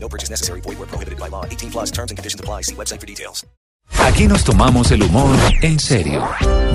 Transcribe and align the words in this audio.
No 0.00 0.08
purchase 0.08 0.30
necessary. 0.30 0.60
Void 0.62 0.78
where 0.78 0.88
prohibited 0.88 1.18
by 1.18 1.28
law. 1.28 1.44
18 1.44 1.70
plus 1.70 1.90
terms 1.90 2.10
and 2.10 2.16
conditions 2.16 2.40
apply. 2.40 2.62
See 2.62 2.74
website 2.74 3.00
for 3.00 3.06
details. 3.06 3.44
Aquí 4.00 4.26
nos 4.26 4.44
tomamos 4.44 4.90
el 4.90 5.02
humor 5.02 5.36
en 5.62 5.78
serio. 5.78 6.22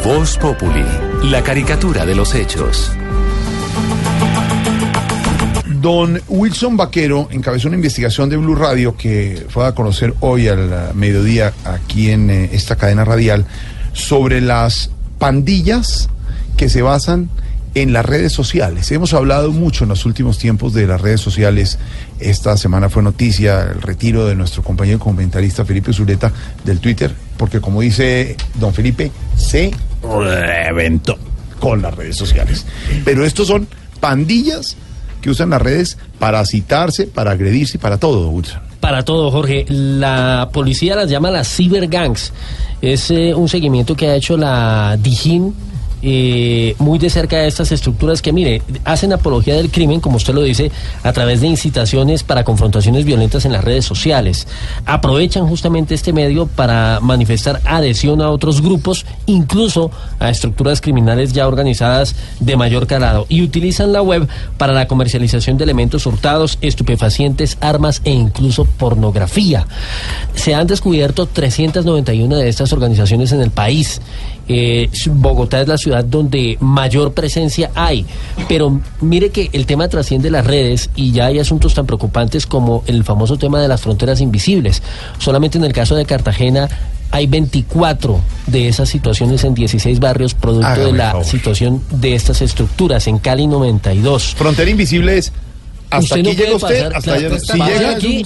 Voz 0.03 0.37
Populi, 0.37 0.83
la 1.23 1.43
caricatura 1.43 2.05
de 2.05 2.15
los 2.15 2.33
hechos. 2.33 2.91
Don 5.83 6.21
Wilson 6.29 6.77
Vaquero 6.77 7.27
encabezó 7.31 7.67
una 7.67 7.75
investigación 7.75 8.29
de 8.29 8.37
Blue 8.37 8.55
Radio 8.55 8.95
que 8.95 9.45
fue 9.49 9.67
a 9.67 9.75
conocer 9.75 10.13
hoy 10.21 10.47
al 10.47 10.93
mediodía 10.95 11.53
aquí 11.65 12.09
en 12.09 12.29
eh, 12.29 12.49
esta 12.53 12.77
cadena 12.77 13.03
radial 13.03 13.45
sobre 13.91 14.39
las 14.39 14.91
pandillas 15.19 16.09
que 16.55 16.69
se 16.69 16.81
basan 16.81 17.29
en 17.75 17.91
las 17.91 18.05
redes 18.05 18.31
sociales. 18.31 18.91
Hemos 18.91 19.13
hablado 19.13 19.51
mucho 19.51 19.83
en 19.83 19.89
los 19.89 20.05
últimos 20.05 20.37
tiempos 20.37 20.73
de 20.73 20.87
las 20.87 21.01
redes 21.01 21.21
sociales. 21.21 21.79
Esta 22.23 22.55
semana 22.55 22.89
fue 22.89 23.03
noticia 23.03 23.63
el 23.63 23.81
retiro 23.81 24.25
de 24.25 24.33
nuestro 24.33 24.63
compañero 24.63 24.97
comentarista 24.97 25.65
Felipe 25.65 25.91
Zuleta 25.91 26.31
del 26.63 26.79
Twitter, 26.79 27.13
porque 27.35 27.59
como 27.59 27.81
dice 27.81 28.37
don 28.55 28.73
Felipe, 28.73 29.11
se 29.35 29.71
reventó 30.01 31.17
con 31.59 31.81
las 31.81 31.93
redes 31.93 32.15
sociales. 32.15 32.65
Pero 33.03 33.25
estos 33.25 33.47
son 33.47 33.67
pandillas 33.99 34.77
que 35.21 35.29
usan 35.29 35.49
las 35.49 35.61
redes 35.61 35.97
para 36.17 36.45
citarse, 36.45 37.07
para 37.07 37.31
agredirse 37.31 37.77
y 37.77 37.79
para 37.79 37.97
todo, 37.97 38.29
Wilson. 38.29 38.61
Para 38.79 39.03
todo, 39.03 39.29
Jorge. 39.29 39.65
La 39.67 40.49
policía 40.53 40.95
las 40.95 41.09
llama 41.09 41.29
las 41.29 41.53
cybergangs. 41.53 42.31
Es 42.81 43.11
eh, 43.11 43.33
un 43.33 43.49
seguimiento 43.49 43.95
que 43.95 44.07
ha 44.07 44.15
hecho 44.15 44.37
la 44.37 44.97
Dijín 45.01 45.53
eh, 46.05 46.75
muy 46.79 46.99
de 46.99 47.09
cerca 47.09 47.37
de 47.37 47.47
estas 47.47 47.71
estructuras 47.71 48.21
que, 48.21 48.33
mire, 48.33 48.61
hacen 48.83 49.13
apología 49.13 49.55
del 49.55 49.71
crimen, 49.71 50.01
como 50.01 50.17
usted 50.17 50.33
lo 50.33 50.41
dice, 50.41 50.69
a 51.01 51.13
través 51.13 51.39
de 51.39 51.47
incitaciones 51.47 52.23
para 52.23 52.43
confrontaciones 52.43 53.05
violentas 53.05 53.45
en 53.45 53.53
las 53.53 53.63
redes 53.63 53.85
sociales. 53.85 54.45
Aprovechan 54.85 55.47
justamente 55.47 55.95
este 55.95 56.11
medio 56.11 56.45
para 56.45 56.99
manifestar 57.01 57.61
adhesión 57.63 58.21
a 58.21 58.31
otros 58.31 58.61
grupos, 58.61 59.05
incluso 59.27 59.91
a 60.19 60.29
estructuras 60.29 60.81
criminales 60.81 61.31
ya 61.31 61.47
organizadas 61.47 62.15
de 62.41 62.57
mayor 62.57 62.85
calado, 62.85 63.25
y 63.29 63.41
utilizan 63.41 63.93
la 63.93 64.01
web 64.01 64.27
para 64.57 64.73
la 64.73 64.87
comercialización 64.87 65.57
de 65.57 65.63
elementos 65.63 66.05
hurtados, 66.05 66.57
estupefacientes, 66.61 67.57
armas 67.61 68.01
e 68.03 68.11
incluso 68.11 68.65
pornografía. 68.65 69.65
Se 70.35 70.53
han 70.53 70.67
descubierto 70.67 71.27
391 71.27 72.35
de 72.35 72.49
estas 72.49 72.73
organizaciones 72.73 73.31
en 73.31 73.41
el 73.41 73.51
país. 73.51 74.01
Eh, 74.47 74.89
Bogotá 75.09 75.61
es 75.61 75.67
la 75.67 75.77
ciudad 75.77 76.03
donde 76.03 76.57
mayor 76.59 77.13
presencia 77.13 77.71
hay. 77.75 78.05
Pero 78.47 78.81
mire 79.01 79.29
que 79.29 79.49
el 79.53 79.65
tema 79.65 79.87
trasciende 79.87 80.29
las 80.31 80.45
redes 80.45 80.89
y 80.95 81.11
ya 81.11 81.27
hay 81.27 81.39
asuntos 81.39 81.73
tan 81.73 81.85
preocupantes 81.85 82.45
como 82.45 82.83
el 82.87 83.03
famoso 83.03 83.37
tema 83.37 83.61
de 83.61 83.67
las 83.67 83.81
fronteras 83.81 84.21
invisibles. 84.21 84.81
Solamente 85.17 85.57
en 85.57 85.63
el 85.63 85.73
caso 85.73 85.95
de 85.95 86.05
Cartagena 86.05 86.69
hay 87.11 87.27
24 87.27 88.19
de 88.47 88.67
esas 88.67 88.89
situaciones 88.89 89.43
en 89.43 89.53
16 89.53 89.99
barrios 89.99 90.33
producto 90.33 90.67
Hágame 90.67 90.91
de 90.91 90.97
la 90.97 91.11
favor. 91.11 91.25
situación 91.25 91.81
de 91.91 92.15
estas 92.15 92.41
estructuras. 92.41 93.07
En 93.07 93.19
Cali 93.19 93.45
92. 93.45 94.33
Frontera 94.35 94.71
invisible 94.71 95.17
es 95.19 95.31
hasta 95.89 95.99
Usted 96.15 96.19
aquí 96.19 96.23
no 96.23 96.33
llega 96.43 96.55
usted, 96.55 96.67
pasar, 96.83 96.95
hasta 96.95 97.01
claro, 97.01 97.27
allá. 97.27 97.35
está 97.35 97.53
Si 97.53 97.59
llega, 97.59 97.89
aquí, 97.91 98.23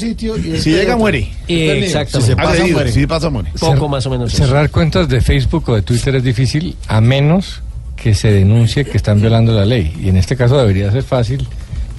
si 0.61 0.69
llega 0.71 0.95
muere. 0.97 1.29
Eh, 1.47 1.81
exactamente. 1.83 2.91
Si 2.91 3.05
pasa 3.07 3.29
muere. 3.29 3.49
Poco 3.59 3.89
más 3.89 4.05
o 4.05 4.09
menos. 4.09 4.33
eso. 4.33 4.45
Cerrar 4.45 4.69
cuentas 4.71 5.09
de 5.09 5.19
Facebook 5.21 5.67
o 5.69 5.75
de 5.75 5.81
Twitter 5.81 6.15
es 6.15 6.23
difícil 6.23 6.75
a 6.87 7.01
menos 7.01 7.61
que 7.95 8.13
se 8.13 8.31
denuncie 8.31 8.85
que 8.85 8.95
están 8.97 9.19
violando 9.19 9.51
la 9.53 9.65
ley. 9.65 9.93
Y 10.01 10.09
en 10.09 10.17
este 10.17 10.35
caso 10.37 10.57
debería 10.57 10.91
ser 10.91 11.03
fácil 11.03 11.45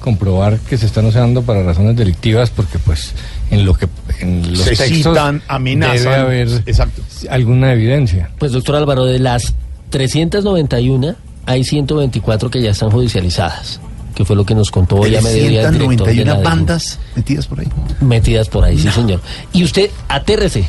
comprobar 0.00 0.58
que 0.60 0.78
se 0.78 0.86
están 0.86 1.04
usando 1.06 1.42
para 1.42 1.62
razones 1.64 1.96
delictivas 1.96 2.50
porque 2.50 2.78
pues 2.78 3.12
en 3.50 3.66
lo 3.66 3.74
que 3.74 3.88
en 4.20 4.52
los 4.52 4.60
Se 4.60 4.76
textos 4.76 4.96
citan, 5.12 5.42
amenazan. 5.48 5.96
debe 5.98 6.14
haber 6.14 6.48
Exacto. 6.66 7.02
alguna 7.28 7.72
evidencia. 7.72 8.30
Pues 8.38 8.52
doctor 8.52 8.76
Álvaro, 8.76 9.04
de 9.04 9.18
las 9.18 9.54
391 9.90 11.16
hay 11.46 11.64
124 11.64 12.48
que 12.50 12.62
ya 12.62 12.70
están 12.70 12.90
judicializadas, 12.90 13.80
que 14.18 14.24
fue 14.24 14.34
lo 14.34 14.44
que 14.44 14.56
nos 14.56 14.72
contó 14.72 14.96
hoy 14.96 15.14
a 15.14 15.20
mediodía 15.22 15.68
el 15.68 15.78
director 15.78 16.08
de 16.08 16.24
la 16.24 16.34
391 16.34 16.34
DIN. 16.34 16.42
bandas 16.42 16.98
metidas 17.14 17.46
por 17.46 17.60
ahí. 17.60 17.68
metidas 18.00 18.48
por 18.48 18.64
ahí, 18.64 18.76
sí 18.76 18.90
señor. 18.90 19.20
Y 19.52 19.62
usted 19.62 19.90
atérrese, 20.08 20.64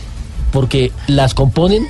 porque 0.51 0.91
las 1.07 1.33
componen 1.33 1.87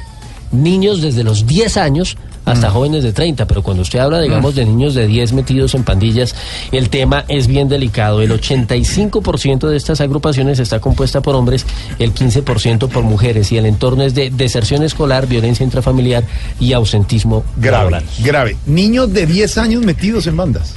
niños 0.54 1.02
desde 1.02 1.26
los 1.26 1.46
10 1.48 1.76
años 1.76 2.16
hasta 2.46 2.72
jóvenes 2.72 3.04
de 3.04 3.12
30, 3.12 3.46
pero 3.46 3.62
cuando 3.62 3.84
usted 3.84 4.00
habla, 4.00 4.22
digamos, 4.22 4.56
de 4.56 4.64
niños 4.66 4.96
de 4.96 5.06
10 5.06 5.34
metidos 5.34 5.76
en 5.76 5.84
pandillas, 5.84 6.34
el 6.72 6.90
tema 6.90 7.26
es 7.28 7.46
bien 7.46 7.68
delicado. 7.68 8.22
El 8.22 8.32
85% 8.32 9.68
de 9.68 9.76
estas 9.76 10.00
agrupaciones 10.00 10.60
está 10.60 10.80
compuesta 10.80 11.22
por 11.22 11.36
hombres, 11.36 11.66
el 12.00 12.14
15% 12.14 12.88
por 12.88 13.04
mujeres, 13.04 13.52
y 13.52 13.58
el 13.58 13.66
entorno 13.66 14.04
es 14.04 14.16
de 14.16 14.32
deserción 14.32 14.82
escolar, 14.84 15.28
violencia 15.28 15.64
intrafamiliar 15.66 16.24
y 16.60 16.72
ausentismo 16.72 17.44
Grave, 17.58 17.78
laboral. 17.92 18.04
grave. 18.24 18.58
Niños 18.66 19.12
de 19.14 19.28
10 19.28 19.58
años 19.58 19.84
metidos 19.84 20.26
en 20.26 20.38
bandas. 20.38 20.74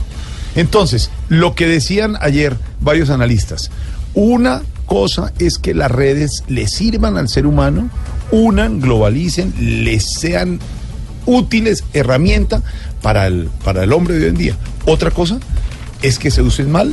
Entonces, 0.55 1.11
lo 1.29 1.55
que 1.55 1.67
decían 1.67 2.17
ayer 2.21 2.57
varios 2.81 3.11
analistas, 3.11 3.71
una 4.15 4.63
cosa 4.87 5.33
es 5.39 5.59
que 5.59 5.75
las 5.75 5.91
redes 5.91 6.45
le 6.49 6.69
sirvan 6.69 7.17
al 7.17 7.29
ser 7.29 7.47
humano, 7.47 7.89
unan, 8.31 8.81
globalicen, 8.81 9.55
les 9.85 10.13
sean 10.13 10.61
útiles, 11.27 11.85
herramienta 11.93 12.63
para 13.01 13.27
el, 13.27 13.49
para 13.65 13.85
el 13.85 13.93
hombre 13.93 14.15
de 14.15 14.25
hoy 14.25 14.31
en 14.31 14.37
día. 14.37 14.57
Otra 14.87 15.11
cosa 15.11 15.39
es 16.03 16.19
que 16.19 16.31
se 16.31 16.43
usen 16.43 16.71
mal, 16.71 16.93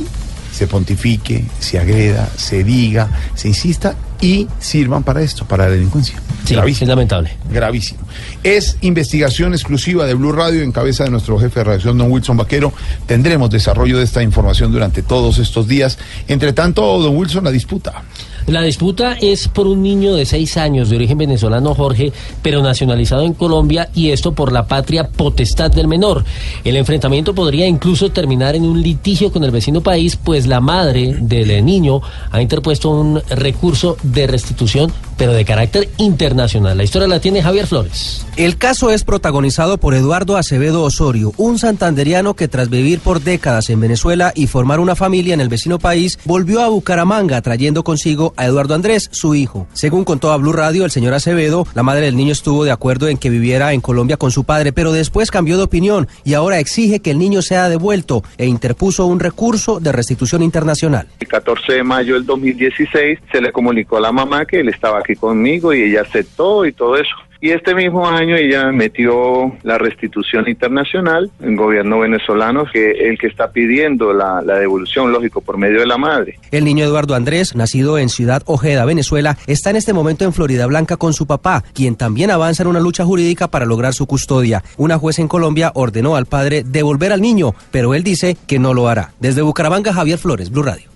se 0.52 0.66
pontifique, 0.66 1.44
se 1.58 1.78
agreda, 1.78 2.28
se 2.36 2.64
diga, 2.64 3.10
se 3.34 3.48
insista 3.48 3.94
y 4.20 4.46
sirvan 4.58 5.02
para 5.02 5.22
esto, 5.22 5.44
para 5.46 5.64
la 5.64 5.70
delincuencia. 5.72 6.20
Sí, 6.44 6.54
Gravísimo. 6.54 6.84
es 6.84 6.88
lamentable. 6.88 7.36
Gravísimo. 7.50 8.00
Es 8.42 8.76
investigación 8.80 9.52
exclusiva 9.54 10.06
de 10.06 10.14
Blue 10.14 10.32
Radio 10.32 10.62
en 10.62 10.72
cabeza 10.72 11.04
de 11.04 11.10
nuestro 11.10 11.38
jefe 11.38 11.60
de 11.60 11.64
redacción, 11.64 11.96
don 11.98 12.10
Wilson 12.10 12.36
Vaquero. 12.36 12.72
Tendremos 13.06 13.50
desarrollo 13.50 13.98
de 13.98 14.04
esta 14.04 14.22
información 14.22 14.72
durante 14.72 15.02
todos 15.02 15.38
estos 15.38 15.68
días. 15.68 15.98
Entre 16.28 16.52
tanto, 16.52 16.98
don 16.98 17.16
Wilson, 17.16 17.44
la 17.44 17.50
disputa. 17.50 18.02
La 18.46 18.62
disputa 18.62 19.16
es 19.20 19.48
por 19.48 19.66
un 19.66 19.82
niño 19.82 20.14
de 20.14 20.26
seis 20.26 20.56
años 20.56 20.88
de 20.88 20.96
origen 20.96 21.18
venezolano, 21.18 21.74
Jorge, 21.74 22.12
pero 22.42 22.62
nacionalizado 22.62 23.22
en 23.22 23.34
Colombia 23.34 23.90
y 23.94 24.10
esto 24.10 24.32
por 24.32 24.52
la 24.52 24.66
patria 24.66 25.08
potestad 25.08 25.70
del 25.70 25.88
menor. 25.88 26.24
El 26.64 26.76
enfrentamiento 26.76 27.34
podría 27.34 27.66
incluso 27.66 28.10
terminar 28.10 28.56
en 28.56 28.64
un 28.64 28.82
litigio 28.82 29.30
con 29.32 29.44
el 29.44 29.50
vecino 29.50 29.80
país, 29.80 30.16
pues 30.16 30.46
la 30.46 30.60
madre 30.60 31.16
del 31.20 31.64
niño 31.64 32.00
ha 32.30 32.40
interpuesto 32.40 32.90
un 32.90 33.20
recurso 33.28 33.96
de 34.02 34.26
restitución, 34.26 34.92
pero 35.20 35.34
de 35.34 35.44
carácter 35.44 35.86
internacional. 35.98 36.78
La 36.78 36.82
historia 36.82 37.06
la 37.06 37.20
tiene 37.20 37.42
Javier 37.42 37.66
Flores. 37.66 38.26
El 38.38 38.56
caso 38.56 38.88
es 38.88 39.04
protagonizado 39.04 39.76
por 39.76 39.92
Eduardo 39.92 40.38
Acevedo 40.38 40.82
Osorio, 40.82 41.34
un 41.36 41.58
santanderiano 41.58 42.32
que 42.32 42.48
tras 42.48 42.70
vivir 42.70 43.00
por 43.00 43.20
décadas 43.20 43.68
en 43.68 43.80
Venezuela 43.80 44.32
y 44.34 44.46
formar 44.46 44.80
una 44.80 44.96
familia 44.96 45.34
en 45.34 45.42
el 45.42 45.50
vecino 45.50 45.78
país, 45.78 46.18
volvió 46.24 46.62
a 46.62 46.68
Bucaramanga 46.68 47.42
trayendo 47.42 47.84
consigo 47.84 48.32
a 48.38 48.46
Eduardo 48.46 48.74
Andrés, 48.74 49.10
su 49.12 49.34
hijo. 49.34 49.66
Según 49.74 50.04
contó 50.04 50.32
a 50.32 50.38
Blue 50.38 50.54
Radio 50.54 50.86
el 50.86 50.90
señor 50.90 51.12
Acevedo, 51.12 51.66
la 51.74 51.82
madre 51.82 52.06
del 52.06 52.16
niño 52.16 52.32
estuvo 52.32 52.64
de 52.64 52.70
acuerdo 52.70 53.08
en 53.08 53.18
que 53.18 53.28
viviera 53.28 53.74
en 53.74 53.82
Colombia 53.82 54.16
con 54.16 54.30
su 54.30 54.44
padre, 54.44 54.72
pero 54.72 54.90
después 54.90 55.30
cambió 55.30 55.58
de 55.58 55.64
opinión 55.64 56.08
y 56.24 56.32
ahora 56.32 56.60
exige 56.60 57.00
que 57.00 57.10
el 57.10 57.18
niño 57.18 57.42
sea 57.42 57.68
devuelto 57.68 58.24
e 58.38 58.46
interpuso 58.46 59.04
un 59.04 59.20
recurso 59.20 59.80
de 59.80 59.92
restitución 59.92 60.42
internacional. 60.42 61.08
El 61.20 61.28
14 61.28 61.74
de 61.74 61.82
mayo 61.82 62.14
del 62.14 62.24
2016 62.24 63.18
se 63.30 63.40
le 63.42 63.52
comunicó 63.52 63.98
a 63.98 64.00
la 64.00 64.12
mamá 64.12 64.46
que 64.46 64.60
él 64.60 64.70
estaba 64.70 65.02
conmigo 65.16 65.72
y 65.72 65.82
ella 65.82 66.02
aceptó 66.02 66.64
y 66.64 66.72
todo 66.72 66.96
eso. 66.96 67.14
Y 67.42 67.52
este 67.52 67.74
mismo 67.74 68.06
año 68.06 68.36
ella 68.36 68.70
metió 68.70 69.56
la 69.62 69.78
restitución 69.78 70.46
internacional, 70.46 71.30
el 71.40 71.56
gobierno 71.56 72.00
venezolano, 72.00 72.66
que 72.70 72.90
el 73.08 73.18
que 73.18 73.28
está 73.28 73.50
pidiendo 73.50 74.12
la, 74.12 74.42
la 74.42 74.58
devolución, 74.58 75.10
lógico, 75.10 75.40
por 75.40 75.56
medio 75.56 75.80
de 75.80 75.86
la 75.86 75.96
madre. 75.96 76.38
El 76.50 76.66
niño 76.66 76.84
Eduardo 76.84 77.14
Andrés, 77.14 77.56
nacido 77.56 77.96
en 77.96 78.10
Ciudad 78.10 78.42
Ojeda, 78.44 78.84
Venezuela, 78.84 79.38
está 79.46 79.70
en 79.70 79.76
este 79.76 79.94
momento 79.94 80.26
en 80.26 80.34
Florida 80.34 80.66
Blanca 80.66 80.98
con 80.98 81.14
su 81.14 81.26
papá, 81.26 81.64
quien 81.72 81.96
también 81.96 82.30
avanza 82.30 82.62
en 82.62 82.68
una 82.68 82.80
lucha 82.80 83.06
jurídica 83.06 83.48
para 83.48 83.64
lograr 83.64 83.94
su 83.94 84.06
custodia. 84.06 84.62
Una 84.76 84.98
juez 84.98 85.18
en 85.18 85.28
Colombia 85.28 85.72
ordenó 85.74 86.16
al 86.16 86.26
padre 86.26 86.62
devolver 86.62 87.10
al 87.10 87.22
niño, 87.22 87.54
pero 87.70 87.94
él 87.94 88.04
dice 88.04 88.36
que 88.46 88.58
no 88.58 88.74
lo 88.74 88.86
hará. 88.88 89.12
Desde 89.18 89.40
Bucaramanga, 89.40 89.94
Javier 89.94 90.18
Flores, 90.18 90.50
Blue 90.50 90.62
Radio. 90.62 90.89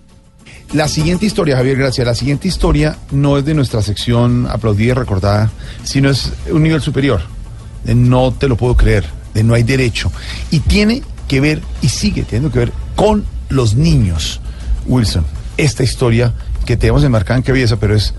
La 0.75 0.89
siguiente 0.89 1.25
historia, 1.25 1.57
Javier 1.57 1.77
Gracia, 1.79 2.05
la 2.05 2.15
siguiente 2.17 2.49
historia 2.49 2.99
no 3.13 3.39
es 3.39 3.45
de 3.45 3.55
nuestra 3.55 3.81
sección 3.81 4.47
aplaudida 4.51 4.91
y 4.91 4.95
recordada, 4.95 5.51
sino 5.85 6.11
es 6.11 6.33
un 6.51 6.63
nivel 6.65 6.83
superior. 6.83 7.21
De 7.85 7.95
no 7.95 8.33
te 8.33 8.49
lo 8.49 8.57
puedo 8.57 8.77
creer, 8.77 9.05
de 9.35 9.45
no 9.45 9.55
hay 9.55 9.63
derecho. 9.63 10.11
Y 10.51 10.59
tiene 10.61 11.03
que 11.29 11.41
ver, 11.41 11.61
y 11.81 11.89
sigue 11.89 12.23
teniendo 12.25 12.51
que 12.51 12.59
ver, 12.59 12.73
con 12.97 13.25
los 13.51 13.75
niños. 13.77 14.41
Wilson, 14.87 15.25
esta 15.57 15.85
historia 15.85 16.35
que 16.67 16.77
tenemos 16.77 17.05
enmarcada 17.05 17.39
en 17.39 17.45
qué 17.45 17.53
belleza, 17.53 17.77
pero 17.77 17.95
es 17.95 18.13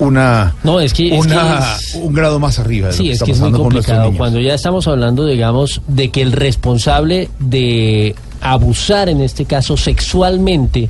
una, 0.00 0.54
No, 0.64 0.80
es 0.80 0.92
que- 0.92 1.14
es 1.14 1.24
una- 1.24 1.58
que 1.78 1.84
es- 1.84 1.94
un 1.94 2.12
grado 2.14 2.40
más 2.40 2.58
arriba 2.58 2.88
de 2.88 2.94
lo 2.94 2.96
Sí, 2.98 3.04
que 3.04 3.10
es 3.10 3.14
está 3.14 3.26
que 3.26 3.32
es 3.32 3.38
muy 3.40 3.52
complicado. 3.52 4.04
niños. 4.04 4.18
Cuando 4.18 4.40
ya 4.40 4.54
estamos 4.54 4.88
hablando, 4.88 5.24
digamos, 5.24 5.82
de 5.86 6.10
que 6.10 6.20
el 6.22 6.32
responsable 6.32 7.30
de 7.38 8.16
abusar, 8.40 9.08
en 9.08 9.20
este 9.20 9.44
caso 9.44 9.76
sexualmente, 9.76 10.88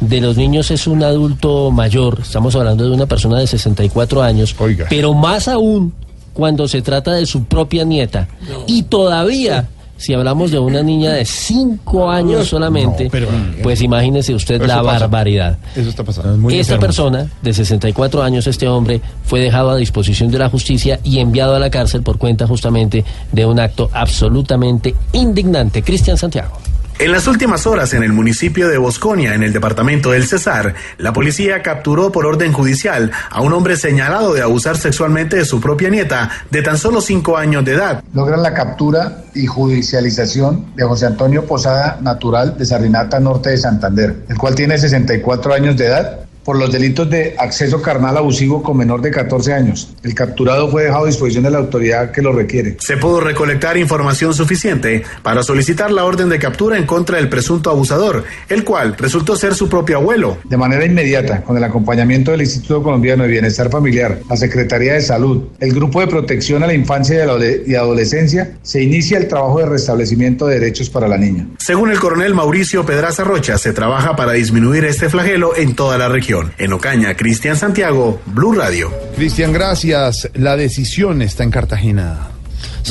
de 0.00 0.20
los 0.20 0.36
niños 0.36 0.70
es 0.70 0.86
un 0.86 1.02
adulto 1.02 1.70
mayor, 1.70 2.20
estamos 2.22 2.54
hablando 2.54 2.84
de 2.88 2.90
una 2.94 3.06
persona 3.06 3.38
de 3.38 3.46
64 3.46 4.22
años, 4.22 4.54
Oiga. 4.58 4.86
pero 4.88 5.14
más 5.14 5.48
aún 5.48 5.92
cuando 6.32 6.68
se 6.68 6.82
trata 6.82 7.12
de 7.14 7.26
su 7.26 7.44
propia 7.44 7.82
nieta. 7.84 8.28
Y 8.68 8.84
todavía, 8.84 9.68
si 9.96 10.14
hablamos 10.14 10.52
de 10.52 10.60
una 10.60 10.84
niña 10.84 11.10
de 11.12 11.24
5 11.24 12.08
años 12.08 12.46
solamente, 12.46 13.04
No, 13.06 13.10
pero- 13.10 13.26
pues 13.64 13.82
imagínese 13.82 14.32
usted 14.34 14.60
la 14.64 14.80
pasa. 14.80 15.00
barbaridad. 15.00 15.58
Eso 15.74 15.88
está 15.90 16.04
pasando. 16.04 16.48
Esta 16.50 16.78
persona 16.78 17.28
de 17.42 17.52
64 17.52 18.22
años, 18.22 18.46
este 18.46 18.68
hombre, 18.68 19.00
fue 19.24 19.40
dejado 19.40 19.70
a 19.70 19.76
disposición 19.76 20.30
de 20.30 20.38
la 20.38 20.48
justicia 20.48 21.00
y 21.02 21.18
enviado 21.18 21.56
a 21.56 21.58
la 21.58 21.70
cárcel 21.70 22.02
por 22.04 22.18
cuenta 22.18 22.46
justamente 22.46 23.04
de 23.32 23.44
un 23.44 23.58
acto 23.58 23.90
absolutamente 23.92 24.94
indignante. 25.12 25.82
Cristian 25.82 26.16
Santiago. 26.16 26.52
En 27.00 27.12
las 27.12 27.28
últimas 27.28 27.64
horas 27.64 27.94
en 27.94 28.02
el 28.02 28.12
municipio 28.12 28.66
de 28.66 28.76
Bosconia, 28.76 29.32
en 29.32 29.44
el 29.44 29.52
departamento 29.52 30.10
del 30.10 30.26
Cesar, 30.26 30.74
la 30.98 31.12
policía 31.12 31.62
capturó 31.62 32.10
por 32.10 32.26
orden 32.26 32.52
judicial 32.52 33.12
a 33.30 33.40
un 33.40 33.52
hombre 33.52 33.76
señalado 33.76 34.34
de 34.34 34.42
abusar 34.42 34.76
sexualmente 34.76 35.36
de 35.36 35.44
su 35.44 35.60
propia 35.60 35.90
nieta 35.90 36.28
de 36.50 36.60
tan 36.60 36.76
solo 36.76 37.00
cinco 37.00 37.36
años 37.36 37.64
de 37.64 37.74
edad. 37.74 38.02
logran 38.12 38.42
la 38.42 38.52
captura 38.52 39.22
y 39.32 39.46
judicialización 39.46 40.74
de 40.74 40.82
José 40.82 41.06
Antonio 41.06 41.46
Posada, 41.46 41.98
natural 42.00 42.58
de 42.58 42.66
Sarinata 42.66 43.20
Norte 43.20 43.50
de 43.50 43.58
Santander, 43.58 44.24
el 44.28 44.36
cual 44.36 44.56
tiene 44.56 44.76
64 44.76 45.54
años 45.54 45.76
de 45.76 45.86
edad 45.86 46.27
por 46.48 46.58
los 46.58 46.72
delitos 46.72 47.10
de 47.10 47.34
acceso 47.36 47.82
carnal 47.82 48.16
abusivo 48.16 48.62
con 48.62 48.74
menor 48.78 49.02
de 49.02 49.10
14 49.10 49.52
años. 49.52 49.94
El 50.02 50.14
capturado 50.14 50.70
fue 50.70 50.84
dejado 50.84 51.04
a 51.04 51.06
disposición 51.06 51.44
de 51.44 51.50
la 51.50 51.58
autoridad 51.58 52.10
que 52.10 52.22
lo 52.22 52.32
requiere. 52.32 52.78
Se 52.80 52.96
pudo 52.96 53.20
recolectar 53.20 53.76
información 53.76 54.32
suficiente 54.32 55.02
para 55.22 55.42
solicitar 55.42 55.90
la 55.90 56.06
orden 56.06 56.30
de 56.30 56.38
captura 56.38 56.78
en 56.78 56.86
contra 56.86 57.18
del 57.18 57.28
presunto 57.28 57.68
abusador, 57.68 58.24
el 58.48 58.64
cual 58.64 58.94
resultó 58.96 59.36
ser 59.36 59.54
su 59.54 59.68
propio 59.68 59.98
abuelo. 59.98 60.38
De 60.44 60.56
manera 60.56 60.86
inmediata, 60.86 61.42
con 61.42 61.54
el 61.58 61.64
acompañamiento 61.64 62.30
del 62.30 62.40
Instituto 62.40 62.82
Colombiano 62.82 63.24
de 63.24 63.28
Bienestar 63.28 63.68
Familiar, 63.68 64.20
la 64.30 64.36
Secretaría 64.38 64.94
de 64.94 65.02
Salud, 65.02 65.48
el 65.60 65.74
Grupo 65.74 66.00
de 66.00 66.06
Protección 66.06 66.62
a 66.62 66.66
la 66.66 66.72
Infancia 66.72 67.16
y 67.16 67.28
Adole- 67.28 67.62
y 67.66 67.74
Adolescencia, 67.74 68.52
se 68.62 68.82
inicia 68.82 69.18
el 69.18 69.28
trabajo 69.28 69.58
de 69.58 69.66
restablecimiento 69.66 70.46
de 70.46 70.58
derechos 70.60 70.88
para 70.88 71.08
la 71.08 71.18
niña. 71.18 71.46
Según 71.58 71.90
el 71.90 72.00
coronel 72.00 72.32
Mauricio 72.32 72.86
Pedraza 72.86 73.22
Rocha, 73.22 73.58
se 73.58 73.74
trabaja 73.74 74.16
para 74.16 74.32
disminuir 74.32 74.86
este 74.86 75.10
flagelo 75.10 75.54
en 75.54 75.74
toda 75.74 75.98
la 75.98 76.08
región. 76.08 76.37
En 76.58 76.72
Ocaña, 76.72 77.14
Cristian 77.16 77.56
Santiago, 77.56 78.20
Blue 78.26 78.52
Radio. 78.52 78.92
Cristian, 79.16 79.52
gracias. 79.52 80.30
La 80.34 80.56
decisión 80.56 81.22
está 81.22 81.44
en 81.44 81.50
Cartagena. 81.50 82.37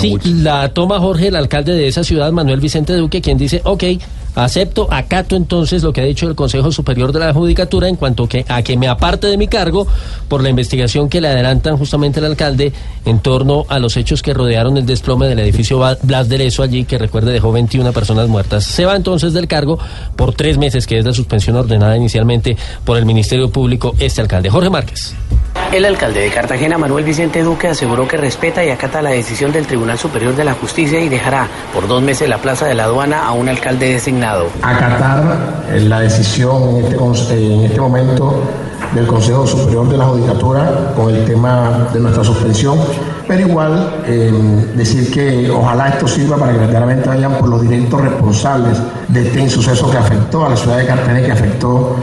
Sí, 0.02 0.18
la 0.24 0.70
toma 0.74 1.00
Jorge, 1.00 1.28
el 1.28 1.36
alcalde 1.36 1.74
de 1.74 1.88
esa 1.88 2.04
ciudad, 2.04 2.32
Manuel 2.32 2.60
Vicente 2.60 2.94
Duque, 2.94 3.22
quien 3.22 3.38
dice, 3.38 3.62
ok, 3.64 3.84
acepto, 4.44 4.88
acato 4.92 5.36
entonces 5.36 5.82
lo 5.84 5.92
que 5.92 6.02
ha 6.02 6.04
dicho 6.04 6.28
el 6.28 6.36
Consejo 6.36 6.72
Superior 6.72 7.12
de 7.12 7.20
la 7.20 7.34
Judicatura 7.34 7.88
en 7.88 7.96
cuanto 7.96 8.28
que, 8.28 8.46
a 8.48 8.62
que 8.62 8.78
me 8.78 8.88
aparte 8.88 9.28
de 9.28 9.38
mi 9.38 9.48
cargo 9.48 9.88
por 10.28 10.44
la 10.44 10.50
investigación 10.50 11.10
que 11.10 11.22
le 11.22 11.28
adelantan 11.28 11.78
justamente 11.78 12.20
el 12.20 12.26
alcalde 12.26 12.72
en 13.06 13.20
torno 13.20 13.66
a 13.68 13.80
los 13.80 13.98
hechos 13.98 14.22
que 14.22 14.34
rodearon 14.34 14.78
el 14.78 14.86
desplome 14.86 15.28
del 15.28 15.40
edificio 15.40 15.82
Blas 16.04 16.30
de 16.30 16.38
Lezo 16.38 16.62
allí, 16.62 16.86
que 16.86 16.98
recuerde 16.98 17.32
dejó 17.32 17.52
21 17.52 17.92
personas 17.94 18.28
muertas. 18.28 18.66
Se 18.66 18.86
va 18.86 18.96
entonces 18.96 19.34
del 19.34 19.48
cargo 19.48 19.80
por 20.16 20.34
tres 20.34 20.58
meses, 20.58 20.86
que 20.86 21.00
es 21.00 21.06
la 21.06 21.14
suspensión 21.14 21.56
ordenada 21.56 21.98
inicialmente 21.98 22.56
por 22.86 22.98
el 22.98 23.06
Ministerio 23.06 23.50
Público 23.50 23.96
este 24.00 24.22
alcalde. 24.22 24.50
Jorge 24.50 24.70
Márquez. 24.70 25.16
El 25.72 25.84
alcalde 25.84 26.22
de 26.22 26.30
Cartagena, 26.30 26.78
Manuel 26.78 27.04
Vicente 27.04 27.44
Duque, 27.44 27.68
aseguró 27.68 28.08
que 28.08 28.16
respeta 28.16 28.64
y 28.64 28.70
acata 28.70 29.02
la 29.02 29.10
decisión 29.10 29.52
del 29.52 29.68
Tribunal 29.68 29.98
Superior 29.98 30.34
de 30.34 30.46
la 30.46 30.54
Justicia 30.54 31.02
y 31.02 31.10
dejará 31.10 31.48
por 31.74 31.90
dos 31.90 32.02
meses 32.02 32.30
la 32.30 32.38
plaza 32.38 32.66
de 32.66 32.74
la 32.74 32.86
aduana 32.86 33.28
a 33.28 33.34
un 33.34 33.50
alcalde 33.50 33.92
designado. 33.92 34.48
acatar 34.62 35.66
eh, 35.70 35.82
la 35.82 36.00
decisión 36.00 36.78
en 36.78 36.86
este, 36.86 37.54
en 37.54 37.66
este 37.66 37.82
momento 37.82 38.42
del 38.96 39.06
Consejo 39.08 39.46
Superior 39.46 39.90
de 39.90 39.98
la 39.98 40.06
Judicatura 40.06 40.94
con 40.96 41.14
el 41.14 41.26
tema 41.26 41.90
de 41.94 42.00
nuestra 42.00 42.24
suspensión, 42.24 42.80
pero 43.28 43.42
igual 43.42 44.04
eh, 44.06 44.32
decir 44.74 45.12
que 45.12 45.50
ojalá 45.52 45.90
esto 45.90 46.08
sirva 46.08 46.38
para 46.38 46.54
que 46.54 46.60
verdaderamente 46.60 47.10
vayan 47.10 47.34
por 47.34 47.50
los 47.50 47.62
directos 47.62 48.00
responsables 48.00 48.78
de 49.10 49.28
este 49.28 49.42
insuceso 49.42 49.92
que 49.92 49.98
afectó 49.98 50.46
a 50.46 50.50
la 50.50 50.56
ciudad 50.56 50.78
de 50.78 50.86
Cartagena 50.86 51.20
y 51.20 51.26
que 51.26 51.32
afectó 51.34 51.98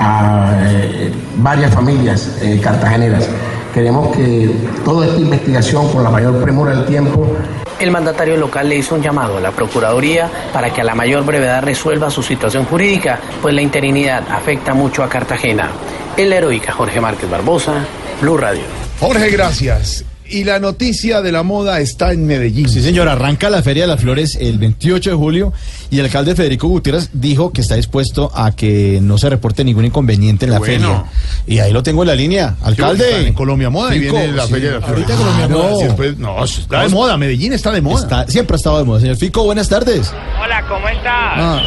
a 0.00 0.58
eh, 0.64 1.12
varias 1.36 1.72
familias 1.72 2.38
eh, 2.42 2.58
cartageneras. 2.60 3.28
Queremos 3.72 4.16
que 4.16 4.50
toda 4.84 5.06
esta 5.06 5.20
investigación 5.20 5.92
con 5.92 6.02
la 6.02 6.10
mayor 6.10 6.42
premura 6.42 6.74
del 6.74 6.86
tiempo 6.86 7.36
El 7.78 7.92
mandatario 7.92 8.36
local 8.36 8.68
le 8.68 8.78
hizo 8.78 8.96
un 8.96 9.02
llamado 9.02 9.36
a 9.36 9.40
la 9.40 9.52
Procuraduría 9.52 10.28
para 10.52 10.72
que 10.72 10.80
a 10.80 10.84
la 10.84 10.96
mayor 10.96 11.24
brevedad 11.24 11.62
resuelva 11.62 12.10
su 12.10 12.22
situación 12.22 12.64
jurídica, 12.64 13.20
pues 13.40 13.54
la 13.54 13.62
interinidad 13.62 14.24
afecta 14.28 14.74
mucho 14.74 15.04
a 15.04 15.08
Cartagena. 15.08 15.70
El 16.16 16.32
heroica 16.32 16.72
Jorge 16.72 17.00
Márquez 17.00 17.30
Barbosa, 17.30 17.84
Blue 18.20 18.36
Radio. 18.36 18.62
Jorge, 18.98 19.30
gracias. 19.30 20.04
Y 20.26 20.44
la 20.44 20.60
noticia 20.60 21.22
de 21.22 21.32
la 21.32 21.42
moda 21.42 21.80
está 21.80 22.12
en 22.12 22.24
Medellín. 22.24 22.68
Sí, 22.68 22.80
señor, 22.80 23.08
arranca 23.08 23.50
la 23.50 23.62
Feria 23.62 23.82
de 23.82 23.88
las 23.88 24.00
Flores 24.00 24.36
el 24.40 24.58
28 24.58 25.10
de 25.10 25.16
julio 25.16 25.52
y 25.90 25.98
el 25.98 26.04
alcalde 26.06 26.34
Federico 26.34 26.68
Gutiérrez 26.68 27.10
dijo 27.12 27.52
que 27.52 27.60
está 27.60 27.74
dispuesto 27.74 28.30
a 28.34 28.52
que 28.52 28.98
no 29.02 29.18
se 29.18 29.28
reporte 29.28 29.64
ningún 29.64 29.84
inconveniente 29.84 30.44
en 30.46 30.52
la 30.52 30.58
Bueno. 30.58 30.72
feria. 30.88 31.04
Y 31.46 31.58
ahí 31.58 31.72
lo 31.72 31.82
tengo 31.82 32.02
en 32.02 32.08
la 32.08 32.14
línea. 32.14 32.54
Alcalde. 32.62 33.26
En 33.28 33.34
Colombia 33.34 33.70
Moda 33.70 33.94
y 33.94 34.00
Fico, 34.00 34.16
viene 34.16 34.32
la 34.32 34.46
sí, 34.46 34.52
Feria 34.52 34.72
de 34.72 34.80
la. 34.80 34.86
Ahorita 34.86 35.14
Colombia 35.16 35.46
Claro. 35.46 35.62
Moda. 35.70 36.14
No, 36.18 36.44
está 36.44 36.82
de 36.82 36.88
moda, 36.88 37.16
Medellín 37.16 37.52
está 37.52 37.72
de 37.72 37.80
moda. 37.80 38.02
Está- 38.02 38.26
siempre 38.28 38.54
ha 38.54 38.58
estado 38.58 38.78
de 38.78 38.84
moda. 38.84 39.00
Señor 39.00 39.16
Fico, 39.16 39.42
buenas 39.44 39.68
tardes. 39.68 40.12
Hola, 40.42 40.62
¿cómo 40.68 40.88
estás? 40.88 41.04
Ah, 41.36 41.62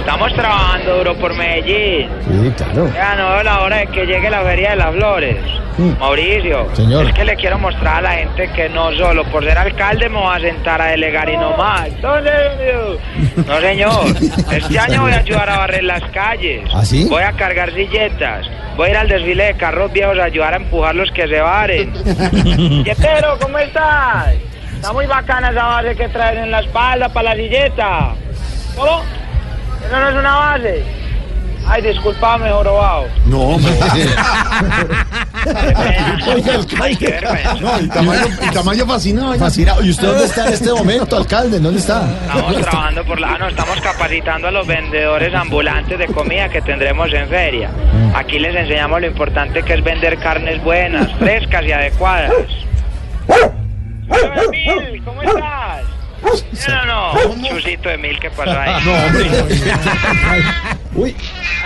Estamos 0.00 0.32
trabajando 0.34 0.96
duro 0.98 1.18
por 1.18 1.34
Medellín. 1.36 2.08
sí, 2.24 2.50
claro. 2.56 2.90
Ya 2.94 3.14
no 3.16 3.28
veo 3.30 3.42
la 3.42 3.60
hora 3.60 3.76
de 3.78 3.86
que 3.88 4.06
llegue 4.06 4.30
la 4.30 4.42
Feria 4.42 4.70
de 4.70 4.76
las 4.76 4.94
Flores. 4.94 5.36
Mm. 5.76 5.92
Mauricio, 6.00 6.66
Señor. 6.74 7.06
es 7.06 7.14
que 7.14 7.24
le 7.24 7.36
quiero 7.36 7.56
mostrar 7.58 7.98
a 7.98 8.00
la 8.02 8.10
gente 8.14 8.50
que 8.56 8.68
no 8.68 8.90
solo 8.96 9.22
por 9.30 9.44
ser 9.44 9.56
alcalde 9.58 10.08
me 10.08 10.16
voy 10.18 10.36
a 10.36 10.40
sentar 10.40 10.80
a 10.82 10.86
delegar 10.86 11.28
y 11.28 11.36
no 11.36 11.56
más. 11.56 11.88
¿Dónde? 12.02 12.30
No, 13.48 13.60
señor. 13.60 14.04
Este 14.52 14.78
año 14.78 15.02
voy 15.02 15.12
a 15.12 15.18
ayudar 15.18 15.48
a 15.48 15.58
barrer 15.58 15.84
las 15.84 16.02
calles. 16.10 16.68
¿Ah, 16.72 16.84
sí? 16.84 17.06
Voy 17.08 17.22
a 17.22 17.32
cargar 17.32 17.72
silletas. 17.72 18.46
Voy 18.76 18.88
a 18.88 18.90
ir 18.90 18.96
al 18.98 19.08
desfile 19.08 19.44
de 19.44 19.54
carros 19.54 19.92
viejos 19.92 20.18
a 20.18 20.24
ayudar 20.24 20.54
a 20.54 20.56
empujar 20.58 20.94
los 20.94 21.10
que 21.10 21.26
se 21.26 21.40
varen. 21.40 21.92
Yetero, 22.84 23.38
¿cómo 23.40 23.58
estás? 23.58 24.34
Está 24.74 24.92
muy 24.92 25.06
bacana 25.06 25.50
esa 25.50 25.64
base 25.64 25.96
que 25.96 26.08
traes 26.08 26.38
en 26.38 26.50
la 26.50 26.60
espalda 26.60 27.08
para 27.08 27.30
la 27.30 27.36
silleta. 27.42 28.14
¿Cómo? 28.76 29.02
¿Eso 29.84 29.98
no 29.98 30.08
es 30.08 30.14
una 30.14 30.36
base? 30.36 30.84
Ay, 31.70 31.82
disculpame, 31.82 32.50
jorobado. 32.50 33.04
No, 33.26 33.40
hombre. 33.40 33.72
Oiga, 36.34 36.54
alcalde. 36.54 37.20
No, 37.60 37.80
y 37.80 37.88
Tamayo, 37.88 38.26
y 38.42 38.54
Tamayo 38.54 38.86
fascinado. 38.86 39.30
oiga. 39.30 39.44
Fascinado. 39.44 39.84
¿Y 39.84 39.90
usted 39.90 40.06
dónde 40.08 40.24
está 40.24 40.46
en 40.46 40.52
este 40.54 40.72
momento, 40.72 41.16
alcalde? 41.16 41.60
¿Dónde 41.60 41.80
está? 41.80 42.08
Estamos 42.26 42.56
trabajando 42.56 43.04
por 43.04 43.20
la... 43.20 43.34
Ah, 43.34 43.38
no, 43.38 43.48
estamos 43.48 43.80
capacitando 43.82 44.48
a 44.48 44.50
los 44.50 44.66
vendedores 44.66 45.34
ambulantes 45.34 45.98
de 45.98 46.06
comida 46.06 46.48
que 46.48 46.62
tendremos 46.62 47.12
en 47.12 47.28
feria. 47.28 47.70
Aquí 48.14 48.38
les 48.38 48.54
enseñamos 48.56 49.00
lo 49.00 49.06
importante 49.06 49.62
que 49.62 49.74
es 49.74 49.84
vender 49.84 50.18
carnes 50.18 50.62
buenas, 50.64 51.12
frescas 51.18 51.64
y 51.64 51.72
adecuadas. 51.72 52.32
Hola, 54.08 54.42
¿cómo 55.04 55.22
estás? 55.22 55.97
No, 56.22 56.84
no, 56.84 57.14
no. 57.14 57.48
Chusito 57.48 57.90
Emil, 57.90 58.18
¿qué 58.18 58.30
pasó 58.30 58.58
ahí? 58.58 58.84
No, 58.84 58.92
hombre. 58.92 59.44
Uy, 60.94 61.14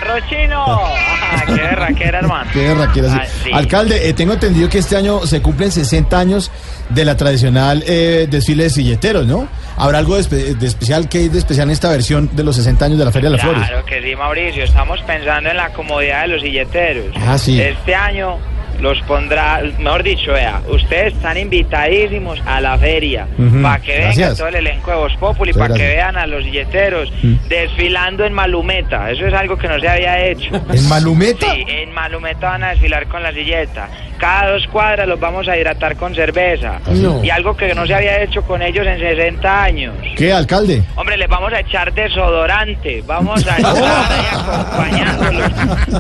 ¡Rochino! 0.02 0.64
Ah, 0.66 1.42
¡Qué 1.46 1.52
berraquera, 1.54 2.18
hermano! 2.18 2.50
qué. 2.52 3.02
Ah, 3.08 3.24
sí. 3.42 3.50
Alcalde, 3.52 4.08
eh, 4.08 4.12
tengo 4.12 4.34
entendido 4.34 4.68
que 4.68 4.78
este 4.78 4.96
año 4.96 5.26
se 5.26 5.40
cumplen 5.40 5.70
60 5.72 6.18
años 6.18 6.50
de 6.90 7.04
la 7.04 7.16
tradicional 7.16 7.82
eh, 7.86 8.26
desfile 8.28 8.64
de 8.64 8.70
silleteros, 8.70 9.26
¿no? 9.26 9.48
¿Habrá 9.76 9.98
algo 9.98 10.16
de, 10.20 10.54
de 10.54 10.66
especial 10.66 11.08
que 11.08 11.18
hay 11.18 11.28
de 11.28 11.38
especial 11.38 11.68
en 11.68 11.72
esta 11.72 11.88
versión 11.88 12.28
de 12.34 12.44
los 12.44 12.56
60 12.56 12.84
años 12.84 12.98
de 12.98 13.04
la 13.04 13.12
Feria 13.12 13.30
de 13.30 13.36
las 13.36 13.42
Flores? 13.44 13.66
Claro 13.66 13.84
que 13.86 14.02
sí, 14.02 14.14
Mauricio. 14.16 14.64
Estamos 14.64 15.00
pensando 15.02 15.48
en 15.50 15.56
la 15.56 15.70
comodidad 15.70 16.22
de 16.22 16.28
los 16.28 16.42
silleteros. 16.42 17.06
Ah, 17.26 17.38
sí. 17.38 17.60
Este 17.60 17.94
año 17.94 18.38
los 18.82 19.00
pondrá, 19.02 19.62
mejor 19.78 20.02
dicho, 20.02 20.32
vea, 20.32 20.60
ustedes 20.68 21.14
están 21.14 21.38
invitadísimos 21.38 22.42
a 22.44 22.60
la 22.60 22.76
feria 22.76 23.28
para 23.62 23.80
que 23.80 23.94
gracias. 23.94 24.16
venga 24.16 24.34
todo 24.36 24.48
el 24.48 24.54
elenco 24.56 24.90
de 24.90 24.96
Voz 24.96 25.16
Populi, 25.18 25.52
para 25.52 25.74
que 25.74 25.86
vean 25.86 26.16
a 26.16 26.26
los 26.26 26.44
billeteros 26.44 27.12
desfilando 27.48 28.24
en 28.24 28.32
Malumeta. 28.32 29.10
Eso 29.10 29.26
es 29.26 29.34
algo 29.34 29.56
que 29.56 29.68
no 29.68 29.78
se 29.78 29.88
había 29.88 30.26
hecho. 30.26 30.50
¿En 30.72 30.88
Malumeta? 30.88 31.54
Sí, 31.54 31.64
en 31.68 31.92
Malumeta 31.92 32.48
van 32.50 32.64
a 32.64 32.70
desfilar 32.70 33.06
con 33.06 33.22
la 33.22 33.32
silleta. 33.32 33.88
Cada 34.18 34.52
dos 34.52 34.66
cuadras 34.68 35.08
los 35.08 35.18
vamos 35.18 35.48
a 35.48 35.56
hidratar 35.56 35.96
con 35.96 36.14
cerveza. 36.14 36.78
No. 36.86 37.24
Y 37.24 37.30
algo 37.30 37.56
que 37.56 37.74
no 37.74 37.86
se 37.86 37.94
había 37.94 38.22
hecho 38.22 38.42
con 38.42 38.62
ellos 38.62 38.86
en 38.86 38.98
60 38.98 39.62
años. 39.64 39.94
¿Qué, 40.16 40.32
alcalde? 40.32 40.82
Hombre, 40.94 41.16
les 41.16 41.28
vamos 41.28 41.52
a 41.52 41.58
echar 41.60 41.92
desodorante. 41.92 43.02
Vamos 43.06 43.44
a 43.46 43.56
estar 43.58 43.74
ahí 43.74 44.26
acompañándolos. 44.32 45.50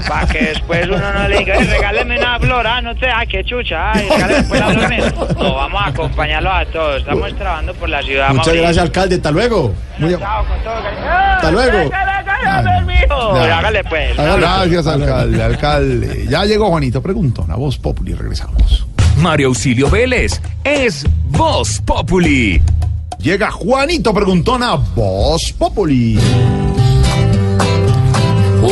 Para 0.08 0.26
que 0.26 0.38
después 0.40 0.86
uno 0.86 1.12
no 1.12 1.28
le 1.28 1.38
diga, 1.38 1.54
"Eh, 1.56 1.64
regáleme 1.64 2.18
una 2.18 2.38
flor. 2.38 2.66
Ah, 2.66 2.80
no 2.80 2.94
te, 2.94 3.08
ah, 3.10 3.24
qué 3.28 3.42
chucha. 3.44 3.92
Ay, 3.92 4.08
después 4.28 4.60
la 4.60 4.66
flor. 4.68 4.88
mía". 4.88 5.12
No, 5.36 5.54
vamos 5.54 5.82
a 5.82 5.88
acompañarlos 5.88 6.52
a 6.54 6.64
todos. 6.66 7.00
Estamos 7.00 7.34
trabajando 7.36 7.74
por 7.74 7.88
la 7.88 8.02
ciudad. 8.02 8.28
Muchas 8.28 8.46
Mauricio. 8.46 8.62
gracias, 8.62 8.84
alcalde. 8.84 9.14
Hasta 9.16 9.30
luego. 9.32 9.74
Muy- 9.98 10.16
Chao, 10.18 10.44
con 10.46 10.58
todo 10.62 10.74
cariño. 10.82 11.10
Hasta 11.10 11.50
luego. 11.50 11.90
Hágale 12.42 13.84
pues. 13.84 14.16
Gracias, 14.16 14.86
alcalde, 14.86 15.42
alcalde. 15.42 16.26
Ya 16.28 16.44
llegó 16.44 16.68
Juanito 16.68 17.02
Preguntón, 17.02 17.50
a 17.50 17.56
Voz 17.56 17.78
Populi, 17.78 18.14
regresamos. 18.14 18.86
Mario 19.18 19.48
Auxilio 19.48 19.90
Vélez 19.90 20.40
es 20.64 21.04
Voz 21.28 21.80
Populi. 21.84 22.60
Llega 23.18 23.50
Juanito 23.50 24.12
Preguntón 24.12 24.62
a 24.62 24.74
Voz 24.74 25.52
Populi. 25.52 26.18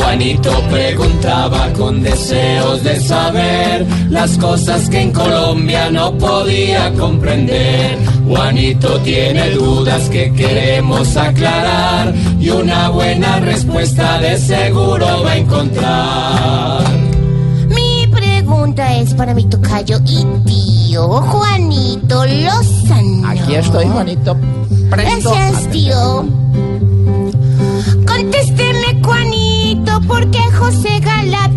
Juanito 0.01 0.51
preguntaba 0.69 1.71
con 1.73 2.01
deseos 2.01 2.83
de 2.83 2.99
saber 2.99 3.85
las 4.09 4.37
cosas 4.37 4.89
que 4.89 5.01
en 5.01 5.11
Colombia 5.11 5.89
no 5.91 6.17
podía 6.17 6.91
comprender. 6.93 7.97
Juanito 8.27 8.99
tiene 9.01 9.51
dudas 9.51 10.09
que 10.09 10.33
queremos 10.33 11.15
aclarar 11.15 12.13
y 12.39 12.49
una 12.49 12.89
buena 12.89 13.39
respuesta 13.39 14.19
de 14.19 14.37
seguro 14.37 15.23
va 15.23 15.31
a 15.31 15.37
encontrar. 15.37 16.83
Mi 17.69 18.07
pregunta 18.07 18.97
es 18.97 19.13
para 19.13 19.33
mi 19.33 19.45
tocayo 19.45 19.97
y 20.07 20.25
tío 20.45 21.07
Juanito 21.21 22.25
Lozano. 22.25 23.27
Aquí 23.27 23.55
estoy, 23.55 23.85
Juanito. 23.85 24.35
Presto. 24.89 25.31
Gracias, 25.31 25.69
tío. 25.71 26.25
Contésteme, 28.05 28.70
Juanito, 30.01 30.07
¿por 30.07 30.31
qué 30.31 30.39
José 30.51 30.99
Galat 30.99 31.51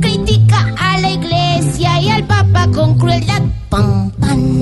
critica 0.00 0.74
a 0.78 0.98
la 0.98 1.10
iglesia 1.10 2.00
y 2.00 2.10
al 2.10 2.24
papa 2.26 2.68
con 2.72 2.98
crueldad? 2.98 3.42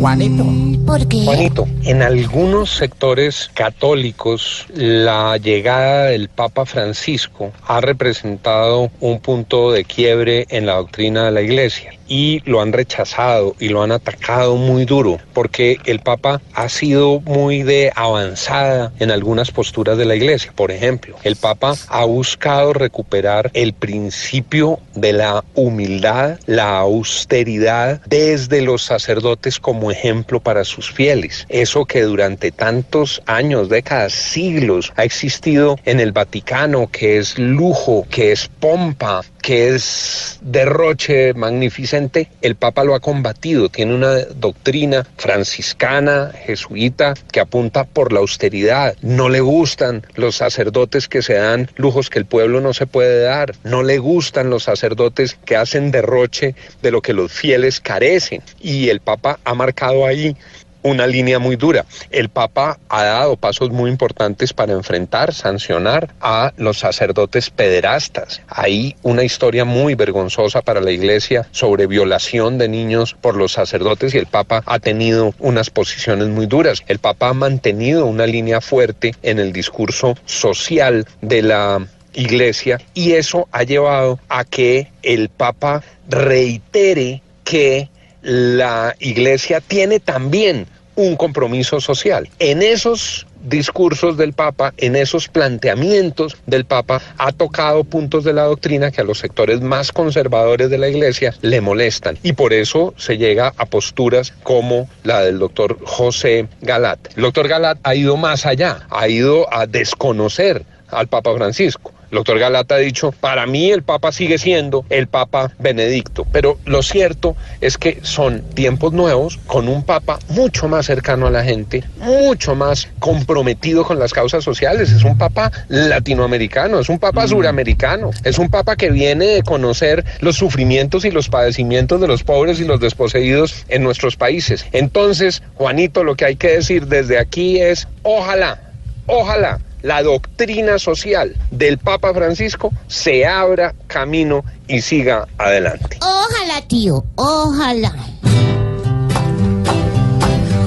Juanito. 0.00 0.46
¿Por 0.86 1.06
qué? 1.08 1.24
Juanito, 1.24 1.68
en 1.84 2.02
algunos 2.02 2.70
sectores 2.70 3.50
católicos 3.54 4.66
la 4.74 5.36
llegada 5.36 6.06
del 6.06 6.28
Papa 6.28 6.64
Francisco 6.64 7.52
ha 7.66 7.80
representado 7.80 8.90
un 9.00 9.20
punto 9.20 9.72
de 9.72 9.84
quiebre 9.84 10.46
en 10.48 10.66
la 10.66 10.76
doctrina 10.76 11.24
de 11.24 11.30
la 11.32 11.42
Iglesia 11.42 11.92
y 12.08 12.42
lo 12.44 12.60
han 12.60 12.72
rechazado 12.72 13.54
y 13.60 13.68
lo 13.68 13.82
han 13.82 13.92
atacado 13.92 14.56
muy 14.56 14.84
duro 14.84 15.18
porque 15.32 15.78
el 15.84 16.00
Papa 16.00 16.40
ha 16.54 16.68
sido 16.68 17.20
muy 17.20 17.62
de 17.62 17.92
avanzada 17.94 18.92
en 18.98 19.10
algunas 19.10 19.50
posturas 19.52 19.96
de 19.96 20.06
la 20.06 20.16
Iglesia. 20.16 20.52
Por 20.54 20.72
ejemplo, 20.72 21.16
el 21.22 21.36
Papa 21.36 21.74
ha 21.88 22.04
buscado 22.04 22.72
recuperar 22.72 23.50
el 23.54 23.74
principio 23.74 24.80
de 24.94 25.12
la 25.12 25.44
humildad, 25.54 26.38
la 26.46 26.78
austeridad 26.78 28.00
desde 28.06 28.60
los 28.62 28.82
sacerdotes 28.82 29.49
como 29.58 29.90
ejemplo 29.90 30.38
para 30.38 30.64
sus 30.64 30.90
fieles. 30.90 31.46
Eso 31.48 31.84
que 31.84 32.02
durante 32.02 32.52
tantos 32.52 33.22
años, 33.26 33.68
décadas, 33.68 34.12
siglos 34.12 34.92
ha 34.96 35.04
existido 35.04 35.78
en 35.84 35.98
el 35.98 36.12
Vaticano, 36.12 36.88
que 36.92 37.18
es 37.18 37.38
lujo, 37.38 38.06
que 38.10 38.32
es 38.32 38.48
pompa, 38.60 39.22
que 39.42 39.74
es 39.74 40.38
derroche 40.42 41.34
magnificente, 41.34 42.28
el 42.42 42.56
Papa 42.56 42.84
lo 42.84 42.94
ha 42.94 43.00
combatido. 43.00 43.68
Tiene 43.68 43.94
una 43.94 44.16
doctrina 44.36 45.06
franciscana, 45.16 46.32
jesuita, 46.44 47.14
que 47.32 47.40
apunta 47.40 47.84
por 47.84 48.12
la 48.12 48.20
austeridad. 48.20 48.94
No 49.02 49.28
le 49.28 49.40
gustan 49.40 50.06
los 50.14 50.36
sacerdotes 50.36 51.08
que 51.08 51.22
se 51.22 51.34
dan 51.34 51.70
lujos 51.76 52.10
que 52.10 52.18
el 52.18 52.26
pueblo 52.26 52.60
no 52.60 52.74
se 52.74 52.86
puede 52.86 53.22
dar. 53.22 53.54
No 53.64 53.82
le 53.82 53.98
gustan 53.98 54.50
los 54.50 54.64
sacerdotes 54.64 55.36
que 55.44 55.56
hacen 55.56 55.90
derroche 55.90 56.54
de 56.82 56.90
lo 56.90 57.02
que 57.02 57.12
los 57.12 57.32
fieles 57.32 57.80
carecen. 57.80 58.42
Y 58.60 58.88
el 58.88 59.00
Papa 59.00 59.38
ha 59.44 59.54
marcado 59.54 60.06
ahí 60.06 60.36
una 60.82 61.06
línea 61.06 61.38
muy 61.38 61.56
dura. 61.56 61.84
El 62.10 62.28
Papa 62.28 62.78
ha 62.88 63.04
dado 63.04 63.36
pasos 63.36 63.70
muy 63.70 63.90
importantes 63.90 64.52
para 64.52 64.72
enfrentar, 64.72 65.34
sancionar 65.34 66.14
a 66.20 66.52
los 66.56 66.78
sacerdotes 66.78 67.50
pederastas. 67.50 68.42
Hay 68.48 68.96
una 69.02 69.24
historia 69.24 69.64
muy 69.64 69.94
vergonzosa 69.94 70.62
para 70.62 70.80
la 70.80 70.90
Iglesia 70.90 71.46
sobre 71.50 71.86
violación 71.86 72.58
de 72.58 72.68
niños 72.68 73.16
por 73.20 73.36
los 73.36 73.52
sacerdotes 73.52 74.14
y 74.14 74.18
el 74.18 74.26
Papa 74.26 74.62
ha 74.66 74.78
tenido 74.78 75.34
unas 75.38 75.70
posiciones 75.70 76.28
muy 76.28 76.46
duras. 76.46 76.82
El 76.86 76.98
Papa 76.98 77.28
ha 77.28 77.34
mantenido 77.34 78.06
una 78.06 78.26
línea 78.26 78.60
fuerte 78.60 79.14
en 79.22 79.38
el 79.38 79.52
discurso 79.52 80.16
social 80.24 81.06
de 81.20 81.42
la 81.42 81.86
Iglesia 82.12 82.80
y 82.94 83.12
eso 83.12 83.48
ha 83.52 83.62
llevado 83.62 84.18
a 84.28 84.44
que 84.44 84.90
el 85.02 85.28
Papa 85.28 85.82
reitere 86.08 87.22
que 87.44 87.88
la 88.22 88.94
iglesia 88.98 89.60
tiene 89.60 90.00
también 90.00 90.66
un 90.96 91.16
compromiso 91.16 91.80
social. 91.80 92.28
En 92.38 92.62
esos 92.62 93.26
discursos 93.42 94.16
del 94.16 94.32
Papa, 94.34 94.74
en 94.76 94.96
esos 94.96 95.28
planteamientos 95.28 96.36
del 96.46 96.64
Papa, 96.66 97.00
ha 97.16 97.32
tocado 97.32 97.84
puntos 97.84 98.24
de 98.24 98.32
la 98.32 98.44
doctrina 98.44 98.90
que 98.90 99.00
a 99.00 99.04
los 99.04 99.18
sectores 99.18 99.60
más 99.62 99.92
conservadores 99.92 100.68
de 100.68 100.78
la 100.78 100.88
iglesia 100.88 101.34
le 101.40 101.60
molestan. 101.60 102.18
Y 102.22 102.34
por 102.34 102.52
eso 102.52 102.92
se 102.98 103.16
llega 103.16 103.54
a 103.56 103.66
posturas 103.66 104.34
como 104.42 104.88
la 105.04 105.22
del 105.22 105.38
doctor 105.38 105.78
José 105.84 106.48
Galat. 106.60 107.16
El 107.16 107.22
doctor 107.22 107.48
Galat 107.48 107.78
ha 107.82 107.94
ido 107.94 108.16
más 108.16 108.44
allá, 108.44 108.86
ha 108.90 109.08
ido 109.08 109.52
a 109.52 109.66
desconocer 109.66 110.64
al 110.88 111.08
Papa 111.08 111.34
Francisco. 111.34 111.92
El 112.10 112.16
doctor 112.16 112.40
Galata 112.40 112.74
ha 112.74 112.78
dicho, 112.78 113.12
para 113.12 113.46
mí 113.46 113.70
el 113.70 113.84
Papa 113.84 114.10
sigue 114.10 114.36
siendo 114.38 114.84
el 114.90 115.06
Papa 115.06 115.52
Benedicto, 115.60 116.26
pero 116.32 116.58
lo 116.64 116.82
cierto 116.82 117.36
es 117.60 117.78
que 117.78 118.00
son 118.02 118.42
tiempos 118.42 118.92
nuevos 118.92 119.38
con 119.46 119.68
un 119.68 119.84
Papa 119.84 120.18
mucho 120.28 120.66
más 120.66 120.86
cercano 120.86 121.28
a 121.28 121.30
la 121.30 121.44
gente, 121.44 121.84
mucho 121.98 122.56
más 122.56 122.88
comprometido 122.98 123.84
con 123.84 124.00
las 124.00 124.12
causas 124.12 124.42
sociales, 124.42 124.90
es 124.90 125.04
un 125.04 125.18
Papa 125.18 125.52
latinoamericano, 125.68 126.80
es 126.80 126.88
un 126.88 126.98
Papa 126.98 127.28
suramericano, 127.28 128.10
es 128.24 128.40
un 128.40 128.48
Papa 128.48 128.74
que 128.74 128.90
viene 128.90 129.26
de 129.26 129.42
conocer 129.44 130.04
los 130.18 130.34
sufrimientos 130.34 131.04
y 131.04 131.12
los 131.12 131.28
padecimientos 131.28 132.00
de 132.00 132.08
los 132.08 132.24
pobres 132.24 132.58
y 132.58 132.64
los 132.64 132.80
desposeídos 132.80 133.64
en 133.68 133.84
nuestros 133.84 134.16
países. 134.16 134.66
Entonces, 134.72 135.44
Juanito, 135.54 136.02
lo 136.02 136.16
que 136.16 136.24
hay 136.24 136.34
que 136.34 136.56
decir 136.56 136.88
desde 136.88 137.20
aquí 137.20 137.60
es, 137.60 137.86
ojalá, 138.02 138.60
ojalá 139.06 139.60
la 139.82 140.02
doctrina 140.02 140.78
social 140.78 141.36
del 141.50 141.78
Papa 141.78 142.12
Francisco 142.12 142.72
se 142.86 143.26
abra 143.26 143.74
camino 143.86 144.44
y 144.68 144.80
siga 144.80 145.26
adelante. 145.38 145.98
Ojalá, 146.00 146.60
tío, 146.68 147.04
ojalá. 147.16 147.94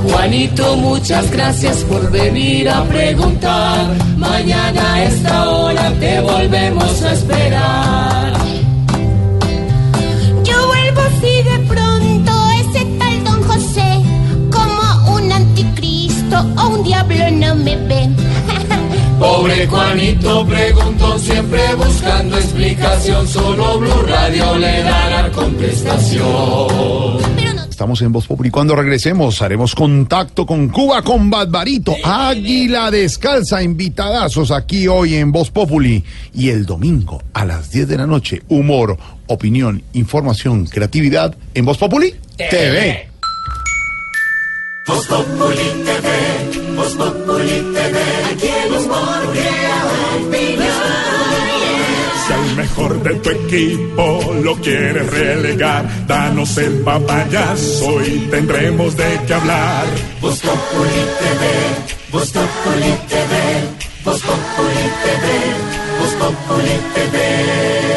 Juanito, 0.03 0.75
muchas 0.75 1.31
gracias 1.31 1.77
por 1.85 2.11
venir 2.11 2.69
a 2.69 2.83
preguntar. 2.83 3.87
Mañana 4.17 4.95
a 4.95 5.03
esta 5.05 5.49
hora 5.49 5.91
te 5.99 6.19
volvemos 6.19 7.01
a 7.03 7.13
esperar. 7.13 8.33
Yo 10.43 10.67
vuelvo 10.67 11.01
si 11.21 11.43
de 11.43 11.59
pronto 11.67 12.31
ese 12.59 12.85
tal 12.99 13.23
don 13.23 13.43
José, 13.43 14.01
como 14.51 15.15
un 15.15 15.31
anticristo 15.31 16.37
o 16.57 16.67
un 16.67 16.83
diablo 16.83 17.31
no 17.31 17.55
me 17.55 17.77
ve. 17.77 18.22
Pobre 19.19 19.67
Juanito 19.67 20.45
preguntó 20.45 21.17
siempre 21.19 21.75
buscando 21.75 22.37
explicación. 22.37 23.27
Solo 23.27 23.79
Blue 23.79 24.01
Radio 24.07 24.57
le 24.57 24.83
dará 24.83 25.31
contestación. 25.31 27.23
Estamos 27.69 28.01
en 28.03 28.11
Voz 28.11 28.27
Populi. 28.27 28.51
Cuando 28.51 28.75
regresemos, 28.75 29.41
haremos 29.41 29.73
contacto 29.75 30.45
con 30.45 30.69
Cuba 30.69 31.01
con 31.01 31.29
Barbarito. 31.29 31.95
Águila 32.03 32.91
Descalza, 32.91 33.63
invitadazos 33.63 34.51
aquí 34.51 34.87
hoy 34.87 35.15
en 35.15 35.31
Voz 35.31 35.49
Populi. 35.49 36.03
Y 36.33 36.49
el 36.49 36.65
domingo 36.65 37.21
a 37.33 37.45
las 37.45 37.71
10 37.71 37.87
de 37.87 37.97
la 37.97 38.07
noche, 38.07 38.43
humor, 38.47 38.97
opinión, 39.27 39.83
información, 39.93 40.65
creatividad 40.65 41.35
en 41.53 41.65
Voz 41.65 41.77
Populi 41.77 42.13
TV. 42.37 43.09
Voz 44.85 45.07
Populi 45.07 45.83
TV, 45.83 46.75
Voz 46.75 46.93
Populi 46.93 47.73
TV, 47.73 47.99
opinión. 50.17 50.93
Si 52.25 52.33
al 52.33 52.55
mejor 52.55 53.03
de 53.03 53.15
tu 53.15 53.29
equipo 53.29 54.33
lo 54.43 54.55
quieres 54.55 55.09
relegar. 55.09 56.07
Danos 56.07 56.57
el 56.57 56.81
papayazo 56.81 58.01
y 58.05 58.27
tendremos 58.31 58.95
de 58.95 59.19
qué 59.27 59.33
hablar. 59.33 59.85
Populi 60.21 61.03
TV, 61.19 61.43
Voz 62.11 62.31
Populi 62.31 62.93
TV, 63.09 63.33
Populi 64.03 64.85
TV, 65.03 65.25
Populi 66.19 66.77
TV. 66.93 67.92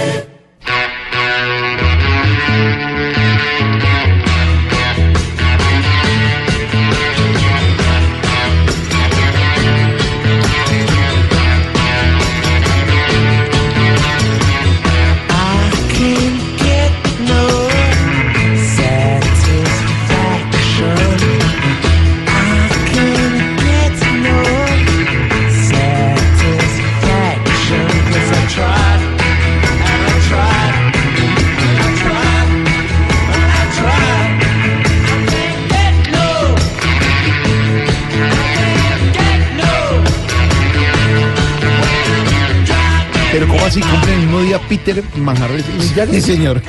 Pero 43.81 43.87
¿cómo 43.87 43.97
así 43.97 44.07
cumplen 44.07 44.15
el 44.15 44.21
mismo 44.27 44.41
día 44.43 44.61
Peter 44.69 45.03
Manjarres 45.17 45.65
y 45.79 45.89
Jagger? 45.89 46.15
Sí, 46.15 46.21
señor. 46.21 46.63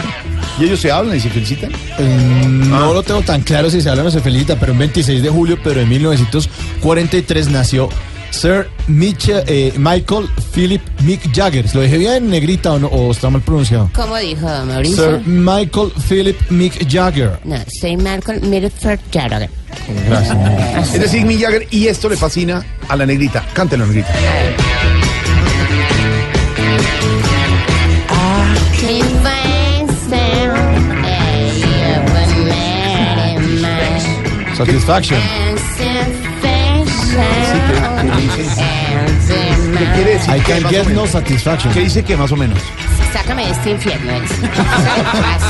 ¿Y 0.60 0.64
ellos 0.66 0.80
se 0.80 0.92
hablan 0.92 1.18
y 1.18 1.20
se 1.20 1.30
felicitan? 1.30 1.72
no 2.70 2.94
lo 2.94 3.04
tengo 3.04 3.22
tan 3.22 3.42
claro 3.42 3.70
si 3.70 3.82
se 3.82 3.90
hablan 3.90 4.08
o 4.08 4.12
se 4.12 4.22
felicita, 4.22 4.60
pero 4.60 4.72
en 4.74 4.80
26 4.80 5.22
de 5.22 5.30
julio, 5.30 5.58
pero 5.64 5.82
en 5.82 5.90
1943 5.90 7.50
nació 7.50 7.90
Sir 8.32 8.68
Mitchell- 8.88 9.44
eh, 9.48 9.74
Michael 9.78 10.28
Philip 10.54 10.82
Mick 11.04 11.34
Jagger. 11.34 11.66
¿Lo 11.74 11.82
dejé 11.82 11.98
bien, 11.98 12.30
negrita 12.30 12.74
o, 12.74 12.80
no, 12.80 12.88
o 12.88 13.12
está 13.12 13.30
mal 13.30 13.42
pronunciado? 13.42 13.90
¿Cómo 13.94 14.16
dijo 14.18 14.48
Mauricio? 14.66 15.20
Sir 15.20 15.28
Michael 15.28 15.92
Philip 16.10 16.38
Mick 16.50 16.92
Jagger. 16.92 17.40
No, 17.46 17.56
soy 17.80 17.96
Malcolm 17.98 18.40
Milford 18.50 19.00
Jagger. 19.14 19.50
Gracias. 20.10 20.94
Es 20.96 21.02
decir, 21.02 21.26
Mick 21.26 21.42
Jagger, 21.42 21.68
y 21.72 21.88
esto 21.88 22.10
le 22.10 22.18
fascina 22.18 22.66
a 22.90 22.96
la 22.96 23.06
negrita. 23.06 23.46
Cántelo, 23.54 23.86
negrita. 23.86 24.10
Satisfaction. 34.58 35.22
¿Qué 39.78 39.86
quiere 39.94 40.14
decir? 40.14 40.34
I 40.34 40.40
¿Qué 40.40 40.62
can 40.62 40.72
get 40.72 40.88
no 40.88 41.06
satisfaction. 41.06 41.74
¿Qué 41.74 41.82
dice 41.82 42.04
que 42.04 42.18
más 42.18 42.32
o 42.32 42.36
menos? 42.36 42.58
Sácame 43.14 43.46
de 43.46 43.52
este 43.52 43.70
infierno. 43.72 44.14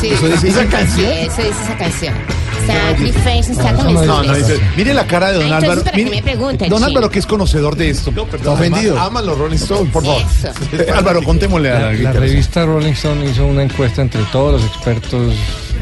¿Eso 0.03 0.27
dice 0.27 0.49
esa 0.49 0.65
canción? 0.65 1.11
Eso 1.11 1.41
dice 1.41 1.61
esa 1.63 1.77
canción. 1.77 2.46
Sacrifice, 2.67 3.53
de 3.55 3.71
No, 4.05 4.23
no, 4.23 4.33
dice, 4.35 4.59
mire 4.75 4.93
la 4.93 5.07
cara 5.07 5.27
de 5.31 5.33
don 5.35 5.43
entonces, 5.43 5.63
Álvaro. 5.69 5.83
¿para 5.83 5.95
qué 5.97 6.03
Mire- 6.03 6.15
me 6.17 6.21
preguntan, 6.23 6.69
don? 6.69 6.83
Álvaro, 6.83 7.09
que 7.09 7.19
es 7.19 7.25
conocedor 7.25 7.75
de 7.75 7.89
esto. 7.89 8.11
Está 8.33 8.51
ofendido. 8.51 8.99
Aman 8.99 9.25
los 9.25 9.37
Rolling 9.37 9.55
Stones, 9.57 9.91
por 9.91 10.03
favor. 10.03 10.21
Eso. 10.21 10.93
Álvaro, 10.95 11.21
contémosle 11.23 11.71
a 11.71 11.79
la 11.79 11.93
La, 11.93 12.11
revista 12.13 12.65
Rolling 12.65 12.91
Stone 12.93 13.29
hizo 13.29 13.45
una 13.45 13.63
encuesta 13.63 14.01
entre 14.01 14.21
todos 14.31 14.61
los 14.61 14.69
expertos 14.69 15.33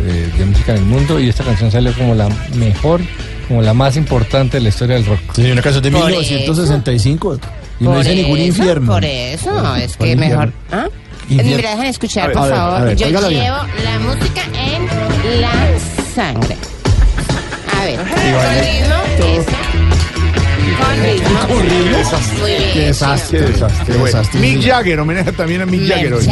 eh, 0.05 0.29
de 0.37 0.45
música 0.45 0.73
en 0.73 0.79
el 0.79 0.85
mundo 0.85 1.19
y 1.19 1.29
esta 1.29 1.43
canción 1.43 1.71
salió 1.71 1.93
como 1.93 2.13
la 2.15 2.29
mejor, 2.55 3.01
como 3.47 3.61
la 3.61 3.73
más 3.73 3.97
importante 3.97 4.57
de 4.57 4.63
la 4.63 4.69
historia 4.69 4.95
del 4.95 5.05
rock. 5.05 5.19
Sí, 5.35 5.51
una 5.51 5.61
canción 5.61 5.83
de 5.83 5.91
Por 5.91 6.05
1965 6.05 7.39
y 7.79 7.83
no 7.83 7.89
Por 7.91 7.99
dice 7.99 8.15
ningún 8.15 8.37
eso, 8.39 8.47
infierno. 8.47 8.91
Por 8.93 9.05
eso, 9.05 9.75
es 9.75 9.97
¿Cuál 9.97 10.07
que 10.09 10.13
infierno? 10.13 10.19
mejor. 10.37 10.53
¿Ah? 10.71 10.87
Infierno. 11.27 11.55
¿Me 11.57 11.61
la 11.63 11.69
dejan 11.71 11.85
escuchar, 11.87 12.27
ver, 12.27 12.37
por 12.37 12.43
ver, 12.47 12.55
favor? 12.55 12.81
ver, 12.85 12.95
Yo 12.97 13.07
llevo 13.07 13.19
la 13.83 13.99
música 13.99 14.41
en 14.53 15.41
la 15.41 15.51
sangre. 16.13 16.55
Ver, 17.85 17.99
con 21.47 21.61
ritmo. 21.61 21.87
Qué 22.73 22.79
desastre, 22.87 23.39
Qué 23.39 23.45
desastre. 23.45 23.85
Qué 23.85 23.93
desastre, 23.93 24.39
Mick. 24.39 24.63
Jagger, 24.63 24.99
homenaje 24.99 25.31
también 25.31 25.61
a 25.61 25.65
Mick 25.67 25.87
Jagger 25.87 26.13
hoy. 26.15 26.27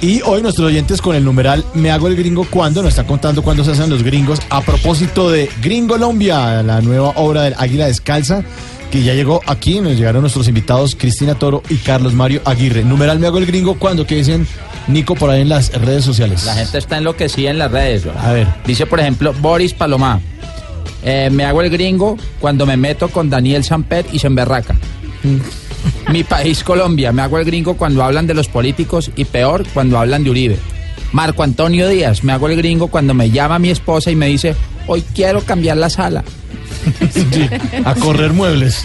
Y 0.00 0.22
hoy 0.22 0.40
nuestros 0.42 0.68
oyentes 0.68 1.00
con 1.00 1.14
el 1.14 1.24
numeral 1.24 1.64
Me 1.74 1.90
hago 1.90 2.08
el 2.08 2.16
gringo 2.16 2.44
cuando 2.48 2.82
nos 2.82 2.90
está 2.90 3.04
contando 3.04 3.42
cuándo 3.42 3.64
se 3.64 3.72
hacen 3.72 3.90
los 3.90 4.02
gringos 4.02 4.40
a 4.50 4.60
propósito 4.60 5.30
de 5.30 5.50
Gringolombia, 5.60 6.62
la 6.62 6.80
nueva 6.80 7.12
obra 7.16 7.42
del 7.42 7.54
Águila 7.58 7.86
Descalza 7.86 8.44
que 8.92 9.02
ya 9.02 9.14
llegó 9.14 9.40
aquí, 9.46 9.80
nos 9.80 9.96
llegaron 9.96 10.20
nuestros 10.20 10.46
invitados 10.48 10.94
Cristina 10.94 11.34
Toro 11.34 11.62
y 11.70 11.76
Carlos 11.76 12.12
Mario 12.12 12.42
Aguirre. 12.44 12.84
Numeral 12.84 13.18
Me 13.18 13.26
hago 13.26 13.38
el 13.38 13.46
gringo 13.46 13.78
cuando 13.78 14.06
que 14.06 14.16
dicen 14.16 14.46
Nico 14.86 15.14
por 15.14 15.30
ahí 15.30 15.40
en 15.40 15.48
las 15.48 15.72
redes 15.72 16.04
sociales. 16.04 16.44
La 16.44 16.54
gente 16.54 16.76
está 16.76 16.98
enloquecida 16.98 17.50
en 17.50 17.58
las 17.58 17.70
redes. 17.72 18.04
A 18.06 18.32
ver. 18.32 18.46
Dice, 18.66 18.84
por 18.84 19.00
ejemplo, 19.00 19.32
Boris 19.40 19.72
Palomá. 19.72 20.20
eh, 21.02 21.30
me 21.32 21.46
hago 21.46 21.62
el 21.62 21.70
gringo 21.70 22.18
cuando 22.38 22.66
me 22.66 22.76
meto 22.76 23.08
con 23.08 23.30
Daniel 23.30 23.64
Samper 23.64 24.04
y 24.12 24.18
se 24.18 24.26
emberraca. 24.26 24.76
Mi 26.10 26.22
país, 26.22 26.62
Colombia. 26.62 27.12
Me 27.12 27.22
hago 27.22 27.38
el 27.38 27.46
gringo 27.46 27.78
cuando 27.78 28.04
hablan 28.04 28.26
de 28.26 28.34
los 28.34 28.48
políticos 28.48 29.10
y 29.16 29.24
peor 29.24 29.64
cuando 29.72 29.98
hablan 29.98 30.22
de 30.22 30.30
Uribe. 30.30 30.58
Marco 31.12 31.42
Antonio 31.42 31.88
Díaz. 31.88 32.24
Me 32.24 32.32
hago 32.32 32.46
el 32.46 32.56
gringo 32.56 32.88
cuando 32.88 33.14
me 33.14 33.30
llama 33.30 33.58
mi 33.58 33.70
esposa 33.70 34.10
y 34.10 34.16
me 34.16 34.26
dice, 34.26 34.54
hoy 34.86 35.02
quiero 35.14 35.40
cambiar 35.40 35.78
la 35.78 35.88
sala. 35.88 36.24
A 37.84 37.94
correr 37.94 38.32
muebles. 38.32 38.84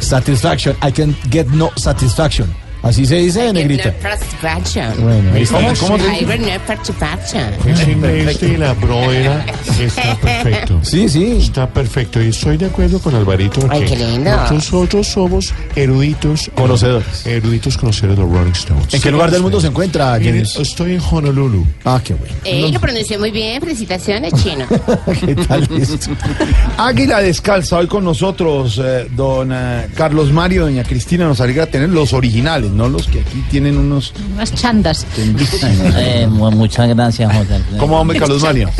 Satisfaction. 0.00 0.76
I 0.82 0.90
can 0.90 1.14
get 1.30 1.48
no 1.50 1.70
satisfaction. 1.76 2.46
Así 2.86 3.04
se 3.04 3.16
dice, 3.16 3.52
negrita. 3.52 3.92
Satisfaction. 4.00 5.02
Bueno, 5.02 5.34
ahí 5.34 5.42
está. 5.42 5.74
¿Cómo. 5.74 5.96
Ese 5.96 7.96
mes 7.96 8.40
de 8.40 8.58
la 8.58 8.74
broera 8.74 9.44
está 9.80 10.16
perfecto. 10.20 10.78
Sí, 10.82 11.08
sí. 11.08 11.38
Está 11.40 11.68
perfecto. 11.68 12.22
Y 12.22 12.28
estoy 12.28 12.56
de 12.56 12.66
acuerdo 12.66 13.00
con 13.00 13.14
Alvarito 13.16 13.66
Ay, 13.70 13.84
qué 13.86 13.96
lindo. 13.96 14.30
nosotros 14.50 15.08
somos 15.08 15.52
eruditos. 15.74 16.48
Conocedores. 16.54 17.26
Eruditos 17.26 17.76
conocedores 17.76 18.16
de 18.16 18.22
los 18.22 18.32
Rolling 18.32 18.52
Stones. 18.52 18.94
¿En 18.94 19.00
qué 19.00 19.10
lugar 19.10 19.32
del 19.32 19.42
mundo 19.42 19.60
se 19.60 19.66
encuentra, 19.66 20.16
Jens? 20.20 20.54
estoy 20.56 20.94
en 20.94 21.00
Honolulu. 21.00 21.66
Ah, 21.84 22.00
qué 22.04 22.14
bueno. 22.14 22.34
Eh, 22.44 22.70
lo 22.72 22.80
pronunció 22.80 23.18
muy 23.18 23.32
bien. 23.32 23.60
Felicitaciones, 23.60 24.32
chino. 24.42 24.64
¿Qué 25.20 25.34
tal 25.34 25.68
esto? 25.76 26.10
Águila 26.76 27.20
Descalza, 27.20 27.78
hoy 27.78 27.88
con 27.88 28.04
nosotros, 28.04 28.80
eh, 28.82 29.08
don 29.10 29.50
eh, 29.52 29.88
Carlos 29.94 30.32
Mario, 30.32 30.64
doña 30.64 30.84
Cristina, 30.84 31.26
nos 31.26 31.40
alegra 31.40 31.66
tener 31.66 31.88
los 31.88 32.12
originales, 32.12 32.70
no 32.76 32.88
los 32.88 33.06
que 33.08 33.20
aquí 33.20 33.42
tienen 33.50 33.76
unos 33.78 34.12
Unas 34.34 34.54
chandas. 34.54 35.06
Eh, 35.98 36.26
mu- 36.30 36.50
muchas 36.50 36.88
gracias, 36.88 37.32
José. 37.34 37.60
¿Cómo 37.78 37.98
hombre 38.00 38.18
Carlos 38.18 38.42
Mario? 38.42 38.70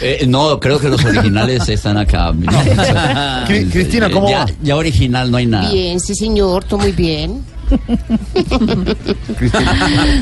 Eh, 0.00 0.24
no, 0.28 0.60
creo 0.60 0.78
que 0.78 0.88
los 0.88 1.04
originales 1.04 1.68
están 1.68 1.96
acá. 1.98 2.32
Cri- 3.48 3.70
Cristina, 3.70 4.08
¿cómo 4.10 4.28
ya, 4.30 4.40
va? 4.44 4.46
ya 4.62 4.76
original 4.76 5.30
no 5.30 5.36
hay 5.38 5.46
nada. 5.46 5.70
Bien, 5.72 5.98
sí, 5.98 6.14
señor. 6.14 6.64
Todo 6.64 6.78
muy 6.80 6.92
bien. 6.92 7.42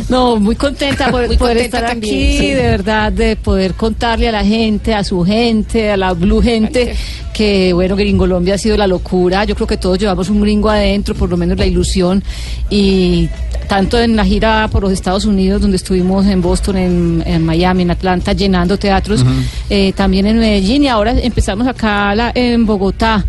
No, 0.08 0.36
muy 0.38 0.54
contenta 0.56 1.10
por 1.10 1.26
Muy 1.26 1.36
poder 1.36 1.56
contenta 1.56 1.78
estar 1.78 1.90
también, 1.90 2.14
aquí, 2.14 2.38
sí. 2.38 2.48
de 2.50 2.62
verdad, 2.62 3.12
de 3.12 3.36
poder 3.36 3.74
contarle 3.74 4.28
a 4.28 4.32
la 4.32 4.44
gente, 4.44 4.94
a 4.94 5.04
su 5.04 5.22
gente, 5.24 5.90
a 5.90 5.96
la 5.96 6.12
blue 6.12 6.40
gente, 6.42 6.94
que 7.32 7.72
bueno, 7.72 7.96
Gringolombia 7.96 8.54
ha 8.54 8.58
sido 8.58 8.76
la 8.76 8.86
locura. 8.86 9.44
Yo 9.44 9.54
creo 9.54 9.66
que 9.66 9.76
todos 9.76 9.98
llevamos 9.98 10.28
un 10.30 10.40
gringo 10.40 10.70
adentro, 10.70 11.14
por 11.14 11.28
lo 11.30 11.36
menos 11.36 11.58
la 11.58 11.66
ilusión. 11.66 12.22
Y 12.70 13.28
tanto 13.68 13.98
en 13.98 14.16
la 14.16 14.24
gira 14.24 14.68
por 14.70 14.82
los 14.82 14.92
Estados 14.92 15.24
Unidos, 15.24 15.60
donde 15.60 15.76
estuvimos 15.76 16.26
en 16.26 16.40
Boston, 16.40 16.76
en, 16.76 17.22
en 17.26 17.44
Miami, 17.44 17.82
en 17.82 17.90
Atlanta, 17.90 18.32
llenando 18.32 18.78
teatros, 18.78 19.24
eh, 19.70 19.92
también 19.94 20.26
en 20.26 20.38
Medellín 20.38 20.84
y 20.84 20.88
ahora 20.88 21.12
empezamos 21.18 21.66
acá 21.66 22.14
la- 22.14 22.32
en 22.34 22.64
Bogotá. 22.66 23.24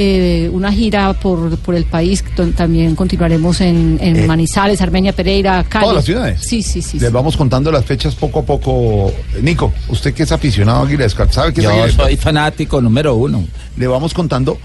Eh, 0.00 0.48
una 0.52 0.72
gira 0.72 1.12
por, 1.12 1.58
por 1.58 1.74
el 1.74 1.84
país, 1.84 2.24
también 2.56 2.94
continuaremos 2.94 3.60
en, 3.60 3.98
en 4.00 4.16
Eh, 4.16 4.26
Manizales, 4.28 4.80
Armenia, 4.80 5.12
Pereira, 5.12 5.64
Cali. 5.68 5.82
Todas 5.82 5.96
las 5.96 6.04
ciudades. 6.04 6.40
Sí, 6.40 6.62
sí, 6.62 6.80
sí. 6.80 7.00
Les 7.00 7.10
vamos 7.10 7.36
contando 7.36 7.72
las 7.72 7.84
fechas 7.84 8.14
poco 8.14 8.38
a 8.38 8.42
poco. 8.44 9.12
Nico, 9.42 9.72
usted 9.88 10.14
que 10.14 10.22
es 10.22 10.30
aficionado 10.30 10.78
a 10.78 10.86
Águila 10.86 11.08
¿sabe 11.08 11.52
qué 11.52 11.62
es 11.62 11.66
Yo 11.66 11.88
soy 11.88 12.16
fanático 12.16 12.80
número 12.80 13.16
uno. 13.16 13.44
Le 13.76 13.88
vamos 13.88 14.14
contando 14.14 14.56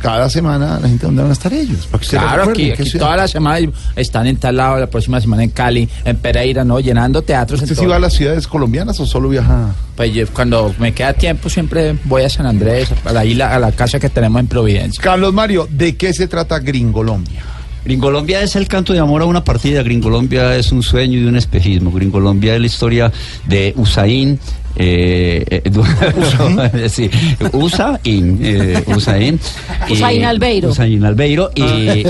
cada 0.00 0.28
semana 0.30 0.78
la 0.80 0.88
gente 0.88 1.06
dónde 1.06 1.22
van 1.22 1.30
a 1.30 1.32
estar 1.32 1.52
ellos. 1.52 1.86
Para 1.86 1.98
que 2.00 2.04
usted 2.04 2.18
Claro, 2.18 2.50
aquí, 2.50 2.70
aquí 2.70 2.90
toda 2.92 3.16
la 3.16 3.28
semana 3.28 3.70
están 3.96 4.26
en 4.26 4.36
tal 4.36 4.56
lado, 4.56 4.78
la 4.78 4.86
próxima 4.88 5.20
semana 5.20 5.42
en 5.42 5.50
Cali, 5.50 5.88
en 6.04 6.16
Pereira, 6.16 6.64
¿no? 6.64 6.80
Llenando 6.80 7.22
teatros. 7.22 7.60
en 7.60 7.64
¿Usted 7.64 7.74
sí 7.76 7.80
todo. 7.82 7.90
va 7.90 7.96
a 7.96 8.00
las 8.00 8.14
ciudades 8.14 8.46
colombianas 8.46 8.98
o 9.00 9.06
solo 9.06 9.28
viaja? 9.28 9.74
Pues 9.96 10.12
yo, 10.12 10.26
cuando 10.28 10.74
me 10.78 10.92
queda 10.92 11.12
tiempo 11.14 11.48
siempre 11.48 11.96
voy 12.04 12.22
a 12.22 12.28
San 12.28 12.46
Andrés, 12.46 12.90
a 13.04 13.12
la 13.12 13.24
isla, 13.24 13.54
a 13.54 13.58
la 13.58 13.72
casa 13.72 13.98
que 13.98 14.10
tenemos 14.10 14.40
en 14.40 14.46
Providencia. 14.46 15.02
Carlos 15.02 15.32
Mario, 15.32 15.66
¿de 15.70 15.96
qué 15.96 16.12
se 16.12 16.28
trata 16.28 16.58
Gringolombia? 16.58 17.42
Gringolombia 17.84 18.42
es 18.42 18.56
el 18.56 18.66
canto 18.66 18.92
de 18.92 18.98
amor 18.98 19.22
a 19.22 19.26
una 19.26 19.44
partida. 19.44 19.80
Gringolombia 19.84 20.56
es 20.56 20.72
un 20.72 20.82
sueño 20.82 21.18
y 21.20 21.24
un 21.24 21.36
espejismo. 21.36 21.92
Gringolombia 21.92 22.54
es 22.54 22.60
la 22.60 22.66
historia 22.66 23.12
de 23.46 23.72
Usain. 23.76 24.40
Eh, 24.78 25.44
eh, 25.64 26.88
sí, 26.88 27.10
Usain, 27.52 28.38
eh, 28.42 28.82
Usain, 28.94 29.40
Usain 29.90 30.24
Albeiro. 30.24 30.68
Usain 30.68 31.02
Albeiro 31.04 31.50
y, 31.54 32.04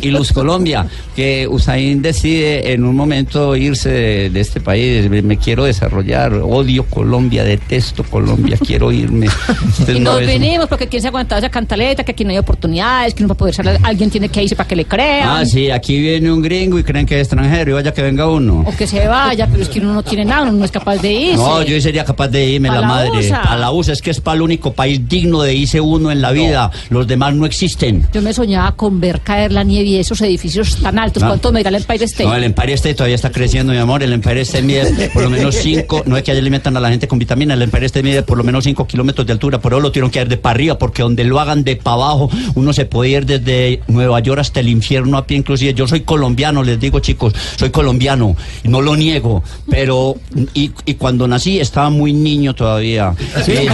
y 0.00 0.10
Luz 0.10 0.32
Colombia, 0.32 0.86
que 1.14 1.46
Usain 1.46 2.00
decide 2.00 2.72
en 2.72 2.84
un 2.84 2.96
momento 2.96 3.54
irse 3.56 3.90
de, 3.90 4.30
de 4.30 4.40
este 4.40 4.60
país, 4.60 5.08
me, 5.10 5.36
quiero 5.36 5.64
desarrollar, 5.64 6.32
odio 6.34 6.84
Colombia, 6.84 7.44
detesto 7.44 8.02
Colombia, 8.04 8.56
quiero 8.64 8.90
irme. 8.90 9.26
Entonces, 9.48 9.96
Y 9.96 10.00
nos 10.00 10.18
vez- 10.18 10.26
venimos 10.26 10.66
porque 10.66 10.86
quién 10.86 11.02
se 11.02 11.08
ha 11.08 11.10
aguantado 11.10 11.40
esa 11.40 11.50
cantaleta, 11.50 12.04
que 12.04 12.12
aquí 12.12 12.24
no 12.24 12.30
hay 12.30 12.38
oportunidades, 12.38 13.14
que 13.14 13.22
no 13.22 13.28
va 13.28 13.34
a 13.34 13.36
poder 13.38 13.54
ser, 13.54 13.68
alguien 13.82 14.10
tiene 14.10 14.28
que 14.30 14.42
irse 14.42 14.56
para 14.56 14.66
que 14.68 14.76
le 14.76 14.86
crean. 14.86 15.28
Ah, 15.28 15.44
sí, 15.44 15.70
aquí 15.70 15.98
viene 16.00 16.32
un 16.32 16.40
gringo 16.40 16.78
y 16.78 16.84
creen 16.84 17.04
que 17.04 17.16
es 17.16 17.26
extranjero 17.26 17.72
y 17.72 17.74
vaya 17.74 17.92
que 17.92 18.02
venga 18.02 18.26
uno. 18.28 18.64
O 18.66 18.74
que 18.74 18.86
se 18.86 19.06
vaya, 19.06 19.46
pero 19.46 19.62
es 19.62 19.68
que 19.68 19.80
uno 19.80 19.92
no 19.92 20.02
tiene 20.02 20.24
nada, 20.24 20.42
uno 20.44 20.52
no 20.52 20.64
es 20.64 20.70
capaz 20.70 20.96
de 20.96 21.12
irse. 21.12 21.36
No, 21.36 21.62
yo 21.62 21.78
sería 21.80 21.97
capaz 22.04 22.28
de 22.28 22.46
irme, 22.46 22.68
la, 22.68 22.80
la 22.80 22.86
madre. 22.86 23.10
USA. 23.18 23.40
A 23.42 23.56
la 23.56 23.70
USA, 23.70 23.92
es 23.92 24.02
que 24.02 24.10
es 24.10 24.20
para 24.20 24.36
el 24.36 24.42
único 24.42 24.72
país 24.72 25.08
digno 25.08 25.42
de 25.42 25.54
irse 25.54 25.80
uno 25.80 26.10
en 26.10 26.20
la 26.20 26.32
vida. 26.32 26.70
Los 26.90 27.06
demás 27.06 27.34
no 27.34 27.46
existen. 27.46 28.06
Yo 28.12 28.22
me 28.22 28.32
soñaba 28.32 28.72
con 28.72 29.00
ver 29.00 29.20
caer 29.20 29.52
la 29.52 29.62
nieve 29.64 29.88
y 29.88 29.96
esos 29.96 30.20
edificios 30.20 30.76
tan 30.76 30.98
altos. 30.98 31.22
No. 31.22 31.28
¿Cuánto 31.30 31.52
me 31.52 31.60
dirá 31.60 31.70
el 31.70 31.76
Empire 31.76 32.04
State? 32.04 32.24
No, 32.24 32.34
el 32.34 32.44
Empire 32.44 32.72
State 32.74 32.94
todavía 32.94 33.16
está 33.16 33.30
creciendo, 33.30 33.72
mi 33.72 33.78
amor. 33.78 34.02
El 34.02 34.12
Empire 34.12 34.40
State 34.42 34.64
mide 34.64 35.10
por 35.12 35.22
lo 35.22 35.30
menos 35.30 35.54
5, 35.56 36.04
no 36.06 36.16
es 36.16 36.22
que 36.22 36.32
alimentan 36.32 36.76
a 36.76 36.80
la 36.80 36.90
gente 36.90 37.08
con 37.08 37.18
vitamina, 37.18 37.54
el 37.54 37.62
Empire 37.62 37.86
State 37.86 38.02
mide 38.02 38.22
por 38.22 38.38
lo 38.38 38.44
menos 38.44 38.64
5 38.64 38.86
kilómetros 38.86 39.26
de 39.26 39.32
altura. 39.32 39.60
Por 39.60 39.72
eso 39.72 39.80
lo 39.80 39.90
tuvieron 39.90 40.10
que 40.10 40.20
ir 40.20 40.28
de 40.28 40.36
para 40.36 40.54
arriba, 40.54 40.78
porque 40.78 41.02
donde 41.02 41.24
lo 41.24 41.40
hagan 41.40 41.64
de 41.64 41.76
para 41.76 41.94
abajo, 41.96 42.30
uno 42.54 42.72
se 42.72 42.86
puede 42.86 43.10
ir 43.10 43.26
desde 43.26 43.80
Nueva 43.88 44.20
York 44.20 44.40
hasta 44.40 44.60
el 44.60 44.68
infierno 44.68 45.18
a 45.18 45.26
pie. 45.26 45.36
Inclusive 45.36 45.74
yo 45.74 45.86
soy 45.86 46.00
colombiano, 46.02 46.62
les 46.62 46.80
digo 46.80 47.00
chicos, 47.00 47.34
soy 47.56 47.70
colombiano, 47.70 48.36
no 48.64 48.80
lo 48.80 48.96
niego. 48.96 49.42
Pero, 49.70 50.16
y, 50.54 50.70
y 50.84 50.94
cuando 50.94 51.28
nací 51.28 51.60
estaba 51.60 51.87
muy 51.90 52.12
niño 52.12 52.54
todavía. 52.54 53.14
¿Sí? 53.44 53.52
Eh, 53.52 53.68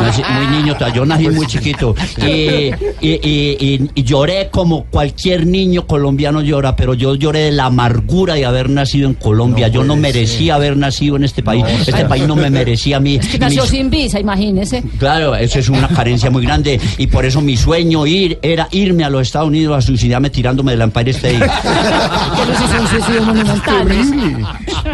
nací 0.00 0.22
muy 0.38 0.56
niño 0.58 0.74
todavía, 0.74 0.96
yo 0.96 1.06
nací 1.06 1.28
muy 1.28 1.46
chiquito. 1.46 1.94
Y, 2.18 2.24
y- 2.26 2.72
y- 3.00 3.56
y- 3.60 3.90
y 3.94 4.02
lloré 4.02 4.48
como 4.50 4.84
cualquier 4.86 5.46
niño 5.46 5.86
colombiano 5.86 6.40
llora, 6.40 6.76
pero 6.76 6.94
yo 6.94 7.14
lloré 7.14 7.40
de 7.40 7.52
la 7.52 7.66
amargura 7.66 8.34
de 8.34 8.44
haber 8.46 8.70
nacido 8.70 9.08
en 9.08 9.14
Colombia. 9.14 9.68
yo 9.68 9.84
no 9.84 9.96
merecía 9.96 10.54
haber 10.56 10.76
nacido 10.76 11.16
en 11.16 11.24
este 11.24 11.42
país. 11.42 11.64
este 11.86 12.04
país 12.06 12.26
no 12.26 12.36
me 12.36 12.50
merecía 12.50 12.96
a 12.98 13.00
mí. 13.00 13.16
Es 13.16 13.28
que 13.28 13.38
nació 13.38 13.62
Mis- 13.62 13.70
sin 13.70 13.90
visa, 13.90 14.20
imagínese. 14.20 14.82
Claro, 14.98 15.34
eso 15.34 15.58
es 15.58 15.68
una 15.68 15.88
carencia 15.88 16.30
muy 16.30 16.42
grande 16.44 16.80
y 16.98 17.06
por 17.06 17.24
eso 17.24 17.40
mi 17.40 17.56
sueño 17.56 18.06
ir 18.06 18.38
era 18.42 18.68
irme 18.70 19.04
a 19.04 19.10
los 19.10 19.22
Estados 19.22 19.48
Unidos 19.48 19.76
a 19.76 19.80
suicidarme 19.80 20.30
tirándome 20.30 20.72
del 20.72 20.82
Empire 20.82 21.10
State. 21.10 21.38
Se 22.56 22.64
hizo 22.64 22.80
un 22.80 22.88
suicidio 22.88 23.22
monumental. 23.22 23.88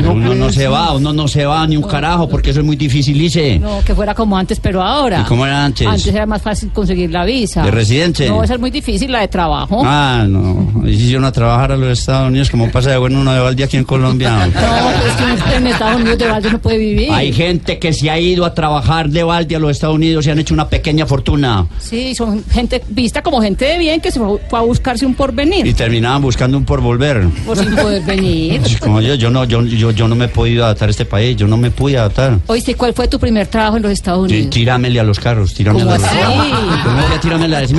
Uno 0.01 0.35
no 0.35 0.51
se 0.51 0.69
va, 0.69 0.93
uno 0.95 1.13
no 1.13 1.29
se 1.29 1.45
va 1.45 1.67
ni 1.67 1.77
un 1.77 1.83
carajo 1.83 2.29
porque 2.29 2.51
eso 2.51 2.61
es 2.61 2.67
muy 2.67 2.77
difícil, 2.77 3.21
hice. 3.21 3.59
No, 3.59 3.81
que 3.85 3.95
fuera 3.95 4.15
como 4.15 4.37
antes, 4.37 4.61
pero 4.61 4.83
ahora. 4.83 5.21
¿Y 5.21 5.25
cómo 5.25 5.47
era 5.47 5.65
antes? 5.65 5.87
Antes 5.87 6.07
era 6.07 6.27
más 6.27 6.43
fácil 6.43 6.71
conseguir 6.71 7.11
la 7.11 7.25
visa. 7.25 7.63
¿De 7.63 7.71
residente? 7.71 8.29
No, 8.29 8.43
esa 8.43 8.55
es 8.55 8.61
muy 8.61 8.71
difícil, 8.71 9.13
la 9.13 9.21
de 9.21 9.29
trabajo. 9.29 9.83
Ah, 9.85 10.25
no. 10.29 10.87
Y 10.87 10.97
si 10.97 11.09
yo 11.11 11.21
no 11.21 11.27
a 11.27 11.33
trabajar 11.33 11.73
a 11.73 11.77
los 11.77 11.99
Estados 11.99 12.29
Unidos, 12.29 12.51
como 12.51 12.71
pasa 12.71 12.91
de 12.91 12.99
bueno 12.99 13.21
uno 13.21 13.33
de 13.33 13.41
balde 13.41 13.65
aquí 13.65 13.77
en 13.77 13.85
Colombia. 13.85 14.51
No, 14.63 14.89
pero 14.89 15.07
es 15.07 15.15
que 15.15 15.25
uno 15.25 15.57
en 15.57 15.67
Estados 15.67 16.01
Unidos 16.01 16.19
de 16.19 16.29
balde 16.29 16.51
no 16.51 16.59
puede 16.59 16.79
vivir. 16.79 17.11
Hay 17.13 17.33
gente 17.33 17.79
que 17.79 17.93
se 17.93 18.11
ha 18.11 18.19
ido 18.19 18.45
a 18.45 18.55
trabajar 18.55 19.09
de 19.09 19.23
balde 19.23 19.57
a 19.57 19.59
los 19.59 19.71
Estados 19.71 19.97
Unidos 19.97 20.27
y 20.27 20.31
han 20.31 20.39
hecho 20.39 20.55
una 20.55 20.69
pequeña 20.69 21.07
fortuna. 21.07 21.67
Sí, 21.79 22.15
son 22.15 22.45
gente 22.51 22.83
vista 22.89 23.23
como 23.23 23.41
gente 23.41 23.65
de 23.65 23.79
bien 23.79 24.01
que 24.01 24.11
se 24.11 24.21
fue 24.21 24.59
a 24.59 24.63
buscarse 24.63 25.05
un 25.05 25.15
porvenir. 25.15 25.67
Y 25.67 25.75
terminaban 25.75 26.23
buscando 26.23 26.57
un 26.57 26.65
por 26.65 26.81
volver. 26.81 27.27
O 27.47 27.57
sin 27.57 27.75
poder 27.75 28.03
venir. 28.03 28.61
Como 28.81 29.01
yo, 29.01 29.15
yo 29.15 29.31
no, 29.31 29.45
yo, 29.45 29.63
yo, 29.63 29.82
yo 29.91 30.07
no 30.09 30.15
me 30.15 30.27
he 30.27 30.29
podido 30.29 30.65
adaptar 30.65 30.89
a 30.89 30.91
este 30.91 31.05
país, 31.05 31.37
yo 31.37 31.47
no 31.47 31.57
me 31.57 31.71
pude 31.71 31.99
adaptar. 31.99 32.39
Oíste, 32.47 32.75
¿cuál 32.75 32.95
fue 32.95 33.09
tu 33.09 33.19
primer 33.19 33.47
trabajo 33.49 33.77
en 33.77 33.83
los 33.83 33.93
Estados 33.93 34.25
Unidos? 34.31 34.51
Tíramele 34.51 35.01
a 35.01 35.03
los 35.03 35.19
carros, 35.19 35.53
tíramele 35.55 35.85
¿Cómo 35.85 35.95
a 35.95 35.99
los 35.99 36.07
carros. 36.09 36.35
Yo 37.71 37.77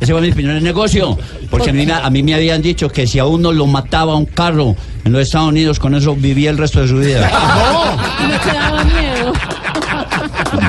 ese 0.00 0.12
fue 0.12 0.20
mi- 0.22 0.32
primer 0.32 0.62
negocio. 0.62 1.18
Porque 1.50 1.70
a 1.70 1.72
mí, 1.72 1.84
me- 1.84 1.92
a 1.92 2.08
mí 2.10 2.22
me 2.22 2.34
habían 2.34 2.62
dicho 2.62 2.88
que 2.88 3.06
si 3.06 3.18
a 3.18 3.26
uno 3.26 3.52
lo 3.52 3.66
mataba 3.66 4.14
un 4.14 4.26
carro 4.26 4.76
en 5.04 5.12
los 5.12 5.22
Estados 5.22 5.48
Unidos, 5.48 5.78
con 5.78 5.94
eso 5.94 6.14
vivía 6.14 6.50
el 6.50 6.58
resto 6.58 6.80
de 6.80 6.88
su 6.88 6.98
vida. 6.98 7.20
Me 8.28 8.38
quedaba 8.50 8.84
miedo. 8.84 9.32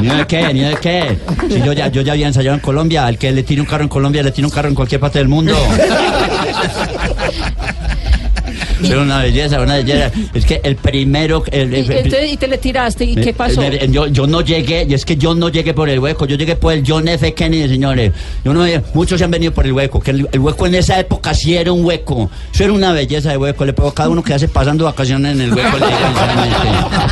Ni 0.02 0.08
de 0.10 0.28
qué, 0.28 0.54
ni 0.54 0.62
de 0.62 0.76
qué. 0.78 1.18
Si 1.50 1.62
yo 1.62 1.74
ya, 1.74 1.88
yo 1.90 2.02
ya 2.02 2.14
había 2.14 2.28
ensayado 2.28 2.56
en 2.56 2.62
Colombia, 2.62 3.08
el 3.10 3.18
que 3.18 3.32
le 3.32 3.44
tire 3.44 3.62
un 3.62 3.68
carro 3.68 3.84
en 3.84 3.90
Colombia, 3.90 4.24
le 4.24 4.32
tire 4.32 4.46
un 4.46 4.52
carro 4.52 4.68
en 4.70 4.76
cualquier 4.76 5.00
parte 5.02 5.20
del 5.20 5.28
mundo. 5.28 5.54
Es 8.84 8.92
una 8.92 9.20
belleza, 9.20 9.62
una 9.62 9.76
belleza. 9.76 10.12
Es 10.34 10.46
que 10.46 10.62
el 10.64 10.76
primero... 10.76 11.44
el- 11.52 11.74
Y, 11.74 11.80
el- 11.80 11.92
entonces, 11.92 12.34
y 12.34 12.38
te 12.38 12.48
le 12.48 12.58
tiraste, 12.58 13.06
¿y 13.06 13.16
qué 13.16 13.34
pasó? 13.34 13.62
Yo, 13.90 14.08
yo 14.08 14.28
no 14.28 14.42
llegué, 14.42 14.86
y 14.90 14.94
es 14.94 15.06
que 15.06 15.16
yo 15.18 15.34
no 15.36 15.50
llegué 15.50 15.74
por 15.74 15.90
el 15.90 16.00
hueco, 16.00 16.26
yo 16.26 16.36
llegué 16.36 16.56
por 16.56 16.74
el 16.74 16.84
John 16.88 17.08
F. 17.08 17.34
Kennedy, 17.34 17.68
señores. 17.70 18.12
Yo 18.44 18.54
no, 18.54 18.66
muchos 18.94 19.18
se 19.20 19.26
han 19.26 19.32
venido 19.32 19.54
por 19.54 19.66
el 19.66 19.74
hueco, 19.74 20.00
que 20.00 20.12
el, 20.12 20.28
el 20.32 20.40
hueco 20.40 20.66
en 20.68 20.76
esa 20.76 21.00
época 21.00 21.34
sí 21.34 21.56
era 21.56 21.72
un 21.72 21.84
hueco. 21.86 22.30
Eso 22.54 22.64
era 22.64 22.74
una 22.74 22.92
belleza 22.92 23.30
de 23.32 23.38
hueco. 23.38 23.66
Le 23.66 23.74
puedo 23.74 23.94
cada 23.94 24.10
uno 24.10 24.24
que 24.24 24.34
hace 24.34 24.48
pasando 24.48 24.86
vacaciones 24.86 25.34
en 25.36 25.42
el 25.42 25.54
hueco. 25.54 25.78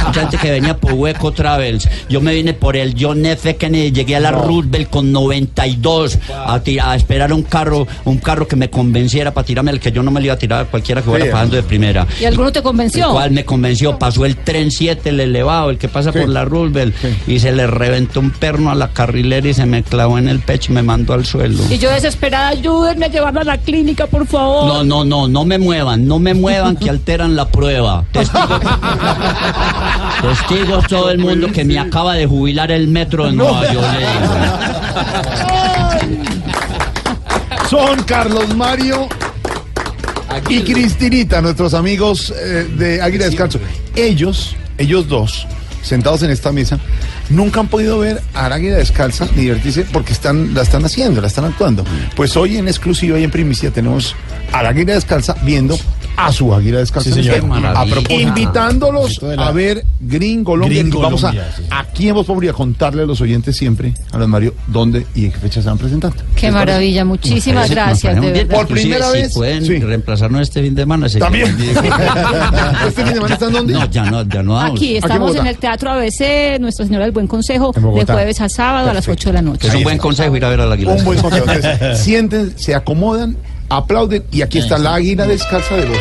Mucha 0.08 0.22
gente 0.22 0.38
que 0.38 0.52
venía 0.52 0.76
por 0.78 0.94
hueco 0.94 1.32
travels. 1.32 1.88
Yo 2.10 2.22
me 2.22 2.34
vine 2.34 2.54
por 2.54 2.76
el 2.76 2.96
John 3.00 3.26
F. 3.26 3.56
Kennedy, 3.56 3.92
llegué 3.92 4.16
a 4.16 4.20
la 4.20 4.32
Roosevelt 4.32 4.90
con 4.90 5.12
92 5.12 6.18
a, 6.34 6.96
esperar 6.96 7.34
un 7.34 7.44
carro, 7.44 7.88
un 8.06 8.18
carro 8.18 8.48
que 8.48 8.56
me 8.56 8.70
convenciera 8.70 9.32
para 9.34 9.46
tirarme 9.46 9.72
el 9.72 9.80
que 9.80 9.92
yo 9.92 10.04
no 10.04 10.12
me 10.12 10.20
le 10.20 10.28
iba 10.28 10.34
a 10.34 10.38
tirar 10.38 10.62
a 10.62 10.66
cualquiera 10.66 11.02
que 11.02 11.10
fuera 11.10 11.26
Sí. 11.26 11.32
pasando 11.32 11.58
de 11.62 11.68
primera. 11.68 12.08
¿Y 12.20 12.26
alguno 12.26 12.52
te 12.52 12.62
convenció? 12.62 13.08
El 13.08 13.12
cual 13.12 13.32
me 13.32 13.46
convenció, 13.46 13.98
pasó 13.98 14.26
el 14.26 14.36
tren 14.36 14.72
7, 14.72 15.10
el 15.10 15.20
elevado, 15.20 15.70
el 15.70 15.78
que 15.78 15.88
pasa 15.88 16.12
por 16.12 16.30
la 16.30 16.46
Roosevelt, 16.46 16.96
y 17.28 17.40
se 17.40 17.52
le 17.52 17.68
reventó 17.68 18.20
un 18.20 18.32
perno 18.32 18.72
a 18.72 18.76
la 18.76 18.90
carrilera 18.90 19.48
y 19.48 19.54
se 19.54 19.66
me 19.66 19.84
clavó 19.84 20.18
en 20.18 20.28
el 20.30 20.40
pecho 20.40 20.72
y 20.72 20.76
me 20.76 20.84
mandó 20.84 21.14
al 21.14 21.26
suelo. 21.26 21.64
Y 21.70 21.78
yo 21.78 21.92
desesperada, 21.92 22.50
ayúdenme 22.50 23.06
a 23.06 23.10
llevarlo 23.10 23.42
a 23.42 23.44
la 23.44 23.58
clínica, 23.58 24.08
por 24.08 24.26
favor. 24.26 24.66
No, 24.66 24.84
no, 24.84 25.06
no, 25.06 25.28
no 25.28 25.46
me 25.46 25.58
muevan, 25.58 26.08
no 26.08 26.20
me 26.20 26.34
muevan 26.34 26.76
que 26.76 26.90
alteran 26.90 27.36
la 27.36 27.48
prueba. 27.48 28.06
Testigos, 28.14 28.62
testigos 30.22 30.88
todo 30.88 31.12
el 31.12 31.20
mundo 31.20 31.52
que 31.52 31.64
me 31.64 31.80
acaba 31.80 32.16
de 32.16 32.26
jubilar 32.26 32.72
el 32.72 32.88
metro 32.88 33.26
de 33.26 33.34
Nueva 33.34 33.72
York. 33.72 33.88
Son 37.70 38.02
Carlos 38.04 38.56
Mario 38.56 39.08
y 40.48 40.62
Cristinita, 40.62 41.42
nuestros 41.42 41.74
amigos 41.74 42.34
eh, 42.38 42.68
de 42.78 43.02
Águila 43.02 43.26
Descalzo. 43.26 43.60
Ellos, 43.96 44.56
ellos 44.78 45.08
dos, 45.08 45.48
sentados 45.82 46.24
en 46.24 46.32
esta 46.32 46.52
mesa, 46.52 46.80
nunca 47.30 47.60
han 47.60 47.68
podido 47.68 48.00
ver 48.00 48.22
a 48.34 48.46
Águila 48.46 48.78
Descalza 48.78 49.28
ni 49.36 49.44
divertirse 49.44 49.86
porque 49.92 50.14
están, 50.14 50.54
la 50.54 50.62
están 50.62 50.86
haciendo, 50.86 51.22
la 51.22 51.28
están 51.28 51.46
actuando. 51.46 51.84
Pues 52.16 52.38
hoy 52.38 52.58
en 52.58 52.68
exclusiva 52.68 53.20
y 53.20 53.24
en 53.24 53.32
primicia 53.32 53.72
tenemos 53.72 54.16
a 54.52 54.64
la 54.64 54.70
Águila 54.70 54.94
Descalza 54.94 55.36
viendo 55.44 55.78
a 56.26 56.32
su 56.32 56.54
Águila 56.54 56.80
Descalza. 56.80 57.14
Sí. 57.14 57.30
A 57.30 57.86
propósito, 57.86 58.14
invitándolos 58.14 59.22
la- 59.22 59.48
a 59.48 59.52
ver 59.52 59.86
Gringolombia. 60.02 60.82
y 60.82 60.90
Vamos 60.90 61.24
a, 61.24 61.32
sí. 61.32 61.38
aquí 61.70 62.10
en 62.10 62.16
Voz 62.16 62.26
Populi 62.26 62.48
a 62.50 62.54
contarle 62.54 63.04
a 63.04 63.06
los 63.06 63.22
oyentes 63.22 63.56
siempre, 63.56 63.94
a 64.12 64.18
los 64.18 64.28
Mario, 64.28 64.54
dónde 64.68 65.06
y 65.16 65.26
en 65.26 65.32
qué 65.32 65.38
fecha 65.40 65.62
se 65.62 65.70
van 65.70 65.78
presentando. 65.78 66.18
Qué 66.36 66.52
maravilla, 66.52 67.06
muchísimas 67.06 67.70
gracias, 67.70 68.20
de 68.20 68.32
verdad. 68.32 68.56
Por 68.56 68.68
primera 68.68 69.10
vez, 69.12 69.30
Si 69.34 69.40
pueden 69.40 69.66
sí. 69.66 69.80
reemplazarnos 69.80 70.42
este 70.42 70.62
fin 70.62 70.76
de 70.76 70.82
semana. 70.84 71.08
También. 71.20 71.56
bien. 71.58 71.70
¿Este 72.88 72.92
fin 72.92 73.06
de 73.06 73.14
semana 73.14 73.34
están 73.34 73.52
dónde? 73.54 73.74
No, 73.74 73.86
ya 73.90 74.06
no, 74.10 74.24
ya 74.24 74.44
no 74.44 74.56
damos. 74.56 74.72
Aquí 74.80 74.98
estamos 74.98 75.36
en 75.36 75.48
el 75.48 75.58
Teatro 75.58 75.92
ABC, 75.92 76.60
Nuestra 76.60 76.86
Señora 76.86 77.06
del 77.06 77.14
Buen 77.14 77.28
Consejo, 77.28 77.72
de 77.72 77.82
jueves 78.06 78.42
a 78.42 78.50
sábado 78.50 78.90
a 78.90 78.94
las 78.94 79.08
8 79.08 79.30
de 79.30 79.34
la 79.34 79.42
noche. 79.42 79.68
Es 79.68 79.76
un 79.76 79.84
buen 79.84 79.98
consejo 79.98 80.36
ir 80.36 80.46
a 80.46 80.50
ver 80.50 80.62
a 80.62 80.66
la 80.66 80.74
águila. 80.76 80.94
Un 80.94 81.04
buen 81.06 81.20
consejo. 81.20 81.46
Sienten, 81.96 82.54
se 82.58 82.76
acomodan, 82.76 83.38
aplauden 83.70 84.24
y 84.32 84.42
aquí 84.42 84.60
está 84.60 84.78
la 84.78 84.96
águila 84.96 85.26
descalza 85.26 85.76
de 85.76 85.88
los 85.88 85.98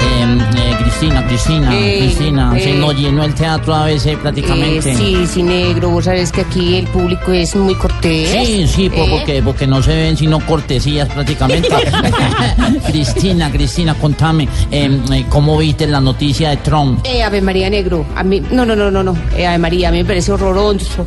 Eh, 0.00 0.38
eh, 0.56 0.76
Cristina, 0.78 1.26
Cristina, 1.26 1.70
Eh, 1.78 1.98
Cristina, 2.00 2.52
se 2.58 2.74
nos 2.74 2.94
llenó 2.94 3.24
el 3.24 3.34
teatro 3.34 3.74
a 3.74 3.84
veces 3.84 4.16
prácticamente. 4.18 4.92
Eh, 4.92 4.96
sí, 4.96 5.26
sí, 5.26 5.42
negro. 5.42 5.90
Vos 5.90 6.04
sabés 6.04 6.32
que 6.32 6.42
aquí 6.42 6.76
el 6.76 6.86
público 6.86 7.32
es 7.32 7.54
muy 7.56 7.74
cortés. 7.74 8.30
Sí, 8.46 8.66
sí, 8.66 8.86
¿Eh? 8.94 9.06
porque, 9.10 9.42
porque 9.42 9.66
no 9.66 9.82
se 9.82 9.94
ven 9.94 10.16
sino 10.16 10.40
cortesías 10.46 11.08
prácticamente. 11.08 11.68
Cristina, 12.86 13.50
Cristina, 13.50 13.94
contame, 13.94 14.48
eh, 14.70 15.24
¿cómo 15.28 15.58
viste 15.58 15.86
la 15.86 16.00
noticia 16.00 16.50
de 16.50 16.56
Trump? 16.58 17.00
Eh, 17.04 17.22
Ave 17.22 17.40
María 17.40 17.68
Negro, 17.70 18.04
a 18.14 18.22
mí, 18.22 18.40
no, 18.50 18.64
no, 18.64 18.74
no, 18.76 18.90
no, 18.90 19.02
no, 19.02 19.16
Ave 19.34 19.58
María, 19.58 19.88
a 19.88 19.92
mí 19.92 19.98
me 19.98 20.04
parece 20.04 20.32
horroroso, 20.32 21.06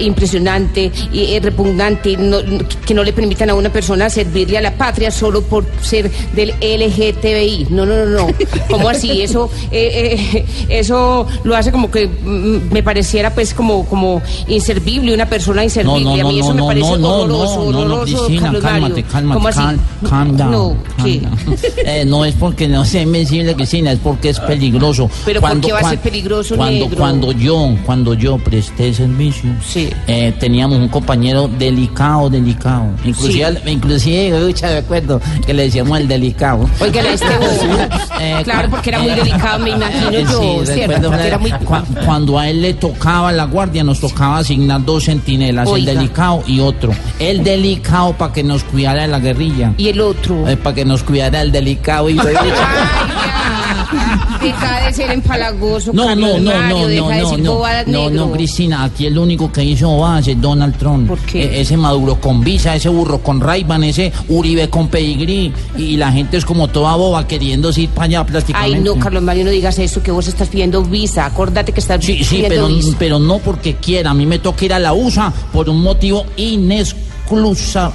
impresionante 0.00 0.90
y 1.12 1.38
repugnante 1.38 2.16
no- 2.16 2.38
que 2.86 2.94
no 2.94 3.02
le 3.04 3.12
permitan 3.12 3.50
a 3.50 3.54
una 3.54 3.70
persona 3.70 4.08
servirle 4.10 4.58
a 4.58 4.60
la 4.60 4.72
patria 4.74 5.10
solo 5.10 5.42
por 5.42 5.64
ser 5.82 6.10
del 6.34 6.54
LGTBI. 6.60 7.66
No, 7.70 7.84
no, 7.86 8.04
no, 8.04 8.06
no. 8.06 8.27
¿Cómo 8.70 8.88
así? 8.88 9.22
Eso, 9.22 9.50
eh, 9.70 10.16
eh, 10.34 10.46
eso 10.68 11.26
lo 11.44 11.56
hace 11.56 11.72
como 11.72 11.90
que 11.90 12.06
mm, 12.06 12.72
me 12.72 12.82
pareciera 12.82 13.34
pues 13.34 13.54
como, 13.54 13.84
como 13.86 14.20
inservible, 14.46 15.14
una 15.14 15.26
persona 15.28 15.64
inservible. 15.64 16.04
no, 16.04 16.14
a 16.14 16.16
no, 16.18 16.28
mí 16.28 16.38
eso 16.40 16.48
no, 16.48 16.54
me 16.54 16.60
no, 16.60 16.66
parece 16.66 16.90
no, 16.90 16.96
no, 16.98 17.08
horroroso, 17.14 17.56
no, 17.56 17.64
no, 17.64 17.70
no, 17.72 17.78
horroroso, 17.94 18.16
Cristina, 18.26 18.42
Carlos 18.42 18.62
cálmate, 18.62 18.90
Mario. 18.94 19.06
cálmate, 19.12 19.34
¿Cómo 19.38 19.48
así? 19.48 19.58
cal- 19.58 19.80
calm 20.08 20.36
down, 20.36 20.50
No, 20.50 20.76
calm 20.96 21.04
¿qué? 21.10 21.20
down. 21.20 21.38
Eh, 21.86 22.04
no 22.06 22.24
es 22.24 22.34
porque 22.34 22.68
no 22.68 22.84
sea 22.84 23.02
invencible, 23.02 23.54
Cristina, 23.54 23.92
es 23.92 23.98
porque 23.98 24.30
es 24.30 24.40
peligroso. 24.40 25.10
Pero 25.24 25.40
¿por 25.40 25.60
qué 25.60 25.72
va 25.72 25.78
a 25.80 25.82
ser 25.82 25.98
cuan- 25.98 26.02
peligroso, 26.02 26.56
cuando, 26.56 26.84
negro? 26.84 26.96
cuando 26.98 27.32
yo, 27.32 27.74
cuando 27.84 28.14
yo 28.14 28.38
presté 28.38 28.92
servicio, 28.94 29.50
eh, 30.06 30.32
teníamos 30.38 30.78
un 30.78 30.88
compañero 30.88 31.48
delicado, 31.48 32.28
delicado. 32.30 32.86
Inclusive, 33.04 33.60
inclusive, 33.66 34.44
ucha, 34.44 34.68
me 34.68 34.76
acuerdo 34.78 35.20
que 35.46 35.54
le 35.54 35.64
decíamos 35.64 35.98
el 36.00 36.08
delicado. 36.08 36.68
Oiga, 36.80 37.02
este 37.12 37.26
bobo. 37.38 37.78
Eh, 38.20 38.40
Claro, 38.44 38.68
porque 38.70 38.90
era 38.90 38.98
muy 39.00 39.10
eh, 39.10 39.16
delicado, 39.16 39.58
me 39.58 39.70
imagino 39.70 40.10
eh, 40.10 40.24
yo, 40.24 40.40
sí, 40.40 40.66
¿cierto? 40.72 40.80
recuerdo 40.94 41.10
Porque 41.10 41.26
era 41.26 41.38
muy... 41.38 41.50
cua- 41.52 41.84
cuando 42.04 42.38
a 42.38 42.48
él 42.48 42.62
le 42.62 42.74
tocaba 42.74 43.30
la 43.32 43.44
guardia, 43.44 43.84
nos 43.84 44.00
tocaba 44.00 44.38
asignar 44.38 44.84
dos 44.84 45.04
centinelas, 45.04 45.68
Oiga. 45.68 45.92
el 45.92 45.98
delicado 45.98 46.42
y 46.46 46.60
otro. 46.60 46.92
El 47.18 47.44
delicado 47.44 48.12
para 48.14 48.32
que 48.32 48.42
nos 48.42 48.64
cuidara 48.64 49.02
de 49.02 49.08
la 49.08 49.18
guerrilla. 49.18 49.72
Y 49.76 49.88
el 49.88 50.00
otro. 50.00 50.44
para 50.62 50.74
que 50.74 50.84
nos 50.84 51.02
cuidara 51.02 51.42
el 51.42 51.52
delicado 51.52 52.08
y 52.10 52.18
Deja 54.40 54.86
de 54.86 54.92
ser 54.92 55.10
empalagoso, 55.10 55.92
No, 55.92 56.14
no, 56.14 56.38
no, 56.38 56.38
no, 56.38 56.50
deja 56.50 56.68
no, 56.68 56.86
de 56.86 56.96
no, 56.96 57.36
no, 57.38 57.84
no, 57.86 58.10
no, 58.10 58.32
Cristina, 58.32 58.84
aquí 58.84 59.06
el 59.06 59.18
único 59.18 59.50
que 59.50 59.64
hizo 59.64 59.88
bobadas 59.88 60.28
es 60.28 60.40
Donald 60.40 60.76
Trump. 60.76 61.08
¿Por 61.08 61.18
qué? 61.20 61.60
ese 61.60 61.76
Maduro 61.76 62.20
con 62.20 62.40
visa, 62.42 62.74
ese 62.76 62.88
burro 62.88 63.18
con 63.18 63.40
Rayban, 63.40 63.84
ese 63.84 64.12
Uribe 64.28 64.68
con 64.70 64.88
pedigrí, 64.88 65.52
y 65.76 65.96
la 65.96 66.12
gente 66.12 66.36
es 66.36 66.44
como 66.44 66.68
toda 66.68 66.94
boba 66.96 67.26
queriendo 67.26 67.70
ir 67.76 67.88
para 67.90 68.04
allá 68.06 68.26
prácticamente. 68.26 68.76
Ay, 68.78 68.82
no, 68.84 68.96
Carlos 68.98 69.22
Mario, 69.22 69.44
no 69.44 69.50
digas 69.50 69.78
eso, 69.78 70.02
que 70.02 70.10
vos 70.10 70.28
estás 70.28 70.48
pidiendo 70.48 70.82
visa. 70.82 71.26
Acordate 71.26 71.72
que 71.72 71.80
estás 71.80 72.04
Sí, 72.04 72.22
sí, 72.22 72.36
pidiendo 72.36 72.48
pero, 72.66 72.68
visa. 72.68 72.96
pero 72.98 73.18
no 73.18 73.38
porque 73.38 73.74
quiera. 73.74 74.10
A 74.10 74.14
mí 74.14 74.26
me 74.26 74.38
toca 74.38 74.64
ir 74.64 74.72
a 74.72 74.78
la 74.78 74.92
USA 74.92 75.32
por 75.52 75.68
un 75.68 75.82
motivo 75.82 76.24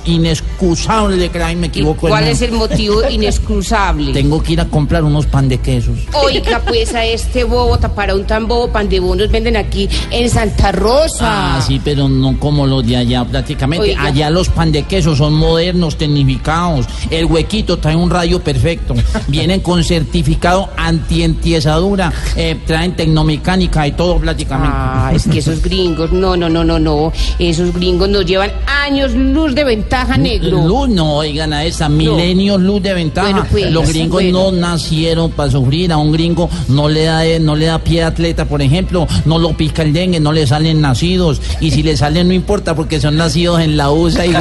inexcusable, 0.06 1.30
me 1.56 1.68
equivoco. 1.68 2.08
¿Cuál 2.08 2.26
el 2.26 2.30
es 2.32 2.42
el 2.42 2.52
motivo 2.52 3.02
inexcusable? 3.10 4.14
Tengo 4.14 4.42
que 4.42 4.54
ir 4.54 4.62
a 4.62 4.66
comprar 4.66 5.04
unos 5.04 5.26
pan 5.26 5.50
de 5.50 5.58
quesos. 5.60 5.98
Oiga, 6.14 6.62
pues 6.66 6.94
a 6.94 7.06
este 7.06 7.44
bobo, 7.44 7.78
para 7.96 8.16
un 8.16 8.26
tan 8.26 8.48
bobo, 8.48 8.70
pan 8.70 8.90
de 8.90 9.00
bonos 9.00 9.30
venden 9.30 9.58
aquí 9.58 9.90
en 10.12 10.30
Santa 10.30 10.72
Rosa. 10.72 11.58
Ah, 11.58 11.62
sí, 11.62 11.82
pero 11.84 12.08
no 12.08 12.40
como 12.40 12.66
los 12.66 12.86
de 12.86 12.98
allá 12.98 13.26
prácticamente. 13.26 13.90
Oiga. 13.90 14.04
Allá 14.04 14.30
los 14.30 14.50
pan 14.50 14.72
de 14.72 14.84
queso 14.84 15.16
son 15.16 15.34
modernos, 15.34 15.98
tecnificados. 15.98 16.86
El 17.10 17.26
huequito 17.26 17.78
trae 17.78 17.96
un 17.96 18.10
rayo 18.10 18.40
perfecto. 18.42 18.94
Vienen 19.28 19.62
con 19.62 19.84
certificado 19.84 20.70
anti-entiezadura. 20.78 22.12
eh, 22.36 22.60
traen 22.66 22.96
tecnomecánica 22.96 23.88
y 23.88 23.92
todo 23.94 24.18
prácticamente. 24.18 24.76
Ah, 24.76 25.12
es 25.14 25.28
que 25.28 25.40
esos 25.40 25.62
gringos, 25.62 26.12
no, 26.12 26.36
no, 26.36 26.50
no, 26.50 26.64
no, 26.64 26.80
no. 26.80 27.12
Esos 27.40 27.74
gringos 27.74 28.10
nos 28.10 28.26
llevan 28.26 28.52
años 28.86 29.14
luz 29.32 29.54
de 29.56 29.64
ventaja, 29.64 30.18
negro. 30.18 30.66
Luz, 30.68 30.90
no, 30.90 31.18
oigan 31.18 31.54
a 31.54 31.64
esa, 31.64 31.88
milenios 31.90 32.60
luz 32.62 32.82
de 32.82 32.94
ventaja. 32.94 33.30
Bueno, 33.32 33.46
pues, 33.52 33.72
Los 33.72 33.88
gringos 33.90 34.22
bueno. 34.24 34.52
no 34.52 34.58
nacieron 34.58 35.32
para 35.32 35.52
sufrir, 35.52 35.92
a 35.94 35.98
un 35.98 36.12
gringo 36.12 36.50
no 36.70 36.90
le 36.90 37.04
da 37.06 37.26
eh, 37.26 37.40
no 37.40 37.56
le 37.56 37.66
da 37.68 37.80
pie 37.80 38.00
de 38.00 38.06
atleta, 38.06 38.46
por 38.46 38.62
ejemplo, 38.62 39.08
no 39.26 39.38
lo 39.40 39.54
pica 39.56 39.84
el 39.84 39.94
dengue, 39.94 40.20
no 40.20 40.32
le 40.34 40.46
salen 40.48 40.82
nacidos, 40.82 41.42
y 41.62 41.72
si 41.72 41.84
le 41.84 41.96
salen 41.96 42.28
no 42.28 42.34
importa 42.34 42.76
porque 42.76 43.00
son 43.00 43.16
nacidos 43.18 43.62
en 43.62 43.78
la 43.78 43.92
USA 43.92 44.26
y 44.26 44.32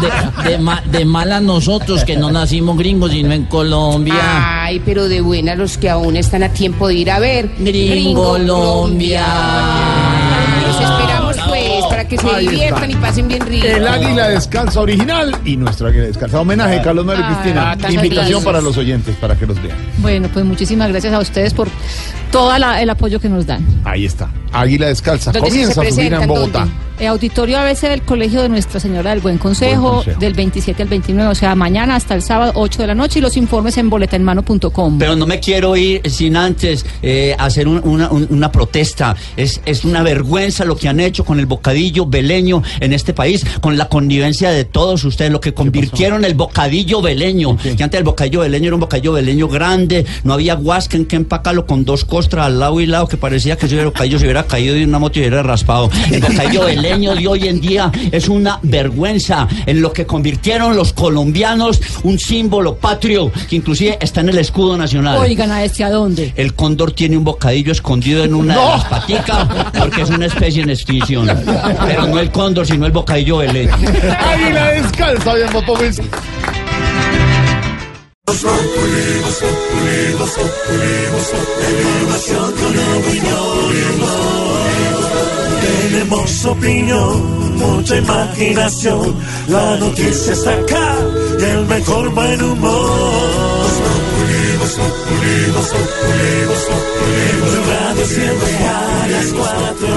de, 0.00 0.50
de, 0.50 0.58
ma- 0.58 0.82
de 0.90 1.04
mal 1.04 1.30
a 1.32 1.40
nosotros 1.40 2.04
que 2.04 2.16
no 2.16 2.30
nacimos 2.30 2.76
gringos, 2.78 3.10
sino 3.12 3.32
en 3.32 3.44
Colombia. 3.44 4.14
Ay, 4.64 4.80
pero 4.84 5.08
de 5.08 5.20
buena 5.20 5.54
los 5.54 5.76
que 5.78 5.88
aún 5.90 6.16
están 6.16 6.42
a 6.42 6.48
tiempo 6.52 6.88
de 6.88 6.94
ir 6.94 7.10
a 7.10 7.18
ver. 7.18 7.50
Gringolombia. 7.58 9.24
Los 10.66 10.76
esperamos 10.80 11.24
pues 11.24 11.27
para 11.98 12.08
que 12.08 12.16
se 12.18 12.26
Ahí 12.28 12.44
está. 12.46 12.50
diviertan 12.52 12.90
y 12.90 12.94
pasen 12.94 13.28
bien 13.28 13.46
rico. 13.46 13.66
El 13.66 13.86
águila 13.88 14.28
descalza 14.28 14.80
original 14.80 15.36
y 15.44 15.56
nuestro 15.56 15.88
águila 15.88 16.04
descalza. 16.04 16.40
Homenaje, 16.40 16.80
Carlos 16.82 17.04
Mario 17.04 17.24
y 17.24 17.32
Ah, 17.56 17.76
Cristina. 17.76 17.92
Invitación 18.02 18.44
para 18.44 18.60
los 18.60 18.76
oyentes 18.76 19.16
para 19.16 19.34
que 19.36 19.46
los 19.46 19.60
vean. 19.60 19.76
Bueno, 19.98 20.28
pues 20.32 20.44
muchísimas 20.44 20.90
gracias 20.90 21.12
a 21.12 21.18
ustedes 21.18 21.52
por 21.54 21.68
todo 22.30 22.54
el 22.54 22.90
apoyo 22.90 23.18
que 23.18 23.28
nos 23.28 23.46
dan. 23.46 23.66
Ahí 23.84 24.04
está. 24.04 24.30
Águila 24.52 24.86
descalza. 24.86 25.32
¿Dónde 25.32 25.48
se 25.50 25.54
Comienza 25.56 25.72
a 25.80 25.84
subir 25.84 25.94
presentan? 25.94 26.22
en 26.22 26.28
Bogotá. 26.28 26.58
¿Dónde? 26.60 26.74
Eh, 27.00 27.06
auditorio 27.06 27.58
ABC 27.60 27.82
del 27.88 28.02
Colegio 28.02 28.42
de 28.42 28.48
Nuestra 28.48 28.80
Señora 28.80 29.10
del 29.10 29.20
Buen 29.20 29.38
Consejo, 29.38 29.82
Buen 29.82 29.94
Consejo. 29.96 30.18
del 30.20 30.34
27 30.34 30.82
al 30.82 30.88
29, 30.88 31.30
o 31.30 31.34
sea, 31.34 31.54
mañana 31.54 31.94
hasta 31.94 32.14
el 32.16 32.22
sábado 32.22 32.50
8 32.56 32.82
de 32.82 32.88
la 32.88 32.94
noche 32.96 33.20
y 33.20 33.22
los 33.22 33.36
informes 33.36 33.78
en 33.78 33.88
boletaenmano.com. 33.88 34.98
Pero 34.98 35.14
no 35.14 35.24
me 35.24 35.38
quiero 35.38 35.76
ir 35.76 36.00
sin 36.10 36.36
antes 36.36 36.84
eh, 37.02 37.36
hacer 37.38 37.68
un- 37.68 37.80
una, 37.84 38.10
un- 38.10 38.26
una 38.30 38.50
protesta. 38.50 39.14
Es, 39.36 39.60
es 39.64 39.84
una 39.84 40.02
vergüenza 40.02 40.64
lo 40.64 40.76
que 40.76 40.88
han 40.88 40.98
hecho 40.98 41.24
con 41.24 41.38
el 41.38 41.46
bocadillo 41.46 41.78
beleño 42.06 42.62
en 42.80 42.92
este 42.92 43.12
país, 43.14 43.44
con 43.60 43.76
la 43.76 43.88
connivencia 43.88 44.50
de 44.50 44.64
todos 44.64 45.04
ustedes, 45.04 45.30
lo 45.30 45.40
que 45.40 45.54
convirtieron 45.54 46.24
el 46.24 46.34
bocadillo 46.34 47.00
beleño. 47.02 47.56
Que 47.56 47.82
antes 47.82 47.98
el 47.98 48.04
bocadillo 48.04 48.40
beleño 48.40 48.66
era 48.66 48.74
un 48.76 48.80
bocadillo 48.80 49.12
beleño 49.12 49.48
grande, 49.48 50.04
no 50.24 50.32
había 50.34 50.54
guasca 50.54 50.96
en 50.96 51.06
que 51.06 51.16
empacarlo 51.16 51.66
con 51.66 51.84
dos 51.84 52.04
costras 52.04 52.46
al 52.46 52.58
lado 52.58 52.80
y 52.80 52.86
lado, 52.86 53.06
que 53.08 53.16
parecía 53.16 53.56
que 53.56 53.66
ese 53.66 53.84
bocadillo 53.84 54.18
se 54.18 54.24
hubiera 54.24 54.44
caído 54.44 54.74
de 54.74 54.84
una 54.84 54.98
moto 54.98 55.18
y 55.18 55.22
hubiera 55.22 55.42
raspado. 55.42 55.90
El 56.10 56.20
bocadillo 56.20 56.64
beleño 56.64 57.14
de 57.14 57.26
hoy 57.26 57.48
en 57.48 57.60
día 57.60 57.90
es 58.12 58.28
una 58.28 58.58
vergüenza 58.62 59.46
en 59.66 59.80
lo 59.80 59.92
que 59.92 60.06
convirtieron 60.06 60.76
los 60.76 60.92
colombianos 60.92 61.80
un 62.02 62.18
símbolo 62.18 62.76
patrio 62.76 63.30
que 63.48 63.56
inclusive 63.56 63.98
está 64.00 64.20
en 64.20 64.30
el 64.30 64.38
escudo 64.38 64.76
nacional. 64.76 65.18
Oigan, 65.18 65.50
¿a 65.50 65.64
este 65.64 65.84
a 65.84 65.90
dónde? 65.90 66.32
El 66.36 66.54
cóndor 66.54 66.92
tiene 66.92 67.16
un 67.16 67.24
bocadillo 67.24 67.72
escondido 67.72 68.24
en 68.24 68.34
una 68.34 68.54
de 68.54 68.60
No. 68.60 68.68
las 68.70 68.84
paticas 68.84 69.48
porque 69.78 70.02
es 70.02 70.10
una 70.10 70.26
especie 70.26 70.62
en 70.62 70.70
extinción. 70.70 71.28
Pero 71.86 72.06
no 72.06 72.18
el 72.18 72.30
cóndor, 72.30 72.66
sino 72.66 72.86
el 72.86 72.92
bocadillo 72.92 73.38
beleño. 73.38 73.74
Águila 73.74 74.66
descalza, 74.68 75.34
bien, 75.34 75.48
Popovich. 75.50 76.00
Tenemos 85.90 86.44
opinión, 86.44 87.56
mucha 87.56 87.96
imaginación. 87.96 89.16
La 89.48 89.76
noticia 89.76 90.32
está 90.32 90.52
acá 90.52 90.96
y 91.40 91.44
el 91.44 91.66
mejor 91.66 92.10
buen 92.10 92.42
humor. 92.42 93.48
Tu 97.40 97.60
radio 97.70 98.06
siempre 98.06 98.52
a 98.66 99.06
las 99.10 99.26
cuatro. 99.32 99.88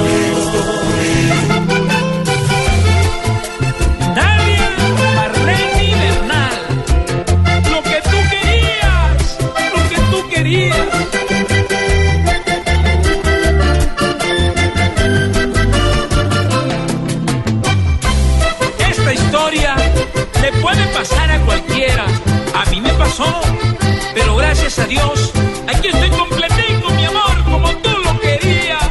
Pero 24.14 24.36
gracias 24.38 24.80
a 24.80 24.86
Dios, 24.86 25.32
aquí 25.68 25.88
estoy 25.88 26.10
completico, 26.10 26.90
mi 26.92 27.06
amor, 27.06 27.44
como 27.44 27.70
tú 27.78 27.90
lo 28.06 28.20
querías. 28.20 28.90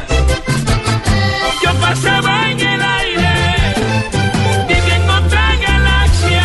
Yo 1.63 1.73
pasaba 1.79 2.51
en 2.51 2.59
el 2.59 2.81
aire, 2.81 3.33
viví 4.67 4.91
en 4.91 5.09
otra 5.09 5.55
galaxia 5.67 6.43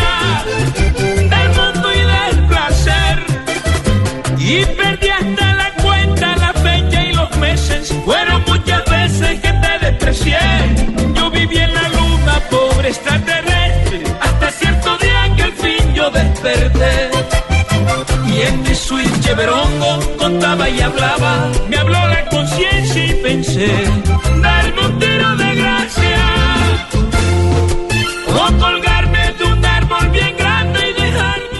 del 1.05 1.49
mundo 1.49 1.93
y 1.93 1.99
del 1.99 2.47
placer. 2.47 3.25
Y 4.39 4.65
perdí 4.65 5.09
hasta 5.09 5.53
la 5.53 5.73
cuenta, 5.83 6.35
la 6.37 6.53
fecha 6.53 7.03
y 7.03 7.13
los 7.13 7.37
meses. 7.37 7.93
Fueron 8.05 8.43
muchas 8.47 8.83
veces 8.85 9.39
que 9.39 9.51
te 9.51 9.85
desprecié. 9.85 10.39
Yo 11.13 11.29
viví 11.29 11.57
en 11.57 11.73
la 11.73 11.89
luna, 11.89 12.39
pobre 12.49 12.89
extraterrestre, 12.89 14.03
hasta 14.19 14.51
cierto 14.51 14.97
día 14.97 15.35
que 15.35 15.43
al 15.43 15.53
fin 15.53 15.93
yo 15.93 16.09
desperté. 16.09 17.06
Y 18.57 18.59
en 18.59 18.63
mi 18.63 18.75
switch 18.75 19.35
verongo 19.35 19.99
contaba 20.17 20.69
y 20.69 20.81
hablaba, 20.81 21.51
me 21.69 21.77
habló 21.77 22.07
la 22.07 22.25
conciencia 22.25 23.05
y 23.05 23.13
pensé, 23.21 23.67
darme 24.41 24.85
un 24.87 24.99
tiro 24.99 25.35
de 25.35 25.56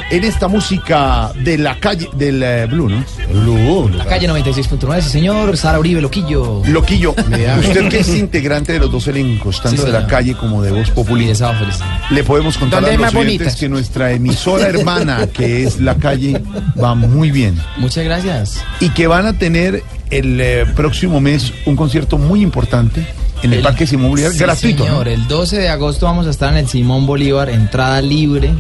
en 0.10 0.24
esta 0.24 0.48
música 0.48 1.32
de 1.36 1.58
la 1.58 1.80
calle, 1.80 2.10
del 2.14 2.42
eh, 2.42 2.66
Blue, 2.66 2.90
¿no? 2.90 3.04
Blue. 3.30 3.90
La 3.90 4.06
calle 4.06 4.30
96.9, 4.30 5.02
sí 5.02 5.10
señor, 5.10 5.58
Sara 5.58 5.80
Uribe, 5.80 6.02
Loquillo. 6.02 6.62
Loquillo, 6.66 7.12
usted 7.60 7.90
que 7.90 8.00
es 8.00 8.16
integrante 8.16 8.74
de 8.74 8.80
los 8.80 8.92
dos 8.92 9.08
elencos, 9.08 9.62
tanto 9.62 9.82
Sí, 9.82 9.86
de 9.86 9.92
la 9.92 10.08
calle 10.08 10.36
como 10.36 10.62
de 10.62 10.72
Voz 10.72 10.90
Populi, 10.92 11.32
le 12.12 12.24
podemos 12.24 12.58
contar 12.58 12.82
¿Dónde 12.82 12.96
a 12.96 13.00
los 13.00 13.16
oyentes 13.16 13.56
que 13.56 13.68
nuestra 13.68 14.12
emisora 14.12 14.68
hermana, 14.68 15.28
que 15.28 15.64
es 15.64 15.80
la 15.82 15.96
calle, 15.96 16.42
va 16.82 16.96
muy 16.96 17.32
bien. 17.32 17.60
Muchas 17.78 18.06
gracias. 18.06 18.64
Y 18.80 18.90
que 18.92 19.08
van 19.08 19.26
a 19.26 19.34
tener 19.34 19.84
el 20.10 20.40
eh, 20.40 20.66
próximo 20.76 21.20
mes 21.20 21.54
un 21.66 21.76
concierto 21.76 22.18
muy 22.18 22.42
importante 22.42 23.06
en 23.44 23.54
el, 23.54 23.62
Parque 23.62 23.86
Simón 23.86 24.12
Bolívar, 24.12 24.32
Sí, 24.32 24.40
gratuito. 24.40 24.84
¿no? 24.84 24.90
Señor, 24.90 25.08
el 25.10 25.28
12 25.28 25.58
de 25.60 25.70
agosto 25.70 26.06
vamos 26.06 26.28
a 26.28 26.30
estar 26.30 26.52
en 26.54 26.60
el 26.60 26.68
Simón 26.68 27.06
Bolívar, 27.06 27.50
entrada 27.50 28.02
libre 28.02 28.54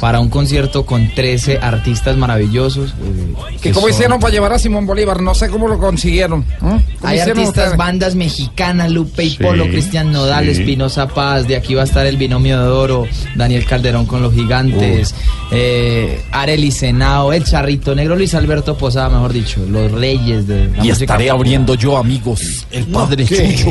para 0.00 0.20
un 0.20 0.28
concierto 0.28 0.86
con 0.86 1.12
13 1.14 1.58
artistas 1.58 2.16
maravillosos. 2.16 2.90
eh, 3.02 3.34
¿Y 3.54 3.58
que 3.58 3.70
cómo 3.72 3.86
son- 3.88 3.90
hicieron 3.94 4.20
para 4.20 4.32
llevar 4.32 4.52
a 4.52 4.58
Simón 4.58 4.86
Bolívar? 4.86 5.20
No 5.20 5.34
sé 5.34 5.48
cómo 5.48 5.66
lo 5.68 5.78
consiguieron. 5.78 6.42
¿eh? 6.42 6.56
¿Cómo 6.60 6.80
Hay 7.02 7.16
hicieron 7.18 7.38
artistas, 7.38 7.64
ustedes? 7.64 7.76
bandas 7.76 8.14
mexicanas, 8.14 8.90
Lupe 8.90 9.24
y 9.24 9.30
Sí, 9.30 9.38
Polo, 9.42 9.64
Cristian 9.66 10.12
Nodal, 10.12 10.44
sí. 10.44 10.50
Espinosa 10.52 11.08
Paz, 11.08 11.48
de 11.48 11.56
aquí 11.56 11.74
va 11.74 11.82
a 11.82 11.84
estar 11.84 12.06
el 12.06 12.16
binomio 12.16 12.60
de 12.62 12.68
oro, 12.68 13.06
Daniel 13.34 13.64
Calderón 13.64 14.06
con 14.06 14.22
los 14.22 14.32
gigantes, 14.34 15.14
eh, 15.50 16.20
Arely 16.32 16.70
Senao, 16.70 17.32
el 17.32 17.44
Charrito 17.44 17.94
Negro, 17.94 18.14
Luis 18.16 18.34
Alberto 18.34 18.76
Posada, 18.76 19.08
mejor 19.08 19.32
dicho, 19.32 19.60
los 19.68 19.90
reyes 19.92 20.46
de 20.46 20.66
la 20.66 20.76
Y 20.84 20.88
música 20.88 20.92
estaré 20.92 21.24
popular. 21.24 21.30
abriendo 21.36 21.74
yo, 21.74 21.96
amigos, 21.96 22.66
el 22.70 22.84
padre 22.86 23.24
¿qué? 23.24 23.54
Chucho. 23.56 23.70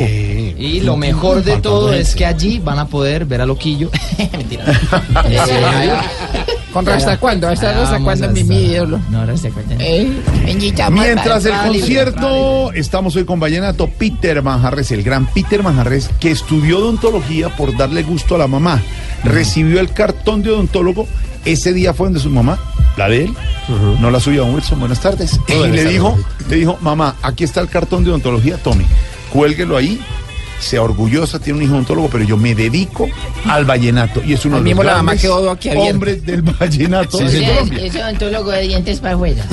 Y 0.58 0.80
lo 0.80 0.96
mejor 0.96 1.44
de 1.44 1.58
todo 1.58 1.92
es 1.92 2.14
que 2.14 2.26
allí 2.26 2.58
van 2.58 2.78
a 2.78 2.86
poder 2.88 3.24
ver 3.24 3.40
a 3.40 3.46
Loquillo. 3.46 3.90
Mentira. 4.32 4.64
Eh, 5.30 5.90
¿Con 6.72 6.88
hasta 6.88 7.18
cuándo? 7.18 7.48
¿Hasta, 7.48 7.98
cuándo, 8.00 8.28
mi 8.28 8.40
ídolo? 8.40 9.00
No, 9.10 9.20
ahora 9.20 9.32
hasta 9.32 9.50
cuándo. 9.50 9.74
Mientras 10.90 11.44
el 11.46 11.54
concierto, 11.54 12.72
estamos 12.72 13.16
hoy 13.16 13.24
con 13.24 13.40
Vallenato 13.40 13.88
Peter 13.88 14.42
Manjarres, 14.42 14.92
el 14.92 15.02
gran 15.02 15.26
Peter 15.26 15.62
Manjarres, 15.62 16.10
que 16.20 16.30
estudió 16.30 16.78
odontología 16.78 17.48
por 17.56 17.76
darle 17.76 18.02
gusto 18.02 18.34
a 18.34 18.38
la 18.38 18.46
mamá. 18.46 18.82
Recibió 19.24 19.80
el 19.80 19.92
cartón 19.92 20.42
de 20.42 20.50
odontólogo. 20.50 21.06
Ese 21.44 21.72
día 21.72 21.94
fue 21.94 22.06
donde 22.08 22.20
su 22.20 22.30
mamá, 22.30 22.58
la 22.96 23.08
de 23.08 23.24
él, 23.24 23.34
no 24.00 24.10
la 24.10 24.20
suya, 24.20 24.40
don 24.40 24.54
Wilson. 24.54 24.78
Buenas 24.78 25.00
tardes. 25.00 25.40
y 25.48 25.54
Buenas 25.54 25.70
le 25.70 25.76
tardes. 25.78 25.92
dijo, 25.92 26.18
le 26.50 26.56
dijo, 26.56 26.78
mamá, 26.82 27.16
aquí 27.22 27.44
está 27.44 27.60
el 27.60 27.68
cartón 27.68 28.04
de 28.04 28.10
odontología, 28.10 28.58
tome, 28.58 28.84
cuélguelo 29.32 29.76
ahí. 29.76 30.00
Sea 30.60 30.82
orgullosa, 30.82 31.38
tiene 31.38 31.58
un 31.58 31.64
hijo 31.64 31.74
odontólogo, 31.74 32.08
pero 32.08 32.24
yo 32.24 32.36
me 32.36 32.54
dedico 32.54 33.08
al 33.46 33.64
vallenato. 33.64 34.22
Y 34.24 34.32
es 34.32 34.44
uno 34.44 34.56
de 34.56 34.60
los 34.60 34.64
mismo 34.64 34.82
la 34.82 34.96
mamá 34.96 35.12
grandes 35.12 35.22
quedó 35.22 35.50
aquí 35.50 35.68
abierta. 35.68 35.92
hombres 35.92 36.26
del 36.26 36.42
vallenato 36.42 37.18
de 37.18 37.46
Colombia. 37.46 37.84
Es 37.84 37.94
odontólogo 37.94 38.50
de 38.50 38.62
dientes 38.62 39.00
para 39.00 39.14
afuera. 39.14 39.44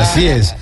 Así 0.00 0.26
es. 0.26 0.54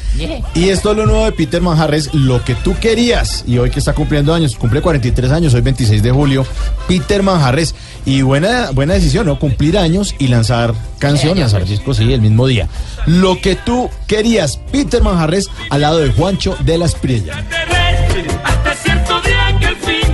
Y 0.55 0.68
esto 0.68 0.90
es 0.90 0.96
lo 0.96 1.07
nuevo 1.07 1.25
de 1.25 1.33
Peter 1.33 1.61
Manjarres, 1.61 2.12
lo 2.14 2.44
que 2.44 2.55
tú 2.55 2.75
querías. 2.81 3.44
Y 3.46 3.59
hoy 3.59 3.70
que 3.70 3.79
está 3.79 3.92
cumpliendo 3.92 4.35
años, 4.35 4.57
cumple 4.57 4.81
43 4.81 5.31
años, 5.31 5.55
hoy 5.55 5.61
26 5.61 6.03
de 6.03 6.11
julio, 6.11 6.46
Peter 6.88 7.23
Manjarres. 7.23 7.75
Y 8.07 8.23
buena, 8.23 8.70
buena 8.70 8.94
decisión, 8.94 9.27
¿no? 9.27 9.38
Cumplir 9.38 9.77
años 9.77 10.14
y 10.18 10.29
lanzar 10.29 10.75
canción, 10.99 11.38
lanzar 11.38 11.64
discos, 11.64 11.99
sí, 11.99 12.12
el 12.12 12.20
mismo 12.20 12.46
día. 12.46 12.68
Lo 13.07 13.40
que 13.40 13.57
tú 13.57 13.90
querías, 14.07 14.59
Peter 14.73 15.03
Manjarres, 15.03 15.49
al 15.68 15.83
lado 15.83 15.99
de 15.99 16.11
Juancho 16.11 16.57
de 16.64 16.79
la 16.79 16.87
Espriella. 16.87 17.44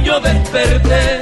Yo 0.06 0.20
desperté. 0.20 1.20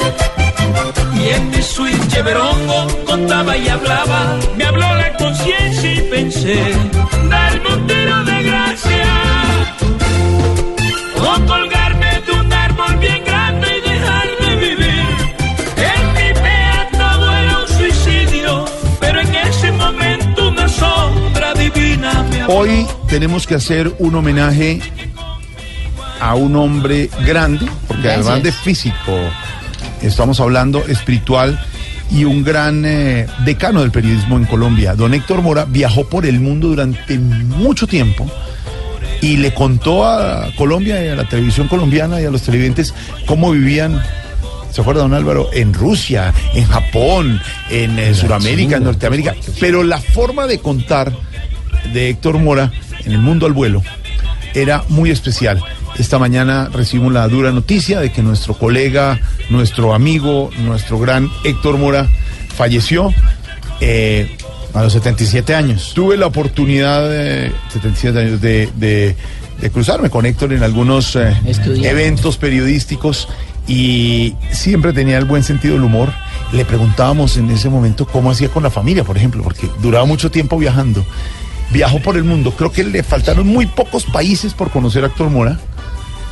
Y 1.14 1.28
en 1.30 1.50
mi 1.50 1.62
suite 1.62 2.06
cheverongo 2.08 2.86
contaba 3.06 3.56
y 3.56 3.66
hablaba. 3.68 4.36
Me 4.56 4.64
habló 4.64 4.94
la 4.94 5.14
conciencia 5.16 5.94
y 5.94 6.00
pensé 6.10 6.58
Darme 7.30 7.68
un 7.74 7.86
tiro 7.86 8.24
de 8.24 8.42
gracia 8.42 9.06
O 11.16 11.46
colgarme 11.46 12.10
de 12.26 12.32
un 12.32 12.52
árbol 12.52 12.96
bien 12.98 13.24
grande 13.24 13.66
y 13.78 13.80
dejarme 13.90 14.56
vivir. 14.56 15.06
En 15.92 16.02
mi 16.16 16.40
pea 16.42 16.88
todo 16.92 17.32
era 17.32 17.58
un 17.62 17.68
suicidio 17.68 18.64
Pero 19.00 19.20
en 19.20 19.34
ese 19.34 19.72
momento 19.72 20.48
una 20.48 20.68
sombra 20.68 21.54
divina 21.54 22.22
me 22.30 22.42
habló. 22.42 22.54
Hoy 22.54 22.86
tenemos 23.08 23.46
que 23.46 23.54
hacer 23.54 23.94
un 23.98 24.14
homenaje 24.14 24.80
a 26.24 26.34
un 26.36 26.56
hombre 26.56 27.10
grande, 27.26 27.66
porque 27.86 28.04
Gracias. 28.04 28.26
además 28.26 28.42
de 28.44 28.52
físico, 28.52 29.12
estamos 30.00 30.40
hablando 30.40 30.82
espiritual 30.86 31.60
y 32.10 32.24
un 32.24 32.42
gran 32.42 32.82
eh, 32.86 33.26
decano 33.44 33.82
del 33.82 33.90
periodismo 33.90 34.38
en 34.38 34.46
Colombia. 34.46 34.94
Don 34.94 35.12
Héctor 35.12 35.42
Mora 35.42 35.66
viajó 35.66 36.08
por 36.08 36.24
el 36.24 36.40
mundo 36.40 36.68
durante 36.68 37.18
mucho 37.18 37.86
tiempo 37.86 38.26
y 39.20 39.36
le 39.36 39.52
contó 39.52 40.06
a 40.06 40.50
Colombia 40.56 41.04
y 41.04 41.08
a 41.08 41.14
la 41.14 41.28
televisión 41.28 41.68
colombiana 41.68 42.22
y 42.22 42.24
a 42.24 42.30
los 42.30 42.40
televidentes 42.40 42.94
cómo 43.26 43.50
vivían. 43.50 44.02
¿Se 44.70 44.80
acuerda, 44.80 45.02
don 45.02 45.12
Álvaro? 45.12 45.50
En 45.52 45.74
Rusia, 45.74 46.32
en 46.54 46.66
Japón, 46.66 47.38
en 47.68 47.98
eh, 47.98 48.14
Sudamérica, 48.14 48.78
en 48.78 48.84
Norteamérica. 48.84 49.34
Pero 49.60 49.82
la 49.82 49.98
forma 50.00 50.46
de 50.46 50.58
contar 50.58 51.12
de 51.92 52.08
Héctor 52.08 52.38
Mora 52.38 52.72
en 53.04 53.12
el 53.12 53.18
mundo 53.18 53.44
al 53.44 53.52
vuelo 53.52 53.82
era 54.54 54.84
muy 54.88 55.10
especial. 55.10 55.62
Esta 55.98 56.18
mañana 56.18 56.68
recibimos 56.72 57.12
la 57.12 57.26
dura 57.28 57.52
noticia 57.52 58.00
de 58.00 58.10
que 58.10 58.22
nuestro 58.22 58.54
colega, 58.54 59.20
nuestro 59.50 59.94
amigo, 59.94 60.50
nuestro 60.58 60.98
gran 60.98 61.30
Héctor 61.44 61.78
Mora 61.78 62.08
falleció. 62.56 63.12
eh, 63.80 64.36
a 64.72 64.82
los 64.82 64.92
77 64.92 65.54
años. 65.54 65.92
Tuve 65.94 66.16
la 66.16 66.26
oportunidad, 66.26 67.08
de 67.08 67.52
77 67.72 68.18
años, 68.18 68.40
de, 68.40 68.68
de- 68.76 69.14
de 69.60 69.70
cruzarme 69.70 70.10
con 70.10 70.26
Héctor 70.26 70.52
en 70.52 70.64
algunos 70.64 71.14
eh, 71.14 71.32
eventos 71.86 72.36
periodísticos 72.38 73.28
y 73.68 74.34
siempre 74.50 74.92
tenía 74.92 75.16
el 75.18 75.26
buen 75.26 75.44
sentido 75.44 75.74
del 75.74 75.84
humor. 75.84 76.12
Le 76.52 76.64
preguntábamos 76.64 77.36
en 77.36 77.48
ese 77.52 77.68
momento 77.68 78.04
cómo 78.04 78.32
hacía 78.32 78.48
con 78.48 78.64
la 78.64 78.70
familia, 78.70 79.04
por 79.04 79.16
ejemplo, 79.16 79.44
porque 79.44 79.68
duraba 79.80 80.06
mucho 80.06 80.28
tiempo 80.30 80.58
viajando. 80.58 81.04
Viajó 81.70 82.00
por 82.00 82.16
el 82.16 82.24
mundo. 82.24 82.50
Creo 82.50 82.72
que 82.72 82.82
le 82.82 83.04
faltaron 83.04 83.46
muy 83.46 83.66
pocos 83.66 84.04
países 84.06 84.54
por 84.54 84.70
conocer 84.70 85.04
a 85.04 85.06
Héctor 85.06 85.30
Mora. 85.30 85.58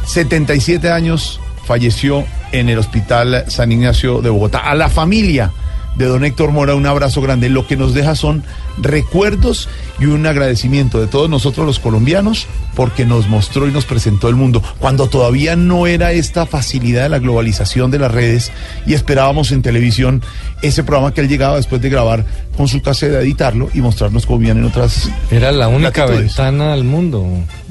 77 0.04 0.90
años 0.90 1.40
falleció 1.64 2.24
en 2.52 2.68
el 2.68 2.78
Hospital 2.78 3.44
San 3.48 3.72
Ignacio 3.72 4.20
de 4.20 4.30
Bogotá. 4.30 4.58
A 4.58 4.74
la 4.74 4.88
familia 4.88 5.52
de 5.96 6.06
don 6.06 6.24
Héctor 6.24 6.52
Mora 6.52 6.74
un 6.74 6.86
abrazo 6.86 7.20
grande. 7.20 7.48
Lo 7.48 7.66
que 7.66 7.76
nos 7.76 7.94
deja 7.94 8.14
son 8.14 8.42
recuerdos 8.78 9.68
y 9.98 10.06
un 10.06 10.26
agradecimiento 10.26 10.98
de 11.00 11.06
todos 11.06 11.28
nosotros 11.28 11.66
los 11.66 11.78
colombianos 11.78 12.46
porque 12.74 13.04
nos 13.04 13.28
mostró 13.28 13.68
y 13.68 13.72
nos 13.72 13.84
presentó 13.84 14.28
el 14.28 14.34
mundo 14.34 14.62
cuando 14.78 15.08
todavía 15.08 15.54
no 15.54 15.86
era 15.86 16.12
esta 16.12 16.46
facilidad 16.46 17.02
de 17.02 17.08
la 17.10 17.18
globalización 17.18 17.90
de 17.90 17.98
las 17.98 18.10
redes 18.10 18.50
y 18.86 18.94
esperábamos 18.94 19.52
en 19.52 19.60
televisión 19.60 20.22
ese 20.62 20.82
programa 20.82 21.12
que 21.12 21.20
él 21.20 21.28
llegaba 21.28 21.56
después 21.56 21.82
de 21.82 21.90
grabar 21.90 22.24
con 22.56 22.68
su 22.68 22.80
casa 22.80 23.06
de 23.06 23.18
editarlo 23.20 23.68
y 23.74 23.80
mostrarnos 23.82 24.24
cómo 24.24 24.38
vivían 24.38 24.58
en 24.58 24.64
otras 24.64 25.10
Era 25.30 25.52
la 25.52 25.68
única 25.68 26.06
latitudes. 26.06 26.36
ventana 26.36 26.72
al 26.72 26.84
mundo, 26.84 27.26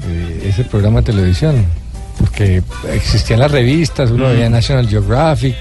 eh, 0.06 0.46
ese 0.48 0.62
programa 0.64 1.00
de 1.00 1.06
televisión. 1.06 1.81
Porque 2.18 2.62
existían 2.92 3.40
las 3.40 3.50
revistas, 3.50 4.10
uno 4.10 4.28
Mm. 4.28 4.32
veía 4.32 4.50
National 4.50 4.88
Geographic, 4.88 5.56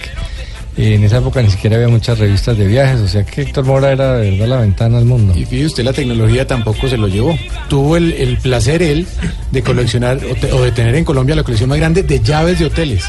y 0.78 0.94
en 0.94 1.04
esa 1.04 1.18
época 1.18 1.42
ni 1.42 1.50
siquiera 1.50 1.76
había 1.76 1.90
muchas 1.90 2.18
revistas 2.20 2.58
de 2.58 2.66
viajes, 2.68 3.00
o 3.02 3.08
sea 3.08 3.24
que 3.26 3.42
Héctor 3.42 3.66
Mora 3.66 3.92
era 3.92 4.18
de 4.18 4.32
verdad 4.32 4.48
la 4.48 4.58
ventana 4.62 4.98
al 5.00 5.06
mundo. 5.06 5.34
Y 5.36 5.46
fíjese 5.46 5.66
usted, 5.68 5.84
la 5.84 5.94
tecnología 5.94 6.48
tampoco 6.48 6.88
se 6.88 6.98
lo 6.98 7.08
llevó. 7.08 7.38
Tuvo 7.68 7.98
el, 7.98 8.14
el 8.14 8.38
placer 8.38 8.82
él 8.82 9.06
de 9.52 9.64
coleccionar 9.64 10.18
o, 10.18 10.36
te- 10.36 10.52
o 10.52 10.62
de 10.64 10.72
tener 10.72 10.96
en 10.96 11.04
Colombia 11.04 11.36
la 11.36 11.44
colección 11.44 11.70
más 11.70 11.78
grande 11.80 12.04
de 12.04 12.20
llaves 12.22 12.60
de 12.60 12.66
hoteles. 12.66 13.04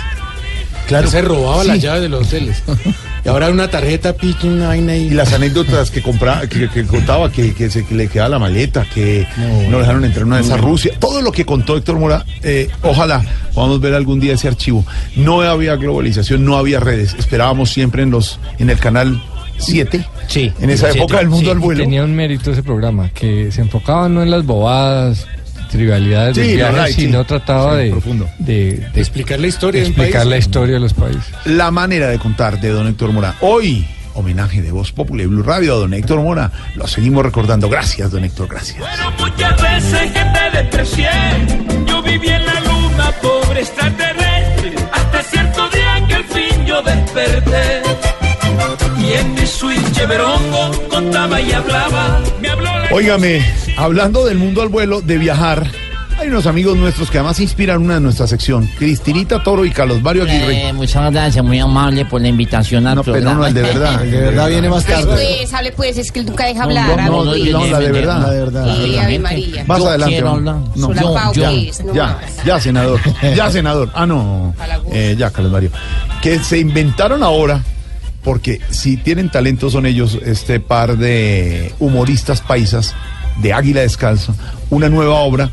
Claro. 0.88 1.08
Se 1.08 1.22
robaba 1.22 1.62
Sí. 1.62 1.68
las 1.68 1.80
llaves 1.80 2.02
de 2.02 2.08
los 2.08 2.26
hoteles. 2.26 2.62
Y 3.24 3.28
ahora 3.28 3.50
una 3.50 3.68
tarjeta, 3.68 4.14
pique, 4.14 4.48
una 4.48 4.68
vaina 4.68 4.96
y... 4.96 5.06
Y 5.06 5.10
las 5.10 5.32
anécdotas 5.32 5.90
que 5.90 6.02
compraba, 6.02 6.46
que, 6.48 6.68
que 6.68 6.84
contaba, 6.84 7.30
que, 7.30 7.54
que 7.54 7.70
se 7.70 7.84
que 7.84 7.94
le 7.94 8.08
quedaba 8.08 8.30
la 8.30 8.38
maleta, 8.40 8.84
que 8.92 9.26
no, 9.70 9.78
dejaron 9.78 10.04
entrar 10.04 10.22
en 10.22 10.28
una 10.28 10.36
de 10.36 10.42
esas 10.42 10.60
Rusia, 10.60 10.92
todo 10.98 11.22
lo 11.22 11.30
que 11.30 11.44
contó 11.44 11.76
Héctor 11.76 11.98
Mora, 11.98 12.24
eh, 12.42 12.68
ojalá 12.82 13.24
podamos 13.54 13.80
ver 13.80 13.94
algún 13.94 14.18
día 14.18 14.34
ese 14.34 14.48
archivo. 14.48 14.84
No 15.14 15.40
había 15.42 15.76
globalización, 15.76 16.44
no 16.44 16.56
había 16.56 16.80
redes, 16.80 17.14
esperábamos 17.16 17.70
siempre 17.70 18.02
en 18.02 18.10
los, 18.10 18.40
en 18.58 18.70
el 18.70 18.78
canal 18.78 19.22
7. 19.58 20.04
Sí. 20.26 20.52
En 20.60 20.70
esa 20.70 20.90
época 20.90 21.18
del 21.18 21.28
mundo 21.28 21.52
al 21.52 21.58
vuelo. 21.58 21.84
Tenía 21.84 22.04
un 22.04 22.14
mérito 22.14 22.50
ese 22.50 22.62
programa, 22.62 23.10
que 23.10 23.52
se 23.52 23.60
enfocaba 23.60 24.08
no 24.08 24.22
en 24.22 24.30
las 24.30 24.44
bobadas, 24.44 25.26
trivialidades 25.72 26.36
Sí, 26.36 26.42
del 26.42 26.50
no, 26.50 26.56
viaje, 26.72 26.86
right, 26.86 26.94
sí. 26.96 27.00
sino 27.06 27.24
trataba 27.24 27.76
Sí, 27.78 27.84
de, 27.84 27.90
profundo. 27.90 28.28
de, 28.38 28.88
de 28.94 29.00
explicar 29.00 29.40
la 29.40 29.46
historia 29.48 29.80
de 29.80 29.88
explicar 29.88 30.20
país. 30.20 30.30
la 30.30 30.36
historia 30.38 30.74
de 30.74 30.80
los 30.80 30.94
países. 30.94 31.24
La 31.46 31.70
manera 31.72 32.06
de 32.08 32.18
contar 32.20 32.60
de 32.60 32.68
don 32.68 32.86
Héctor 32.86 33.12
Mora. 33.12 33.34
Hoy, 33.40 33.84
homenaje 34.14 34.62
de 34.62 34.70
Voz 34.70 34.92
Popular 34.92 35.24
y 35.24 35.26
Blue 35.28 35.42
Radio 35.42 35.74
a 35.74 35.78
don 35.78 35.94
Héctor 35.94 36.20
Mora. 36.20 36.52
Lo 36.76 36.86
seguimos 36.86 37.24
recordando. 37.24 37.68
Gracias, 37.68 38.10
don 38.12 38.22
Héctor, 38.24 38.46
gracias. 38.48 38.78
Muchas 39.18 39.60
veces 39.60 40.12
que 40.12 40.20
te 40.20 40.56
desprecié, 40.62 41.08
yo 41.86 42.02
viví 42.02 42.28
en 42.28 42.46
la 42.46 42.60
luna, 42.60 43.10
pobre 43.22 43.60
extraterrestre, 43.60 44.74
hasta 44.92 45.22
cierto 45.22 45.68
día 45.70 46.06
que 46.06 46.14
al 46.14 46.24
fin 46.24 46.66
yo 46.66 46.82
desperté. 46.82 47.82
Y 48.98 49.12
en 49.14 49.34
mi 49.34 49.46
suite 49.46 49.92
cheverongo 49.92 50.70
contaba 50.88 51.40
y 51.40 51.52
hablaba. 51.52 52.20
Me 52.40 52.48
habló 52.48 52.64
la 52.64 52.88
Óigame, 52.92 53.44
hablando 53.76 54.24
del 54.24 54.38
mundo 54.38 54.62
al 54.62 54.68
vuelo, 54.68 55.00
de 55.00 55.18
viajar, 55.18 55.66
hay 56.18 56.28
unos 56.28 56.46
amigos 56.46 56.76
nuestros 56.76 57.10
que 57.10 57.18
además 57.18 57.40
inspiran 57.40 57.82
una 57.82 57.94
de 57.94 58.00
nuestra 58.00 58.28
sección, 58.28 58.68
Cristinita 58.78 59.42
Toro 59.42 59.64
y 59.64 59.70
Carlos 59.72 60.00
Mario 60.02 60.22
Aguirre. 60.22 60.68
Eh, 60.68 60.72
muchas 60.72 61.10
gracias, 61.10 61.44
muy 61.44 61.58
amable 61.58 62.04
por 62.04 62.20
la 62.20 62.28
invitación 62.28 62.86
al 62.86 62.94
No, 62.96 63.02
pero 63.02 63.20
no, 63.34 63.44
el 63.44 63.52
de 63.54 63.62
verdad, 63.62 64.04
el 64.04 64.10
de 64.12 64.20
verdad 64.20 64.48
viene 64.48 64.68
más 64.68 64.84
Hable 64.88 64.94
tarde. 65.06 65.36
pues, 65.38 65.52
hable 65.54 65.72
pues, 65.72 65.98
es 65.98 66.12
que 66.12 66.20
él 66.20 66.26
nunca 66.26 66.46
deja 66.46 66.60
No, 66.60 66.64
hablar. 66.66 67.10
no, 67.10 67.24
no, 67.24 67.30
hable, 67.32 67.50
no, 67.50 67.58
pues. 67.58 67.70
no, 67.70 67.76
la 67.76 67.80
de 67.80 67.92
verdad, 67.92 68.20
la 68.20 68.30
de 68.30 68.38
verdad. 68.40 68.76
Sí, 68.84 68.98
Ave 68.98 69.18
María. 69.18 69.64
Más 69.66 69.78
Yo 69.80 69.88
adelante. 69.88 70.20
No, 70.22 70.62
Solapao, 70.76 71.32
ya, 71.32 71.50
pues, 71.50 71.84
no 71.84 71.94
ya, 71.94 72.06
más. 72.06 72.44
ya, 72.44 72.60
senador, 72.60 73.00
ya, 73.34 73.50
senador. 73.50 73.90
Ah, 73.94 74.06
no, 74.06 74.54
eh, 74.92 75.16
ya, 75.18 75.30
Carlos 75.30 75.50
Mario. 75.50 75.70
Que 76.20 76.38
se 76.38 76.58
inventaron 76.58 77.22
ahora, 77.24 77.60
porque 78.22 78.60
si 78.70 78.96
tienen 78.96 79.30
talento 79.30 79.70
son 79.70 79.86
ellos, 79.86 80.18
este 80.24 80.60
par 80.60 80.96
de 80.96 81.74
humoristas 81.78 82.40
paisas 82.40 82.94
de 83.40 83.52
Águila 83.52 83.80
Descalzo, 83.80 84.34
una 84.70 84.88
nueva 84.88 85.14
obra 85.20 85.50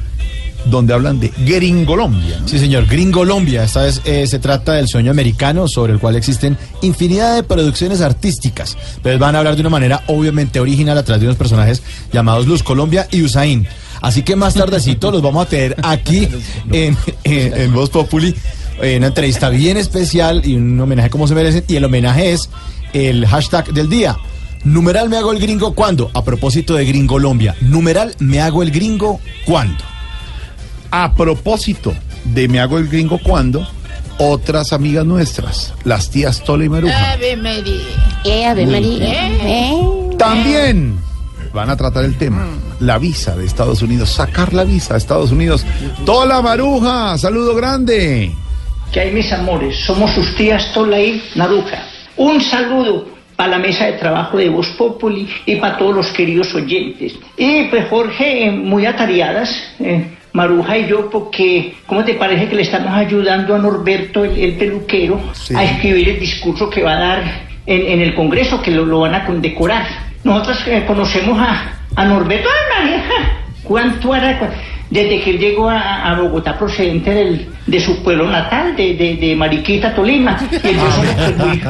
donde 0.65 0.93
hablan 0.93 1.19
de 1.19 1.31
Gringolombia. 1.45 2.39
¿no? 2.41 2.47
Sí, 2.47 2.59
señor, 2.59 2.85
Gringolombia. 2.85 3.63
Esta 3.63 3.83
vez 3.83 4.01
eh, 4.05 4.27
se 4.27 4.39
trata 4.39 4.73
del 4.73 4.87
sueño 4.87 5.11
americano 5.11 5.67
sobre 5.67 5.93
el 5.93 5.99
cual 5.99 6.15
existen 6.15 6.57
infinidad 6.81 7.35
de 7.35 7.43
producciones 7.43 8.01
artísticas. 8.01 8.77
Pero 9.01 9.17
van 9.19 9.35
a 9.35 9.39
hablar 9.39 9.55
de 9.55 9.61
una 9.61 9.69
manera 9.69 10.03
obviamente 10.07 10.59
original 10.59 10.97
a 10.97 11.03
través 11.03 11.21
de 11.21 11.27
unos 11.27 11.37
personajes 11.37 11.81
llamados 12.11 12.45
Luz 12.45 12.63
Colombia 12.63 13.07
y 13.11 13.23
Usain. 13.23 13.67
Así 14.01 14.23
que 14.23 14.35
más 14.35 14.53
tardecito 14.53 15.11
los 15.11 15.21
vamos 15.21 15.45
a 15.45 15.49
tener 15.49 15.75
aquí 15.83 16.27
en, 16.71 16.97
en, 17.23 17.53
en 17.53 17.73
Voz 17.73 17.89
Populi. 17.89 18.35
Eh, 18.81 18.97
una 18.97 19.07
entrevista 19.07 19.49
bien 19.49 19.77
especial 19.77 20.41
y 20.45 20.55
un 20.55 20.79
homenaje 20.79 21.09
como 21.09 21.27
se 21.27 21.35
merecen. 21.35 21.63
Y 21.67 21.75
el 21.75 21.85
homenaje 21.85 22.33
es 22.33 22.49
el 22.93 23.25
hashtag 23.25 23.73
del 23.73 23.89
día. 23.89 24.17
Numeral 24.63 25.09
me 25.09 25.17
hago 25.17 25.31
el 25.31 25.39
gringo 25.39 25.73
cuando. 25.73 26.11
A 26.13 26.23
propósito 26.23 26.75
de 26.75 26.85
Gringolombia. 26.85 27.55
Numeral 27.61 28.15
me 28.19 28.41
hago 28.41 28.63
el 28.63 28.71
gringo 28.71 29.19
cuando. 29.45 29.83
A 30.91 31.13
propósito 31.13 31.93
de 32.25 32.47
Me 32.47 32.59
hago 32.59 32.77
el 32.77 32.87
gringo 32.87 33.19
cuando, 33.19 33.67
otras 34.17 34.73
amigas 34.73 35.05
nuestras, 35.05 35.73
las 35.83 36.09
tías 36.09 36.43
Tola 36.43 36.65
y 36.65 36.69
Maruja, 36.69 37.13
Ave 37.13 37.37
María. 37.37 37.81
Eh, 38.25 38.45
Ave 38.45 38.65
María. 38.65 39.29
Eh. 39.47 40.15
también 40.17 40.99
van 41.53 41.69
a 41.69 41.77
tratar 41.77 42.05
el 42.05 42.17
tema, 42.17 42.47
la 42.79 42.97
visa 42.97 43.35
de 43.35 43.45
Estados 43.45 43.81
Unidos, 43.81 44.09
sacar 44.09 44.53
la 44.53 44.63
visa 44.63 44.93
de 44.93 44.99
Estados 44.99 45.31
Unidos. 45.31 45.65
Tola 46.05 46.41
Maruja, 46.41 47.17
saludo 47.17 47.55
grande. 47.55 48.35
Que 48.91 48.99
hay 48.99 49.11
mis 49.11 49.31
amores, 49.31 49.77
somos 49.85 50.11
sus 50.11 50.35
tías 50.35 50.71
Tola 50.73 50.99
y 50.99 51.21
Naruja. 51.35 51.83
Un 52.17 52.41
saludo 52.41 53.07
para 53.35 53.51
la 53.51 53.59
mesa 53.59 53.85
de 53.85 53.93
trabajo 53.93 54.37
de 54.37 54.49
Voz 54.49 54.67
Populi 54.69 55.27
y 55.45 55.55
para 55.55 55.77
todos 55.77 55.95
los 55.95 56.07
queridos 56.11 56.53
oyentes. 56.55 57.13
Y 57.37 57.65
pues 57.65 57.87
Jorge, 57.87 58.51
muy 58.51 58.85
atareadas, 58.85 59.49
eh, 59.79 60.03
Maruja 60.33 60.77
y 60.77 60.87
yo, 60.87 61.09
porque 61.09 61.73
¿cómo 61.87 62.03
te 62.03 62.13
parece 62.15 62.47
que 62.47 62.55
le 62.55 62.61
estamos 62.63 62.91
ayudando 62.93 63.55
a 63.55 63.59
Norberto, 63.59 64.25
el, 64.25 64.37
el 64.37 64.53
peluquero, 64.55 65.19
a 65.55 65.63
escribir 65.63 66.09
el 66.09 66.19
discurso 66.19 66.69
que 66.69 66.83
va 66.83 66.93
a 66.93 66.99
dar 66.99 67.23
en, 67.65 67.85
en 67.87 68.01
el 68.01 68.13
Congreso, 68.15 68.61
que 68.61 68.71
lo, 68.71 68.85
lo 68.85 69.01
van 69.01 69.15
a 69.15 69.25
condecorar? 69.25 69.85
Nosotros 70.23 70.61
eh, 70.67 70.83
conocemos 70.85 71.39
a, 71.39 71.79
a 71.95 72.05
Norberto, 72.05 72.49
¡ay 72.49 72.83
María! 72.91 73.03
¿Cuánto 73.63 74.13
hará? 74.13 74.37
cu- 74.39 74.45
Desde 74.89 75.21
que 75.21 75.29
él 75.31 75.39
llegó 75.39 75.69
a, 75.69 76.15
Bogotá 76.19 76.57
procedente 76.57 77.11
del- 77.11 77.47
de 77.67 77.79
su 77.79 78.01
pueblo 78.03 78.27
natal, 78.27 78.75
de, 78.75 78.95
de, 78.95 79.15
de 79.17 79.35
Mariquita, 79.35 79.93
Tolima, 79.93 80.37
y 80.51 80.55
entonces 80.67 81.33
pues, 81.37 81.37
muy, 81.37 81.61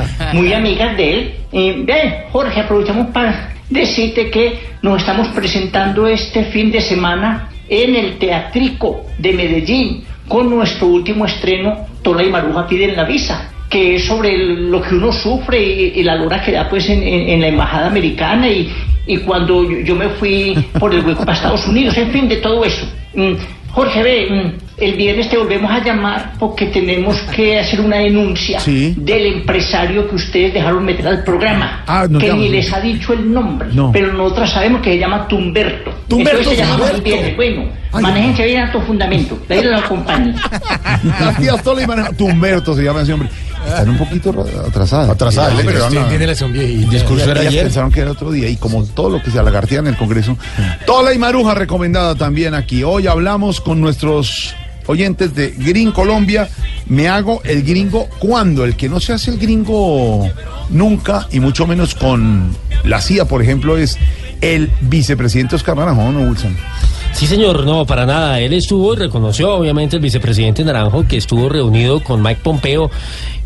muy 0.42 0.54
amigas 0.54 0.96
de 0.96 1.14
él. 1.14 1.34
Eh, 1.52 2.26
Jorge, 2.32 2.62
aprovechamos 2.62 3.08
para 3.08 3.50
decirte 3.70 4.30
que 4.32 4.60
nos 4.82 5.02
estamos 5.02 5.28
presentando 5.30 6.08
este 6.08 6.46
fin 6.46 6.72
de 6.72 6.80
semana 6.82 7.50
en 7.68 7.96
el 7.96 8.18
Teatrico 8.18 9.06
de 9.18 9.34
Medellín 9.34 10.04
con 10.28 10.50
nuestro 10.50 10.88
último 10.88 11.26
estreno, 11.26 11.86
Tola 12.02 12.24
y 12.24 12.30
Maruja 12.30 12.68
piden 12.68 12.96
la 12.96 13.04
visa 13.04 13.52
que 13.70 13.96
es 13.96 14.06
sobre 14.06 14.36
lo 14.38 14.82
que 14.82 14.96
uno 14.96 15.12
sufre 15.12 15.62
y, 15.64 16.00
y 16.00 16.04
la 16.04 16.16
lora 16.16 16.42
que 16.44 16.52
da 16.52 16.68
pues 16.68 16.90
en, 16.90 17.04
en- 17.04 17.30
en 17.30 17.42
la 17.42 17.48
embajada 17.50 17.88
americana 17.88 18.48
y, 18.48 18.70
y 19.06 19.18
cuando 19.18 19.64
yo, 19.70 19.80
yo 19.80 19.96
me 19.96 20.10
fui 20.10 20.56
por 20.80 20.94
el 20.94 21.06
hueco 21.06 21.20
para 21.26 21.34
Estados 21.38 21.68
Unidos, 21.68 21.96
en 21.98 22.10
fin, 22.12 22.28
de 22.28 22.38
todo 22.38 22.66
eso. 22.66 22.86
Mm, 23.14 23.34
Jorge, 23.72 24.02
ve, 24.02 24.28
mm, 24.32 24.82
el 24.84 24.94
viernes 24.96 25.30
te 25.30 25.38
volvemos 25.38 25.70
a 25.70 25.84
llamar 25.84 26.34
porque 26.40 26.68
tenemos 26.68 27.16
que 27.36 27.60
hacer 27.60 27.82
una 27.82 27.98
denuncia 27.98 28.60
Sí. 28.60 28.94
del 28.98 29.26
empresario 29.28 30.08
que 30.10 30.16
ustedes 30.16 30.54
dejaron 30.54 30.84
meter 30.86 31.08
al 31.08 31.24
programa, 31.24 31.84
Ah, 31.86 32.08
que 32.20 32.34
ni 32.34 32.50
les 32.50 32.74
ha 32.74 32.80
dicho 32.82 33.14
el 33.14 33.32
nombre, 33.32 33.68
No. 33.74 33.92
pero 33.92 34.12
nosotros 34.14 34.50
sabemos 34.50 34.82
que 34.82 34.94
se 34.94 35.00
llama 35.00 35.28
Tumberto. 35.28 35.92
Tumberto, 36.08 36.52
Entonces 36.52 37.04
viernes. 37.04 37.36
Bueno, 37.36 37.66
manéjense 38.02 38.46
bien 38.46 38.62
a 38.64 38.72
tu 38.72 38.80
fundamento, 38.82 39.38
la 39.48 39.62
lo 39.62 39.78
acompaña. 39.78 40.36
Maruja, 41.88 42.10
Tumberto 42.18 42.74
se 42.74 42.84
llama 42.84 43.02
ese 43.02 43.14
hombre. 43.14 43.30
Están 43.68 43.90
un 43.90 43.98
poquito 43.98 44.32
ra- 44.32 44.44
atrasadas. 44.68 45.10
Atrasadas, 45.10 45.54
sí, 45.58 45.64
pero 45.66 45.90
no. 45.90 46.06
tiene 46.08 46.26
la. 46.28 46.34
El 46.34 46.90
discurso 46.90 47.24
Ellas 47.26 47.28
era 47.38 47.42
ayer. 47.50 47.64
pensaron 47.64 47.92
que 47.92 48.00
era 48.02 48.12
otro 48.12 48.32
día 48.32 48.48
y 48.50 48.56
como 48.56 48.84
todo 48.86 49.10
lo 49.10 49.22
que 49.22 49.32
se 49.32 49.40
alagartea 49.40 49.80
en 49.80 49.88
el 49.88 49.98
Congreso. 49.98 50.38
Tola 50.86 51.14
y 51.14 51.18
Maruja 51.18 51.54
recomendada 51.54 52.16
también 52.16 52.54
aquí. 52.54 52.84
Hoy 52.84 53.08
hablamos 53.08 53.62
con 53.62 53.80
nuestros 53.82 54.54
oyentes 54.88 55.36
de 55.36 55.52
Green 55.52 55.92
Colombia. 55.92 56.50
Me 56.88 57.08
hago 57.08 57.42
el 57.44 57.62
gringo 57.64 58.08
cuando, 58.18 58.66
el 58.66 58.76
que 58.76 58.90
no 58.90 59.00
se 59.00 59.14
hace 59.14 59.30
el 59.30 59.38
gringo 59.38 60.28
nunca 60.70 61.28
y 61.32 61.40
mucho 61.40 61.68
menos 61.68 61.94
con 61.94 62.56
la 62.84 63.00
CIA, 63.02 63.26
por 63.26 63.42
ejemplo, 63.44 63.78
es 63.78 63.98
el 64.42 64.72
vicepresidente 64.82 65.56
Oscar 65.56 65.76
Naranjo, 65.78 66.12
¿no, 66.12 66.22
Wilson? 66.22 66.56
Sí, 67.14 67.28
señor, 67.28 67.66
no, 67.66 67.86
para 67.86 68.06
nada. 68.06 68.40
Él 68.40 68.54
estuvo 68.54 68.94
y 68.94 68.98
reconoció, 68.98 69.54
obviamente, 69.54 69.98
el 69.98 70.02
vicepresidente 70.02 70.64
Naranjo, 70.64 71.06
que 71.08 71.18
estuvo 71.18 71.50
reunido 71.50 72.02
con 72.04 72.22
Mike 72.24 72.40
Pompeo 72.44 72.90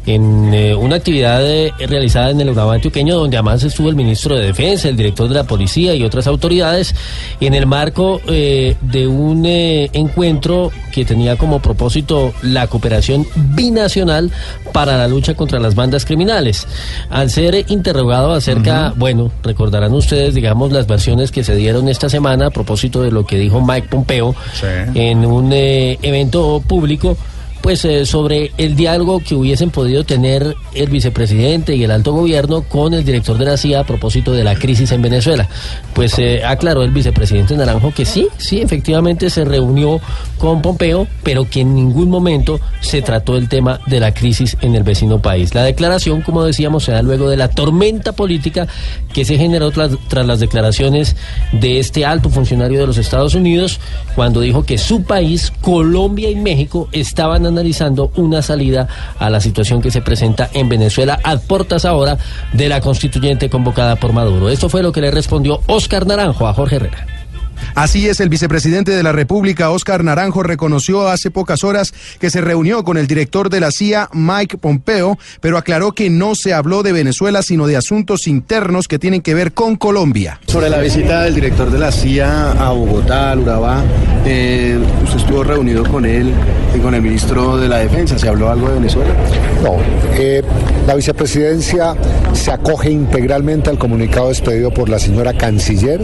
en 0.05 0.53
eh, 0.53 0.75
una 0.75 0.97
actividad 0.97 1.45
eh, 1.49 1.73
realizada 1.87 2.31
en 2.31 2.41
el 2.41 2.49
Urabá 2.49 2.75
antioqueño, 2.75 3.15
donde 3.15 3.37
además 3.37 3.63
estuvo 3.63 3.89
el 3.89 3.95
ministro 3.95 4.35
de 4.35 4.47
Defensa, 4.47 4.89
el 4.89 4.97
director 4.97 5.27
de 5.27 5.35
la 5.35 5.43
policía 5.43 5.95
y 5.95 6.03
otras 6.03 6.27
autoridades, 6.27 6.95
en 7.39 7.53
el 7.53 7.65
marco 7.65 8.21
eh, 8.27 8.75
de 8.81 9.07
un 9.07 9.45
eh, 9.45 9.89
encuentro 9.93 10.71
que 10.91 11.05
tenía 11.05 11.35
como 11.37 11.59
propósito 11.59 12.33
la 12.41 12.67
cooperación 12.67 13.25
binacional 13.35 14.31
para 14.71 14.97
la 14.97 15.07
lucha 15.07 15.33
contra 15.33 15.59
las 15.59 15.75
bandas 15.75 16.05
criminales. 16.05 16.67
Al 17.09 17.29
ser 17.29 17.65
interrogado 17.69 18.33
acerca, 18.33 18.93
bueno, 18.95 19.31
recordarán 19.43 19.93
ustedes, 19.93 20.33
digamos, 20.33 20.71
las 20.71 20.87
versiones 20.87 21.31
que 21.31 21.43
se 21.43 21.55
dieron 21.55 21.89
esta 21.89 22.09
semana 22.09 22.47
a 22.47 22.51
propósito 22.51 23.01
de 23.01 23.11
lo 23.11 23.25
que 23.25 23.37
dijo 23.37 23.61
Mike 23.61 23.87
Pompeo 23.89 24.35
en 24.93 25.25
un 25.25 25.51
eh, 25.53 25.97
evento 26.01 26.61
público 26.67 27.17
pues 27.63 27.85
eh, 27.85 28.05
sobre 28.05 28.51
el 28.57 28.75
diálogo 28.75 29.21
que 29.21 29.35
hubiesen 29.35 29.71
podido 29.71 30.03
tener 30.03 30.53
el 30.75 30.89
vicepresidente 30.89 31.73
y 31.73 31.85
el 31.85 31.91
alto 31.91 32.11
gobierno 32.11 32.63
con 32.63 32.93
el 32.93 33.05
director 33.05 33.37
de 33.37 33.45
la 33.45 33.55
CIA 33.55 33.79
a 33.79 33.83
propósito 33.85 34.33
de 34.33 34.43
la 34.43 34.55
crisis 34.55 34.91
en 34.91 35.01
Venezuela. 35.01 35.47
Pues 35.93 36.19
eh, 36.19 36.43
aclaró 36.43 36.83
el 36.83 36.91
vicepresidente 36.91 37.55
Naranjo 37.55 37.93
que 37.93 38.03
sí, 38.03 38.27
sí, 38.37 38.59
efectivamente 38.59 39.29
se 39.29 39.45
reunió 39.45 40.01
con 40.37 40.61
Pompeo, 40.61 41.07
pero 41.23 41.49
que 41.49 41.61
en 41.61 41.73
ningún 41.73 42.09
momento 42.09 42.59
se 42.81 43.01
trató 43.01 43.37
el 43.37 43.47
tema 43.47 43.79
de 43.87 44.01
la 44.01 44.13
crisis 44.13 44.57
en 44.59 44.75
el 44.75 44.83
vecino 44.83 45.21
país. 45.21 45.55
La 45.55 45.63
declaración, 45.63 46.21
como 46.21 46.43
decíamos, 46.43 46.83
se 46.83 46.91
da 46.91 47.01
luego 47.01 47.29
de 47.29 47.37
la 47.37 47.47
tormenta 47.47 48.11
política 48.11 48.67
que 49.13 49.23
se 49.23 49.37
generó 49.37 49.71
tras, 49.71 49.91
tras 50.09 50.27
las 50.27 50.41
declaraciones 50.41 51.15
de 51.53 51.79
este 51.79 52.05
alto 52.05 52.29
funcionario 52.29 52.81
de 52.81 52.87
los 52.87 52.97
Estados 52.97 53.35
Unidos 53.35 53.79
cuando 54.15 54.41
dijo 54.41 54.65
que 54.65 54.77
su 54.77 55.03
país, 55.03 55.53
Colombia 55.61 56.29
y 56.29 56.35
México 56.35 56.89
estaban 56.91 57.52
analizando 57.53 58.11
una 58.17 58.41
salida 58.41 58.87
a 59.17 59.29
la 59.29 59.39
situación 59.39 59.81
que 59.81 59.91
se 59.91 60.01
presenta 60.01 60.49
en 60.53 60.67
Venezuela 60.69 61.19
a 61.23 61.37
portas 61.37 61.85
ahora 61.85 62.17
de 62.51 62.67
la 62.69 62.81
constituyente 62.81 63.49
convocada 63.49 63.95
por 63.95 64.13
Maduro. 64.13 64.49
Esto 64.49 64.69
fue 64.69 64.83
lo 64.83 64.91
que 64.91 65.01
le 65.01 65.11
respondió 65.11 65.61
Oscar 65.67 66.05
Naranjo 66.05 66.47
a 66.47 66.53
Jorge 66.53 66.75
Herrera. 66.75 67.12
Así 67.75 68.07
es, 68.07 68.19
el 68.19 68.29
vicepresidente 68.29 68.91
de 68.91 69.03
la 69.03 69.11
República, 69.11 69.69
Oscar 69.69 70.03
Naranjo, 70.03 70.43
reconoció 70.43 71.07
hace 71.07 71.31
pocas 71.31 71.63
horas 71.63 71.93
que 72.19 72.29
se 72.29 72.41
reunió 72.41 72.83
con 72.83 72.97
el 72.97 73.07
director 73.07 73.49
de 73.49 73.59
la 73.59 73.71
CIA, 73.71 74.09
Mike 74.13 74.57
Pompeo, 74.57 75.17
pero 75.41 75.57
aclaró 75.57 75.91
que 75.91 76.09
no 76.09 76.35
se 76.35 76.53
habló 76.53 76.83
de 76.83 76.93
Venezuela, 76.93 77.41
sino 77.41 77.67
de 77.67 77.77
asuntos 77.77 78.27
internos 78.27 78.87
que 78.87 78.99
tienen 78.99 79.21
que 79.21 79.33
ver 79.33 79.53
con 79.53 79.75
Colombia. 79.75 80.39
Sobre 80.47 80.69
la 80.69 80.79
visita 80.79 81.23
del 81.23 81.35
director 81.35 81.71
de 81.71 81.79
la 81.79 81.91
CIA 81.91 82.51
a 82.51 82.71
Bogotá, 82.71 83.31
al 83.31 83.39
Urabá, 83.39 83.83
eh, 84.25 84.77
usted 85.03 85.17
estuvo 85.17 85.43
reunido 85.43 85.83
con 85.83 86.05
él 86.05 86.31
y 86.75 86.79
con 86.79 86.93
el 86.93 87.01
ministro 87.01 87.57
de 87.57 87.67
la 87.67 87.79
Defensa. 87.79 88.17
¿Se 88.17 88.27
habló 88.27 88.49
algo 88.49 88.69
de 88.69 88.75
Venezuela? 88.75 89.13
No, 89.61 89.75
eh, 90.15 90.41
la 90.87 90.95
vicepresidencia 90.95 91.95
se 92.33 92.51
acoge 92.51 92.91
integralmente 92.91 93.69
al 93.69 93.77
comunicado 93.77 94.29
expedido 94.29 94.71
por 94.71 94.89
la 94.89 94.99
señora 94.99 95.33
canciller, 95.33 96.01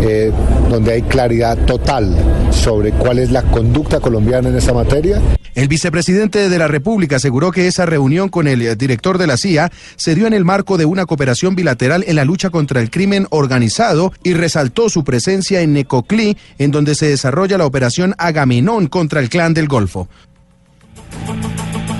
eh, 0.00 0.32
donde 0.70 0.81
donde 0.82 0.94
hay 0.94 1.02
claridad 1.02 1.56
total 1.64 2.12
sobre 2.50 2.90
cuál 2.90 3.20
es 3.20 3.30
la 3.30 3.44
conducta 3.44 4.00
colombiana 4.00 4.48
en 4.48 4.56
esta 4.56 4.74
materia. 4.74 5.22
El 5.54 5.68
vicepresidente 5.68 6.48
de 6.48 6.58
la 6.58 6.66
República 6.66 7.16
aseguró 7.16 7.52
que 7.52 7.68
esa 7.68 7.86
reunión 7.86 8.28
con 8.28 8.48
el 8.48 8.62
eh, 8.62 8.74
director 8.74 9.16
de 9.16 9.28
la 9.28 9.36
CIA 9.36 9.70
se 9.94 10.16
dio 10.16 10.26
en 10.26 10.32
el 10.32 10.44
marco 10.44 10.78
de 10.78 10.84
una 10.84 11.06
cooperación 11.06 11.54
bilateral 11.54 12.02
en 12.08 12.16
la 12.16 12.24
lucha 12.24 12.50
contra 12.50 12.80
el 12.80 12.90
crimen 12.90 13.28
organizado 13.30 14.12
y 14.24 14.34
resaltó 14.34 14.88
su 14.88 15.04
presencia 15.04 15.60
en 15.60 15.72
Necoclí, 15.72 16.36
en 16.58 16.72
donde 16.72 16.96
se 16.96 17.06
desarrolla 17.06 17.58
la 17.58 17.66
operación 17.66 18.16
Agamenón 18.18 18.88
contra 18.88 19.20
el 19.20 19.28
clan 19.28 19.54
del 19.54 19.68
Golfo. 19.68 20.08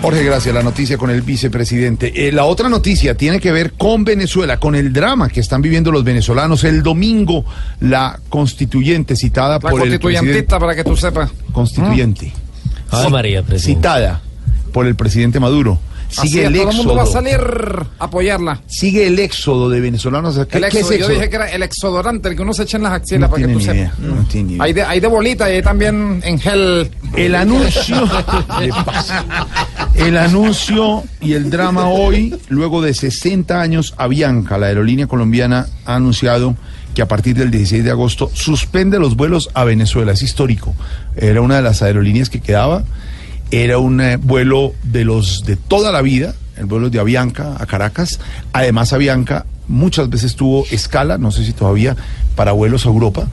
Jorge, 0.02 0.24
gracias. 0.24 0.52
La 0.52 0.64
noticia 0.64 0.98
con 0.98 1.10
el 1.10 1.22
vicepresidente. 1.22 2.26
Eh, 2.28 2.32
la 2.32 2.44
otra 2.44 2.68
noticia 2.68 3.14
tiene 3.16 3.38
que 3.38 3.52
ver 3.52 3.74
con 3.74 4.02
Venezuela, 4.02 4.58
con 4.58 4.74
el 4.74 4.92
drama 4.92 5.28
que 5.28 5.38
están 5.38 5.62
viviendo 5.62 5.92
los 5.92 6.02
venezolanos. 6.02 6.64
El 6.64 6.82
domingo, 6.82 7.44
la 7.78 8.18
constituyente 8.28 9.14
citada 9.14 9.54
La 9.54 9.60
por 9.60 9.74
el 9.74 9.78
constituyentita, 9.78 10.24
presidente. 10.24 10.58
para 10.58 10.74
que 10.74 10.82
tú 10.82 10.96
sepas. 10.96 11.30
Constituyente. 11.52 12.32
Ave 12.90 13.10
María, 13.10 13.42
presidente. 13.44 13.78
Citada 13.78 14.20
por 14.72 14.86
el 14.86 14.96
presidente 14.96 15.38
Maduro. 15.38 15.78
Sigue 16.12 16.44
el 16.46 16.52
todo 16.54 16.70
el 16.70 16.76
mundo 16.76 16.94
va 16.94 17.00
a 17.02 17.04
éxodo. 17.04 17.20
salir 17.22 17.40
a 17.98 18.04
apoyarla. 18.04 18.60
Sigue 18.66 19.06
el 19.06 19.18
éxodo 19.18 19.68
de 19.70 19.80
venezolanos. 19.80 20.34
¿Qué, 20.48 20.58
El 20.58 20.64
qué 20.64 20.68
es 20.68 20.74
éxodo, 20.74 20.90
yo 20.90 20.94
éxodo? 20.96 21.14
dije 21.14 21.30
que 21.30 21.36
era 21.36 21.50
el 21.50 21.62
exodorante, 21.62 22.28
el 22.28 22.36
que 22.36 22.42
uno 22.42 22.52
se 22.52 22.62
echa 22.64 22.76
en 22.76 22.82
las 22.84 22.92
axilas 22.92 23.28
No 23.28 23.34
para 23.34 23.40
que 23.40 23.46
tiene 23.46 23.60
tú 23.60 23.64
sepas. 23.64 23.98
no 23.98 24.24
tiene 24.28 24.46
ni 24.48 24.52
idea. 24.54 24.64
Hay 24.64 24.72
de, 24.72 24.82
hay 24.82 25.00
de 25.00 25.06
bolita 25.06 25.50
y 25.50 25.56
hay 25.56 25.62
también 25.62 26.20
en 26.24 26.38
gel. 26.38 26.90
El 27.16 27.34
anuncio. 27.34 27.96
El 29.94 30.16
anuncio 30.16 31.02
y 31.20 31.34
el 31.34 31.50
drama 31.50 31.88
hoy, 31.88 32.34
luego 32.48 32.80
de 32.80 32.94
60 32.94 33.60
años, 33.60 33.94
Avianca, 33.98 34.56
la 34.58 34.66
aerolínea 34.66 35.06
colombiana, 35.06 35.66
ha 35.84 35.96
anunciado 35.96 36.56
que 36.94 37.02
a 37.02 37.08
partir 37.08 37.36
del 37.36 37.50
16 37.50 37.84
de 37.84 37.90
agosto 37.90 38.30
suspende 38.32 38.98
los 38.98 39.16
vuelos 39.16 39.50
a 39.54 39.64
Venezuela. 39.64 40.12
Es 40.12 40.22
histórico. 40.22 40.74
Era 41.16 41.40
una 41.42 41.56
de 41.56 41.62
las 41.62 41.82
aerolíneas 41.82 42.30
que 42.30 42.40
quedaba. 42.40 42.84
Era 43.52 43.78
un 43.78 44.00
eh, 44.00 44.16
vuelo 44.16 44.72
de 44.82 45.04
los 45.04 45.44
de 45.44 45.56
toda 45.56 45.92
la 45.92 46.02
vida, 46.02 46.34
el 46.56 46.66
vuelo 46.66 46.90
de 46.90 46.98
Avianca 46.98 47.54
a 47.58 47.66
Caracas. 47.66 48.18
Además, 48.52 48.92
Avianca 48.92 49.46
muchas 49.68 50.10
veces 50.10 50.34
tuvo 50.34 50.64
escala, 50.70 51.18
no 51.18 51.30
sé 51.30 51.44
si 51.44 51.52
todavía, 51.52 51.94
para 52.34 52.52
vuelos 52.52 52.86
a 52.86 52.88
Europa. 52.88 53.28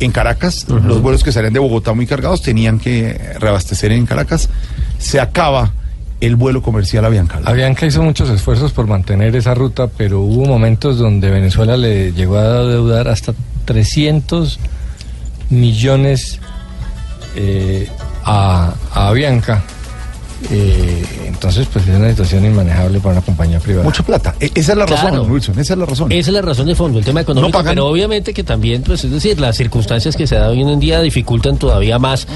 En 0.00 0.12
Caracas, 0.12 0.68
los 0.68 1.00
vuelos 1.00 1.24
que 1.24 1.32
salían 1.32 1.52
de 1.52 1.60
Bogotá 1.60 1.94
muy 1.94 2.06
cargados 2.06 2.42
tenían 2.42 2.78
que 2.78 3.18
reabastecer 3.40 3.90
en 3.92 4.06
Caracas. 4.06 4.50
Se 4.98 5.18
acaba 5.18 5.72
el 6.20 6.36
vuelo 6.36 6.62
comercial 6.62 7.04
Avianca. 7.04 7.40
Avianca 7.44 7.86
hizo 7.86 8.02
muchos 8.02 8.28
esfuerzos 8.30 8.72
por 8.72 8.86
mantener 8.86 9.34
esa 9.36 9.54
ruta, 9.54 9.86
pero 9.86 10.20
hubo 10.20 10.46
momentos 10.46 10.98
donde 10.98 11.30
Venezuela 11.30 11.76
le 11.76 12.12
llegó 12.12 12.36
a 12.36 12.64
deudar 12.64 13.08
hasta 13.08 13.34
300 13.64 14.58
millones 15.50 16.40
eh, 17.36 17.88
a, 18.24 18.74
a 18.92 19.08
Avianca. 19.08 19.62
Eh, 20.50 21.04
entonces, 21.26 21.66
pues 21.72 21.86
es 21.88 21.96
una 21.96 22.10
situación 22.10 22.44
inmanejable 22.44 23.00
para 23.00 23.12
una 23.12 23.22
compañía 23.22 23.60
privada. 23.60 23.84
Mucha 23.84 24.02
plata. 24.02 24.34
E- 24.40 24.50
esa 24.54 24.72
es 24.72 24.78
la 24.78 24.84
razón, 24.84 25.08
Claro. 25.10 25.22
Wilson. 25.24 25.58
Esa 25.58 25.72
es 25.72 25.78
la 25.78 25.86
razón. 25.86 26.12
Esa 26.12 26.30
es 26.30 26.34
la 26.34 26.42
razón 26.42 26.66
de 26.66 26.74
fondo, 26.74 26.98
el 26.98 27.04
tema 27.04 27.20
económico, 27.22 27.62
No 27.62 27.64
pero 27.68 27.86
obviamente 27.86 28.34
que 28.34 28.44
también, 28.44 28.82
pues 28.82 29.04
es 29.04 29.10
decir, 29.10 29.40
las 29.40 29.56
circunstancias 29.56 30.16
que 30.16 30.26
se 30.26 30.34
dan 30.34 30.50
hoy 30.50 30.60
en 30.60 30.80
día 30.80 31.00
dificultan 31.00 31.56
todavía 31.56 31.98
más 31.98 32.26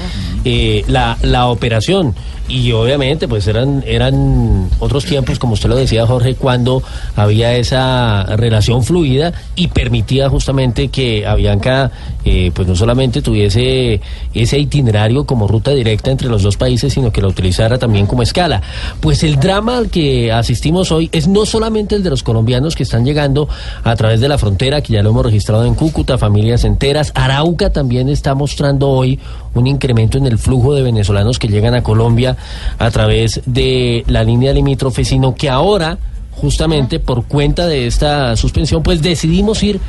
eh, 0.43 0.83
la, 0.87 1.17
la 1.21 1.47
operación. 1.47 2.15
Y 2.49 2.71
obviamente, 2.71 3.27
pues 3.27 3.47
eran, 3.47 3.83
eran 3.85 4.69
otros 4.79 5.05
tiempos, 5.05 5.37
como 5.37 5.53
usted 5.53 5.69
lo 5.69 5.75
decía, 5.75 6.07
Jorge, 6.07 6.33
cuando 6.33 6.81
había 7.15 7.55
esa 7.55 8.23
relación 8.37 8.83
fluida 8.83 9.33
y 9.55 9.67
permitía 9.67 10.29
justamente 10.29 10.87
que 10.87 11.27
Avianca, 11.27 11.91
eh, 12.25 12.51
pues 12.53 12.67
no 12.67 12.75
solamente 12.75 13.21
tuviese 13.21 14.01
ese 14.33 14.57
itinerario 14.57 15.25
como 15.25 15.47
ruta 15.47 15.71
directa 15.71 16.09
entre 16.09 16.27
los 16.27 16.41
dos 16.41 16.57
países, 16.57 16.91
sino 16.91 17.11
que 17.11 17.21
lo 17.21 17.27
utilizara 17.27 17.77
también 17.77 18.07
como 18.07 18.23
escala. 18.23 18.63
Pues 18.99 19.23
el 19.23 19.39
drama 19.39 19.77
al 19.77 19.91
que 19.91 20.31
asistimos 20.31 20.91
hoy 20.91 21.07
es 21.11 21.27
no 21.27 21.45
solamente 21.45 21.93
el 21.93 22.03
de 22.03 22.09
los 22.09 22.23
colombianos 22.23 22.75
que 22.75 22.81
están 22.81 23.05
llegando 23.05 23.47
a 23.83 23.95
través 23.95 24.21
de 24.21 24.27
la 24.27 24.39
frontera, 24.39 24.81
que 24.81 24.93
ya 24.93 25.03
lo 25.03 25.11
hemos 25.11 25.23
registrado 25.23 25.65
en 25.65 25.75
Cúcuta, 25.75 26.17
familias 26.17 26.63
enteras. 26.63 27.11
Arauca 27.13 27.71
también 27.71 28.09
está 28.09 28.33
mostrando 28.33 28.89
hoy 28.89 29.19
un 29.53 29.67
incremento 29.67 30.17
en 30.17 30.25
el 30.25 30.37
flujo 30.37 30.73
de 30.73 30.83
venezolanos 30.83 31.39
que 31.39 31.47
llegan 31.47 31.73
a 31.73 31.83
Colombia 31.83 32.37
a 32.77 32.91
través 32.91 33.41
de 33.45 34.03
la 34.07 34.23
línea 34.23 34.53
limítrofe, 34.53 35.03
sino 35.03 35.35
que 35.35 35.49
ahora 35.49 35.97
justamente 36.39 36.99
por 36.99 37.25
cuenta 37.25 37.67
de 37.67 37.85
esta 37.87 38.35
suspensión, 38.35 38.81
pues 38.81 39.01
decidimos 39.01 39.61
ir 39.63 39.79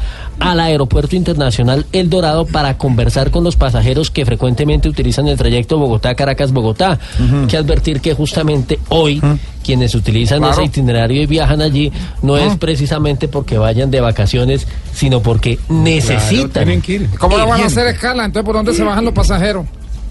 al 0.40 0.58
Aeropuerto 0.60 1.14
Internacional 1.16 1.86
El 1.92 2.10
Dorado 2.10 2.44
para 2.46 2.76
conversar 2.76 3.30
con 3.30 3.44
los 3.44 3.56
pasajeros 3.56 4.10
que 4.10 4.24
frecuentemente 4.24 4.88
utilizan 4.88 5.28
el 5.28 5.36
trayecto 5.36 5.78
Bogotá-Caracas-Bogotá. 5.78 6.98
Que 7.48 7.56
advertir 7.56 8.00
que 8.00 8.14
justamente 8.14 8.78
hoy 8.88 9.20
quienes 9.64 9.94
utilizan 9.94 10.38
Claro. 10.38 10.54
ese 10.54 10.64
itinerario 10.64 11.22
y 11.22 11.26
viajan 11.26 11.60
allí 11.60 11.92
no 12.22 12.36
es 12.36 12.56
precisamente 12.56 13.28
porque 13.28 13.58
vayan 13.58 13.90
de 13.90 14.00
vacaciones, 14.00 14.66
sino 14.92 15.20
porque 15.20 15.58
necesitan. 15.68 16.82
¿Cómo 17.18 17.38
no 17.38 17.46
van 17.46 17.62
a 17.62 17.66
hacer 17.66 17.86
escala? 17.88 18.24
Entonces, 18.24 18.46
¿por 18.46 18.54
dónde 18.56 18.74
se 18.74 18.82
bajan 18.82 19.04
los 19.04 19.14
pasajeros? 19.14 19.66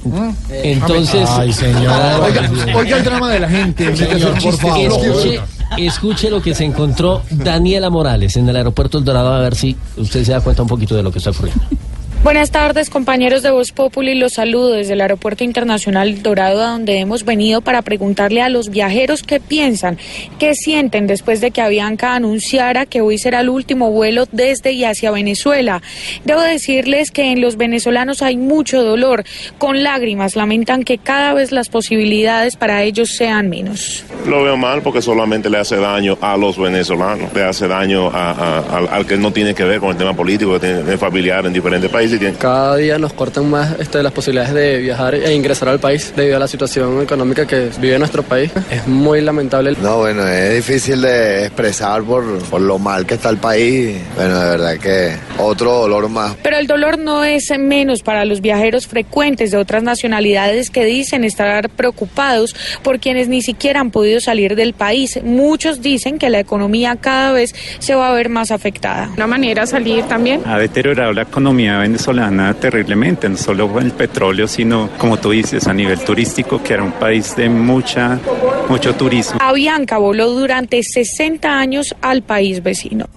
¿Mm? 0.06 0.30
Entonces, 0.64 1.28
Ay, 1.30 1.52
señor. 1.52 1.94
Oiga, 2.24 2.50
oiga 2.76 2.98
el 2.98 3.04
drama 3.04 3.30
de 3.32 3.40
la 3.42 3.50
gente. 3.50 3.96
Señor, 3.98 4.42
por 4.42 4.54
favor. 4.58 4.80
Escuche, 4.80 5.42
escuche 5.78 6.30
lo 6.30 6.42
que 6.42 6.56
se 6.56 6.66
encontró 6.66 7.22
Daniela 7.30 7.90
Morales 7.90 8.36
en 8.38 8.50
el 8.50 8.56
aeropuerto 8.56 8.98
El 8.98 9.06
Dorado, 9.06 9.34
a 9.34 9.40
ver 9.40 9.56
si 9.56 9.76
usted 9.98 10.24
se 10.24 10.32
da 10.32 10.42
cuenta 10.42 10.62
un 10.62 10.68
poquito 10.68 10.96
de 10.96 11.04
lo 11.04 11.12
que 11.12 11.20
está 11.20 11.32
ocurriendo. 11.32 11.64
Buenas 12.22 12.52
tardes, 12.52 12.90
compañeros 12.90 13.44
de 13.44 13.50
Voz 13.50 13.72
Populi. 13.72 14.14
Los 14.14 14.34
saludo 14.34 14.72
desde 14.74 14.92
el 14.92 15.00
Aeropuerto 15.02 15.46
Internacional 15.46 16.22
Dorado, 16.22 16.62
a 16.62 16.72
donde 16.72 17.00
hemos 17.00 17.24
venido 17.24 17.62
para 17.62 17.82
preguntarle 17.82 18.42
a 18.42 18.50
los 18.50 18.70
viajeros 18.70 19.24
qué 19.24 19.40
piensan, 19.40 19.98
qué 20.38 20.54
sienten 20.54 21.08
después 21.08 21.40
de 21.40 21.52
que 21.52 21.62
Avianca 21.62 22.16
anunciara 22.16 22.86
que 22.86 23.00
hoy 23.00 23.18
será 23.18 23.40
el 23.40 23.48
último 23.48 23.92
vuelo 23.92 24.26
desde 24.34 24.74
y 24.74 24.84
hacia 24.84 25.12
Venezuela. 25.12 25.82
Debo 26.26 26.42
decirles 26.42 27.10
que 27.12 27.32
en 27.32 27.40
los 27.40 27.56
venezolanos 27.56 28.22
hay 28.22 28.36
mucho 28.36 28.84
dolor. 28.84 29.24
Con 29.58 29.82
lágrimas 29.82 30.36
lamentan 30.36 30.84
que 30.84 30.98
cada 30.98 31.34
vez 31.34 31.54
las 31.54 31.70
posibilidades 31.70 32.58
para 32.58 32.84
ellos 32.84 33.12
sean 33.16 33.50
menos. 33.50 34.04
Lo 34.28 34.44
veo 34.44 34.58
mal 34.58 34.82
porque 34.82 35.02
solamente 35.02 35.50
le 35.50 35.58
hace 35.58 35.78
daño 35.78 36.18
a 36.20 36.36
los 36.36 36.58
venezolanos, 36.60 37.34
le 37.34 37.44
hace 37.46 37.70
daño 37.70 38.10
a- 38.14 38.88
al, 38.92 39.06
que 39.06 39.16
no 39.16 39.32
tiene 39.32 39.56
que 39.56 39.64
ver 39.64 39.80
con 39.80 39.92
el 39.92 39.98
tema 39.98 40.14
político, 40.14 40.60
que 40.60 40.68
tiene 40.68 40.98
familiar 40.98 41.46
en 41.46 41.54
diferentes 41.54 41.90
países. 41.90 42.09
Cada 42.39 42.76
día 42.78 42.97
nos 42.97 43.14
cortan 43.14 43.49
más 43.49 43.80
este, 43.80 44.01
las 44.01 44.12
posibilidades 44.12 44.53
de 44.53 44.78
viajar 44.80 45.14
e 45.14 45.34
ingresar 45.34 45.70
al 45.70 45.80
país 45.80 46.12
debido 46.16 46.38
a 46.38 46.39
la 46.39 46.47
situación 46.47 47.03
económica 47.03 47.45
que 47.45 47.70
vive 47.80 47.99
nuestro 47.99 48.24
país. 48.24 48.51
Es 48.72 48.88
muy 48.88 49.22
lamentable. 49.22 49.76
No, 49.80 49.97
bueno, 49.97 50.28
es 50.28 50.55
difícil 50.55 51.01
de 51.01 51.45
expresar 51.45 52.01
por, 52.03 52.26
por 52.45 52.62
lo 52.62 52.80
mal 52.80 53.05
que 53.05 53.14
está 53.14 53.30
el 53.30 53.38
país. 53.38 53.95
Bueno, 54.16 54.39
de 54.39 54.49
verdad 54.49 54.78
que 54.78 55.12
otro 55.38 55.72
dolor 55.72 56.10
más. 56.10 56.36
Pero 56.41 56.57
el 56.57 56.66
dolor 56.66 56.97
no 56.97 57.24
es 57.24 57.51
menos 57.60 58.01
para 58.01 58.26
los 58.26 58.41
viajeros 58.41 58.88
frecuentes 58.88 59.51
de 59.51 59.57
otras 59.57 59.84
nacionalidades 59.84 60.72
que 60.72 60.86
dicen 60.86 61.24
estar 61.24 61.70
preocupados 61.70 62.55
por 62.82 62.99
quienes 62.99 63.28
ni 63.28 63.43
siquiera 63.43 63.82
han 63.82 63.91
podido 63.91 64.20
salir 64.20 64.55
del 64.55 64.74
país. 64.74 65.20
Muchos 65.24 65.82
dicen 65.82 66.18
que 66.18 66.32
la 66.32 66.39
economía 66.39 66.95
cada 66.95 67.34
vez 67.34 67.53
se 67.78 67.93
va 67.93 68.10
a 68.10 68.14
ver 68.14 68.30
más 68.30 68.49
afectada. 68.49 69.12
Una 69.16 69.28
manera 69.28 69.62
de 69.62 69.68
salir 69.68 70.05
también. 70.05 70.41
Ha 70.45 70.57
deteriorado 70.57 71.14
la 71.14 71.22
economía 71.22 71.78
venezolana 71.78 71.99
terriblemente, 72.60 73.28
no 73.30 73.38
solo 73.38 73.80
el 73.80 73.91
petróleo, 73.91 74.47
sino, 74.47 74.89
como 74.97 75.18
tú 75.18 75.32
dices, 75.32 75.68
a 75.68 75.74
nivel 75.74 76.00
turístico, 76.00 76.62
que 76.64 76.74
era 76.74 76.84
un 76.84 76.93
país 76.93 77.36
de 77.36 77.50
mucha, 77.50 78.20
mucho 78.70 78.95
turismo. 78.95 79.39
Avianca 79.41 79.97
voló 79.97 80.30
durante 80.30 80.82
60 80.82 81.47
años 81.47 81.95
al 82.02 82.24
país 82.24 82.64
vecino. 82.64 83.08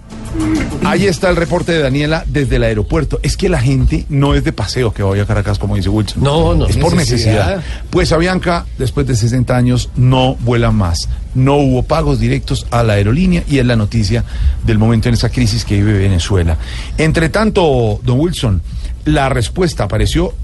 Ahí 0.84 1.06
está 1.06 1.30
el 1.30 1.36
reporte 1.36 1.72
de 1.72 1.80
Daniela 1.80 2.24
desde 2.26 2.56
el 2.56 2.64
aeropuerto. 2.64 3.20
Es 3.22 3.36
que 3.36 3.48
la 3.48 3.60
gente 3.60 4.06
no 4.08 4.34
es 4.34 4.44
de 4.44 4.52
paseo 4.52 4.92
que 4.92 5.02
vaya 5.02 5.22
a 5.22 5.26
Caracas, 5.26 5.58
como 5.58 5.76
dice 5.76 5.88
Wilson. 5.88 6.22
No, 6.22 6.54
no. 6.54 6.66
Es 6.66 6.76
por 6.76 6.94
Necesidad. 6.94 7.56
necesidad. 7.56 7.62
Pues 7.90 8.12
Avianca, 8.12 8.66
después 8.78 9.06
de 9.06 9.14
60 9.14 9.56
años, 9.56 9.90
no 9.96 10.34
vuela 10.36 10.70
más. 10.72 11.08
No 11.34 11.56
hubo 11.56 11.82
pagos 11.82 12.18
directos 12.18 12.66
a 12.70 12.82
la 12.82 12.94
aerolínea 12.94 13.42
y 13.48 13.58
es 13.58 13.66
la 13.66 13.76
noticia 13.76 14.24
del 14.66 14.78
momento 14.78 15.08
en 15.08 15.14
esa 15.14 15.28
crisis 15.30 15.64
que 15.64 15.76
vive 15.76 15.98
Venezuela. 15.98 16.56
Entre 16.98 17.28
tanto, 17.28 18.00
don 18.02 18.18
Wilson, 18.20 18.62
la 19.04 19.28
respuesta 19.28 19.84
apareció 19.84 20.34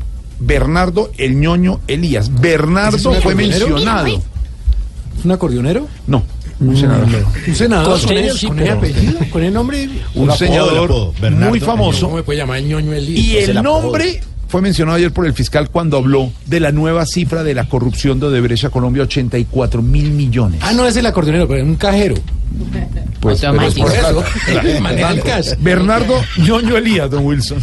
Bernardo 0.41 1.11
el 1.19 1.39
ñoño 1.39 1.81
Elías. 1.89 2.27
¿Ese 2.27 2.35
es 2.35 2.41
Bernardo 2.41 3.13
fue 3.21 3.35
mencionado. 3.35 4.23
¿Es 5.19 5.25
un 5.25 5.33
acordeonero? 5.33 5.89
No, 6.07 6.23
un 6.61 6.77
senador. 6.77 7.09
Un 7.47 7.55
senador 7.55 8.01
con, 8.03 8.17
el, 8.17 8.33
sí, 8.33 8.47
con 8.47 8.59
el 8.59 8.65
pero- 8.65 8.79
apellido, 8.79 9.19
con 9.31 9.43
el 9.43 9.53
nombre. 9.53 9.89
Un 10.15 10.33
señor 10.33 11.13
muy 11.31 11.61
famoso. 11.61 12.07
¿Cómo 12.07 12.17
me 12.17 12.23
puede 12.23 12.39
llamar 12.39 12.59
el 12.59 12.69
ñoño 12.69 12.93
Elías? 12.93 13.25
Y 13.25 13.37
el 13.39 13.63
nombre 13.63 14.21
fue 14.49 14.63
mencionado 14.63 14.97
ayer 14.97 15.13
por 15.13 15.27
el 15.27 15.35
fiscal 15.35 15.69
cuando 15.71 15.99
habló 15.99 16.33
de 16.47 16.61
la 16.61 16.73
nueva 16.73 17.05
cifra 17.07 17.45
de 17.45 17.55
la 17.55 17.69
corrupción 17.69 18.19
de 18.19 18.27
Odebrecht 18.27 18.65
a 18.65 18.71
Colombia, 18.71 19.03
84 19.05 19.83
mil 19.83 20.11
millones. 20.11 20.61
Ah, 20.63 20.73
no 20.73 20.87
es 20.87 20.97
el 20.97 21.07
acordeonero, 21.07 21.47
pero 21.47 21.61
es 21.63 21.67
un 21.67 21.77
cajero. 21.77 22.15
Pues, 23.21 23.41
pero 23.41 23.63
es 23.63 23.75
por 23.75 23.93
eso. 23.93 24.25
El. 24.49 25.57
Bernardo 25.61 26.23
Ñoño 26.39 26.77
Elías, 26.77 27.11
don 27.11 27.25
Wilson. 27.27 27.59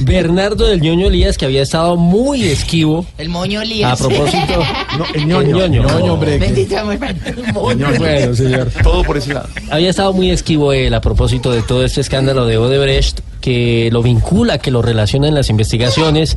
Bernardo 0.00 0.66
del 0.66 0.80
ñoño 0.80 1.08
Elías, 1.08 1.36
que 1.38 1.44
había 1.44 1.62
estado 1.62 1.96
muy 1.96 2.44
esquivo. 2.44 3.06
El 3.18 3.28
moño 3.28 3.62
Elías. 3.62 4.00
A 4.00 4.08
propósito. 4.08 4.62
No, 4.98 5.04
el 5.14 5.26
ñoño. 5.26 5.56
ñoño. 5.56 5.82
Ñoño, 5.84 6.14
hombre. 6.14 6.36
Bendito 6.38 6.76
amor, 6.76 6.98
el 7.24 7.52
moño. 7.52 7.86
Bueno, 7.96 8.34
señor. 8.34 8.70
Todo 8.82 9.04
por 9.04 9.16
ese 9.16 9.32
lado. 9.32 9.48
Había 9.70 9.88
estado 9.90 10.12
muy 10.12 10.30
esquivo 10.30 10.72
él 10.72 10.92
a 10.94 11.00
propósito 11.00 11.52
de 11.52 11.62
todo 11.62 11.84
este 11.84 12.00
escándalo 12.00 12.44
de 12.44 12.58
Odebrecht, 12.58 13.20
que 13.40 13.88
lo 13.92 14.02
vincula, 14.02 14.58
que 14.58 14.72
lo 14.72 14.82
relaciona 14.82 15.28
en 15.28 15.34
las 15.34 15.48
investigaciones. 15.48 16.36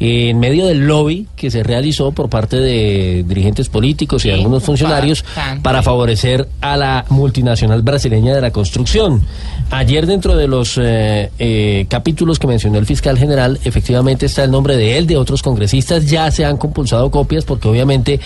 En 0.00 0.40
medio 0.40 0.66
del 0.66 0.86
lobby 0.86 1.26
que 1.36 1.50
se 1.50 1.62
realizó 1.62 2.12
por 2.12 2.28
parte 2.28 2.56
de 2.56 3.24
dirigentes 3.26 3.68
políticos 3.68 4.24
y 4.24 4.30
algunos 4.30 4.62
funcionarios 4.62 5.22
bastante. 5.22 5.62
para 5.62 5.82
favorecer 5.82 6.48
a 6.60 6.76
la 6.76 7.04
multinacional 7.08 7.82
brasileña 7.82 8.34
de 8.34 8.40
la 8.40 8.50
construcción. 8.50 9.22
Ayer 9.70 10.06
dentro 10.06 10.36
de 10.36 10.48
los 10.48 10.78
eh, 10.78 11.30
eh, 11.38 11.86
capítulos 11.88 12.38
que 12.38 12.46
mencionó 12.46 12.78
el 12.78 12.86
fiscal 12.86 13.16
general, 13.18 13.58
efectivamente 13.64 14.26
está 14.26 14.44
el 14.44 14.50
nombre 14.50 14.76
de 14.76 14.98
él, 14.98 15.06
de 15.06 15.16
otros 15.16 15.42
congresistas, 15.42 16.06
ya 16.06 16.30
se 16.30 16.44
han 16.44 16.56
compulsado 16.56 17.10
copias 17.10 17.44
porque 17.44 17.68
obviamente 17.68 18.20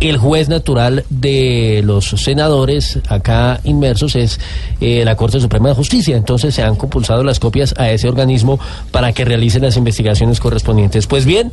el 0.00 0.16
juez 0.16 0.48
natural 0.48 1.04
de 1.10 1.82
los 1.84 2.06
senadores 2.10 2.98
acá 3.08 3.60
inmersos 3.64 4.16
es 4.16 4.38
eh, 4.80 5.04
la 5.04 5.16
Corte 5.16 5.40
Suprema 5.40 5.70
de 5.70 5.74
Justicia, 5.74 6.16
entonces 6.16 6.54
se 6.54 6.62
han 6.62 6.76
compulsado 6.76 7.24
las 7.24 7.40
copias 7.40 7.74
a 7.78 7.90
ese 7.90 8.08
organismo 8.08 8.58
para 8.90 9.12
que 9.12 9.24
realice 9.24 9.60
las 9.60 9.76
investigaciones 9.76 10.40
correspondientes. 10.40 11.06
Pues 11.12 11.26
bien, 11.26 11.52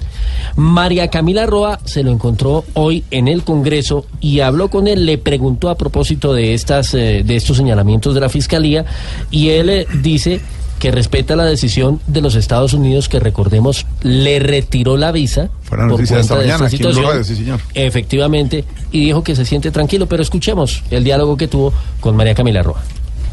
María 0.55 1.10
Camila 1.10 1.45
Roa 1.45 1.82
se 1.84 2.01
lo 2.01 2.12
encontró 2.12 2.64
hoy 2.76 3.03
en 3.12 3.28
el 3.28 3.43
Congreso 3.43 4.05
y 4.22 4.39
habló 4.39 4.70
con 4.70 4.88
él, 4.88 5.05
le 5.05 5.18
preguntó 5.18 5.68
a 5.68 5.76
propósito 5.76 6.34
de 6.34 6.53
estas 6.53 6.93
eh, 6.93 7.24
de 7.26 7.36
estos 7.36 7.57
señalamientos 7.57 8.14
de 8.16 8.22
la 8.22 8.30
fiscalía 8.30 8.86
y 9.30 9.49
él 9.49 9.70
eh, 9.70 9.86
dice 10.01 10.39
que 10.80 10.91
respeta 10.91 11.36
la 11.36 11.43
decisión 11.43 11.99
de 12.07 12.22
los 12.22 12.36
Estados 12.36 12.72
Unidos 12.72 13.10
que 13.10 13.20
recordemos 13.20 13.86
le 14.01 14.39
retiró 14.39 14.95
la 14.95 15.12
visa 15.12 15.49
noticia 15.70 16.16
de 16.16 16.22
esta 16.22 16.36
cuenta 16.36 16.53
mañana, 16.53 16.57
Blue 16.57 16.70
situación. 16.70 17.05
Radio, 17.05 17.24
sí, 17.26 17.36
señor. 17.36 17.60
Efectivamente, 17.74 18.64
y 18.93 19.03
dijo 19.03 19.26
que 19.26 19.36
se 19.36 19.43
siente 19.43 19.72
tranquilo, 19.72 20.05
pero 20.05 20.24
escuchemos 20.24 20.84
el 20.89 21.03
diálogo 21.03 21.36
que 21.36 21.49
tuvo 21.49 21.74
con 21.99 22.16
María 22.16 22.34
Camila 22.34 22.64
Roa. 22.64 22.82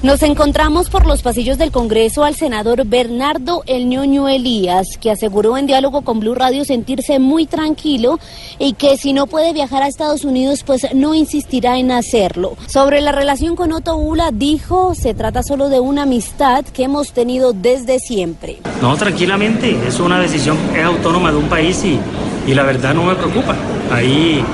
Nos 0.03 0.23
encontramos 0.23 0.91
por 0.91 1.07
los 1.07 1.23
pasillos 1.23 1.57
del 1.57 1.73
Congreso 1.73 2.23
al 2.23 2.35
senador 2.35 2.87
Bernardo 2.87 3.63
El 3.67 3.89
Ñoño 3.89 4.29
Elías, 4.29 4.87
que 5.01 5.11
aseguró 5.11 5.57
en 5.57 5.67
diálogo 5.67 6.03
con 6.03 6.21
Blue 6.21 6.35
Radio 6.35 6.67
sentirse 6.67 7.19
muy 7.19 7.47
tranquilo 7.47 8.21
y 8.59 8.75
que 8.75 8.99
si 8.99 9.15
no 9.15 9.27
puede 9.27 9.55
viajar 9.55 9.83
a 9.83 9.89
Estados 9.89 10.25
Unidos, 10.25 10.65
pues 10.65 10.87
no 10.95 11.15
insistirá 11.15 11.79
en 11.79 11.91
hacerlo. 11.91 12.59
Sobre 12.67 13.01
la 13.01 13.11
relación 13.11 13.57
con 13.57 13.73
Otto 13.73 13.97
Ula, 13.97 14.31
dijo, 14.33 14.95
se 14.95 15.15
trata 15.15 15.43
solo 15.43 15.71
de 15.71 15.81
una 15.81 16.03
amistad 16.03 16.65
que 16.67 16.85
hemos 16.85 17.13
tenido 17.13 17.55
desde 17.55 17.99
siempre. 17.99 18.59
No, 18.83 18.97
tranquilamente, 18.99 19.77
es 19.89 19.99
una 19.99 20.21
decisión 20.21 20.59
autónoma 20.85 21.33
de 21.33 21.39
un 21.39 21.49
país 21.49 21.83
y, 21.85 21.99
y 22.47 22.55
la 22.55 22.65
verdad 22.65 22.93
no 22.93 23.03
me 23.05 23.15
preocupa. 23.15 23.57
Ahí 23.91 24.45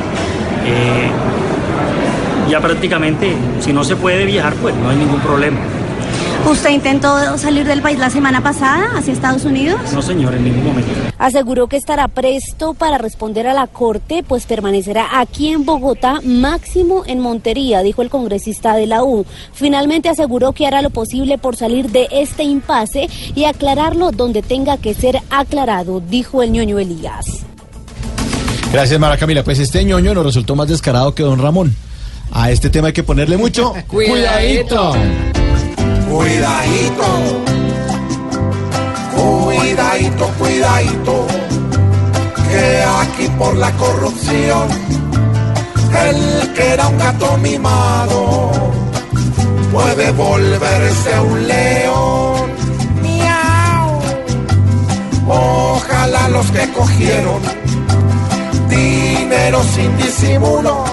eh, 0.66 1.11
ya 2.53 2.61
prácticamente, 2.61 3.34
si 3.61 3.72
no 3.72 3.82
se 3.82 3.96
puede 3.96 4.26
viajar, 4.26 4.53
pues 4.57 4.74
no 4.74 4.90
hay 4.90 4.96
ningún 4.96 5.20
problema. 5.20 5.59
¿Usted 6.46 6.68
intentó 6.68 7.38
salir 7.38 7.66
del 7.66 7.80
país 7.80 7.98
la 7.98 8.11
semana 8.11 8.42
pasada 8.42 8.90
hacia 8.94 9.14
Estados 9.14 9.46
Unidos? 9.46 9.80
No, 9.94 10.03
señor, 10.03 10.34
en 10.34 10.44
ningún 10.44 10.64
momento. 10.66 10.90
Aseguró 11.16 11.66
que 11.68 11.78
estará 11.78 12.09
presto 12.09 12.74
para 12.74 12.98
responder 12.98 13.46
a 13.46 13.55
la 13.55 13.68
Corte, 13.68 14.22
pues 14.22 14.44
permanecerá 14.44 15.18
aquí 15.18 15.48
en 15.48 15.64
Bogotá, 15.64 16.20
máximo 16.22 17.05
en 17.07 17.20
Montería, 17.20 17.82
dijo 17.82 18.03
el 18.03 18.11
congresista 18.11 18.74
de 18.74 18.86
la 18.86 19.03
U. 19.03 19.24
Finalmente 19.55 20.11
aseguró 20.11 20.53
que 20.53 20.66
hará 20.66 20.82
lo 20.82 20.90
posible 20.90 21.38
por 21.38 21.57
salir 21.57 21.90
de 21.90 22.09
este 22.12 22.42
impasse 22.42 23.09
y 23.34 23.44
aclararlo 23.44 24.11
donde 24.11 24.42
tenga 24.42 24.76
que 24.76 24.92
ser 24.92 25.20
aclarado, 25.30 26.00
dijo 26.00 26.42
el 26.42 26.53
ñoño 26.53 26.78
Elías. 26.78 27.46
Gracias, 28.70 29.00
Mara 29.00 29.16
Camila. 29.16 29.42
Pues 29.42 29.59
este 29.59 29.82
ñoño 29.84 30.12
nos 30.12 30.26
resultó 30.26 30.55
más 30.55 30.68
descarado 30.68 31.14
que 31.14 31.22
don 31.22 31.38
Ramón. 31.38 31.74
A 32.35 32.51
este 32.51 32.70
tema 32.70 32.89
hay 32.89 32.93
que 32.93 33.03
ponerle 33.03 33.37
mucho 33.37 33.74
cuidadito. 33.87 34.93
Cuidadito, 36.09 37.05
cuidadito, 39.14 40.26
cuidadito, 40.39 41.26
que 42.51 42.85
aquí 43.01 43.28
por 43.39 43.57
la 43.57 43.70
corrupción, 43.72 44.68
el 46.07 46.53
que 46.53 46.68
era 46.74 46.87
un 46.89 46.99
gato 46.99 47.39
mimado, 47.39 48.51
puede 49.72 50.11
volverse 50.12 51.20
un 51.20 51.49
león. 51.49 52.53
Miau. 53.03 54.01
Ojalá 55.28 56.28
los 56.28 56.51
que 56.51 56.70
cogieron 56.72 57.41
dinero 58.68 59.62
sin 59.74 59.97
disimulo, 59.97 60.85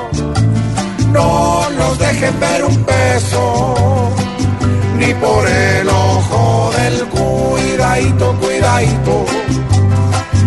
no 1.12 1.68
los 1.78 2.00
dejen 2.00 2.40
ver 2.40 2.66
un 2.66 2.84
peso 2.84 4.14
ni 4.98 5.14
por 5.14 5.48
el 5.48 5.88
ojo 5.88 6.72
del 6.78 7.06
cuidadito, 7.08 8.36
cuidadito, 8.40 9.26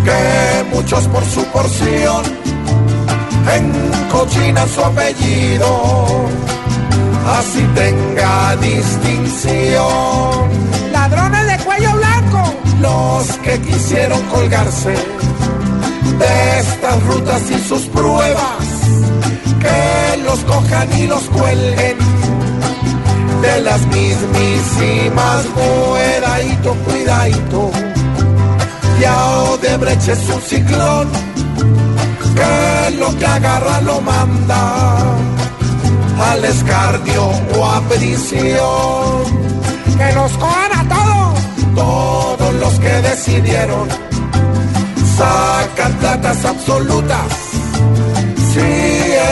que 0.05 0.75
muchos 0.75 1.07
por 1.07 1.23
su 1.25 1.43
porción 1.45 2.23
encochinan 3.51 4.69
su 4.69 4.81
apellido, 4.81 6.29
así 7.39 7.61
tenga 7.73 8.55
distinción. 8.57 10.49
Ladrones 10.91 11.47
de 11.47 11.57
cuello 11.63 11.91
blanco, 11.93 12.53
los 12.79 13.27
que 13.39 13.59
quisieron 13.61 14.21
colgarse 14.23 14.93
de 16.19 16.59
estas 16.59 17.03
rutas 17.03 17.41
y 17.49 17.59
sus 17.67 17.81
pruebas, 17.83 18.67
que 19.59 20.17
los 20.23 20.39
cojan 20.41 20.99
y 20.99 21.07
los 21.07 21.23
cuelguen 21.29 21.97
de 23.41 23.61
las 23.61 23.81
mismísimas 23.87 25.45
cuidadito, 25.53 26.73
cuidadito. 26.85 27.71
Ya 28.99 29.15
Odebrecht 29.51 30.07
es 30.07 30.29
un 30.29 30.41
ciclón 30.41 31.09
que 32.35 32.95
lo 32.97 33.17
que 33.17 33.25
agarra 33.25 33.81
lo 33.81 33.99
manda 34.01 34.95
al 36.31 36.45
escarnio 36.45 37.25
o 37.57 37.65
a 37.65 37.81
prisión. 37.81 39.23
Que 39.97 40.13
nos 40.15 40.31
cojan 40.33 40.71
a 40.79 40.83
todos, 40.95 41.39
todos 41.75 42.53
los 42.55 42.73
que 42.79 42.93
decidieron 43.09 43.89
sacar 45.17 45.91
platas 45.99 46.45
absolutas. 46.45 47.27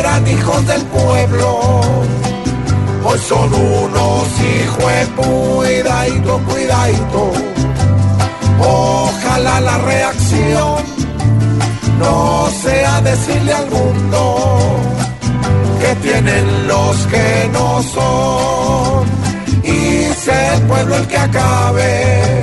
Eran 0.01 0.27
hijos 0.27 0.65
del 0.65 0.81
pueblo 0.85 1.81
hoy 3.05 3.19
son 3.19 3.53
unos 3.53 4.27
hijos 4.39 4.91
cuidadito, 5.15 6.39
cuidadito. 6.39 7.31
Ojalá 8.59 9.61
la 9.61 9.77
reacción 9.77 10.83
no 11.99 12.49
sea 12.63 12.99
decirle 13.01 13.53
al 13.53 13.69
mundo 13.69 14.79
que 15.81 15.95
tienen 15.97 16.67
los 16.67 16.97
que 17.05 17.49
no 17.53 17.83
son 17.83 19.05
y 19.63 20.11
sea 20.15 20.55
el 20.55 20.61
pueblo 20.63 20.95
el 20.95 21.07
que 21.07 21.17
acabe 21.17 22.41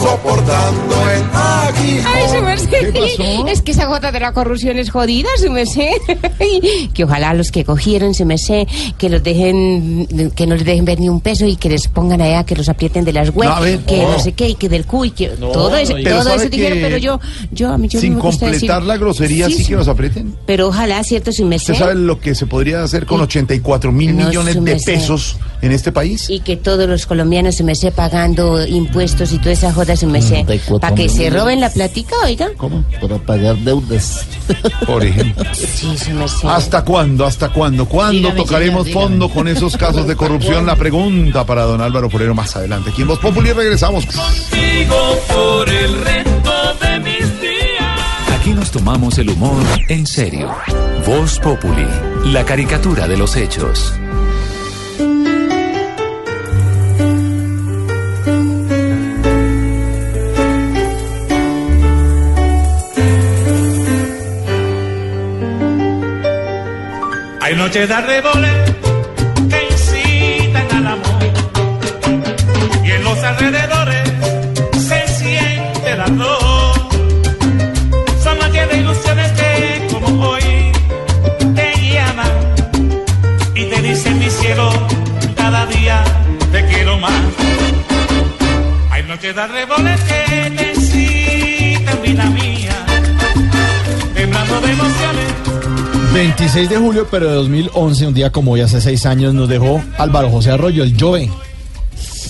soportando 0.00 1.10
el. 1.10 1.57
Ay, 2.06 2.22
su 2.36 2.42
merced. 2.42 3.48
Es 3.48 3.62
que 3.62 3.70
esa 3.72 3.86
gota 3.86 4.10
de 4.12 4.20
la 4.20 4.32
corrupción 4.32 4.78
es 4.78 4.90
jodida, 4.90 5.28
su 5.40 5.50
merced. 5.50 5.92
que 6.94 7.04
ojalá 7.04 7.34
los 7.34 7.50
que 7.50 7.64
cogieron, 7.64 8.14
su 8.14 8.24
merced, 8.24 8.66
que 8.98 9.08
los 9.08 9.22
dejen, 9.22 10.06
que 10.34 10.46
no 10.46 10.54
les 10.56 10.64
dejen 10.64 10.84
ver 10.84 11.00
ni 11.00 11.08
un 11.08 11.20
peso 11.20 11.46
y 11.46 11.56
que 11.56 11.68
les 11.68 11.88
pongan 11.88 12.20
allá, 12.20 12.44
que 12.44 12.56
los 12.56 12.68
aprieten 12.68 13.04
de 13.04 13.12
las 13.12 13.34
No, 13.34 13.60
ver, 13.60 13.78
que 13.80 13.98
no. 14.02 14.12
no. 14.12 14.18
sé 14.18 14.32
qué, 14.32 14.48
y 14.50 14.54
que 14.54 14.68
del 14.68 14.86
cu 14.86 15.04
y 15.04 15.10
que 15.12 15.28
No, 15.38 15.48
todo 15.48 15.76
eso, 15.76 15.94
todo 16.02 16.22
¿sabe 16.22 16.36
eso 16.36 16.48
dijeron, 16.48 16.78
pero 16.80 16.96
yo, 16.98 17.20
yo, 17.52 17.70
a 17.72 17.78
mí 17.78 17.88
yo 17.88 18.00
Sin 18.00 18.14
me 18.16 18.20
gusta 18.20 18.46
completar 18.46 18.78
decir- 18.80 18.86
la 18.88 18.96
grosería, 18.96 19.46
sí, 19.46 19.58
Sí, 19.58 19.64
que 19.66 19.76
nos 19.76 19.88
aprieten. 19.88 20.34
Pero 20.46 20.68
ojalá, 20.68 21.02
cierto, 21.04 21.32
su 21.32 21.44
merced. 21.44 21.72
¿Usted 21.74 21.84
sabe 21.84 21.94
lo 21.96 22.20
que 22.20 22.34
se 22.34 22.46
podría 22.46 22.82
hacer 22.82 23.06
con 23.06 23.20
84 23.20 23.92
mil 23.92 24.16
No, 24.16 24.26
millones 24.26 24.62
de 24.64 24.76
pesos 24.76 25.36
en 25.60 25.72
este 25.72 25.92
país? 25.92 26.28
Y 26.30 26.40
que 26.40 26.56
todos 26.56 26.88
los 26.88 27.06
colombianos 27.06 27.54
se 27.56 27.64
me 27.64 27.74
sé 27.74 27.90
pagando 27.90 28.64
impuestos 28.66 29.32
y 29.32 29.38
toda 29.38 29.52
esa 29.52 29.72
joda 29.72 29.96
se 29.96 30.06
me 30.06 30.22
sé. 30.22 30.46
Para 30.80 30.94
que 30.94 31.08
se 31.08 31.30
roben 31.30 31.60
la 31.60 31.70
platica, 31.70 32.14
oiga. 32.24 32.48
¿Cómo? 32.56 32.84
Para 33.00 33.18
pagar 33.18 33.56
deudas. 33.58 34.24
Por 34.86 35.04
ejemplo. 35.04 35.44
Sí, 35.52 35.96
se 35.96 36.12
me 36.14 36.28
sé. 36.28 36.46
¿Hasta 36.46 36.84
cuándo? 36.84 37.26
¿Hasta 37.26 37.48
cuándo? 37.50 37.86
¿Cuándo 37.86 38.18
Dígame, 38.28 38.36
tocaremos 38.36 38.84
dígame. 38.86 39.06
fondo 39.06 39.28
con 39.28 39.48
esos 39.48 39.76
casos 39.76 40.06
de 40.06 40.16
corrupción? 40.16 40.66
La 40.66 40.76
pregunta 40.76 41.44
para 41.44 41.62
don 41.62 41.80
Álvaro 41.80 42.08
Forero 42.10 42.34
más 42.34 42.54
adelante. 42.56 42.90
Aquí 42.90 43.02
en 43.02 43.08
Voz 43.08 43.18
Populi 43.18 43.52
regresamos. 43.52 44.04
Contigo 44.06 44.96
por 45.28 45.68
el 45.68 46.00
resto 46.04 46.52
de 46.80 47.00
mis 47.00 47.40
días. 47.40 48.38
Aquí 48.38 48.50
nos 48.50 48.70
tomamos 48.70 49.18
el 49.18 49.30
humor 49.30 49.62
en 49.88 50.06
serio. 50.06 50.50
Voz 51.06 51.38
Populi, 51.40 51.86
la 52.26 52.44
caricatura 52.44 53.06
de 53.08 53.16
los 53.16 53.36
hechos. 53.36 53.92
Noches 67.56 67.88
de 67.88 67.94
arreboles 67.94 68.74
que 69.48 69.68
incitan 69.70 70.66
al 70.76 70.86
amor. 70.86 71.22
Y 72.84 72.90
en 72.90 73.04
los 73.04 73.18
alrededores 73.24 74.12
se 74.88 75.08
siente 75.08 75.92
el 75.92 76.00
ardor. 76.00 76.88
Son 78.22 78.38
noches 78.38 78.68
de 78.70 78.76
ilusiones 78.76 79.32
que 79.32 79.88
como 79.90 80.28
hoy 80.28 80.72
te 81.54 81.72
llaman 81.92 82.32
y 83.54 83.64
te 83.64 83.82
dicen 83.82 84.18
mi 84.18 84.30
cielo, 84.30 84.70
cada 85.34 85.64
día 85.66 86.04
te 86.52 86.66
quiero 86.66 86.98
más. 86.98 87.22
Hay 88.90 89.02
noches 89.04 89.34
de 89.34 89.40
arreboles 89.40 90.00
que 90.02 90.27
26 96.12 96.68
de 96.68 96.76
julio, 96.78 97.06
pero 97.10 97.28
de 97.28 97.34
2011, 97.34 98.06
un 98.06 98.14
día 98.14 98.30
como 98.30 98.52
hoy, 98.52 98.60
hace 98.62 98.80
seis 98.80 99.04
años, 99.06 99.34
nos 99.34 99.48
dejó 99.48 99.82
Álvaro 99.98 100.30
José 100.30 100.50
Arroyo, 100.50 100.82
el 100.82 100.98
Jove. 100.98 101.30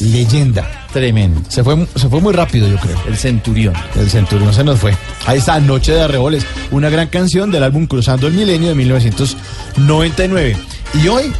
Leyenda. 0.01 0.87
Tremendo. 0.93 1.41
Se 1.49 1.63
fue, 1.63 1.87
se 1.95 2.09
fue 2.09 2.21
muy 2.21 2.33
rápido, 2.33 2.69
yo 2.69 2.77
creo. 2.77 2.97
El 3.07 3.17
Centurión. 3.17 3.75
El 3.97 4.11
Centurión 4.11 4.53
se 4.55 4.65
nos 4.65 4.79
fue. 4.79 4.97
Ahí 5.27 5.39
está, 5.39 5.61
Noche 5.61 5.93
de 5.93 6.03
Arreboles, 6.03 6.45
una 6.71 6.89
gran 6.89 7.09
canción 7.09 7.51
del 7.51 7.63
álbum 7.63 7.87
Cruzando 7.87 8.27
el 8.27 8.35
Milenio 8.35 8.71
de 8.71 8.75
1999. 8.75 10.57
Y 10.95 11.07
hoy, 11.07 11.33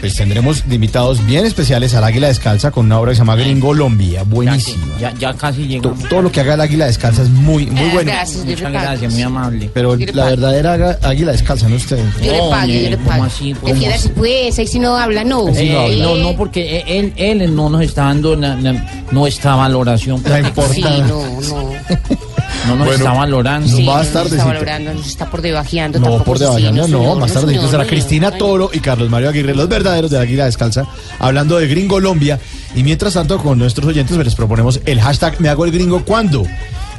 pues 0.00 0.16
tendremos 0.16 0.68
de 0.68 0.74
invitados 0.74 1.24
bien 1.24 1.46
especiales 1.46 1.94
al 1.94 2.02
Águila 2.04 2.26
Descalza 2.26 2.70
con 2.72 2.86
una 2.86 2.98
obra 2.98 3.12
que 3.12 3.14
se 3.16 3.20
llama 3.20 3.36
Gringolombia. 3.36 4.24
Buenísima. 4.24 4.84
Ya, 5.00 5.14
ya 5.14 5.32
casi 5.34 5.66
llegamos. 5.68 6.02
Todo 6.08 6.20
lo 6.22 6.32
que 6.32 6.40
haga 6.40 6.54
el 6.54 6.60
Águila 6.60 6.86
Descalza 6.86 7.22
es 7.22 7.30
muy, 7.30 7.66
muy 7.66 7.80
Eh, 7.80 7.90
bueno. 7.94 8.10
gracias, 8.10 8.44
Muchas 8.44 8.72
gracias, 8.72 9.12
muy 9.12 9.22
amable. 9.22 9.70
Pero 9.72 9.96
Yo 9.96 10.06
la 10.12 10.24
verdadera 10.26 10.98
Águila 11.02 11.32
Descalza, 11.32 11.68
no 11.68 11.76
usted. 11.76 11.98
Yo 12.22 12.32
le 12.32 12.38
pago, 12.50 12.66
yo 12.66 12.90
le 12.90 12.96
¿cómo 12.96 13.08
pago. 13.08 13.24
así? 13.24 13.54
¿Cómo 13.54 13.72
Defiéndase 13.72 14.08
pues, 14.10 14.58
ahí 14.58 14.66
si 14.66 14.78
no 14.80 14.96
habla, 14.96 15.22
no. 15.24 15.48
Eh, 15.50 15.94
Eh, 15.94 15.98
no, 16.02 16.16
no, 16.16 16.36
porque 16.36 16.82
él, 16.86 17.12
él 17.16 17.54
no 17.54 17.70
nos 17.70 17.82
está 17.82 18.02
dando 18.04 18.36
na- 18.36 18.56
na- 18.56 19.04
nuestra 19.12 19.54
valoración. 19.54 20.22
Sí, 20.74 20.82
no, 20.82 21.40
no. 21.40 21.72
No 22.66 22.76
nos 22.76 22.86
Bueno, 22.86 22.92
está 23.04 23.12
valorando. 23.12 23.68
Sí, 23.68 23.84
no 23.86 23.96
nos 23.96 24.06
está 24.06 24.44
valorando, 24.44 24.94
nos 24.94 25.06
está 25.06 25.30
por 25.30 25.40
debajeando. 25.42 25.98
No, 25.98 26.22
por 26.24 26.38
sí, 26.38 26.44
debajo, 26.44 26.88
no, 26.88 27.16
más 27.16 27.32
tarde 27.32 27.54
señor, 27.54 27.70
será 27.70 27.86
Cristina 27.86 28.30
Toro 28.32 28.70
y 28.72 28.80
Carlos 28.80 29.08
Mario 29.08 29.30
Aguirre, 29.30 29.54
los 29.54 29.68
verdaderos 29.68 30.10
de 30.10 30.16
la 30.18 30.24
Águila 30.24 30.44
Descalza, 30.46 30.84
hablando 31.18 31.58
de 31.58 31.66
Gringolombia. 31.68 32.38
Y 32.74 32.82
mientras 32.82 33.14
tanto, 33.14 33.38
con 33.38 33.58
nuestros 33.58 33.86
oyentes 33.88 34.16
les 34.16 34.34
proponemos 34.34 34.80
el 34.84 35.00
hashtag 35.00 35.40
Me 35.40 35.48
hago 35.48 35.64
el 35.64 35.70
gringo 35.72 36.04
cuando. 36.04 36.44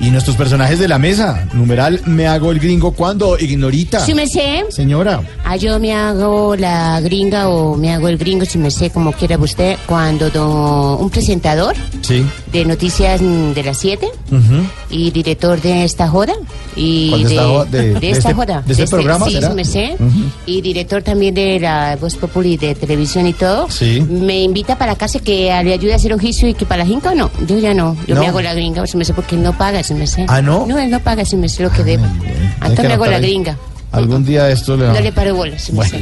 Y 0.01 0.11
nuestros 0.11 0.37
personajes 0.37 0.79
de 0.79 0.87
la 0.87 0.97
mesa, 0.97 1.45
numeral 1.53 2.01
Me 2.05 2.25
hago 2.25 2.51
el 2.51 2.59
gringo 2.59 2.93
cuando, 2.93 3.37
Ignorita. 3.37 3.99
¿Sí 3.99 4.13
me 4.13 4.27
sé? 4.27 4.63
Señora. 4.69 5.21
Ah, 5.43 5.57
yo 5.57 5.77
me 5.77 5.93
hago 5.93 6.55
la 6.55 7.01
gringa 7.01 7.49
o 7.49 7.75
me 7.75 7.93
hago 7.93 8.07
el 8.07 8.17
gringo, 8.17 8.45
si 8.45 8.57
me 8.57 8.71
sé, 8.71 8.89
como 8.91 9.11
quiera 9.11 9.37
usted, 9.37 9.75
cuando 9.85 10.29
do- 10.29 10.97
un 10.97 11.09
presentador 11.09 11.75
Sí. 12.01 12.25
De 12.51 12.65
noticias 12.65 13.21
mm, 13.21 13.51
de 13.53 13.63
las 13.63 13.77
7 13.77 14.07
Ujú. 14.31 14.67
y 14.89 15.11
director 15.11 15.61
de 15.61 15.83
esta 15.83 16.07
joda 16.07 16.33
y 16.75 17.09
¿Cuál 17.09 17.23
de 17.23 17.29
esta 17.29 17.43
jo- 17.47 17.65
de- 17.65 17.93
de 17.93 18.09
esta 18.09 18.29
este- 18.29 18.33
joda 18.33 18.61
de 18.65 18.73
este 18.73 18.87
programa, 18.87 19.25
sí, 19.27 19.33
será? 19.33 19.49
sí 19.49 19.53
me 19.55 19.65
sé 19.65 19.97
y 20.45 20.61
director 20.61 21.03
también 21.03 21.33
de 21.35 21.59
la 21.59 21.95
Voz 21.99 22.15
Populi 22.15 22.57
de 22.57 22.73
televisión 22.75 23.27
y 23.27 23.33
todo 23.33 23.69
Sí. 23.69 24.01
me 24.01 24.41
invita 24.43 24.77
para 24.77 24.95
casa 24.95 25.19
que 25.19 25.45
le 25.63 25.73
ayude 25.73 25.93
a 25.93 25.97
hacer 25.97 26.13
oficio 26.13 26.47
y 26.47 26.53
que 26.53 26.65
para 26.65 26.83
la 26.83 26.89
jinca 26.89 27.11
o 27.11 27.15
no 27.15 27.29
yo 27.47 27.57
ya 27.59 27.73
no 27.73 27.95
yo 28.07 28.15
No. 28.15 28.21
me 28.21 28.27
hago 28.27 28.41
la 28.41 28.53
gringa 28.53 28.85
si 28.87 28.97
me 28.97 29.05
sé 29.05 29.13
porque 29.13 29.35
él 29.35 29.43
no 29.43 29.57
paga 29.57 29.83
si 29.83 29.93
me 29.93 30.07
sé 30.07 30.25
¿Ah, 30.27 30.41
no? 30.41 30.65
no 30.65 30.77
él 30.79 30.89
no 30.89 30.99
paga 31.01 31.25
si 31.25 31.35
me 31.35 31.49
sé 31.49 31.63
lo 31.63 31.69
que 31.71 31.83
debo 31.83 32.05
Hay 32.05 32.71
entonces 32.71 32.85
me 32.87 32.93
hago 32.93 33.05
la 33.05 33.17
ahí. 33.17 33.21
gringa 33.23 33.57
Algún 33.91 34.23
día 34.25 34.49
esto 34.49 34.77
le 34.77 34.87
no 34.87 34.99
le 34.99 35.11
paro 35.11 35.33
bolas 35.35 35.71
Bueno. 35.71 35.97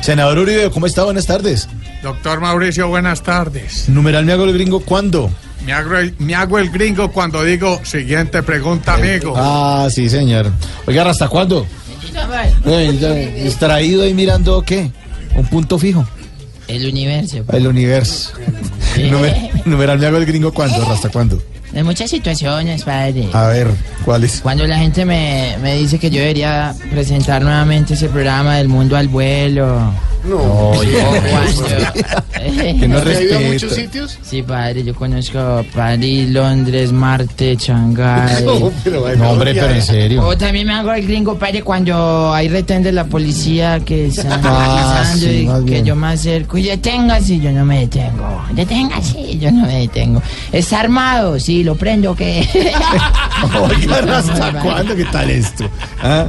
Senador 0.00 0.38
Uribe, 0.38 0.70
¿cómo 0.70 0.86
está? 0.86 1.02
Buenas 1.04 1.26
tardes. 1.26 1.68
Doctor 2.02 2.40
Mauricio, 2.40 2.88
buenas 2.88 3.22
tardes. 3.22 3.88
Numeral 3.88 4.24
Me 4.24 4.32
hago 4.32 4.44
el 4.44 4.52
gringo 4.52 4.80
cuando. 4.80 5.30
Me 5.64 5.72
hago, 5.72 5.96
el, 5.96 6.14
me 6.18 6.34
hago 6.34 6.58
el 6.58 6.70
gringo 6.70 7.10
cuando 7.12 7.42
digo 7.44 7.80
siguiente 7.84 8.42
pregunta, 8.42 8.94
amigo. 8.94 9.34
Ah, 9.36 9.88
sí, 9.92 10.08
señor. 10.08 10.50
Oiga, 10.86 11.08
¿hasta 11.08 11.28
cuándo? 11.28 11.66
Distraído 13.44 14.02
ahí 14.02 14.14
mirando 14.14 14.62
qué? 14.62 14.90
Un 15.36 15.46
punto 15.46 15.78
fijo. 15.78 16.06
El 16.68 16.86
universo. 16.88 17.44
El 17.52 17.66
universo. 17.66 18.32
Numer- 18.96 19.62
numeral 19.64 19.98
me 19.98 20.06
hago 20.06 20.16
el 20.18 20.26
gringo 20.26 20.52
cuándo, 20.52 20.82
¿hasta 20.90 21.08
cuándo? 21.08 21.42
De 21.72 21.82
muchas 21.82 22.10
situaciones, 22.10 22.84
padre. 22.84 23.28
A 23.32 23.48
ver, 23.48 23.68
¿cuál 24.04 24.24
es? 24.24 24.40
Cuando 24.42 24.66
la 24.66 24.78
gente 24.78 25.04
me, 25.04 25.56
me 25.62 25.76
dice 25.76 25.98
que 25.98 26.10
yo 26.10 26.20
debería 26.20 26.74
presentar 26.90 27.42
nuevamente 27.42 27.94
ese 27.94 28.08
programa 28.08 28.56
del 28.56 28.68
mundo 28.68 28.96
al 28.96 29.08
vuelo. 29.08 29.92
No, 30.24 30.72
Que 32.80 32.88
no 32.88 32.98
¿Usted 32.98 33.16
ha 33.16 33.22
ido 33.22 33.34
a 33.34 33.38
respeta. 33.38 33.40
muchos 33.52 33.72
sitios? 33.74 34.18
Sí, 34.22 34.42
padre, 34.42 34.84
yo 34.84 34.94
conozco 34.94 35.64
París, 35.74 36.28
Londres, 36.30 36.92
Marte, 36.92 37.56
Shanghái. 37.56 38.44
No, 38.44 38.70
pero 38.84 39.16
No, 39.16 39.30
hombre, 39.30 39.52
pero 39.54 39.70
en 39.74 39.82
serio. 39.82 40.26
O 40.26 40.36
también 40.36 40.66
me 40.66 40.74
hago 40.74 40.92
el 40.92 41.06
gringo, 41.06 41.36
padre, 41.38 41.62
cuando 41.62 42.32
hay 42.32 42.48
retén 42.48 42.82
de 42.82 42.92
la 42.92 43.04
policía 43.04 43.80
que 43.80 44.06
están 44.08 44.40
Ah, 44.44 45.04
sí, 45.16 45.42
y 45.42 45.46
más 45.46 45.58
que 45.60 45.70
bien. 45.70 45.84
yo 45.84 45.96
me 45.96 46.08
acerco 46.08 46.56
y 46.58 46.64
deténgase, 46.64 47.38
yo 47.40 47.50
no 47.52 47.64
me 47.64 47.80
detengo. 47.80 48.42
Deténgase, 48.52 49.38
yo 49.38 49.50
no 49.50 49.66
me 49.66 49.80
detengo. 49.80 50.22
¿Está 50.52 50.80
armado? 50.80 51.38
Sí, 51.40 51.62
lo 51.64 51.74
prendo, 51.76 52.14
¿qué? 52.14 52.48
Oigan, 53.60 54.08
¿hasta 54.08 54.52
cuándo? 54.60 54.94
¿Qué 54.96 55.04
tal 55.06 55.30
esto? 55.30 55.68
¿Ah? 56.02 56.26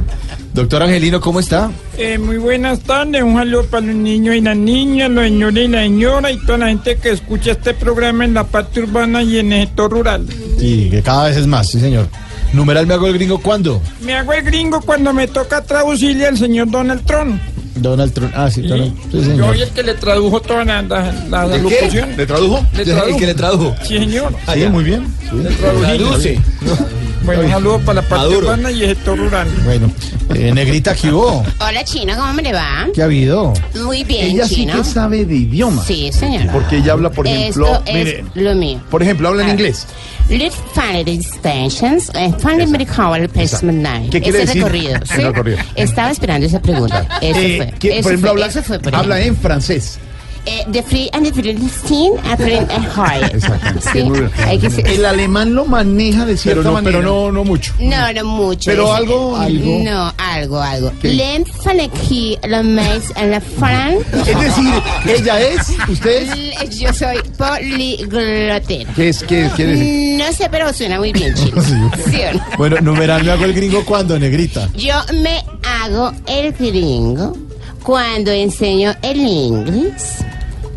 Doctor 0.54 0.84
Angelino, 0.84 1.20
¿cómo 1.20 1.40
está? 1.40 1.70
Eh, 1.98 2.16
muy 2.16 2.38
buenas 2.38 2.78
tardes, 2.80 3.22
un 3.24 3.34
saludo 3.34 3.64
para 3.66 3.86
los 3.86 3.96
niños 3.96 4.36
y 4.36 4.40
las 4.40 4.56
niñas, 4.56 5.10
los 5.10 5.24
señores 5.24 5.64
y 5.64 5.68
la 5.68 5.82
señora 5.82 6.30
y 6.30 6.36
toda 6.46 6.58
la 6.58 6.66
gente 6.68 6.96
que 6.96 7.10
escucha 7.10 7.52
este 7.52 7.74
programa 7.74 8.24
en 8.24 8.34
la 8.34 8.44
parte 8.44 8.80
urbana 8.80 9.20
y 9.24 9.38
en 9.38 9.52
el 9.52 9.66
sector 9.66 9.90
rural. 9.90 10.24
Sí, 10.60 10.88
que 10.92 11.02
cada 11.02 11.24
vez 11.28 11.36
es 11.38 11.48
más, 11.48 11.68
sí, 11.70 11.80
señor. 11.80 12.06
Numeral 12.52 12.86
me 12.86 12.94
hago 12.94 13.08
el 13.08 13.14
gringo 13.14 13.40
cuándo? 13.40 13.82
Me 14.02 14.14
hago 14.14 14.32
el 14.32 14.42
gringo 14.44 14.80
cuando 14.80 15.12
me 15.12 15.26
toca 15.26 15.60
traducirle 15.60 16.26
al 16.26 16.38
señor 16.38 16.70
Donald 16.70 17.04
Trump. 17.04 17.40
Donald 17.74 18.12
Trump. 18.12 18.32
Ah, 18.36 18.48
sí, 18.48 18.62
Donald. 18.62 18.94
Sí, 19.10 19.18
Yo 19.18 19.22
señor. 19.24 19.46
soy 19.54 19.62
el 19.62 19.70
que 19.70 19.82
le 19.82 19.94
tradujo 19.94 20.40
toda 20.40 20.64
la, 20.64 20.82
la, 20.82 21.12
la 21.30 21.48
¿De 21.48 21.56
qué? 21.56 21.62
locución. 21.80 22.16
¿Le 22.16 22.26
tradujo? 22.26 22.64
Le 22.74 22.82
¿El 22.82 22.88
tradujo. 22.94 23.18
que 23.18 23.26
le 23.26 23.34
tradujo? 23.34 23.74
Sí, 23.82 23.98
señor. 23.98 24.32
Ah, 24.46 24.54
ya, 24.54 24.68
muy 24.70 24.84
bien. 24.84 25.04
Sí. 25.28 25.36
Le. 25.36 25.50
Traduce. 25.50 26.38
Bueno, 27.24 27.42
un 27.42 27.50
saludo 27.50 27.78
para 27.80 28.02
la 28.02 28.08
parte 28.08 28.24
Maduro. 28.26 28.46
urbana 28.48 28.70
y 28.70 28.82
el 28.82 28.88
sector 28.90 29.18
rural. 29.18 29.48
Bueno, 29.64 29.90
eh, 30.34 30.52
Negrita, 30.52 30.94
¿qué 30.94 31.10
hubo? 31.12 31.42
hola 31.60 31.84
chino 31.84 32.14
¿cómo 32.16 32.32
me 32.34 32.42
le 32.42 32.52
va? 32.52 32.86
¿Qué 32.94 33.02
ha 33.02 33.04
habido? 33.06 33.52
muy 33.82 34.04
bien 34.04 34.26
Ella 34.26 34.46
sí 34.46 34.56
chino 34.56 34.76
que 34.78 34.84
sabe 34.84 35.24
de 35.24 35.34
idiomas. 35.36 35.86
sí 35.86 36.10
señora 36.12 36.52
Porque 36.52 36.76
ella 36.78 36.92
habla, 36.92 37.10
por 37.10 37.26
ejemplo, 37.26 37.66
esto 37.66 37.82
es 37.86 37.94
mire, 37.94 38.24
lo 38.34 38.54
mío 38.54 38.80
por 38.90 39.02
ejemplo, 39.02 39.28
habla 39.28 39.42
en 39.44 39.50
inglés. 39.50 39.86
Let's 40.28 40.56
find 40.74 41.04
the 41.04 41.22
stations 41.22 42.10
and 42.14 42.34
find 42.40 42.58
the 42.58 42.66
medical 42.66 43.12
replacement 43.18 43.82
line. 43.82 44.08
¿Qué 44.10 44.20
quiere 44.22 44.38
Ese 44.42 44.46
decir? 44.46 44.62
recorrido. 44.64 45.00
¿sí? 45.06 45.22
recorrido. 45.22 45.58
Estaba 45.76 46.10
esperando 46.10 46.46
esa 46.46 46.60
pregunta. 46.62 47.06
Eso 47.20 47.38
Eh, 47.40 47.56
fue. 47.58 47.78
que, 47.78 47.88
Eso 47.98 48.02
por 48.02 48.12
ejemplo, 48.12 48.20
fue, 48.20 48.30
habla, 48.30 48.46
eso 48.46 48.62
fue, 48.62 48.78
por 48.78 48.94
habla 48.94 49.18
ejemplo. 49.20 49.36
en 49.38 49.42
francés. 49.42 49.98
Eh, 50.46 50.64
the 50.70 50.82
free 50.82 51.08
and 51.14 51.24
the 51.24 51.32
Philistine 51.32 52.18
and 52.24 52.38
free 52.38 52.56
and 52.58 52.70
high. 52.86 53.20
Exactamente. 53.32 53.90
Sí, 53.92 54.02
Muy 54.02 54.18
bien. 54.20 54.30
hay 54.46 54.58
que 54.58 54.70
ser- 54.70 54.86
El 54.86 55.04
alemán 55.06 55.54
lo 55.54 55.64
maneja 55.64 56.26
de 56.26 56.36
cierta 56.36 56.60
Pero 56.60 56.70
no, 56.70 56.74
manera. 56.74 56.98
pero 56.98 57.10
no, 57.10 57.32
no 57.32 57.44
mucho. 57.44 57.72
No, 57.80 58.12
no 58.12 58.24
mucho. 58.24 58.70
Pero 58.70 58.84
Es- 58.94 59.00
algo- 59.00 59.36
algo. 59.36 59.78
No, 59.82 60.12
algo, 60.18 60.60
algo. 60.60 60.92
¿Qué? 61.00 61.14
Len 61.14 61.44
aquí 61.82 62.36
la 62.46 62.62
mais 62.62 63.04
en 63.16 63.30
la 63.30 63.40
fran. 63.40 63.94
Es 64.26 64.38
decir, 64.38 64.72
ella 65.06 65.40
es, 65.40 65.70
usted 65.88 66.28
es. 66.62 66.78
Yo 66.78 66.92
soy 66.92 67.16
poliglotera. 67.38 68.92
¿Qué 68.94 69.08
es? 69.08 69.22
¿Qué 69.22 69.48
quiere 69.56 69.72
decir? 69.76 70.18
No 70.18 70.32
sé, 70.32 70.48
pero 70.50 70.72
suena 70.72 70.98
muy 70.98 71.12
bien, 71.12 71.34
chino. 71.34 71.62
¿Sí 72.10 72.20
o 72.30 72.34
no? 72.34 72.44
Bueno, 72.58 72.76
numeral 72.80 73.24
me 73.24 73.32
hago 73.32 73.44
el 73.44 73.54
gringo 73.54 73.84
cuándo, 73.84 74.18
Negrita. 74.18 74.68
Yo 74.76 74.94
me 75.22 75.42
hago 75.82 76.12
el 76.26 76.52
gringo 76.52 77.36
cuando 77.82 78.30
enseño 78.30 78.94
el 79.02 79.18
inglés 79.18 80.18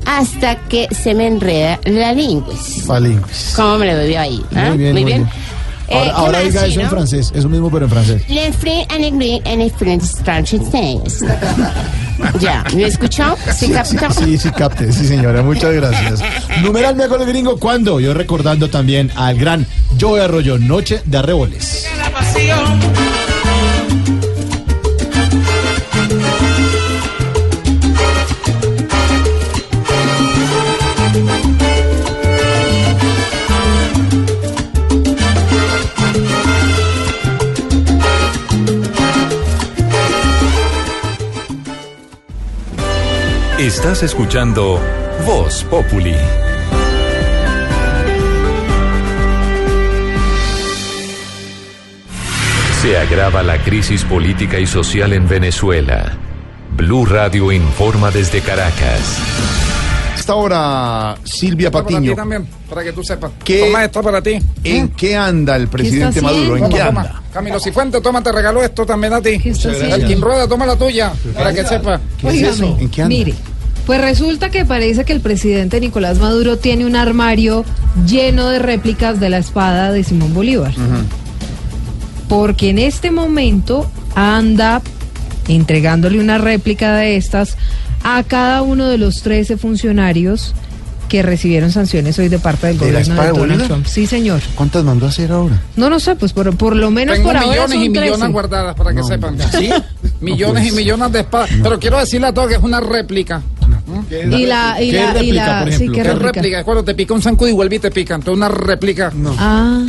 hasta 0.08 0.56
que 0.70 0.88
se 0.92 1.14
me 1.14 1.28
enreda 1.28 1.80
la 1.86 2.14
lingüis. 2.14 2.84
Falingüis. 2.86 3.54
¿Cómo 3.56 3.78
me 3.78 3.88
lo 3.88 3.94
veo 3.98 4.20
ahí? 4.20 4.42
ah? 4.56 4.70
Muy 4.70 4.78
bien, 4.78 4.94
muy 4.94 5.04
bien. 5.04 5.30
Eh, 5.90 5.96
Ahora, 5.96 6.04
¿qué 6.06 6.12
ahora 6.12 6.40
diga 6.42 6.66
eso 6.66 6.82
en 6.82 6.90
francés, 6.90 7.32
eso 7.34 7.48
mismo 7.48 7.70
pero 7.72 7.86
en 7.86 7.92
francés. 7.92 8.22
Le 8.30 8.52
free 8.52 8.86
and 8.90 9.06
agree 9.06 9.42
and 9.46 9.62
different 9.64 10.04
things. 10.72 11.24
Ya, 12.40 12.64
¿me 12.76 12.84
escuchó? 12.84 13.38
¿Se 13.56 13.72
captó? 13.72 14.12
Sí, 14.12 14.38
sí, 14.38 14.50
capte, 14.52 14.92
sí 14.92 15.08
señora, 15.08 15.44
muchas 15.44 15.72
gracias. 15.74 16.20
Numeral 16.62 16.96
me 16.96 17.04
hago 17.04 17.16
el 17.16 17.26
gringo 17.26 17.58
cuándo, 17.60 18.00
yo 18.00 18.14
recordando 18.14 18.70
también 18.70 19.12
al 19.16 19.38
gran 19.38 19.66
Joe 20.00 20.22
Arroyo, 20.22 20.58
Noche 20.58 21.02
de 21.06 21.18
Arreboles. 21.20 21.86
la 22.00 22.10
pasión. 22.12 23.07
Estás 43.68 44.02
escuchando 44.02 44.80
Voz 45.26 45.64
Populi. 45.66 46.16
Se 52.82 52.98
agrava 52.98 53.44
la 53.44 53.58
crisis 53.62 54.04
política 54.04 54.60
y 54.60 54.68
social 54.68 55.14
en 55.14 55.28
Venezuela. 55.28 56.14
Blue 56.76 57.06
Radio 57.06 57.52
informa 57.52 58.12
desde 58.12 58.40
Caracas. 58.42 59.18
Hasta 60.16 60.34
ahora, 60.34 61.16
Silvia 61.24 61.72
Para 61.72 61.86
Patiño. 61.86 62.12
ti 62.12 62.16
también, 62.16 62.48
para 62.70 62.84
que 62.84 62.92
tú 62.94 63.04
sepas. 63.04 63.32
¿Qué- 63.44 63.62
Toma 63.66 63.86
esto 63.86 64.02
para 64.04 64.22
ti. 64.22 64.38
¿En 64.64 64.90
qué 64.90 65.16
anda 65.16 65.56
el 65.56 65.68
presidente 65.70 66.22
Maduro? 66.22 66.58
¿En 66.58 66.64
Toma, 66.64 66.76
qué 66.78 66.84
toma. 66.84 67.02
anda? 67.02 67.22
Camilo 67.34 67.60
Cifuentes, 67.60 68.02
toma, 68.02 68.22
te 68.22 68.32
regalo 68.32 68.62
esto 68.64 68.86
también 68.86 69.14
a 69.14 69.22
ti. 69.22 69.42
Elkin 69.44 70.22
Rueda, 70.22 70.48
toma 70.48 70.66
la 70.66 70.76
tuya, 70.76 71.14
para 71.34 71.54
que 71.54 71.66
sepa. 71.66 72.00
Óigame, 72.24 72.76
¿En 72.80 72.90
qué 72.90 73.02
anda? 73.04 73.16
Mire, 73.16 73.34
pues 73.88 74.02
resulta 74.02 74.50
que 74.50 74.66
parece 74.66 75.06
que 75.06 75.14
el 75.14 75.22
presidente 75.22 75.80
Nicolás 75.80 76.20
Maduro 76.20 76.58
tiene 76.58 76.86
un 76.86 76.98
armario 76.98 77.64
lleno 78.06 78.50
de 78.50 78.60
réplicas 78.60 79.22
de 79.22 79.30
la 79.30 79.38
espada 79.38 79.94
de 79.94 80.04
Simón 80.04 80.34
Bolívar. 80.34 80.74
Porque 82.28 82.70
en 82.70 82.80
este 82.80 83.12
momento 83.12 83.90
anda 84.14 84.82
entregándole 85.48 86.20
una 86.20 86.38
réplica 86.38 86.96
de 86.98 87.16
estas 87.16 87.56
a 88.04 88.22
cada 88.24 88.62
uno 88.62 88.90
de 88.90 88.98
los 88.98 89.22
13 89.22 89.56
funcionarios 89.56 90.54
que 91.08 91.24
recibieron 91.24 91.72
sanciones 91.72 92.20
hoy 92.20 92.28
de 92.28 92.40
parte 92.40 92.68
del 92.68 92.80
¿De 92.80 92.86
la 92.88 92.92
gobierno 93.00 93.14
espada 93.14 93.28
de 93.28 93.40
Donald 93.40 93.52
Bolívar? 93.52 93.68
Trump. 93.68 93.86
Sí, 93.86 94.06
señor. 94.06 94.42
¿Cuántas 94.56 94.84
mandó 94.84 95.06
a 95.06 95.10
hacer 95.10 95.32
ahora? 95.32 95.62
No, 95.78 95.90
no 95.90 96.02
sé, 96.02 96.18
pues 96.18 96.34
por, 96.34 96.54
por 96.58 96.76
lo 96.76 96.92
menos 96.92 97.16
Tengo 97.16 97.30
por 97.30 97.38
ahora 97.38 97.50
millones 97.50 97.72
son 97.72 97.84
y 97.84 97.90
millones 97.90 98.18
13. 98.18 98.32
guardadas, 98.34 98.76
para 98.76 98.94
que 98.94 99.04
sepan. 99.04 99.38
¿Sí? 99.58 99.70
Millones 100.20 100.64
pues. 100.64 100.74
y 100.74 100.76
millones 100.76 101.12
de 101.14 101.20
espadas. 101.22 101.50
Pero 101.64 101.80
quiero 101.80 101.98
decirle 102.00 102.28
a 102.28 102.34
todos 102.34 102.50
que 102.50 102.56
es 102.56 102.62
una 102.62 102.82
réplica. 102.82 103.42
Y 104.10 104.46
la, 104.46 104.82
y 104.82 104.92
la, 104.92 105.22
y 105.24 105.32
la, 105.32 105.66
sí, 105.72 105.88
qué 105.88 105.92
¿Qué 105.92 106.04
réplica. 106.04 106.14
réplica? 106.32 106.60
Es 106.60 106.66
cuando 106.66 106.84
te 106.84 106.96
pica 106.96 107.14
un 107.14 107.22
zancudo 107.22 107.50
y 107.50 107.54
vuelve 107.54 107.76
y 107.76 107.80
te 107.80 107.92
pica. 107.92 108.16
Entonces 108.16 108.38
una 108.38 108.48
réplica. 108.50 109.12
Ah, 109.38 109.84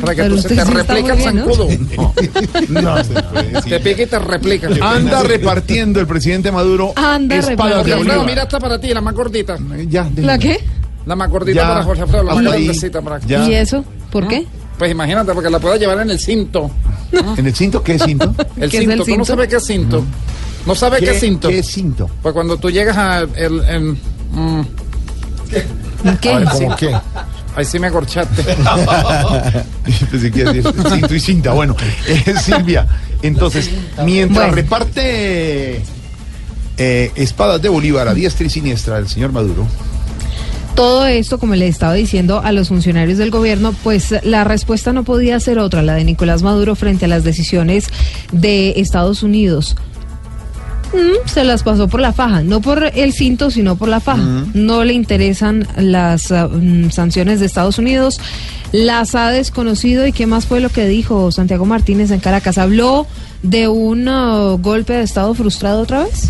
Para 0.00 0.14
que 0.14 0.22
pero 0.22 0.34
tú 0.36 0.40
se 0.42 0.48
usted 0.48 0.64
te 0.64 0.70
replica 0.70 1.12
el 1.14 1.18
¿no? 1.18 1.24
zancudo. 1.24 1.68
No 2.68 3.04
se 3.04 3.22
puede, 3.22 3.62
sí. 3.62 3.70
Te 3.70 3.80
pica 3.80 4.02
y 4.02 4.06
te 4.06 4.18
replica. 4.18 4.68
Anda 4.80 5.22
repartiendo 5.22 6.00
el 6.00 6.06
presidente 6.06 6.50
Maduro 6.50 6.92
Anda 6.96 7.40
Bolívar. 7.40 8.24
mira 8.26 8.42
esta 8.44 8.58
para 8.58 8.80
ti, 8.80 8.92
la 8.94 9.00
más 9.00 9.14
gordita. 9.14 9.58
Ya, 9.88 10.08
¿La 10.16 10.38
qué? 10.38 10.58
La 11.06 11.16
más 11.16 11.30
gordita 11.30 11.62
para 11.66 11.82
Jorge 11.82 12.02
Alfredo, 12.02 12.22
la 12.24 12.34
más 12.34 12.44
grandecita 12.44 13.02
para. 13.02 13.20
¿Y 13.48 13.54
eso? 13.54 13.84
¿Por 14.10 14.28
qué? 14.28 14.46
Pues 14.78 14.90
imagínate, 14.92 15.32
porque 15.32 15.50
la 15.50 15.58
puedes 15.58 15.80
llevar 15.80 16.00
en 16.00 16.10
el 16.10 16.18
cinto. 16.20 16.70
¿En 17.36 17.46
el 17.46 17.54
cinto? 17.54 17.82
¿Qué 17.82 17.98
cinto? 17.98 18.34
El 18.56 18.70
¿Qué 18.70 18.78
es 18.78 18.84
cinto, 18.84 19.04
tú 19.04 19.16
no 19.16 19.24
sabes 19.24 19.48
qué 19.48 19.56
es 19.56 19.64
cinto. 19.66 20.04
¿No 20.68 20.74
sabes 20.74 21.00
qué, 21.00 21.10
es 21.10 21.20
cinto? 21.20 21.48
¿Qué 21.48 21.62
cinto? 21.62 22.08
Pues 22.22 22.32
cuando 22.34 22.56
tú 22.58 22.70
llegas 22.70 22.96
a 22.96 23.20
el, 23.20 23.60
el- 23.64 23.96
mm, 24.32 24.60
¿Qué? 26.20 26.30
A 26.30 26.38
ver, 26.38 26.48
sí. 26.50 26.64
¿cómo 26.64 26.76
qué? 26.76 26.96
ahí 27.56 27.64
sí 27.64 27.78
me 27.80 27.90
corchaste. 27.90 28.42
Pensé 30.10 30.30
que 30.30 30.40
iba 30.40 30.50
a 30.50 30.52
decir 30.52 30.72
cinto 30.92 31.14
y 31.14 31.20
cinta. 31.20 31.52
Bueno, 31.52 31.74
eh, 32.06 32.34
Silvia, 32.40 32.86
entonces, 33.22 33.70
mientras 34.04 34.46
Bueno. 34.46 34.54
reparte 34.54 35.82
eh, 36.76 37.12
espadas 37.16 37.60
de 37.60 37.68
Bolívar 37.68 38.06
a 38.06 38.14
diestra 38.14 38.46
y 38.46 38.50
siniestra 38.50 38.98
el 38.98 39.08
señor 39.08 39.32
Maduro, 39.32 39.66
Todo 40.76 41.06
esto, 41.06 41.38
como 41.40 41.56
le 41.56 41.66
estaba 41.66 41.94
diciendo 41.94 42.40
a 42.44 42.52
los 42.52 42.68
funcionarios 42.68 43.18
del 43.18 43.30
gobierno, 43.32 43.74
pues 43.82 44.14
la 44.22 44.44
respuesta 44.44 44.92
no 44.92 45.02
podía 45.02 45.40
ser 45.40 45.58
otra, 45.58 45.82
la 45.82 45.94
de 45.94 46.04
Nicolás 46.04 46.42
Maduro 46.42 46.76
frente 46.76 47.06
a 47.06 47.08
las 47.08 47.24
decisiones 47.24 47.86
de 48.30 48.74
Estados 48.76 49.24
Unidos. 49.24 49.74
Mm, 50.92 51.28
se 51.28 51.44
las 51.44 51.62
pasó 51.62 51.88
por 51.88 52.00
la 52.00 52.12
faja, 52.12 52.42
no 52.42 52.60
por 52.60 52.82
el 52.94 53.12
cinto, 53.12 53.50
sino 53.50 53.76
por 53.76 53.88
la 53.88 54.00
faja. 54.00 54.44
No 54.54 54.84
le 54.84 54.94
interesan 54.94 55.66
las 55.76 56.32
ah, 56.32 56.48
mm, 56.48 56.90
sanciones 56.90 57.40
de 57.40 57.46
Estados 57.46 57.78
Unidos, 57.78 58.20
las 58.72 59.14
ha 59.14 59.30
desconocido 59.30 60.06
y 60.06 60.12
qué 60.12 60.26
más 60.26 60.46
fue 60.46 60.60
lo 60.60 60.70
que 60.70 60.86
dijo 60.86 61.30
Santiago 61.32 61.66
Martínez 61.66 62.10
en 62.10 62.20
Caracas. 62.20 62.58
Habló 62.58 63.06
de 63.42 63.68
un 63.68 64.08
ah, 64.08 64.56
golpe 64.58 64.94
de 64.94 65.02
Estado 65.02 65.34
frustrado 65.34 65.82
otra 65.82 66.04
vez. 66.04 66.28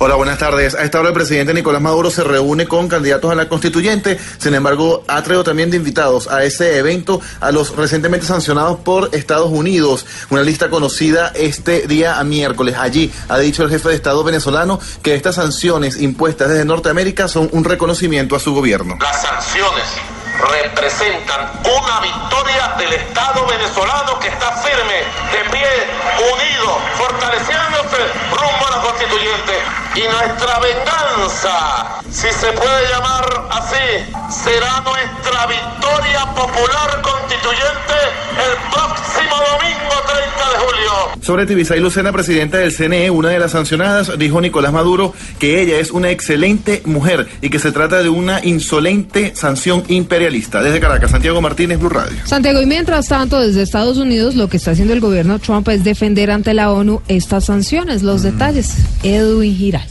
Hola, 0.00 0.14
buenas 0.14 0.38
tardes. 0.38 0.76
A 0.76 0.84
esta 0.84 1.00
hora 1.00 1.08
el 1.08 1.14
presidente 1.14 1.52
Nicolás 1.52 1.82
Maduro 1.82 2.08
se 2.08 2.22
reúne 2.22 2.68
con 2.68 2.86
candidatos 2.86 3.32
a 3.32 3.34
la 3.34 3.48
constituyente. 3.48 4.16
Sin 4.38 4.54
embargo, 4.54 5.02
ha 5.08 5.20
traído 5.24 5.42
también 5.42 5.72
de 5.72 5.76
invitados 5.76 6.28
a 6.28 6.44
ese 6.44 6.78
evento 6.78 7.20
a 7.40 7.50
los 7.50 7.74
recientemente 7.74 8.24
sancionados 8.24 8.78
por 8.78 9.10
Estados 9.12 9.50
Unidos. 9.50 10.06
Una 10.30 10.42
lista 10.42 10.70
conocida 10.70 11.32
este 11.34 11.88
día 11.88 12.20
a 12.20 12.22
miércoles. 12.22 12.76
Allí 12.78 13.12
ha 13.28 13.38
dicho 13.38 13.64
el 13.64 13.70
jefe 13.70 13.88
de 13.88 13.96
Estado 13.96 14.22
venezolano 14.22 14.78
que 15.02 15.16
estas 15.16 15.34
sanciones 15.34 16.00
impuestas 16.00 16.48
desde 16.48 16.64
Norteamérica 16.64 17.26
son 17.26 17.48
un 17.50 17.64
reconocimiento 17.64 18.36
a 18.36 18.38
su 18.38 18.54
gobierno. 18.54 18.98
Las 19.00 19.20
sanciones 19.20 19.82
representan 20.62 21.50
una 21.64 22.00
victoria 22.00 22.72
del 22.78 22.92
Estado 22.92 23.44
venezolano 23.48 24.16
que 24.20 24.28
está 24.28 24.52
firme, 24.58 25.02
de 25.32 25.50
pie, 25.50 25.66
unido, 26.22 26.78
fortaleciéndose 26.96 27.96
rumbo 28.30 28.66
a 28.68 28.76
la 28.76 28.82
constituyente. 28.82 29.77
Y 29.94 30.00
nuestra 30.00 30.60
venganza, 30.60 32.00
si 32.10 32.28
se 32.28 32.52
puede 32.52 32.88
llamar 32.90 33.24
así, 33.50 34.44
será 34.44 34.80
nuestra 34.82 35.46
victoria 35.46 36.24
popular 36.34 37.02
constituyente 37.02 37.94
el 38.38 38.70
próximo 38.70 39.36
domingo 39.50 39.94
30 40.06 40.50
de 40.52 40.58
julio. 40.58 41.22
Sobre 41.22 41.46
Tibisay 41.46 41.80
Lucena, 41.80 42.12
presidenta 42.12 42.58
del 42.58 42.72
CNE, 42.72 43.10
una 43.10 43.30
de 43.30 43.38
las 43.40 43.52
sancionadas, 43.52 44.16
dijo 44.18 44.40
Nicolás 44.40 44.72
Maduro 44.72 45.12
que 45.38 45.60
ella 45.60 45.78
es 45.78 45.90
una 45.90 46.10
excelente 46.10 46.82
mujer 46.84 47.26
y 47.42 47.50
que 47.50 47.58
se 47.58 47.72
trata 47.72 48.02
de 48.02 48.08
una 48.08 48.44
insolente 48.44 49.34
sanción 49.34 49.82
imperialista. 49.88 50.62
Desde 50.62 50.80
Caracas, 50.80 51.10
Santiago 51.10 51.40
Martínez, 51.40 51.78
Blue 51.78 51.88
Radio. 51.88 52.18
Santiago, 52.24 52.62
y 52.62 52.66
mientras 52.66 53.08
tanto, 53.08 53.40
desde 53.40 53.62
Estados 53.62 53.96
Unidos, 53.98 54.36
lo 54.36 54.48
que 54.48 54.58
está 54.58 54.70
haciendo 54.72 54.94
el 54.94 55.00
gobierno 55.00 55.38
Trump 55.38 55.68
es 55.68 55.82
defender 55.82 56.30
ante 56.30 56.54
la 56.54 56.70
ONU 56.70 57.02
estas 57.08 57.46
sanciones. 57.46 58.02
Los 58.02 58.22
detalles, 58.22 58.76
Edwin 59.02 59.56
Giraldo. 59.56 59.87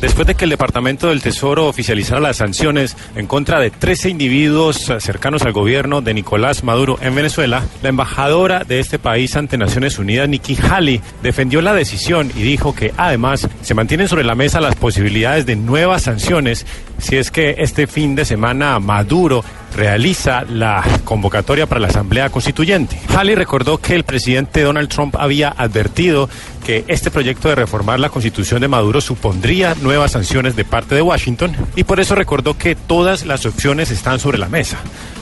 Después 0.00 0.26
de 0.26 0.34
que 0.34 0.44
el 0.44 0.50
Departamento 0.50 1.08
del 1.08 1.20
Tesoro 1.20 1.66
oficializara 1.66 2.20
las 2.20 2.38
sanciones 2.38 2.96
en 3.16 3.26
contra 3.26 3.60
de 3.60 3.70
13 3.70 4.08
individuos 4.08 4.90
cercanos 4.98 5.42
al 5.42 5.52
gobierno 5.52 6.00
de 6.00 6.14
Nicolás 6.14 6.64
Maduro 6.64 6.98
en 7.02 7.14
Venezuela, 7.14 7.64
la 7.82 7.90
embajadora 7.90 8.64
de 8.64 8.80
este 8.80 8.98
país 8.98 9.36
ante 9.36 9.58
Naciones 9.58 9.98
Unidas, 9.98 10.26
Nikki 10.26 10.56
Haley, 10.56 11.02
defendió 11.22 11.60
la 11.60 11.74
decisión 11.74 12.32
y 12.34 12.42
dijo 12.42 12.74
que 12.74 12.94
además 12.96 13.46
se 13.60 13.74
mantienen 13.74 14.08
sobre 14.08 14.24
la 14.24 14.34
mesa 14.34 14.62
las 14.62 14.74
posibilidades 14.74 15.44
de 15.44 15.56
nuevas 15.56 16.04
sanciones 16.04 16.64
si 16.96 17.16
es 17.16 17.30
que 17.30 17.56
este 17.58 17.86
fin 17.86 18.14
de 18.14 18.24
semana 18.24 18.78
Maduro 18.78 19.44
realiza 19.76 20.42
la 20.42 20.84
convocatoria 21.04 21.66
para 21.66 21.80
la 21.80 21.88
Asamblea 21.88 22.30
Constituyente. 22.30 23.00
Haley 23.16 23.34
recordó 23.34 23.78
que 23.78 23.94
el 23.94 24.04
presidente 24.04 24.62
Donald 24.62 24.88
Trump 24.88 25.16
había 25.18 25.48
advertido 25.56 26.28
que 26.70 26.84
este 26.86 27.10
proyecto 27.10 27.48
de 27.48 27.56
reformar 27.56 27.98
la 27.98 28.10
constitución 28.10 28.60
de 28.60 28.68
Maduro 28.68 29.00
supondría 29.00 29.74
nuevas 29.74 30.12
sanciones 30.12 30.54
de 30.54 30.64
parte 30.64 30.94
de 30.94 31.02
Washington 31.02 31.56
y 31.74 31.82
por 31.82 31.98
eso 31.98 32.14
recordó 32.14 32.56
que 32.56 32.76
todas 32.76 33.26
las 33.26 33.44
opciones 33.44 33.90
están 33.90 34.20
sobre 34.20 34.38
la 34.38 34.48
mesa. 34.48 34.78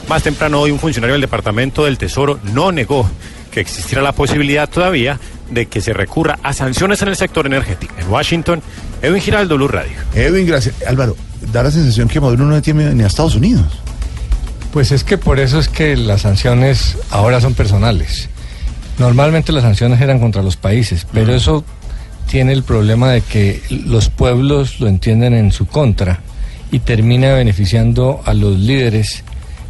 Más 0.07 0.21
temprano 0.21 0.59
hoy 0.59 0.69
un 0.69 0.77
funcionario 0.77 1.13
del 1.13 1.21
Departamento 1.21 1.85
del 1.85 1.97
Tesoro 1.97 2.39
no 2.53 2.71
negó 2.71 3.09
que 3.49 3.61
existiera 3.61 4.03
la 4.03 4.11
posibilidad 4.11 4.69
todavía 4.69 5.19
de 5.49 5.65
que 5.65 5.81
se 5.81 5.91
recurra 5.91 6.37
a 6.43 6.53
sanciones 6.53 7.01
en 7.01 7.07
el 7.07 7.15
sector 7.15 7.47
energético. 7.47 7.95
En 7.97 8.07
Washington, 8.09 8.61
Edwin 9.01 9.19
Giraldo, 9.19 9.55
Blue 9.55 9.69
Radio. 9.69 9.97
Edwin, 10.13 10.45
gracias. 10.45 10.75
Álvaro, 10.85 11.17
da 11.51 11.63
la 11.63 11.71
sensación 11.71 12.09
que 12.09 12.21
Maduro 12.21 12.45
no 12.45 12.53
le 12.53 12.61
tiene 12.61 12.93
ni 12.93 13.01
a 13.01 13.07
Estados 13.07 13.33
Unidos. 13.33 13.65
Pues 14.71 14.91
es 14.91 15.03
que 15.03 15.17
por 15.17 15.39
eso 15.39 15.57
es 15.57 15.67
que 15.67 15.97
las 15.97 16.21
sanciones 16.21 16.95
ahora 17.09 17.41
son 17.41 17.55
personales. 17.55 18.29
Normalmente 18.99 19.53
las 19.53 19.63
sanciones 19.63 20.01
eran 20.01 20.19
contra 20.19 20.43
los 20.43 20.57
países, 20.57 21.07
pero 21.11 21.33
eso 21.33 21.63
tiene 22.29 22.51
el 22.51 22.63
problema 22.63 23.09
de 23.11 23.21
que 23.21 23.61
los 23.69 24.09
pueblos 24.09 24.79
lo 24.79 24.87
entienden 24.87 25.33
en 25.33 25.51
su 25.51 25.65
contra 25.65 26.19
y 26.71 26.79
termina 26.79 27.33
beneficiando 27.33 28.21
a 28.25 28.33
los 28.33 28.59
líderes 28.59 29.23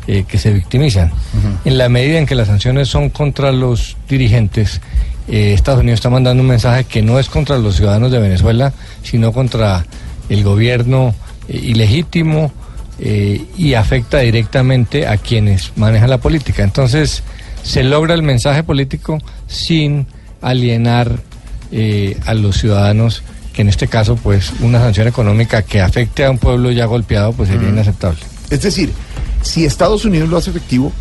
eh, 0.08 0.26
que 0.28 0.38
se 0.38 0.52
victimizan. 0.52 1.12
En 1.64 1.78
la 1.78 1.88
medida 1.88 2.18
en 2.18 2.26
que 2.26 2.36
las 2.36 2.48
sanciones 2.48 2.90
son 2.90 3.12
contra 3.12 3.52
los 3.52 3.96
dirigentes, 4.10 4.82
eh, 5.28 5.54
Estados 5.54 5.82
Unidos 5.82 6.00
está 6.00 6.10
mandando 6.10 6.42
un 6.42 6.50
mensaje 6.50 6.86
que 6.86 7.04
no 7.04 7.20
es 7.20 7.30
contra 7.30 7.58
los 7.60 7.76
ciudadanos 7.76 8.12
de 8.12 8.20
Venezuela, 8.20 8.74
sino 9.04 9.32
contra 9.32 9.86
el 10.28 10.44
gobierno 10.44 11.14
eh, 11.48 11.60
ilegítimo 11.64 12.52
y 13.58 13.76
afecta 13.76 14.18
directamente 14.20 15.08
a 15.08 15.16
quienes 15.16 15.72
manejan 15.78 16.10
la 16.10 16.18
política. 16.18 16.64
Entonces, 16.64 17.24
se 17.64 17.84
logra 17.84 18.14
el 18.14 18.24
mensaje 18.24 18.64
político 18.64 19.20
sin 19.48 20.08
alienar 20.42 21.20
eh, 21.72 22.18
a 22.26 22.34
los 22.34 22.58
ciudadanos, 22.58 23.24
que 23.54 23.62
en 23.62 23.70
este 23.70 23.88
caso, 23.88 24.16
pues, 24.16 24.54
una 24.62 24.80
sanción 24.80 25.08
económica 25.08 25.62
que 25.62 25.82
afecte 25.82 26.26
a 26.26 26.32
un 26.32 26.38
pueblo 26.38 26.72
ya 26.72 26.86
golpeado, 26.86 27.34
pues 27.34 27.50
sería 27.50 27.70
inaceptable. 27.70 28.20
Es 28.50 28.62
decir, 28.62 28.92
si 29.42 29.66
Estados 29.66 30.06
Unidos 30.06 30.30
lo 30.30 30.38
hace 30.38 30.50
efectivo, 30.50 30.92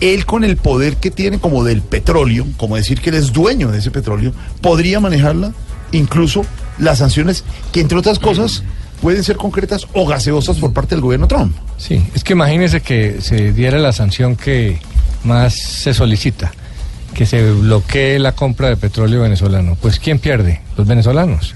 él 0.00 0.26
con 0.26 0.44
el 0.44 0.56
poder 0.56 0.96
que 0.96 1.10
tiene 1.10 1.38
como 1.38 1.64
del 1.64 1.82
petróleo, 1.82 2.46
como 2.56 2.76
decir 2.76 3.00
que 3.00 3.10
él 3.10 3.16
es 3.16 3.32
dueño 3.32 3.70
de 3.70 3.78
ese 3.78 3.90
petróleo, 3.90 4.32
podría 4.60 5.00
manejarla, 5.00 5.52
incluso 5.92 6.44
las 6.78 6.98
sanciones 6.98 7.44
que 7.72 7.80
entre 7.80 7.98
otras 7.98 8.18
cosas 8.18 8.64
pueden 9.00 9.22
ser 9.22 9.36
concretas 9.36 9.86
o 9.92 10.06
gaseosas 10.06 10.58
por 10.58 10.72
parte 10.72 10.94
del 10.94 11.02
gobierno 11.02 11.28
Trump. 11.28 11.56
Sí, 11.78 12.04
es 12.14 12.24
que 12.24 12.32
imagínese 12.32 12.80
que 12.80 13.20
se 13.20 13.52
diera 13.52 13.78
la 13.78 13.92
sanción 13.92 14.36
que 14.36 14.78
más 15.24 15.54
se 15.54 15.94
solicita, 15.94 16.52
que 17.14 17.26
se 17.26 17.50
bloquee 17.52 18.18
la 18.18 18.32
compra 18.32 18.68
de 18.68 18.76
petróleo 18.76 19.22
venezolano. 19.22 19.76
Pues 19.80 19.98
¿quién 19.98 20.18
pierde? 20.18 20.60
Los 20.76 20.86
venezolanos. 20.86 21.54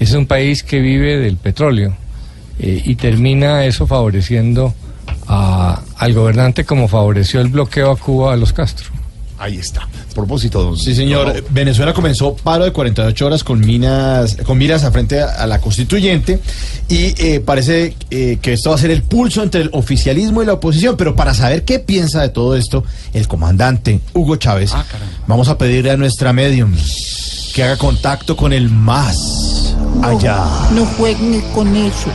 Es 0.00 0.12
un 0.12 0.26
país 0.26 0.62
que 0.62 0.80
vive 0.80 1.18
del 1.18 1.36
petróleo 1.36 1.94
eh, 2.58 2.82
y 2.84 2.94
termina 2.96 3.64
eso 3.64 3.86
favoreciendo 3.86 4.74
a- 5.26 5.82
al 5.96 6.12
gobernante 6.14 6.64
como 6.64 6.88
favoreció 6.88 7.40
el 7.40 7.48
bloqueo 7.48 7.90
a 7.90 7.96
Cuba 7.96 8.32
a 8.32 8.36
los 8.36 8.52
Castro. 8.52 8.90
Ahí 9.38 9.58
está. 9.58 9.82
A 9.82 10.14
propósito, 10.14 10.62
don 10.62 10.76
Sí, 10.76 10.94
señor. 10.94 11.44
Venezuela 11.50 11.92
comenzó 11.92 12.34
paro 12.34 12.64
de 12.64 12.72
48 12.72 13.26
horas 13.26 13.44
con 13.44 13.60
minas, 13.60 14.36
con 14.44 14.58
miras 14.58 14.84
a 14.84 14.90
frente 14.90 15.20
a, 15.20 15.28
a 15.42 15.46
la 15.46 15.60
constituyente 15.60 16.40
y 16.88 17.14
eh, 17.22 17.40
parece 17.40 17.94
eh, 18.10 18.38
que 18.40 18.54
esto 18.54 18.70
va 18.70 18.76
a 18.76 18.78
ser 18.78 18.90
el 18.90 19.02
pulso 19.02 19.42
entre 19.42 19.62
el 19.62 19.70
oficialismo 19.72 20.42
y 20.42 20.46
la 20.46 20.54
oposición. 20.54 20.96
Pero 20.96 21.14
para 21.14 21.34
saber 21.34 21.64
qué 21.64 21.78
piensa 21.78 22.22
de 22.22 22.30
todo 22.30 22.56
esto, 22.56 22.84
el 23.12 23.28
comandante 23.28 24.00
Hugo 24.14 24.36
Chávez, 24.36 24.72
vamos 25.26 25.48
a 25.48 25.58
pedirle 25.58 25.90
a 25.90 25.96
nuestra 25.96 26.32
medium 26.32 26.74
que 27.54 27.62
haga 27.62 27.76
contacto 27.76 28.36
con 28.36 28.52
el 28.52 28.70
más 28.70 29.74
allá. 30.02 30.44
No 30.72 30.84
jueguen 30.96 31.40
con 31.54 31.74
eso. 31.76 32.10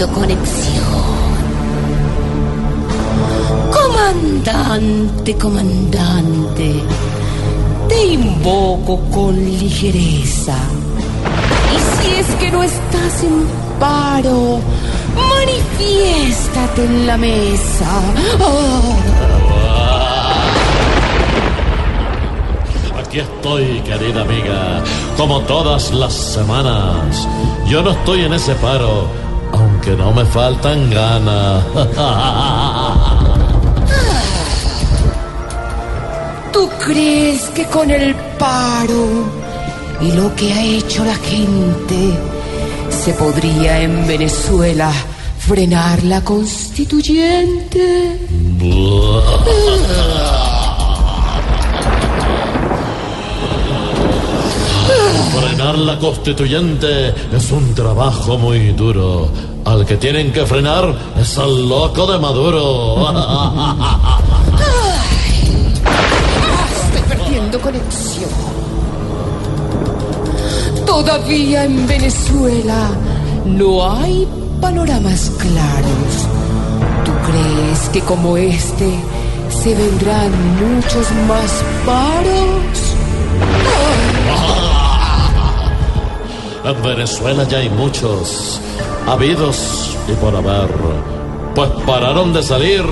Haciendo 0.00 0.18
conexión. 0.18 0.84
Comandante, 3.70 5.36
comandante, 5.36 6.82
te 7.86 8.06
invoco 8.06 9.00
con 9.10 9.36
ligereza. 9.36 10.56
Y 11.74 12.02
si 12.02 12.14
es 12.14 12.26
que 12.36 12.50
no 12.50 12.62
estás 12.62 13.24
en 13.24 13.46
paro, 13.78 14.60
manifiéstate 15.16 16.84
en 16.86 17.06
la 17.06 17.16
mesa. 17.18 18.00
Aquí 22.98 23.18
estoy, 23.18 23.80
querida 23.80 24.22
amiga, 24.22 24.82
como 25.18 25.40
todas 25.40 25.92
las 25.92 26.14
semanas. 26.14 27.28
Yo 27.66 27.82
no 27.82 27.90
estoy 27.90 28.24
en 28.24 28.32
ese 28.32 28.54
paro, 28.54 29.08
aunque 29.90 29.96
no 29.96 30.12
me 30.12 30.24
faltan 30.26 30.90
ganas. 30.90 31.64
¿Tú 36.52 36.68
crees 36.84 37.42
que 37.50 37.64
con 37.66 37.90
el 37.90 38.14
paro 38.38 39.24
y 40.00 40.12
lo 40.12 40.32
que 40.34 40.52
ha 40.52 40.62
hecho 40.62 41.04
la 41.04 41.16
gente 41.16 42.14
se 42.90 43.12
podría 43.14 43.80
en 43.80 44.06
Venezuela 44.06 44.92
frenar 45.38 46.04
la 46.04 46.22
constituyente? 46.22 48.18
Frenar 55.32 55.78
la 55.78 55.98
constituyente 55.98 57.14
es 57.32 57.52
un 57.52 57.74
trabajo 57.74 58.38
muy 58.38 58.72
duro. 58.72 59.28
Al 59.64 59.84
que 59.84 59.96
tienen 59.96 60.32
que 60.32 60.46
frenar 60.46 60.94
es 61.20 61.38
al 61.38 61.68
loco 61.68 62.06
de 62.10 62.18
Maduro. 62.18 63.08
Estoy 66.84 67.02
perdiendo 67.08 67.60
conexión. 67.60 68.30
Todavía 70.86 71.64
en 71.64 71.86
Venezuela 71.86 72.90
no 73.44 73.90
hay 73.90 74.26
panoramas 74.60 75.30
claros. 75.38 76.12
¿Tú 77.04 77.12
crees 77.30 77.88
que 77.92 78.00
como 78.00 78.36
este 78.36 78.98
se 79.62 79.74
vendrán 79.74 80.30
muchos 80.58 81.06
más 81.28 81.50
paros? 81.86 82.90
En 86.62 86.82
Venezuela 86.82 87.44
ya 87.44 87.58
hay 87.58 87.70
muchos, 87.70 88.60
habidos 89.06 89.96
y 90.08 90.12
por 90.12 90.36
haber. 90.36 90.68
Pues 91.54 91.70
pararon 91.86 92.32
de 92.34 92.42
salir 92.42 92.84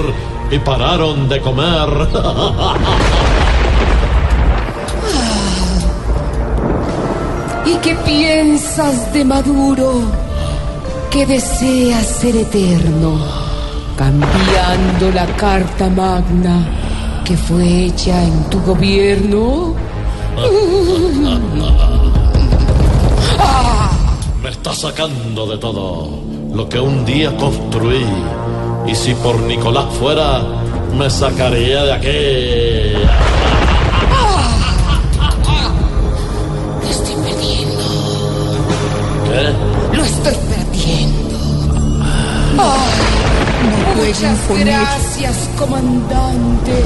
y 0.51 0.59
pararon 0.59 1.29
de 1.29 1.41
comer. 1.41 1.89
¿Y 7.67 7.75
qué 7.77 7.95
piensas 8.07 9.13
de 9.13 9.25
Maduro? 9.25 10.01
Que 11.11 11.27
desea 11.27 12.03
ser 12.03 12.37
eterno, 12.37 13.19
cambiando 13.97 15.11
la 15.13 15.27
carta 15.37 15.91
magna 15.91 16.67
que 17.25 17.37
fue 17.37 17.85
hecha 17.85 18.23
en 18.25 18.45
tu 18.49 18.61
gobierno. 18.63 19.75
Me 24.43 24.51
está 24.51 24.73
sacando 24.75 25.47
de 25.47 25.59
todo 25.59 26.09
lo 26.55 26.69
que 26.69 26.79
un 26.81 27.05
día 27.05 27.37
construí. 27.37 28.07
Y 28.87 28.95
si 28.95 29.15
por 29.15 29.39
Nicolás 29.41 29.87
fuera, 29.99 30.43
me 30.97 31.11
sacaría 31.11 31.85
de 31.85 31.93
aquí. 31.93 32.99
Lo 36.83 36.89
estoy 36.91 37.15
perdiendo, 37.17 37.85
¿Qué? 39.25 39.97
lo 39.97 40.05
estoy 40.05 40.35
perdiendo. 40.35 41.39
Muchas 43.97 44.39
gracias, 44.65 45.51
comandante. 45.59 46.83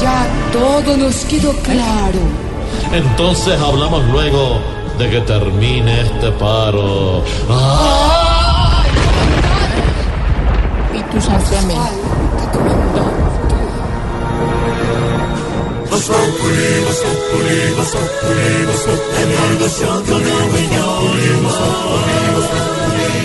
Ya 0.00 0.26
todo 0.52 0.96
nos 0.96 1.16
quedó 1.24 1.52
claro. 1.62 2.20
Entonces 2.92 3.60
hablamos 3.60 4.04
luego 4.08 4.58
de 5.02 5.10
que 5.10 5.20
termine 5.22 6.02
este 6.02 6.30
paro. 6.32 7.24
¡Ah! 7.48 8.84
Y 10.94 11.02
tu 11.10 11.20
sacramento. 11.20 11.90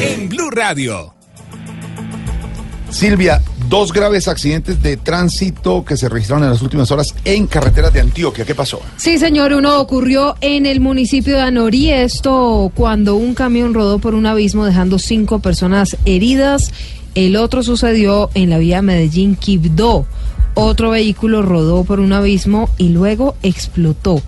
En 0.01 0.29
Blue 0.29 0.49
Radio. 0.51 1.13
Silvia, 2.89 3.41
dos 3.69 3.91
graves 3.91 4.27
accidentes 4.27 4.81
de 4.81 4.97
tránsito 4.97 5.83
que 5.83 5.97
se 5.97 6.09
registraron 6.09 6.43
en 6.43 6.51
las 6.51 6.61
últimas 6.61 6.91
horas 6.91 7.13
en 7.25 7.47
carreteras 7.47 7.93
de 7.93 8.01
Antioquia. 8.01 8.45
¿Qué 8.45 8.55
pasó? 8.55 8.79
Sí, 8.97 9.17
señor, 9.17 9.53
uno 9.53 9.79
ocurrió 9.79 10.35
en 10.41 10.65
el 10.65 10.79
municipio 10.79 11.35
de 11.35 11.41
Anorí, 11.41 11.91
esto 11.91 12.71
cuando 12.75 13.15
un 13.15 13.33
camión 13.33 13.73
rodó 13.73 13.99
por 13.99 14.15
un 14.15 14.25
abismo 14.25 14.65
dejando 14.65 14.99
cinco 14.99 15.39
personas 15.39 15.97
heridas. 16.05 16.71
El 17.15 17.35
otro 17.35 17.63
sucedió 17.63 18.29
en 18.35 18.49
la 18.49 18.57
vía 18.59 18.81
Medellín-Quibdó. 18.81 20.05
Otro 20.53 20.91
vehículo 20.91 21.41
rodó 21.41 21.83
por 21.83 21.99
un 21.99 22.13
abismo 22.13 22.69
y 22.77 22.89
luego 22.89 23.35
explotó. 23.43 24.21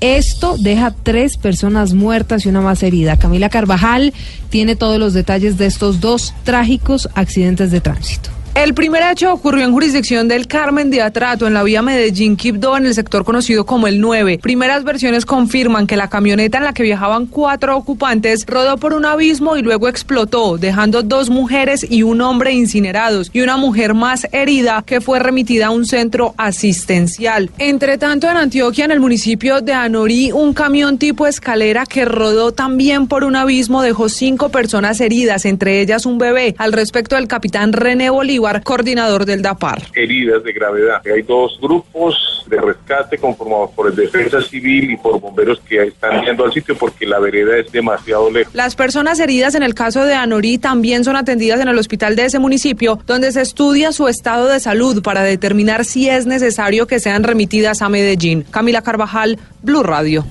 Esto 0.00 0.56
deja 0.58 0.90
tres 0.90 1.36
personas 1.36 1.94
muertas 1.94 2.44
y 2.44 2.48
una 2.48 2.60
más 2.60 2.82
herida. 2.82 3.18
Camila 3.18 3.48
Carvajal 3.48 4.12
tiene 4.50 4.74
todos 4.74 4.98
los 4.98 5.14
detalles 5.14 5.58
de 5.58 5.66
estos 5.66 6.00
dos 6.00 6.34
trágicos 6.42 7.08
accidentes 7.14 7.70
de 7.70 7.80
tránsito. 7.80 8.30
El 8.54 8.74
primer 8.74 9.02
hecho 9.10 9.32
ocurrió 9.32 9.64
en 9.64 9.72
jurisdicción 9.72 10.28
del 10.28 10.46
Carmen 10.46 10.90
de 10.90 11.00
Atrato, 11.00 11.46
en 11.46 11.54
la 11.54 11.62
vía 11.62 11.80
Medellín-Quibdó, 11.80 12.76
en 12.76 12.84
el 12.84 12.94
sector 12.94 13.24
conocido 13.24 13.64
como 13.64 13.86
el 13.86 13.98
9. 13.98 14.40
Primeras 14.42 14.84
versiones 14.84 15.24
confirman 15.24 15.86
que 15.86 15.96
la 15.96 16.10
camioneta 16.10 16.58
en 16.58 16.64
la 16.64 16.74
que 16.74 16.82
viajaban 16.82 17.24
cuatro 17.24 17.74
ocupantes 17.78 18.44
rodó 18.46 18.76
por 18.76 18.92
un 18.92 19.06
abismo 19.06 19.56
y 19.56 19.62
luego 19.62 19.88
explotó, 19.88 20.58
dejando 20.58 21.02
dos 21.02 21.30
mujeres 21.30 21.86
y 21.88 22.02
un 22.02 22.20
hombre 22.20 22.52
incinerados 22.52 23.30
y 23.32 23.40
una 23.40 23.56
mujer 23.56 23.94
más 23.94 24.28
herida 24.32 24.84
que 24.84 25.00
fue 25.00 25.18
remitida 25.18 25.68
a 25.68 25.70
un 25.70 25.86
centro 25.86 26.34
asistencial. 26.36 27.50
Entre 27.56 27.96
tanto, 27.96 28.28
en 28.28 28.36
Antioquia, 28.36 28.84
en 28.84 28.90
el 28.90 29.00
municipio 29.00 29.62
de 29.62 29.72
Anorí, 29.72 30.30
un 30.30 30.52
camión 30.52 30.98
tipo 30.98 31.26
escalera 31.26 31.86
que 31.86 32.04
rodó 32.04 32.52
también 32.52 33.06
por 33.08 33.24
un 33.24 33.34
abismo 33.34 33.80
dejó 33.80 34.10
cinco 34.10 34.50
personas 34.50 35.00
heridas, 35.00 35.46
entre 35.46 35.80
ellas 35.80 36.04
un 36.04 36.18
bebé. 36.18 36.54
Al 36.58 36.74
respecto, 36.74 37.16
el 37.16 37.28
capitán 37.28 37.72
René 37.72 38.10
Bolívar 38.10 38.41
Coordinador 38.62 39.24
del 39.24 39.42
DAPAR. 39.42 39.82
heridas 39.94 40.42
de 40.42 40.52
gravedad. 40.52 41.02
Hay 41.06 41.22
dos 41.22 41.58
grupos 41.60 42.44
de 42.48 42.60
rescate 42.60 43.18
conformados 43.18 43.70
por 43.70 43.88
el 43.88 43.96
Defensa 43.96 44.40
Civil 44.42 44.90
y 44.90 44.96
por 44.96 45.20
bomberos 45.20 45.60
que 45.60 45.82
están 45.84 46.24
yendo 46.24 46.44
al 46.44 46.52
sitio 46.52 46.76
porque 46.76 47.06
la 47.06 47.18
vereda 47.18 47.56
es 47.56 47.70
demasiado 47.72 48.30
lejos. 48.30 48.54
Las 48.54 48.74
personas 48.74 49.20
heridas 49.20 49.54
en 49.54 49.62
el 49.62 49.74
caso 49.74 50.04
de 50.04 50.14
Anorí 50.14 50.58
también 50.58 51.04
son 51.04 51.16
atendidas 51.16 51.60
en 51.60 51.68
el 51.68 51.78
hospital 51.78 52.16
de 52.16 52.26
ese 52.26 52.38
municipio, 52.38 52.98
donde 53.06 53.32
se 53.32 53.40
estudia 53.40 53.92
su 53.92 54.08
estado 54.08 54.48
de 54.48 54.60
salud 54.60 55.02
para 55.02 55.22
determinar 55.22 55.84
si 55.84 56.08
es 56.08 56.26
necesario 56.26 56.86
que 56.86 57.00
sean 57.00 57.22
remitidas 57.22 57.82
a 57.82 57.88
Medellín. 57.88 58.44
Camila 58.50 58.82
Carvajal, 58.82 59.38
Blue 59.62 59.82
Radio. 59.82 60.24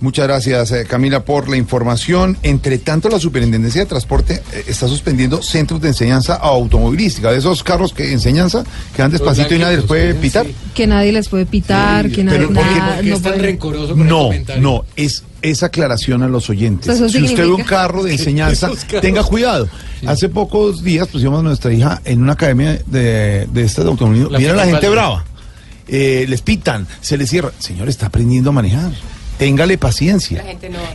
Muchas 0.00 0.26
gracias, 0.26 0.72
eh, 0.72 0.86
Camila, 0.88 1.24
por 1.24 1.48
la 1.50 1.56
información. 1.58 2.38
Entre 2.42 2.78
tanto, 2.78 3.10
la 3.10 3.20
Superintendencia 3.20 3.82
de 3.82 3.86
Transporte 3.86 4.42
eh, 4.52 4.64
está 4.66 4.88
suspendiendo 4.88 5.42
centros 5.42 5.80
de 5.82 5.88
enseñanza 5.88 6.36
automovilística, 6.36 7.30
de 7.30 7.38
esos 7.38 7.62
carros 7.62 7.92
que 7.92 8.10
enseñanza 8.12 8.64
que 8.96 9.02
van 9.02 9.10
despacito 9.10 9.54
y 9.54 9.58
nadie 9.58 9.76
les 9.76 9.84
puede 9.86 10.14
pitar. 10.14 10.46
Que 10.74 10.86
nadie 10.86 11.12
les 11.12 11.28
puede 11.28 11.44
pitar, 11.44 12.10
que 12.10 12.24
nadie 12.24 12.38
pero 12.38 12.50
¿por 12.54 12.64
qué? 12.64 12.78
nada- 12.78 13.02
no 13.10 13.16
puede- 13.22 13.36
No, 14.08 14.30
no, 14.60 14.84
es 14.96 15.22
esa 15.42 15.66
aclaración 15.66 16.22
a 16.22 16.28
los 16.28 16.48
oyentes. 16.48 16.88
Eso 16.94 17.08
si 17.08 17.18
usted 17.22 17.44
ve 17.44 17.52
un 17.52 17.62
carro 17.64 18.02
de 18.02 18.12
enseñanza, 18.18 18.70
tenga 19.02 19.22
cuidado. 19.22 19.68
Hace 20.06 20.30
pocos 20.30 20.82
días 20.82 21.08
pusimos 21.08 21.40
a 21.40 21.42
nuestra 21.42 21.72
hija 21.74 22.00
en 22.06 22.22
una 22.22 22.32
academia 22.32 22.80
de, 22.86 23.46
de 23.52 23.62
estas 23.64 23.84
de 23.84 23.90
automovilismo. 23.90 24.30
Mira 24.38 24.54
la 24.54 24.62
gente 24.72 24.88
brava. 24.88 25.24
Eh, 25.88 26.24
les 26.28 26.40
pitan, 26.40 26.86
se 27.02 27.18
les 27.18 27.28
cierra. 27.28 27.50
Señor, 27.58 27.88
está 27.90 28.06
aprendiendo 28.06 28.48
a 28.48 28.52
manejar. 28.54 28.90
Téngale 29.40 29.78
paciencia. 29.78 30.44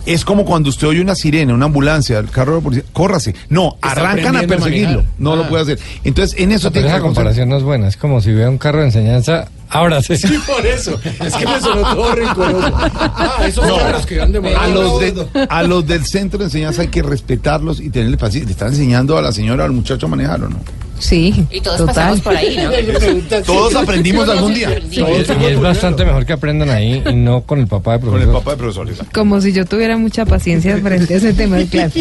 Es 0.06 0.24
como 0.24 0.46
cuando 0.46 0.70
usted 0.70 0.88
oye 0.88 1.02
una 1.02 1.16
sirena, 1.16 1.54
una 1.56 1.66
ambulancia, 1.66 2.20
el 2.20 2.30
carro 2.30 2.52
de 2.54 2.58
la 2.60 2.64
policía, 2.64 2.86
córrase. 2.93 3.34
No, 3.50 3.76
arrancan 3.82 4.38
a 4.38 4.43
perseguirlo. 4.43 5.04
No 5.18 5.36
lo 5.36 5.43
Ah. 5.46 5.50
puede 5.50 5.64
hacer. 5.64 5.80
Entonces, 6.04 6.39
en 6.39 6.52
eso 6.52 6.68
No, 6.68 6.72
tiene 6.74 6.88
esa 6.89 6.98
que 6.98 7.02
reconocer- 7.02 7.16
comparación 7.16 7.50
no 7.50 7.58
es 7.58 7.64
buena. 7.64 7.88
Es 7.88 7.98
como 7.98 8.22
si 8.22 8.32
vea 8.34 8.48
un 8.48 8.60
carro 8.60 8.82
de 8.82 8.86
enseñanza, 8.86 9.48
ábrase. 9.68 10.16
Sí, 10.16 10.38
por 10.46 10.64
eso. 10.64 10.98
Es 11.04 11.34
que 11.34 11.46
me 11.46 11.60
sonó 11.60 11.96
todo 11.96 12.14
rencoroso. 12.14 12.72
Ah, 12.78 13.38
esos 13.48 13.68
No, 13.68 13.78
carros 13.78 14.06
que 14.06 14.20
van 14.20 14.32
de 14.32 14.38
a 14.56 14.68
los, 14.68 15.00
de- 15.00 15.48
a 15.50 15.64
los 15.64 15.88
del 15.88 16.06
centro 16.06 16.38
de 16.38 16.46
enseñanza 16.46 16.84
hay 16.84 16.89
que 16.89 17.02
respetarlos 17.02 17.80
y 17.80 17.89
tenerle 17.89 18.16
paciencia. 18.18 18.46
¿Le 18.46 18.52
están 18.52 18.68
enseñando 18.70 19.18
a 19.18 19.24
la 19.24 19.32
señora 19.32 19.64
o 19.64 19.66
al 19.66 19.74
muchacho 19.74 20.06
a 20.06 20.10
manejar 20.10 20.43
o 20.43 20.50
no? 20.50 20.60
Sí. 21.00 21.46
Y 21.52 21.62
todos 21.62 21.78
total. 21.78 21.96
pasamos 21.96 22.22
por 22.22 22.36
ahí, 22.36 22.58
¿no? 22.58 23.41
Todos 23.46 23.76
aprendimos 23.76 24.28
algún 24.30 24.54
día. 24.54 24.80
Y, 24.91 25.00
y 25.02 25.46
es 25.46 25.60
bastante 25.60 26.06
mejor 26.06 26.26
que 26.26 26.34
aprendan 26.34 26.70
ahí 26.70 27.04
y 27.10 27.14
no 27.16 27.41
con 27.41 27.60
el 27.60 27.68
papá 27.68 27.93
de 27.93 28.00
profesor. 28.00 28.20
Con 28.22 28.30
el 28.30 28.36
papá 28.36 28.52
de 28.52 28.58
profesores. 28.58 28.98
Como 29.14 29.41
si 29.41 29.52
yo 29.52 29.66
tuviera 29.66 29.98
mucha 29.98 30.26
paciencia 30.26 30.78
frente 30.78 31.14
a 31.14 31.18
ese 31.18 31.34
tema, 31.34 31.58
claro. 31.70 31.91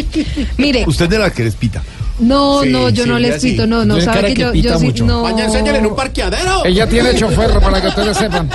Mire, 0.59 0.85
Usted 0.87 1.09
de 1.09 1.19
la 1.19 1.31
que 1.31 1.45
les 1.45 1.55
pita. 1.57 1.83
no, 2.21 2.63
Sí, 2.63 2.71
no, 2.71 2.89
yo 2.91 3.07
no 3.07 3.19
les 3.19 3.41
sí. 3.43 3.51
pito, 3.53 3.67
no, 3.67 3.85
no, 3.85 4.01
sabe 4.01 4.29
que 4.29 4.35
que 4.35 4.41
yo, 4.41 4.55
yo 4.55 4.79
sí, 4.79 4.93
no. 5.03 5.23
Vaya, 5.23 5.47
enséñale 5.47 5.79
en 5.79 5.87
un 5.87 5.97
parqueadero. 5.97 6.65
Ella 6.65 6.89
tiene 6.89 7.15
chofer, 7.17 7.51
para 7.61 7.81
que 7.83 7.89
ustedes 7.89 8.17
sepan. 8.17 8.49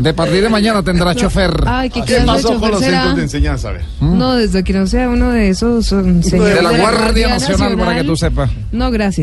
De 0.00 0.12
partir 0.12 0.42
de 0.42 0.48
mañana 0.48 0.82
tendrá 0.82 1.14
chofer. 1.14 1.54
Ay, 1.66 1.88
¿qué, 1.88 2.00
¿Qué 2.00 2.16
clase 2.16 2.20
de 2.20 2.26
pasó 2.26 2.60
con 2.60 2.70
los 2.72 2.80
será? 2.80 2.96
centros 2.98 3.16
de 3.16 3.22
enseñanza? 3.22 3.68
A 3.68 3.72
ver. 3.72 3.82
No, 4.00 4.34
desde 4.34 4.62
que 4.64 4.72
no 4.72 4.86
sea 4.86 5.08
uno 5.08 5.30
de 5.30 5.48
esos 5.48 5.92
um, 5.92 6.22
señores 6.22 6.56
de 6.56 6.62
la 6.62 6.72
Guardia 6.78 7.28
Nacional, 7.28 7.76
para 7.78 7.94
que 7.96 8.04
tú 8.04 8.16
sepas. 8.16 8.50
No, 8.72 8.90
gracias. 8.90 9.13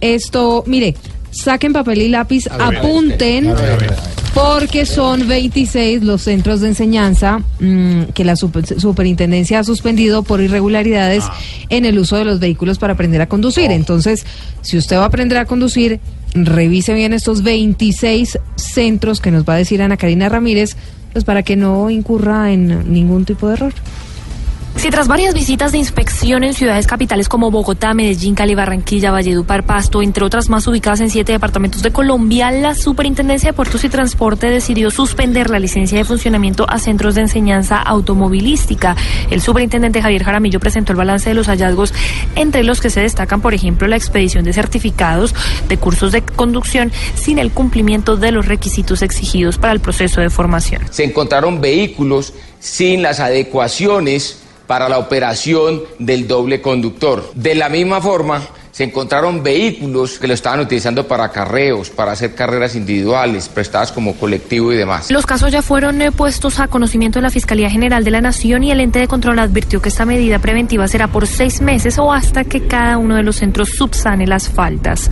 Esto, 0.00 0.62
mire, 0.66 0.94
saquen 1.30 1.72
papel 1.72 2.02
y 2.02 2.08
lápiz, 2.08 2.46
apunten, 2.48 3.52
porque 4.34 4.86
son 4.86 5.26
26 5.26 6.02
los 6.04 6.22
centros 6.22 6.60
de 6.60 6.68
enseñanza 6.68 7.40
mm, 7.60 8.02
que 8.14 8.24
la 8.24 8.36
super- 8.36 8.80
superintendencia 8.80 9.58
ha 9.58 9.64
suspendido 9.64 10.22
por 10.22 10.40
irregularidades 10.40 11.24
en 11.68 11.84
el 11.84 11.98
uso 11.98 12.16
de 12.16 12.24
los 12.24 12.38
vehículos 12.38 12.78
para 12.78 12.92
aprender 12.92 13.20
a 13.20 13.26
conducir. 13.28 13.70
Entonces, 13.72 14.24
si 14.62 14.76
usted 14.78 14.96
va 14.96 15.02
a 15.04 15.06
aprender 15.06 15.38
a 15.38 15.46
conducir, 15.46 15.98
revise 16.34 16.94
bien 16.94 17.12
estos 17.12 17.42
26 17.42 18.38
centros 18.54 19.20
que 19.20 19.30
nos 19.32 19.44
va 19.44 19.54
a 19.54 19.58
decir 19.58 19.82
Ana 19.82 19.96
Karina 19.96 20.28
Ramírez, 20.28 20.76
pues 21.12 21.24
para 21.24 21.42
que 21.42 21.56
no 21.56 21.90
incurra 21.90 22.52
en 22.52 22.92
ningún 22.92 23.24
tipo 23.24 23.48
de 23.48 23.54
error. 23.54 23.72
Si 24.78 24.90
tras 24.90 25.08
varias 25.08 25.34
visitas 25.34 25.72
de 25.72 25.78
inspección 25.78 26.44
en 26.44 26.54
ciudades 26.54 26.86
capitales 26.86 27.28
como 27.28 27.50
Bogotá, 27.50 27.94
Medellín, 27.94 28.36
Cali, 28.36 28.54
Barranquilla, 28.54 29.10
Valledupar, 29.10 29.66
Pasto, 29.66 30.02
entre 30.02 30.22
otras 30.24 30.48
más 30.48 30.68
ubicadas 30.68 31.00
en 31.00 31.10
siete 31.10 31.32
departamentos 31.32 31.82
de 31.82 31.90
Colombia, 31.90 32.52
la 32.52 32.76
Superintendencia 32.76 33.48
de 33.48 33.54
Puertos 33.54 33.82
y 33.82 33.88
Transporte 33.88 34.48
decidió 34.48 34.92
suspender 34.92 35.50
la 35.50 35.58
licencia 35.58 35.98
de 35.98 36.04
funcionamiento 36.04 36.64
a 36.70 36.78
centros 36.78 37.16
de 37.16 37.22
enseñanza 37.22 37.78
automovilística. 37.78 38.94
El 39.32 39.40
superintendente 39.40 40.00
Javier 40.00 40.22
Jaramillo 40.22 40.60
presentó 40.60 40.92
el 40.92 40.98
balance 40.98 41.28
de 41.28 41.34
los 41.34 41.48
hallazgos, 41.48 41.92
entre 42.36 42.62
los 42.62 42.80
que 42.80 42.90
se 42.90 43.00
destacan, 43.00 43.40
por 43.40 43.54
ejemplo, 43.54 43.88
la 43.88 43.96
expedición 43.96 44.44
de 44.44 44.52
certificados 44.52 45.34
de 45.68 45.76
cursos 45.76 46.12
de 46.12 46.22
conducción 46.22 46.92
sin 47.16 47.40
el 47.40 47.50
cumplimiento 47.50 48.16
de 48.16 48.30
los 48.30 48.46
requisitos 48.46 49.02
exigidos 49.02 49.58
para 49.58 49.72
el 49.72 49.80
proceso 49.80 50.20
de 50.20 50.30
formación. 50.30 50.82
se 50.90 51.02
encontraron 51.02 51.60
vehículos 51.60 52.32
sin 52.60 53.02
las 53.02 53.18
adecuaciones 53.18 54.44
para 54.68 54.88
la 54.88 54.98
operación 54.98 55.80
del 55.98 56.28
doble 56.28 56.60
conductor. 56.60 57.32
De 57.34 57.56
la 57.56 57.68
misma 57.68 58.00
forma, 58.00 58.42
se 58.70 58.84
encontraron 58.84 59.42
vehículos 59.42 60.20
que 60.20 60.28
lo 60.28 60.34
estaban 60.34 60.60
utilizando 60.60 61.08
para 61.08 61.32
carreos, 61.32 61.90
para 61.90 62.12
hacer 62.12 62.36
carreras 62.36 62.76
individuales, 62.76 63.48
prestadas 63.48 63.90
como 63.90 64.14
colectivo 64.14 64.72
y 64.72 64.76
demás. 64.76 65.10
Los 65.10 65.26
casos 65.26 65.50
ya 65.50 65.62
fueron 65.62 66.00
eh, 66.00 66.12
puestos 66.12 66.60
a 66.60 66.68
conocimiento 66.68 67.18
de 67.18 67.22
la 67.24 67.30
Fiscalía 67.30 67.70
General 67.70 68.04
de 68.04 68.12
la 68.12 68.20
Nación 68.20 68.62
y 68.62 68.70
el 68.70 68.78
ente 68.78 69.00
de 69.00 69.08
control 69.08 69.40
advirtió 69.40 69.82
que 69.82 69.88
esta 69.88 70.04
medida 70.04 70.38
preventiva 70.38 70.86
será 70.86 71.08
por 71.08 71.26
seis 71.26 71.60
meses 71.60 71.98
o 71.98 72.12
hasta 72.12 72.44
que 72.44 72.68
cada 72.68 72.98
uno 72.98 73.16
de 73.16 73.24
los 73.24 73.36
centros 73.36 73.70
subsane 73.70 74.28
las 74.28 74.48
faltas. 74.48 75.10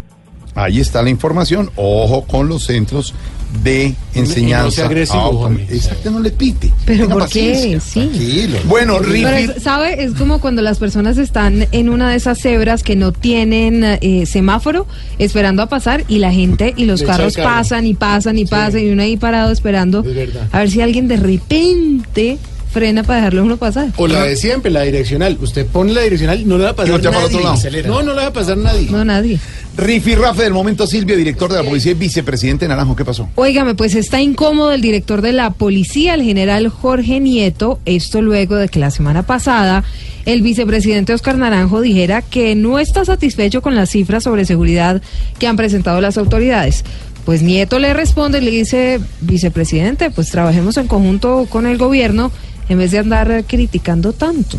Ahí 0.55 0.81
está 0.81 1.03
la 1.03 1.11
información. 1.11 1.71
Ojo 1.77 2.25
con 2.27 2.49
los 2.49 2.65
centros 2.65 3.15
de 3.63 3.95
enseñanza. 4.15 4.71
sea 4.77 4.87
agresivo, 4.87 5.21
autom- 5.33 5.39
Jorge. 5.59 5.67
Exacto, 5.75 6.11
no 6.11 6.21
le 6.21 6.31
pite. 6.31 6.73
Pero 6.85 7.05
Tenga 7.05 7.15
¿por 7.21 7.29
qué? 7.29 7.79
Sí. 7.85 8.01
Tranquilo. 8.01 8.59
Bueno, 8.65 8.99
Pero 9.01 9.29
es- 9.29 9.63
¿sabe? 9.63 10.03
Es 10.05 10.13
como 10.15 10.41
cuando 10.41 10.63
las 10.63 10.79
personas 10.79 11.19
están 11.19 11.67
en 11.73 11.89
una 11.89 12.11
de 12.11 12.17
esas 12.17 12.39
cebras 12.39 12.83
que 12.83 12.97
no 12.97 13.13
tienen 13.13 13.83
eh, 13.85 14.25
semáforo 14.27 14.87
esperando 15.19 15.63
a 15.63 15.69
pasar 15.69 16.05
y 16.09 16.19
la 16.19 16.33
gente 16.33 16.75
y 16.77 16.85
los 16.85 17.01
Le 17.01 17.07
carros 17.07 17.35
carro. 17.37 17.49
pasan 17.49 17.87
y 17.87 17.95
pasan 17.95 18.39
y 18.39 18.45
pasan 18.47 18.81
y 18.81 18.91
uno 18.91 19.03
ahí 19.03 19.17
parado 19.17 19.53
esperando 19.53 20.05
Es 20.05 20.29
a 20.53 20.59
ver 20.59 20.71
si 20.71 20.81
alguien 20.81 21.09
de 21.09 21.17
repente 21.17 22.39
frena 22.77 23.03
para 23.03 23.21
dejarlo 23.21 23.41
a 23.41 23.45
uno 23.45 23.57
pasar. 23.57 23.89
O 23.97 24.07
la 24.07 24.25
de 24.25 24.37
siempre, 24.37 24.71
la 24.71 24.83
direccional. 24.83 25.39
Usted 25.41 25.65
pone 25.65 25.95
la 25.95 26.03
direccional, 26.03 26.47
no 26.47 26.59
le 26.59 26.65
va 26.65 26.71
a 26.71 26.77
pasar 26.77 27.01
para 27.01 27.11
nadie. 27.11 27.25
otro 27.25 27.41
lado. 27.41 27.59
No, 27.87 28.03
no 28.03 28.13
le 28.13 28.21
va 28.21 28.27
a 28.27 28.33
pasar 28.35 28.59
nadie. 28.59 28.91
No, 28.91 29.03
nadie. 29.03 29.41
Riffy 29.79 30.15
Rafe 30.15 30.43
del 30.43 30.53
momento 30.53 30.87
Silvia, 30.87 31.17
director 31.17 31.51
de 31.51 31.57
la 31.57 31.65
policía 31.65 31.93
y 31.93 31.95
vicepresidente 31.95 32.69
Naranjo. 32.69 32.95
¿Qué 32.95 33.07
pasó? 33.07 33.31
Óigame, 33.35 33.75
pues 33.75 33.95
está 33.95 34.21
incómodo 34.21 34.73
el 34.73 34.83
director 34.83 35.23
de 35.23 35.33
la 35.33 35.51
policía, 35.55 36.13
el 36.13 36.23
general 36.23 36.69
Jorge 36.69 37.19
Nieto, 37.19 37.81
esto 37.87 38.21
luego 38.21 38.57
de 38.57 38.69
que 38.69 38.79
la 38.79 38.91
semana 38.91 39.23
pasada 39.23 39.83
el 40.27 40.43
vicepresidente 40.43 41.15
Oscar 41.15 41.39
Naranjo 41.39 41.81
dijera 41.81 42.21
que 42.21 42.55
no 42.57 42.79
está 42.79 43.07
satisfecho 43.07 43.63
con 43.63 43.75
las 43.75 43.89
cifras 43.89 44.25
sobre 44.25 44.45
seguridad 44.45 45.01
que 45.39 45.47
han 45.47 45.57
presentado 45.57 46.03
las 46.03 46.19
autoridades. 46.19 46.85
Pues 47.25 47.43
Nieto 47.43 47.79
le 47.79 47.93
responde 47.93 48.39
y 48.39 48.43
le 48.43 48.51
dice, 48.53 49.01
vicepresidente, 49.21 50.11
pues 50.11 50.31
trabajemos 50.31 50.77
en 50.77 50.87
conjunto 50.87 51.47
con 51.51 51.67
el 51.67 51.77
gobierno 51.77 52.31
en 52.69 52.79
vez 52.79 52.91
de 52.91 52.99
andar 52.99 53.45
criticando 53.47 54.13
tanto. 54.13 54.59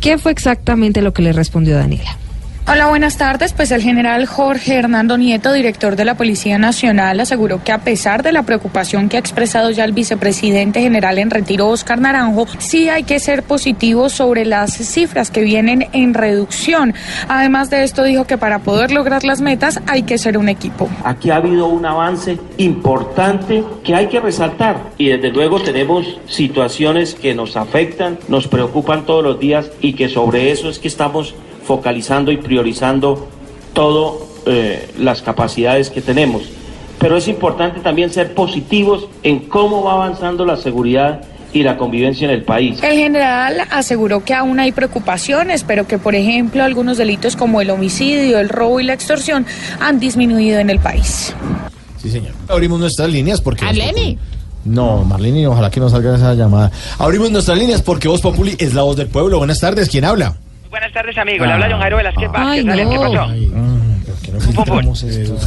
¿Qué 0.00 0.18
fue 0.18 0.32
exactamente 0.32 1.02
lo 1.02 1.12
que 1.12 1.22
le 1.22 1.32
respondió 1.32 1.76
Daniela? 1.76 2.18
Hola, 2.64 2.86
buenas 2.86 3.18
tardes. 3.18 3.52
Pues 3.52 3.72
el 3.72 3.82
general 3.82 4.24
Jorge 4.26 4.76
Hernando 4.76 5.18
Nieto, 5.18 5.52
director 5.52 5.96
de 5.96 6.04
la 6.04 6.16
Policía 6.16 6.58
Nacional, 6.58 7.18
aseguró 7.18 7.62
que 7.64 7.72
a 7.72 7.78
pesar 7.78 8.22
de 8.22 8.30
la 8.30 8.44
preocupación 8.44 9.08
que 9.08 9.16
ha 9.16 9.20
expresado 9.20 9.72
ya 9.72 9.84
el 9.84 9.90
vicepresidente 9.90 10.80
general 10.80 11.18
en 11.18 11.30
retiro, 11.30 11.68
Oscar 11.68 12.00
Naranjo, 12.00 12.46
sí 12.58 12.88
hay 12.88 13.02
que 13.02 13.18
ser 13.18 13.42
positivos 13.42 14.12
sobre 14.12 14.44
las 14.44 14.74
cifras 14.74 15.32
que 15.32 15.42
vienen 15.42 15.88
en 15.92 16.14
reducción. 16.14 16.94
Además 17.26 17.68
de 17.68 17.82
esto, 17.82 18.04
dijo 18.04 18.28
que 18.28 18.38
para 18.38 18.60
poder 18.60 18.92
lograr 18.92 19.24
las 19.24 19.40
metas 19.40 19.80
hay 19.88 20.04
que 20.04 20.16
ser 20.16 20.38
un 20.38 20.48
equipo. 20.48 20.88
Aquí 21.02 21.30
ha 21.30 21.36
habido 21.36 21.66
un 21.66 21.84
avance 21.84 22.38
importante 22.58 23.64
que 23.82 23.96
hay 23.96 24.06
que 24.06 24.20
resaltar 24.20 24.92
y 24.98 25.08
desde 25.08 25.30
luego 25.30 25.60
tenemos 25.60 26.06
situaciones 26.28 27.16
que 27.16 27.34
nos 27.34 27.56
afectan, 27.56 28.20
nos 28.28 28.46
preocupan 28.46 29.04
todos 29.04 29.24
los 29.24 29.40
días 29.40 29.68
y 29.80 29.94
que 29.94 30.08
sobre 30.08 30.52
eso 30.52 30.70
es 30.70 30.78
que 30.78 30.86
estamos 30.86 31.34
focalizando 31.64 32.30
y 32.32 32.36
priorizando 32.36 33.28
todas 33.72 34.14
las 34.98 35.22
capacidades 35.22 35.88
que 35.90 36.00
tenemos. 36.00 36.42
Pero 36.98 37.16
es 37.16 37.26
importante 37.28 37.80
también 37.80 38.10
ser 38.10 38.34
positivos 38.34 39.06
en 39.22 39.40
cómo 39.48 39.82
va 39.84 39.92
avanzando 39.94 40.44
la 40.44 40.56
seguridad 40.56 41.22
y 41.52 41.62
la 41.62 41.76
convivencia 41.76 42.24
en 42.24 42.30
el 42.30 42.42
país. 42.44 42.82
El 42.82 42.96
general 42.96 43.58
aseguró 43.70 44.24
que 44.24 44.34
aún 44.34 44.58
hay 44.58 44.72
preocupaciones, 44.72 45.64
pero 45.64 45.86
que, 45.86 45.98
por 45.98 46.14
ejemplo, 46.14 46.62
algunos 46.64 46.96
delitos 46.98 47.36
como 47.36 47.60
el 47.60 47.70
homicidio, 47.70 48.38
el 48.38 48.48
robo 48.48 48.80
y 48.80 48.84
la 48.84 48.94
extorsión 48.94 49.44
han 49.80 50.00
disminuido 50.00 50.60
en 50.60 50.70
el 50.70 50.78
país. 50.78 51.34
Sí, 52.00 52.10
señor. 52.10 52.32
Abrimos 52.48 52.80
nuestras 52.80 53.10
líneas 53.10 53.40
porque... 53.40 53.64
Populi- 53.64 54.18
No, 54.64 55.04
Marlene, 55.04 55.46
ojalá 55.46 55.70
que 55.70 55.80
no 55.80 55.88
salga 55.90 56.16
esa 56.16 56.34
llamada. 56.34 56.70
Abrimos 56.98 57.30
nuestras 57.30 57.58
líneas 57.58 57.82
porque 57.82 58.08
Voz 58.08 58.20
Populi 58.22 58.56
es 58.58 58.74
la 58.74 58.82
voz 58.82 58.96
del 58.96 59.08
pueblo. 59.08 59.38
Buenas 59.38 59.60
tardes, 59.60 59.88
¿quién 59.88 60.04
habla? 60.04 60.36
Buenas 60.72 60.92
tardes, 60.92 61.18
amigo. 61.18 61.44
Le 61.44 61.52
habla 61.52 61.68
John 61.70 61.80
Jairo 61.80 61.96
Velázquez 61.98 62.28
Vázquez. 62.32 62.48
Ay, 62.50 62.64
Dale, 62.64 62.82
¿Qué 62.88 62.94
no. 62.94 63.00
pasó? 63.02 63.22
Ay, 63.24 63.52
esto. 65.20 65.38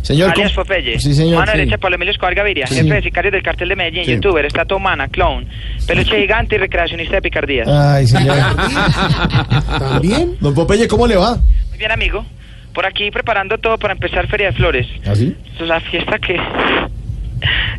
Señor, 0.00 0.30
Alias 0.30 0.52
¿cómo- 0.54 0.64
Popeye. 0.64 0.98
Sí, 0.98 1.12
señor. 1.12 1.40
Mano 1.40 1.52
sí. 1.52 1.58
derecha, 1.58 1.76
Pablo 1.76 1.96
Emilio 1.96 2.12
Escobar 2.12 2.34
Gaviria, 2.34 2.66
Sí. 2.66 2.76
jefe 2.76 2.94
de 2.94 3.02
sicarios 3.02 3.32
del 3.32 3.42
cartel 3.42 3.68
de 3.68 3.76
Medellín, 3.76 4.04
Sí. 4.06 4.12
youtuber, 4.14 4.46
estatua 4.46 4.78
humana, 4.78 5.08
clown, 5.08 5.46
peluche 5.86 6.18
gigante 6.18 6.54
y 6.54 6.58
recreacionista 6.58 7.16
de 7.16 7.22
picardías. 7.22 7.68
Ay, 7.68 8.06
señor. 8.06 8.34
¿También? 9.78 10.36
Don 10.40 10.54
Popeye, 10.54 10.88
¿cómo 10.88 11.06
le 11.06 11.16
va? 11.16 11.36
Muy 11.68 11.76
bien, 11.78 11.92
amigo. 11.92 12.24
Por 12.72 12.86
aquí 12.86 13.10
preparando 13.10 13.58
todo 13.58 13.76
para 13.76 13.92
empezar 13.92 14.26
Feria 14.28 14.46
de 14.46 14.52
Flores. 14.54 14.86
¿Así? 15.06 15.36
Es 15.60 15.66
la 15.66 15.80
fiesta 15.80 16.18
que, 16.18 16.40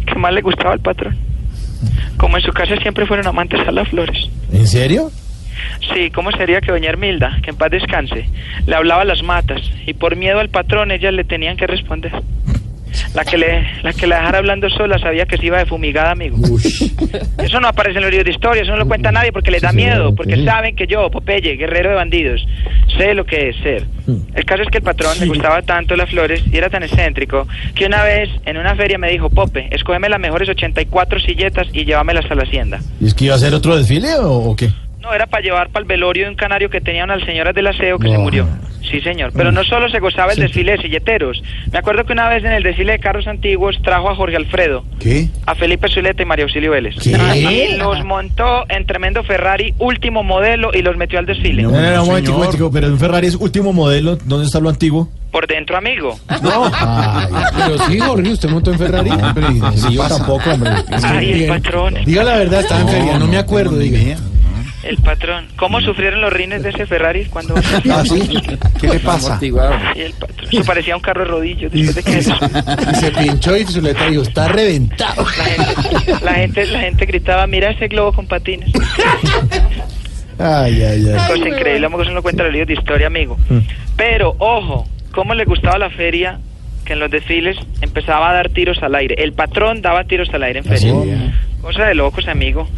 que 0.06 0.15
más 0.15 0.31
le 0.31 0.41
gustaba 0.41 0.73
al 0.73 0.80
patrón. 0.81 1.18
Como 2.18 2.38
en 2.38 2.43
su 2.43 2.51
casa 2.51 2.76
siempre 2.77 3.07
fueron 3.07 3.26
amantes 3.26 3.68
a 3.68 3.72
las 3.72 3.88
flores. 3.88 4.27
¿En 4.53 4.68
serio? 4.68 5.10
Sí, 5.94 6.11
¿cómo 6.11 6.31
sería 6.31 6.61
que 6.61 6.72
doña 6.72 6.90
Hermilda, 6.90 7.40
que 7.41 7.52
en 7.52 7.57
paz 7.57 7.72
descanse, 7.72 8.27
le 8.65 8.76
hablaba 8.76 9.02
a 9.02 9.06
las 9.06 9.23
matas 9.23 9.61
y 9.86 9.94
por 9.94 10.15
miedo 10.15 10.40
al 10.40 10.49
patrón 10.49 10.91
ellas 10.91 11.14
le 11.14 11.23
tenían 11.23 11.57
que 11.57 11.68
responder? 11.68 12.11
La 13.14 13.23
que 13.23 13.38
le, 13.38 13.68
la 13.84 13.94
que 13.94 14.07
la 14.07 14.18
dejara 14.18 14.38
hablando 14.40 14.69
sola 14.69 14.99
sabía 14.99 15.26
que 15.26 15.38
se 15.38 15.45
iba 15.45 15.57
de 15.57 15.65
fumigada, 15.65 16.11
amigo. 16.11 16.38
Eso 17.38 17.60
no 17.60 17.68
aparece 17.68 17.98
en 17.98 18.03
los 18.03 18.11
libros 18.11 18.26
de 18.26 18.31
historia, 18.31 18.64
eso 18.64 18.72
no 18.72 18.77
lo 18.77 18.88
cuenta 18.88 19.11
nadie 19.11 19.31
porque 19.31 19.52
les 19.52 19.61
da 19.61 19.72
miedo, 19.72 20.14
porque 20.15 20.44
saben 20.44 20.76
que 20.76 20.88
yo, 20.88 21.10
Popeye, 21.10 21.56
guerrero 21.56 21.90
de 21.90 21.95
bandidos, 21.95 22.45
sé 22.98 23.14
lo 23.14 23.26
que 23.26 23.49
es 23.49 23.56
ser. 23.57 23.86
El 24.34 24.45
caso 24.45 24.64
es 24.64 24.69
que 24.69 24.80
el 24.80 24.84
patrón 24.84 25.19
le 25.19 25.27
gustaba 25.27 25.61
tanto 25.61 25.95
las 25.95 26.10
flores 26.10 26.44
y 26.52 26.57
era 26.57 26.69
tan 26.69 26.84
excéntrico 26.84 27.48
que 27.76 27.86
una 27.86 28.03
vez 28.03 28.30
en 28.45 28.57
una 28.57 28.76
feria 28.76 28.98
me 28.98 29.10
dijo, 29.11 29.30
Pope, 29.30 29.68
escógeme 29.72 30.10
las 30.10 30.19
mejores 30.19 30.49
84 30.49 31.19
silletas 31.19 31.68
y 31.73 31.86
llévamelas 31.86 32.30
a 32.30 32.36
la 32.36 32.44
hacienda. 32.44 32.80
¿Y 32.99 33.07
es 33.07 33.14
que 33.14 33.26
iba 33.26 33.34
a 33.34 33.38
hacer 33.38 33.53
otro 33.53 33.77
desfile 33.77 34.10
o 34.19 34.56
qué? 34.56 34.69
No, 35.01 35.13
era 35.13 35.27
para 35.27 35.41
llevar 35.41 35.69
para 35.69 35.81
el 35.84 35.88
velorio 35.88 36.26
de 36.26 36.31
un 36.31 36.35
canario 36.35 36.69
que 36.69 36.81
tenía 36.81 37.05
unas 37.05 37.23
señoras 37.23 37.55
del 37.55 37.67
aseo 37.67 37.97
que 37.99 38.09
se 38.09 38.17
murió. 38.17 38.47
Sí, 38.89 39.01
señor. 39.01 39.31
Pero 39.35 39.51
no 39.51 39.63
solo 39.63 39.89
se 39.89 39.99
gozaba 39.99 40.34
el 40.34 40.39
desfile 40.39 40.73
de 40.73 40.80
silleteros. 40.80 41.41
Me 41.71 41.80
acuerdo 41.80 42.05
que 42.05 42.13
una 42.13 42.27
vez 42.27 42.43
en 42.43 42.51
el 42.51 42.63
desfile 42.63 42.93
de 42.93 42.99
carros 42.99 43.27
antiguos 43.27 43.77
trajo 43.84 44.09
a 44.09 44.15
Jorge 44.15 44.35
Alfredo, 44.35 44.84
¿Qué? 44.99 45.27
a 45.45 45.55
Felipe 45.55 45.88
Zuleta 45.89 46.23
y 46.23 46.26
María 46.26 46.45
Auxilio 46.45 46.71
Vélez. 46.71 46.95
¿Qué? 47.01 47.11
Y 47.38 47.77
los 47.77 48.03
montó 48.03 48.65
en 48.69 48.85
tremendo 48.85 49.23
Ferrari 49.23 49.73
último 49.77 50.23
modelo 50.23 50.71
y 50.73 50.81
los 50.81 50.97
metió 50.97 51.19
al 51.19 51.26
desfile. 51.26 51.63
No, 51.63 51.71
no, 51.71 52.19
no, 52.19 52.71
pero 52.71 52.88
un 52.88 52.99
Ferrari 52.99 53.27
es 53.27 53.35
último 53.35 53.73
modelo. 53.73 54.17
¿Dónde 54.26 54.47
está 54.47 54.59
lo 54.59 54.69
antiguo? 54.69 55.09
Por 55.31 55.45
dentro, 55.45 55.77
amigo. 55.77 56.17
No. 56.41 56.65
Ay, 56.73 57.27
pero 57.55 57.77
sí, 57.85 57.99
Jorge, 57.99 58.31
¿usted 58.31 58.49
montó 58.49 58.71
en 58.71 58.80
Ferrari? 58.80 59.09
Hombre, 59.11 59.45
sí, 59.76 59.93
yo 59.93 60.07
tampoco, 60.07 60.49
hombre. 60.49 60.71
Ay, 61.03 61.43
el 61.43 61.47
patrón. 61.47 61.95
Diga 62.05 62.23
la 62.23 62.38
verdad, 62.38 62.61
estaba 62.61 62.81
en 62.81 62.89
feria, 62.89 63.19
no 63.19 63.27
me 63.27 63.38
acuerdo, 63.38 63.77
diga. 63.77 64.17
El 64.84 64.97
patrón. 64.97 65.47
¿Cómo 65.57 65.81
sufrieron 65.81 66.22
los 66.22 66.31
rines 66.31 66.64
de 66.64 66.69
ese 66.69 66.85
Ferrari 66.85 67.26
cuando... 67.26 67.56
¿Ah, 67.91 68.03
sí? 68.06 68.22
¿Qué 68.80 68.88
le 68.88 68.99
pasa? 68.99 69.38
Sí, 69.39 69.47
el 69.47 70.14
patrón. 70.14 70.47
Eso 70.51 70.64
parecía 70.64 70.95
un 70.95 71.01
carro 71.01 71.22
de 71.22 71.27
rodillos. 71.31 71.72
Después 71.72 71.95
de 71.95 72.03
que 72.03 72.18
eso. 72.19 72.34
Y 72.91 72.95
se 72.95 73.11
pinchó 73.11 73.57
y 73.57 73.65
Zuleta 73.65 74.06
dijo, 74.10 74.22
está 74.22 74.47
reventado. 74.47 75.26
La 75.26 75.43
gente, 75.43 76.23
la 76.23 76.34
gente, 76.34 76.68
la 76.68 76.80
gente 76.80 77.06
gritaba, 77.06 77.47
mira 77.47 77.72
ese 77.72 77.88
globo 77.88 78.14
con 78.14 78.27
patines. 78.27 78.72
Ay, 80.38 80.81
ay, 80.81 81.06
ay. 81.10 81.27
Cosa 81.27 81.49
increíble, 81.49 81.85
amigo, 81.85 82.01
eso 82.01 82.11
no 82.11 82.22
cuenta 82.22 82.43
los 82.43 82.53
libros 82.53 82.69
de 82.69 82.76
historia, 82.76 83.07
amigo. 83.07 83.38
Pero, 83.97 84.35
ojo, 84.39 84.88
¿cómo 85.11 85.34
le 85.34 85.43
gustaba 85.43 85.77
la 85.77 85.89
feria? 85.89 86.39
Que 86.85 86.93
en 86.93 86.99
los 86.99 87.11
desfiles 87.11 87.57
empezaba 87.81 88.30
a 88.30 88.34
dar 88.34 88.49
tiros 88.49 88.81
al 88.81 88.95
aire. 88.95 89.15
El 89.22 89.34
patrón 89.34 89.81
daba 89.81 90.06
tiros 90.06 90.30
al 90.34 90.43
aire 90.43 90.60
en 90.60 90.65
feria. 90.65 90.93
Cosa 91.61 91.85
de 91.85 91.95
locos, 91.95 92.27
amigo. 92.30 92.69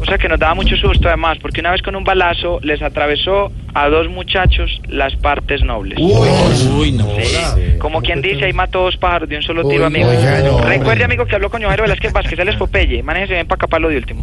Cosa 0.00 0.16
que 0.16 0.28
nos 0.28 0.38
daba 0.40 0.54
mucho 0.54 0.76
susto, 0.76 1.08
además, 1.08 1.36
porque 1.42 1.60
una 1.60 1.72
vez 1.72 1.82
con 1.82 1.94
un 1.94 2.04
balazo 2.04 2.58
les 2.62 2.80
atravesó 2.80 3.52
a 3.74 3.88
dos 3.88 4.08
muchachos 4.08 4.80
las 4.88 5.14
partes 5.16 5.62
nobles. 5.62 5.98
Uy, 6.00 6.92
no. 6.92 7.06
Sí. 7.20 7.76
Como 7.78 8.00
quien 8.00 8.22
dice, 8.22 8.46
ahí 8.46 8.52
mató 8.54 8.82
dos 8.82 8.96
pájaros 8.96 9.28
de 9.28 9.36
un 9.36 9.42
solo 9.42 9.62
tiro, 9.68 9.86
Uy, 9.86 9.94
amigo. 9.94 10.10
no, 10.44 10.64
Recuerde, 10.64 11.04
amigo, 11.04 11.26
que 11.26 11.34
habló 11.34 11.50
con 11.50 11.62
Joaquín 11.62 11.82
Velázquez 11.82 12.12
Vázquez, 12.12 12.38
él 12.38 12.48
es 12.48 12.56
Popeye. 12.56 13.02
Manéjese 13.02 13.34
bien 13.34 13.46
para 13.46 13.56
acá 13.56 13.66
para 13.66 13.80
lo 13.82 13.88
de 13.90 13.98
último. 13.98 14.22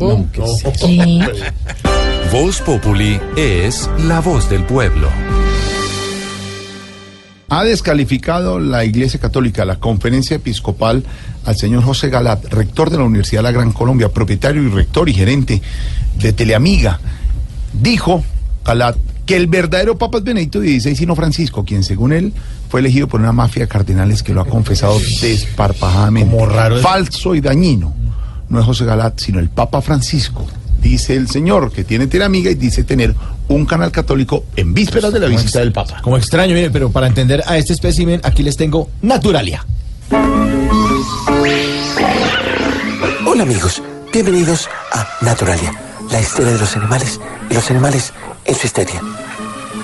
Voz 2.32 2.62
Populi 2.62 3.20
es 3.38 3.90
la 4.08 4.20
voz 4.20 4.50
del 4.50 4.64
pueblo. 4.64 5.08
Ha 7.50 7.64
descalificado 7.64 8.60
la 8.60 8.84
Iglesia 8.84 9.20
Católica, 9.20 9.64
la 9.64 9.78
Conferencia 9.78 10.36
Episcopal, 10.36 11.04
al 11.46 11.56
señor 11.56 11.84
José 11.84 12.10
Galat, 12.10 12.44
rector 12.46 12.90
de 12.90 12.98
la 12.98 13.04
Universidad 13.06 13.40
de 13.40 13.44
la 13.44 13.52
Gran 13.52 13.72
Colombia, 13.72 14.10
propietario 14.10 14.62
y 14.64 14.68
rector 14.68 15.08
y 15.08 15.14
gerente 15.14 15.62
de 16.20 16.34
Teleamiga. 16.34 17.00
Dijo 17.72 18.24
Galat 18.66 18.98
que 19.26 19.36
el 19.36 19.48
verdadero 19.48 19.98
Papa 19.98 20.20
es 20.20 20.24
Benedicto 20.24 20.60
XVI 20.60 20.98
y 21.00 21.06
no 21.06 21.16
Francisco, 21.16 21.64
quien 21.66 21.84
según 21.84 22.14
él 22.14 22.34
fue 22.70 22.80
elegido 22.80 23.08
por 23.08 23.20
una 23.20 23.34
mafia 23.34 23.64
de 23.64 23.68
cardenales 23.68 24.24
que 24.24 24.34
lo 24.34 24.42
ha 24.42 24.46
confesado 24.46 24.98
desparpajadamente. 25.22 26.32
Como 26.32 26.46
raro 26.46 26.80
Falso 26.80 27.36
y 27.36 27.42
dañino. 27.42 27.94
No 28.50 28.60
es 28.60 28.66
José 28.66 28.86
Galat, 28.86 29.20
sino 29.20 29.40
el 29.40 29.50
Papa 29.50 29.82
Francisco. 29.82 30.46
Dice 30.88 31.16
el 31.16 31.28
señor 31.28 31.74
que 31.74 31.84
tiene 31.84 32.08
Teleamiga 32.08 32.50
y 32.50 32.56
dice 32.56 32.86
tener 32.86 33.14
un 33.50 33.66
canal 33.66 33.92
católico 33.92 34.46
en 34.56 34.74
vísperas 34.74 35.12
de 35.12 35.20
la 35.20 35.28
visita 35.28 35.60
del 35.60 35.74
Papa. 35.74 36.00
Como 36.02 36.18
extraño, 36.18 36.56
mire, 36.56 36.72
pero 36.72 36.90
para 36.90 37.08
entender 37.08 37.44
a 37.46 37.58
este 37.58 37.74
espécimen, 37.74 38.22
aquí 38.24 38.42
les 38.42 38.56
tengo 38.56 38.90
Naturalia. 39.02 39.66
Hola 43.26 43.44
amigos, 43.44 43.84
bienvenidos 44.14 44.70
a 44.94 45.06
Naturalia, 45.26 45.74
la 46.10 46.22
historia 46.22 46.54
de 46.54 46.60
los 46.60 46.78
animales 46.78 47.20
y 47.50 47.54
los 47.54 47.70
animales 47.70 48.14
en 48.46 48.56
su 48.56 48.68
histeria. 48.68 49.02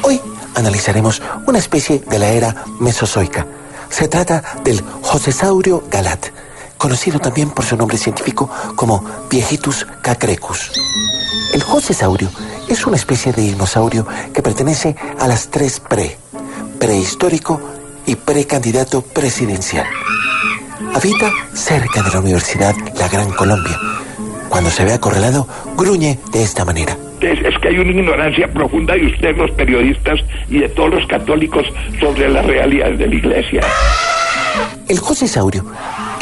Hoy 0.04 0.22
analizaremos 0.56 1.22
una 1.46 1.60
especie 1.60 2.02
de 2.10 2.18
la 2.18 2.30
era 2.30 2.64
mesozoica. 2.80 3.46
Se 3.90 4.08
trata 4.08 4.42
del 4.64 4.82
Josesaurio 5.02 5.84
galat, 5.92 6.28
conocido 6.84 7.18
también 7.18 7.50
por 7.50 7.64
su 7.64 7.78
nombre 7.78 7.98
científico 7.98 8.50
como 8.76 9.06
Viejitus 9.30 9.88
cacrecus. 10.02 10.70
El 11.54 11.64
Josesaurio 11.64 12.30
es 12.68 12.86
una 12.86 12.98
especie 12.98 13.32
de 13.32 13.42
dinosaurio 13.42 14.06
que 14.34 14.42
pertenece 14.42 14.94
a 15.18 15.26
las 15.26 15.50
tres 15.50 15.80
pre, 15.80 16.18
prehistórico 16.82 17.62
y 18.06 18.18
precandidato 18.18 19.02
presidencial. 19.02 19.88
Habita 20.94 21.32
cerca 21.54 22.02
de 22.04 22.10
la 22.12 22.20
Universidad 22.20 22.76
La 23.00 23.08
Gran 23.08 23.32
Colombia. 23.32 23.80
Cuando 24.50 24.70
se 24.70 24.84
ve 24.84 24.92
acorralado, 24.92 25.48
gruñe 25.78 26.20
de 26.34 26.44
esta 26.44 26.66
manera. 26.66 26.98
Es, 27.22 27.40
es 27.46 27.58
que 27.62 27.70
hay 27.70 27.80
una 27.80 27.92
ignorancia 27.92 28.52
profunda 28.52 28.94
de 28.96 29.06
ustedes, 29.06 29.38
los 29.38 29.52
periodistas, 29.52 30.20
y 30.50 30.60
de 30.60 30.68
todos 30.68 30.96
los 30.96 31.08
católicos 31.08 31.66
sobre 32.02 32.28
las 32.28 32.46
realidades 32.46 33.00
de 33.00 33.08
la 33.08 33.16
iglesia. 33.16 33.62
El 34.90 35.00
josesaurio 35.00 35.64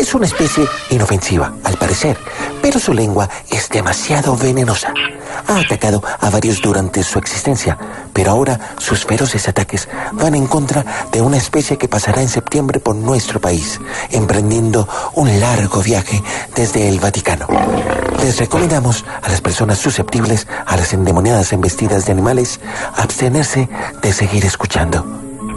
es 0.01 0.15
una 0.15 0.25
especie 0.25 0.65
inofensiva, 0.89 1.53
al 1.63 1.77
parecer, 1.77 2.17
pero 2.59 2.79
su 2.79 2.91
lengua 2.91 3.29
es 3.51 3.69
demasiado 3.69 4.35
venenosa. 4.35 4.91
Ha 5.47 5.59
atacado 5.59 6.01
a 6.19 6.29
varios 6.31 6.59
durante 6.59 7.03
su 7.03 7.19
existencia, 7.19 7.77
pero 8.11 8.31
ahora 8.31 8.59
sus 8.79 9.05
feroces 9.05 9.47
ataques 9.47 9.87
van 10.13 10.33
en 10.33 10.47
contra 10.47 10.83
de 11.11 11.21
una 11.21 11.37
especie 11.37 11.77
que 11.77 11.87
pasará 11.87 12.23
en 12.23 12.29
septiembre 12.29 12.79
por 12.79 12.95
nuestro 12.95 13.39
país, 13.39 13.79
emprendiendo 14.09 14.89
un 15.13 15.39
largo 15.39 15.83
viaje 15.83 16.19
desde 16.55 16.89
el 16.89 16.99
Vaticano. 16.99 17.45
Les 18.23 18.39
recomendamos 18.39 19.05
a 19.21 19.29
las 19.29 19.41
personas 19.41 19.77
susceptibles 19.77 20.47
a 20.65 20.77
las 20.77 20.93
endemoniadas 20.93 21.53
embestidas 21.53 22.07
de 22.07 22.13
animales 22.13 22.59
abstenerse 22.95 23.69
de 24.01 24.13
seguir 24.13 24.45
escuchando. 24.45 25.05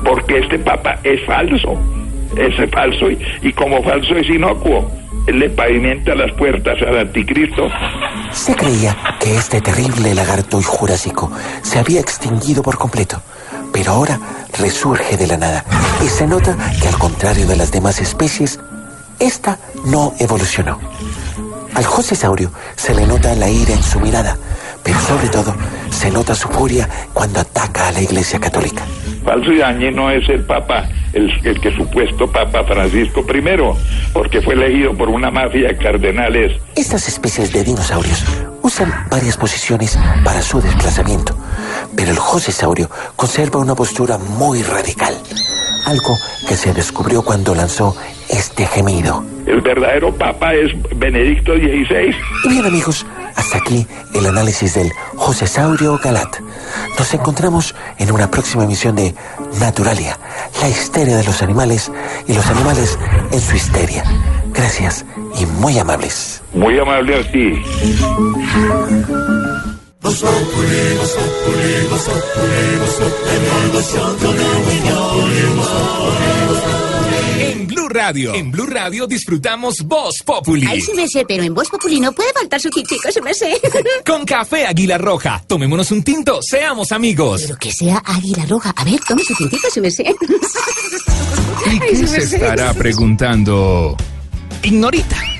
Porque 0.04 0.40
este 0.40 0.58
papa 0.58 0.98
es 1.02 1.24
falso. 1.24 1.78
Es 2.36 2.70
falso 2.70 3.06
y, 3.11 3.52
como 3.52 3.82
falso 3.82 4.16
es 4.16 4.28
inocuo. 4.28 4.90
Le 5.27 5.48
pavimenta 5.51 6.15
las 6.15 6.32
puertas 6.32 6.77
al 6.82 6.98
anticristo. 6.98 7.70
Se 8.32 8.55
creía 8.55 8.97
que 9.20 9.36
este 9.36 9.61
terrible 9.61 10.15
lagarto 10.15 10.61
jurásico 10.62 11.31
se 11.62 11.78
había 11.78 12.01
extinguido 12.01 12.62
por 12.62 12.77
completo, 12.77 13.23
pero 13.73 13.93
ahora 13.93 14.19
resurge 14.59 15.16
de 15.16 15.27
la 15.27 15.36
nada 15.36 15.65
y 16.05 16.09
se 16.09 16.27
nota 16.27 16.56
que 16.81 16.89
al 16.89 16.98
contrario 16.98 17.47
de 17.47 17.56
las 17.56 17.73
demás 17.73 18.01
especies, 18.01 18.61
esta 19.19 19.59
no 19.86 20.12
evolucionó. 20.19 20.78
Al 21.74 21.85
josesaurio 21.85 22.52
se 22.77 22.94
le 22.94 23.06
nota 23.06 23.35
la 23.35 23.48
ira 23.48 23.73
en 23.73 23.82
su 23.82 24.01
mirada, 24.01 24.36
pero 24.85 25.01
sobre 25.01 25.28
todo 25.28 25.55
se 25.90 26.11
nota 26.11 26.35
su 26.35 26.47
furia 26.48 26.89
cuando 27.12 27.40
ataca 27.40 27.89
a 27.89 27.93
la 27.93 28.02
Iglesia 28.02 28.39
Católica. 28.39 28.85
Falso 29.24 29.51
y 29.51 29.59
dañino 29.59 30.11
es 30.11 30.28
el 30.28 30.44
papa, 30.44 30.86
el, 31.15 31.31
el 31.44 31.59
que 31.59 31.74
supuesto 31.74 32.31
papa 32.31 32.62
Francisco 32.65 33.24
I, 33.35 34.12
porque 34.12 34.43
fue 34.43 34.55
elegido 34.55 34.94
por 34.94 35.09
una 35.09 35.31
mafia 35.31 35.69
de 35.69 35.78
cardenales. 35.78 36.61
Estas 36.77 37.09
especies 37.09 37.51
de 37.52 37.65
dinosaurios 37.65 38.23
usan 38.61 38.93
varias 39.11 39.39
posiciones 39.39 39.98
para 40.23 40.43
su 40.43 40.61
desplazamiento, 40.61 41.36
pero 41.97 42.11
el 42.11 42.19
josesaurio 42.19 42.90
conserva 43.16 43.61
una 43.61 43.74
postura 43.74 44.19
muy 44.19 44.62
radical, 44.62 45.15
algo 45.85 46.16
que 46.48 46.56
se 46.56 46.73
descubrió 46.73 47.23
cuando 47.23 47.55
lanzó 47.55 47.97
este 48.28 48.66
gemido. 48.66 49.24
El 49.47 49.61
verdadero 49.61 50.15
papa 50.15 50.55
es 50.55 50.73
Benedicto 50.97 51.55
XVI. 51.55 52.15
Y 52.44 52.48
bien 52.48 52.65
amigos, 52.65 53.05
hasta 53.36 53.59
aquí 53.59 53.86
el 54.15 54.27
análisis 54.27 54.74
del 54.74 54.90
Josesaurio 55.16 55.98
Galat. 56.02 56.40
Nos 56.98 57.12
encontramos 57.12 57.74
en 57.98 58.11
una 58.11 58.31
próxima 58.31 58.65
emisión 58.65 58.97
de 58.97 59.15
Naturalia, 59.61 60.19
la 60.61 60.69
histeria 60.69 61.16
de 61.16 61.24
los 61.24 61.43
animales 61.43 61.93
y 62.27 62.35
los 62.35 62.47
animales 62.47 62.98
en 63.32 63.40
su 63.40 63.56
histeria. 63.56 64.05
Gracias 64.52 65.05
y 65.39 65.47
muy 65.47 65.78
amables. 65.78 66.43
Muy 66.55 66.78
amable 66.78 67.16
a 67.16 67.31
ti. 67.31 67.62
En 77.40 77.66
Blue 77.66 77.89
Radio, 77.89 78.35
en 78.35 78.51
Blue 78.51 78.66
Radio 78.66 79.06
disfrutamos 79.06 79.81
Voz 79.82 80.22
Populi. 80.22 80.66
Ay, 80.68 80.82
sí 80.82 80.93
me 80.94 81.09
sé, 81.09 81.24
pero 81.26 81.43
en 81.43 81.55
Voz 81.55 81.70
Populi 81.70 82.01
no 82.01 82.12
puede 82.12 82.35
faltar 82.35 82.60
su 82.60 82.68
tintico, 82.68 83.10
sí 83.10 83.22
me 83.22 83.32
sé. 83.32 83.59
Con 84.06 84.26
café 84.26 84.66
Águila 84.66 84.98
Roja. 84.98 85.43
Tomémonos 85.47 85.90
un 85.90 86.02
tinto, 86.02 86.43
seamos 86.43 86.93
amigos. 86.93 87.40
Pero 87.47 87.56
que 87.59 87.72
sea 87.72 88.02
águila 88.05 88.44
roja. 88.44 88.74
A 88.76 88.85
ver, 88.85 89.01
tome 89.09 89.24
su 89.24 89.35
tintico, 89.35 89.68
sí 89.72 89.81
me 89.81 89.90
sé. 89.90 90.02
¿Y 90.02 91.68
Ay, 91.70 91.81
qué 91.81 91.97
sí 91.97 92.06
se 92.06 92.18
estará 92.18 92.74
preguntando? 92.74 93.97
Ignorita. 94.62 95.34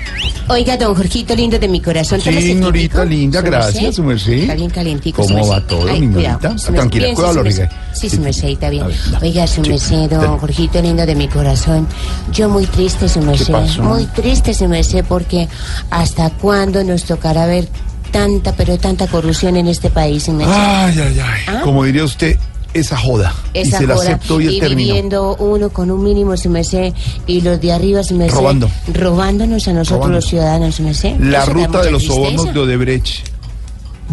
Oiga, 0.47 0.77
don 0.77 0.93
Jorgito 0.93 1.35
lindo 1.35 1.57
de 1.57 1.67
mi 1.67 1.81
corazón. 1.81 2.21
Sí, 2.21 2.29
tintico, 2.29 3.03
linda, 3.03 3.41
gracias, 3.41 3.95
su 3.95 4.03
merced. 4.03 4.33
Está 4.33 4.53
bien. 4.53 5.01
¿Cómo 5.15 5.27
su 5.43 5.49
va 5.49 5.59
todo, 5.61 5.87
Ay, 5.89 6.01
mi 6.01 6.13
cuidado. 6.13 6.55
Tranquila, 6.55 7.13
cuidado, 7.15 7.43
lo. 7.43 7.51
Sí, 7.93 8.09
su 8.09 8.19
merced, 8.21 8.49
está 8.49 8.69
bien. 8.69 8.85
Oiga, 9.21 9.47
su 9.47 9.63
Sí, 9.63 9.69
merced, 9.71 10.09
don 10.09 10.21
ten. 10.21 10.37
Jorgito 10.37 10.81
lindo 10.81 11.05
de 11.05 11.15
mi 11.15 11.27
corazón. 11.27 11.87
Yo 12.31 12.47
muy 12.49 12.65
triste, 12.67 13.09
su 13.09 13.21
merced. 13.21 13.51
pasó? 13.51 13.81
Muy 13.83 14.05
triste, 14.05 14.53
su 14.53 14.67
merced, 14.67 15.03
porque 15.07 15.47
¿hasta 15.89 16.29
cuándo 16.29 16.83
nos 16.83 17.05
tocará 17.05 17.47
ver 17.47 17.67
tanta, 18.11 18.53
pero 18.53 18.77
tanta 18.77 19.07
corrupción 19.07 19.57
en 19.57 19.67
este 19.67 19.89
país, 19.89 20.23
su 20.23 20.31
merced? 20.33 20.53
Ay, 20.55 20.99
ay, 20.99 21.19
ay. 21.19 21.41
¿Ah? 21.47 21.61
Como 21.63 21.83
diría 21.85 22.03
usted, 22.03 22.37
esa 22.75 22.97
joda. 22.97 23.33
Esa 23.53 23.77
y 23.77 23.79
se 23.79 23.87
la 23.87 23.95
joda. 23.95 24.05
acepto 24.09 24.39
y 24.41 24.47
el 24.47 24.53
y 24.55 24.59
término. 24.59 24.77
viviendo 24.93 25.35
uno 25.37 25.69
con 25.69 25.89
un 25.89 26.03
mínimo, 26.03 26.35
su 26.37 26.49
merced, 26.49 26.93
y 27.25 27.41
los 27.41 27.59
de 27.61 27.71
arriba, 27.73 28.03
su 28.03 28.15
merced. 28.15 28.35
Robando. 28.37 28.69
Robándonos 28.93 29.67
a 29.67 29.73
nosotros 29.73 29.97
Robando. 29.99 30.15
los 30.17 30.25
ciudadanos, 30.25 30.75
su 30.75 30.83
merced. 30.83 31.15
La 31.19 31.43
Eso 31.43 31.53
ruta 31.53 31.81
de 31.81 31.91
los 31.91 32.03
tristeza. 32.03 32.29
sobornos 32.29 32.53
de 32.53 32.59
Odebrecht 32.59 33.07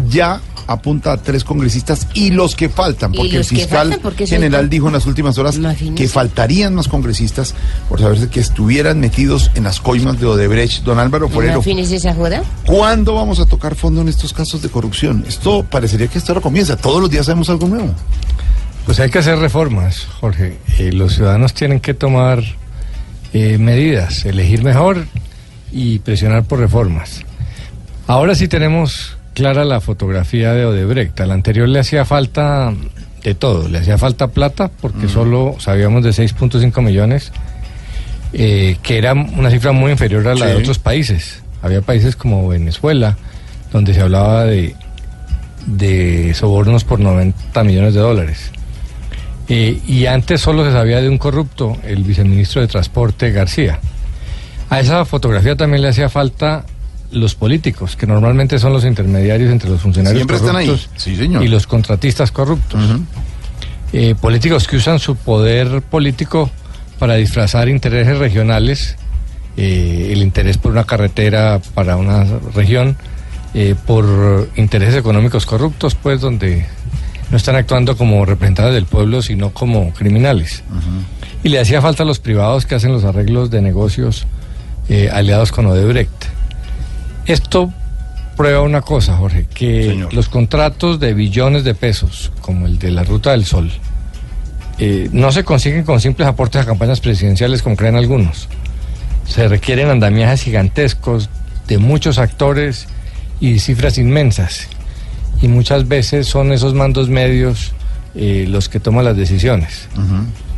ya 0.09 0.41
apunta 0.65 1.11
a 1.11 1.17
tres 1.17 1.43
congresistas 1.43 2.07
y 2.13 2.31
los 2.31 2.55
que 2.55 2.69
faltan, 2.69 3.13
Y 3.13 3.17
porque 3.17 3.35
el 3.37 3.43
fiscal 3.43 3.99
porque 4.01 4.25
general 4.25 4.69
dijo 4.69 4.87
en 4.87 4.93
las 4.93 5.05
últimas 5.05 5.37
horas 5.37 5.59
que 5.93 6.07
faltarían 6.07 6.73
más 6.73 6.87
congresistas 6.87 7.53
por 7.89 7.99
saberse 7.99 8.29
que 8.29 8.39
estuvieran 8.39 8.97
metidos 9.01 9.51
en 9.55 9.65
las 9.65 9.81
coimas 9.81 10.21
de 10.21 10.25
Odebrecht. 10.25 10.83
Don 10.85 10.99
Álvaro 10.99 11.27
Forero, 11.27 11.55
¿Imagínese 11.55 11.97
esa 11.97 12.13
joda? 12.15 12.43
¿cuándo 12.65 13.13
vamos 13.13 13.41
a 13.41 13.45
tocar 13.45 13.75
fondo 13.75 13.99
en 14.01 14.07
estos 14.07 14.31
casos 14.31 14.61
de 14.61 14.69
corrupción? 14.69 15.25
Esto 15.27 15.65
parecería 15.69 16.07
que 16.07 16.17
esto 16.17 16.31
ahora 16.31 16.41
comienza. 16.41 16.77
Todos 16.77 17.01
los 17.01 17.09
días 17.09 17.25
sabemos 17.25 17.49
algo 17.49 17.67
nuevo. 17.67 17.93
Pues 18.85 18.99
hay 18.99 19.09
que 19.09 19.19
hacer 19.19 19.39
reformas, 19.39 20.05
Jorge. 20.19 20.57
Eh, 20.77 20.91
los 20.91 21.15
ciudadanos 21.15 21.53
tienen 21.53 21.79
que 21.79 21.93
tomar 21.93 22.43
eh, 23.33 23.57
medidas, 23.57 24.25
elegir 24.25 24.63
mejor 24.63 25.05
y 25.71 25.99
presionar 25.99 26.43
por 26.43 26.59
reformas. 26.59 27.21
Ahora 28.07 28.35
sí 28.35 28.47
tenemos 28.47 29.17
clara 29.33 29.63
la 29.63 29.79
fotografía 29.79 30.53
de 30.53 30.65
Odebrecht. 30.65 31.19
Al 31.21 31.31
anterior 31.31 31.67
le 31.67 31.79
hacía 31.79 32.03
falta 32.03 32.73
de 33.23 33.35
todo. 33.35 33.69
Le 33.69 33.79
hacía 33.79 33.97
falta 33.97 34.27
plata 34.27 34.69
porque 34.81 35.07
solo 35.07 35.55
sabíamos 35.59 36.03
de 36.03 36.09
6.5 36.09 36.81
millones, 36.81 37.31
eh, 38.33 38.77
que 38.83 38.97
era 38.97 39.13
una 39.13 39.49
cifra 39.49 39.71
muy 39.71 39.91
inferior 39.91 40.27
a 40.27 40.35
la 40.35 40.47
de 40.47 40.55
otros 40.55 40.77
países. 40.77 41.41
Había 41.61 41.81
países 41.81 42.17
como 42.17 42.49
Venezuela, 42.49 43.17
donde 43.71 43.93
se 43.93 44.01
hablaba 44.01 44.43
de, 44.43 44.75
de 45.65 46.33
sobornos 46.33 46.83
por 46.83 46.99
90 46.99 47.63
millones 47.63 47.93
de 47.93 48.01
dólares. 48.01 48.51
Eh, 49.49 49.79
y 49.87 50.05
antes 50.05 50.41
solo 50.41 50.65
se 50.65 50.71
sabía 50.71 51.01
de 51.01 51.09
un 51.09 51.17
corrupto, 51.17 51.77
el 51.85 52.03
viceministro 52.03 52.61
de 52.61 52.67
Transporte 52.67 53.31
García. 53.31 53.79
A 54.69 54.79
esa 54.79 55.05
fotografía 55.05 55.55
también 55.55 55.81
le 55.81 55.89
hacía 55.89 56.09
falta 56.09 56.65
los 57.11 57.35
políticos, 57.35 57.95
que 57.95 58.07
normalmente 58.07 58.57
son 58.57 58.73
los 58.73 58.85
intermediarios 58.85 59.51
entre 59.51 59.69
los 59.69 59.81
funcionarios 59.81 60.19
Siempre 60.19 60.37
están 60.37 60.55
ahí. 60.55 60.65
corruptos 60.67 60.89
Sí, 60.95 61.15
señor. 61.15 61.43
y 61.43 61.47
los 61.47 61.67
contratistas 61.67 62.31
corruptos. 62.31 62.81
Eh, 63.91 64.15
políticos 64.19 64.67
que 64.67 64.77
usan 64.77 64.97
su 64.97 65.15
poder 65.15 65.81
político 65.83 66.49
para 66.97 67.15
disfrazar 67.15 67.69
intereses 67.69 68.17
regionales, 68.17 68.95
eh, 69.57 70.09
el 70.11 70.23
interés 70.23 70.57
por 70.57 70.71
una 70.71 70.85
carretera 70.85 71.61
para 71.75 71.95
una 71.97 72.25
región, 72.55 72.97
eh, 73.53 73.75
por 73.85 74.49
intereses 74.55 74.95
económicos 74.95 75.45
corruptos, 75.45 75.93
pues 75.93 76.19
donde 76.21 76.65
no 77.33 77.37
están 77.37 77.55
actuando 77.55 77.97
como 77.97 78.23
representantes 78.27 78.75
del 78.75 78.85
pueblo, 78.85 79.23
sino 79.23 79.49
como 79.49 79.91
criminales. 79.91 80.63
Y 81.41 81.49
le 81.49 81.59
hacía 81.59 81.81
falta 81.81 82.03
a 82.03 82.05
los 82.05 82.19
privados 82.19 82.67
que 82.67 82.75
hacen 82.75 82.91
los 82.91 83.03
arreglos 83.05 83.49
de 83.49 83.59
negocios 83.59 84.27
eh, 84.87 85.09
aliados 85.11 85.51
con 85.51 85.65
Odebrecht. 85.65 86.11
Esto 87.25 87.73
prueba 88.37 88.61
una 88.61 88.81
cosa, 88.81 89.17
Jorge, 89.17 89.47
que 89.51 90.05
los 90.11 90.29
contratos 90.29 90.99
de 90.99 91.15
billones 91.15 91.63
de 91.63 91.73
pesos, 91.73 92.31
como 92.39 92.67
el 92.67 92.77
de 92.77 92.91
la 92.91 93.03
Ruta 93.03 93.31
del 93.31 93.45
Sol, 93.45 93.71
eh, 94.77 95.09
no 95.11 95.31
se 95.31 95.43
consiguen 95.43 95.85
con 95.85 95.99
simples 95.99 96.27
aportes 96.27 96.61
a 96.61 96.65
campañas 96.67 96.99
presidenciales 96.99 97.63
como 97.63 97.75
creen 97.75 97.95
algunos. 97.95 98.47
Se 99.27 99.47
requieren 99.47 99.89
andamiajes 99.89 100.43
gigantescos 100.43 101.31
de 101.67 101.79
muchos 101.79 102.19
actores 102.19 102.87
y 103.39 103.57
cifras 103.57 103.97
inmensas. 103.97 104.67
Y 105.43 105.47
muchas 105.49 105.87
veces 105.87 106.25
son 106.27 106.51
esos 106.53 106.73
mandos 106.73 107.09
medios 107.09 107.73
eh, 108.15 108.45
los 108.47 108.69
que 108.69 108.79
toman 108.79 109.03
las 109.05 109.17
decisiones. 109.17 109.89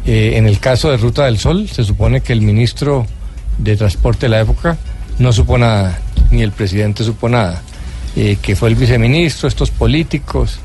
Eh, 0.06 0.34
en 0.38 0.46
el 0.46 0.60
caso 0.60 0.92
de 0.92 0.98
Ruta 0.98 1.26
del 1.26 1.40
Sol, 1.40 1.68
se 1.68 1.84
supone 1.84 2.22
que 2.22 2.32
el 2.34 2.42
ministro 2.42 3.08
de 3.58 3.76
Transporte 3.76 4.28
de 4.28 4.30
la 4.30 4.42
época 4.42 4.78
no 5.18 5.34
supo 5.34 5.58
nada, 5.58 6.00
ni 6.30 6.42
el 6.44 6.52
presidente 6.52 7.04
supo 7.04 7.28
nada, 7.30 7.62
eh, 8.16 8.38
que 8.42 8.56
fue 8.56 8.70
el 8.70 8.76
viceministro, 8.76 9.48
estos 9.48 9.72
políticos, 9.72 10.60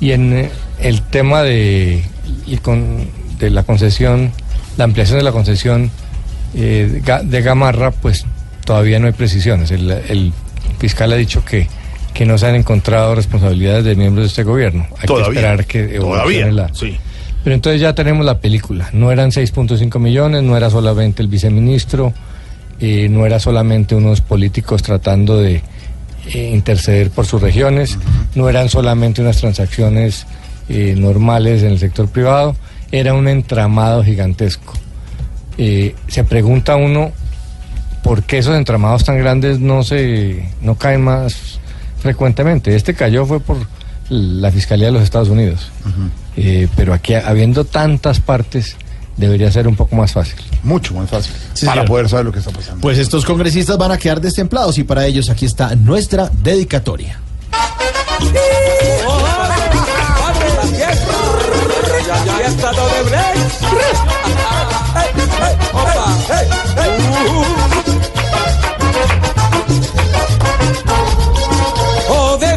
y 0.00 0.12
en 0.12 0.32
eh, 0.32 0.50
el 0.80 1.02
tema 1.02 1.42
de, 1.42 2.04
y 2.46 2.58
con- 2.58 3.08
de 3.40 3.50
la 3.50 3.64
concesión, 3.64 4.30
la 4.76 4.84
ampliación 4.84 5.18
de 5.18 5.24
la 5.24 5.32
concesión 5.32 5.90
eh, 6.54 7.02
de 7.24 7.42
Gamarra, 7.42 7.90
pues 7.90 8.24
todavía 8.64 8.98
no 9.00 9.06
hay 9.08 9.12
precisiones. 9.14 9.70
El, 9.72 9.90
el 9.90 10.32
fiscal 10.78 11.12
ha 11.12 11.16
dicho 11.16 11.44
que, 11.44 11.66
que 12.16 12.24
no 12.24 12.38
se 12.38 12.46
han 12.46 12.54
encontrado 12.54 13.14
responsabilidades 13.14 13.84
de 13.84 13.94
miembros 13.94 14.24
de 14.24 14.28
este 14.28 14.42
gobierno. 14.42 14.86
Hay 14.98 15.06
Todavía. 15.06 15.26
que 15.26 15.30
esperar 15.32 15.66
que 15.66 15.98
Todavía, 15.98 16.50
la... 16.50 16.72
sí. 16.72 16.96
Pero 17.44 17.54
entonces 17.54 17.78
ya 17.78 17.94
tenemos 17.94 18.24
la 18.24 18.40
película. 18.40 18.88
No 18.94 19.12
eran 19.12 19.30
6.5 19.30 19.98
millones, 19.98 20.42
no 20.42 20.56
era 20.56 20.70
solamente 20.70 21.20
el 21.22 21.28
viceministro, 21.28 22.14
eh, 22.80 23.08
no 23.10 23.26
era 23.26 23.38
solamente 23.38 23.94
unos 23.94 24.22
políticos 24.22 24.82
tratando 24.82 25.36
de 25.36 25.60
eh, 26.32 26.50
interceder 26.54 27.10
por 27.10 27.26
sus 27.26 27.42
regiones, 27.42 27.98
no 28.34 28.48
eran 28.48 28.70
solamente 28.70 29.20
unas 29.20 29.36
transacciones 29.36 30.26
eh, 30.70 30.94
normales 30.96 31.62
en 31.62 31.72
el 31.72 31.78
sector 31.78 32.08
privado, 32.08 32.56
era 32.92 33.12
un 33.12 33.28
entramado 33.28 34.02
gigantesco. 34.02 34.72
Se 35.56 36.24
pregunta 36.24 36.76
uno 36.76 37.12
por 38.02 38.22
qué 38.22 38.38
esos 38.38 38.56
entramados 38.56 39.04
tan 39.04 39.18
grandes 39.18 39.60
no 39.60 39.82
se 39.82 40.48
no 40.62 40.76
caen 40.76 41.02
más 41.02 41.60
frecuentemente. 42.06 42.76
Este 42.76 42.94
cayó 42.94 43.26
fue 43.26 43.40
por 43.40 43.56
la 44.08 44.52
Fiscalía 44.52 44.86
de 44.86 44.92
los 44.92 45.02
Estados 45.02 45.28
Unidos. 45.28 45.70
Eh, 46.36 46.68
pero 46.76 46.94
aquí, 46.94 47.14
habiendo 47.14 47.64
tantas 47.64 48.20
partes, 48.20 48.76
debería 49.16 49.50
ser 49.50 49.66
un 49.66 49.74
poco 49.74 49.96
más 49.96 50.12
fácil. 50.12 50.36
Mucho 50.62 50.94
más 50.94 51.10
fácil. 51.10 51.34
Sí, 51.54 51.66
para 51.66 51.80
señor. 51.80 51.88
poder 51.88 52.08
saber 52.08 52.26
lo 52.26 52.32
que 52.32 52.38
está 52.38 52.52
pasando. 52.52 52.80
Pues 52.80 52.98
estos 52.98 53.24
congresistas 53.24 53.76
van 53.76 53.90
a 53.90 53.98
quedar 53.98 54.20
destemplados 54.20 54.78
y 54.78 54.84
para 54.84 55.04
ellos 55.04 55.28
aquí 55.30 55.46
está 55.46 55.74
nuestra 55.74 56.30
dedicatoria. 56.42 57.18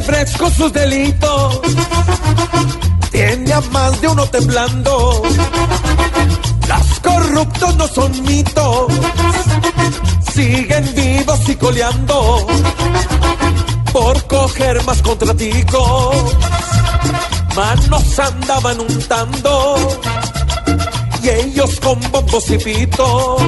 Con 0.09 0.51
sus 0.51 0.73
delitos 0.73 1.59
tiene 3.11 3.53
a 3.53 3.61
más 3.61 4.01
de 4.01 4.07
uno 4.07 4.25
temblando. 4.25 5.21
Los 6.67 6.99
corruptos 7.01 7.75
no 7.75 7.87
son 7.87 8.23
mitos, 8.23 8.91
siguen 10.33 10.93
vivos 10.95 11.47
y 11.47 11.55
coleando 11.55 12.47
por 13.93 14.25
coger 14.25 14.83
más 14.83 14.99
contraticos. 15.03 16.15
Manos 17.55 18.19
andaban 18.19 18.79
untando 18.79 19.75
y 21.21 21.29
ellos 21.29 21.79
con 21.81 21.99
bombos 22.11 22.49
y 22.49 22.57
pitos 22.57 23.43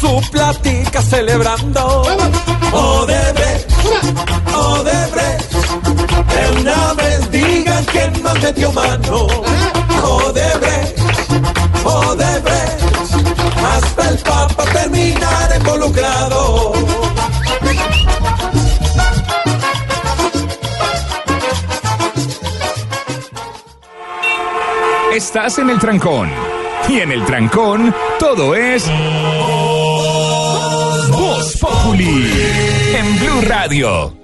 su 0.00 0.20
platica 0.30 1.02
celebrando. 1.02 2.02
Odebrecht, 2.72 3.29
una 6.60 6.94
vez 6.94 7.30
digan 7.30 7.84
quién 7.86 8.12
metió 8.22 8.72
mano. 8.72 9.26
Odebrecht, 10.02 10.98
Odebrecht, 11.84 12.82
hasta 13.72 14.08
el 14.08 14.18
Papa 14.18 14.64
terminar 14.72 15.56
involucrado. 15.56 16.72
Estás 25.12 25.58
en 25.58 25.70
el 25.70 25.78
trancón. 25.78 26.30
Y 26.88 27.00
en 27.00 27.12
el 27.12 27.24
trancón, 27.24 27.94
todo 28.18 28.54
es. 28.54 28.84
Voz 31.10 31.56
Populi. 31.60 32.32
En 32.94 33.18
Blue 33.18 33.40
Radio. 33.42 34.20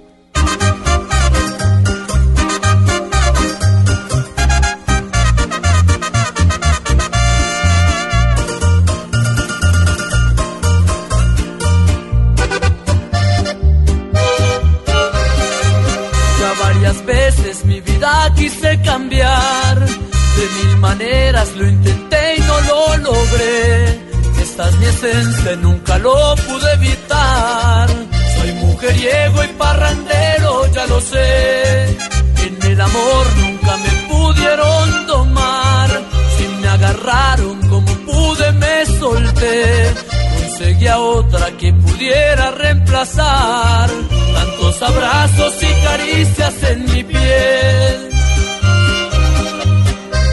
Solté. 39.37 39.93
Conseguí 40.41 40.87
a 40.87 40.97
otra 40.99 41.51
que 41.57 41.73
pudiera 41.73 42.51
reemplazar 42.51 43.89
tantos 44.33 44.81
abrazos 44.81 45.53
y 45.61 45.83
caricias 45.85 46.53
en 46.71 46.85
mi 46.85 47.03
piel. 47.03 48.09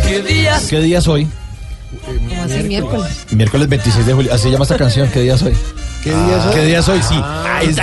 ¿Qué 0.06 0.22
días? 0.22 0.66
¿Qué 0.68 0.80
día 0.80 0.98
es 0.98 1.08
hoy? 1.08 1.26
Como 2.04 2.42
así, 2.42 2.62
miércoles. 2.64 3.26
Miércoles 3.30 3.68
26 3.68 4.06
de 4.06 4.12
julio. 4.12 4.34
Así 4.34 4.44
se 4.44 4.50
llama 4.50 4.64
esta 4.64 4.76
canción. 4.76 5.08
¿Qué 5.10 5.20
día 5.22 5.34
es 5.34 5.42
hoy? 5.42 5.54
¿Qué 6.02 6.10
día 6.10 6.36
es 6.38 6.44
hoy? 6.44 6.54
¿Qué 6.54 6.64
día 6.66 6.78
es 6.80 6.88
hoy? 6.88 7.02
Sí. 7.02 7.14
Ah, 7.22 7.60
Es 7.62 7.76
de- 7.76 7.82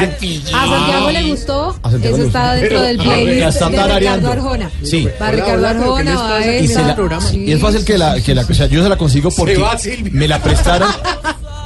Eso 1.83 1.97
le 2.17 2.25
está 2.27 2.53
dentro 2.53 2.81
del 2.81 2.97
Pero- 2.97 3.09
playlist 3.09 3.39
Ya 3.39 3.47
está 3.49 3.69
de 3.69 3.99
Ricardo. 3.99 4.31
Arjona. 4.31 4.71
Sí. 4.83 5.07
Va 5.21 5.31
Ricardo 5.31 5.67
Arjona, 5.67 6.15
va 6.15 6.45
Y, 6.47 6.67
se 6.67 6.75
la- 6.83 6.95
y 7.33 7.51
es 7.51 7.59
fácil 7.61 7.83
que 7.85 7.97
la, 7.97 8.21
que 8.21 8.35
la, 8.35 8.41
o 8.41 8.53
sea, 8.53 8.67
yo 8.67 8.83
se 8.83 8.89
la 8.89 8.97
consigo 8.97 9.31
porque 9.35 9.57
va, 9.57 9.77
Silvia. 9.77 10.11
me 10.13 10.27
la 10.27 10.41
prestaron, 10.41 10.89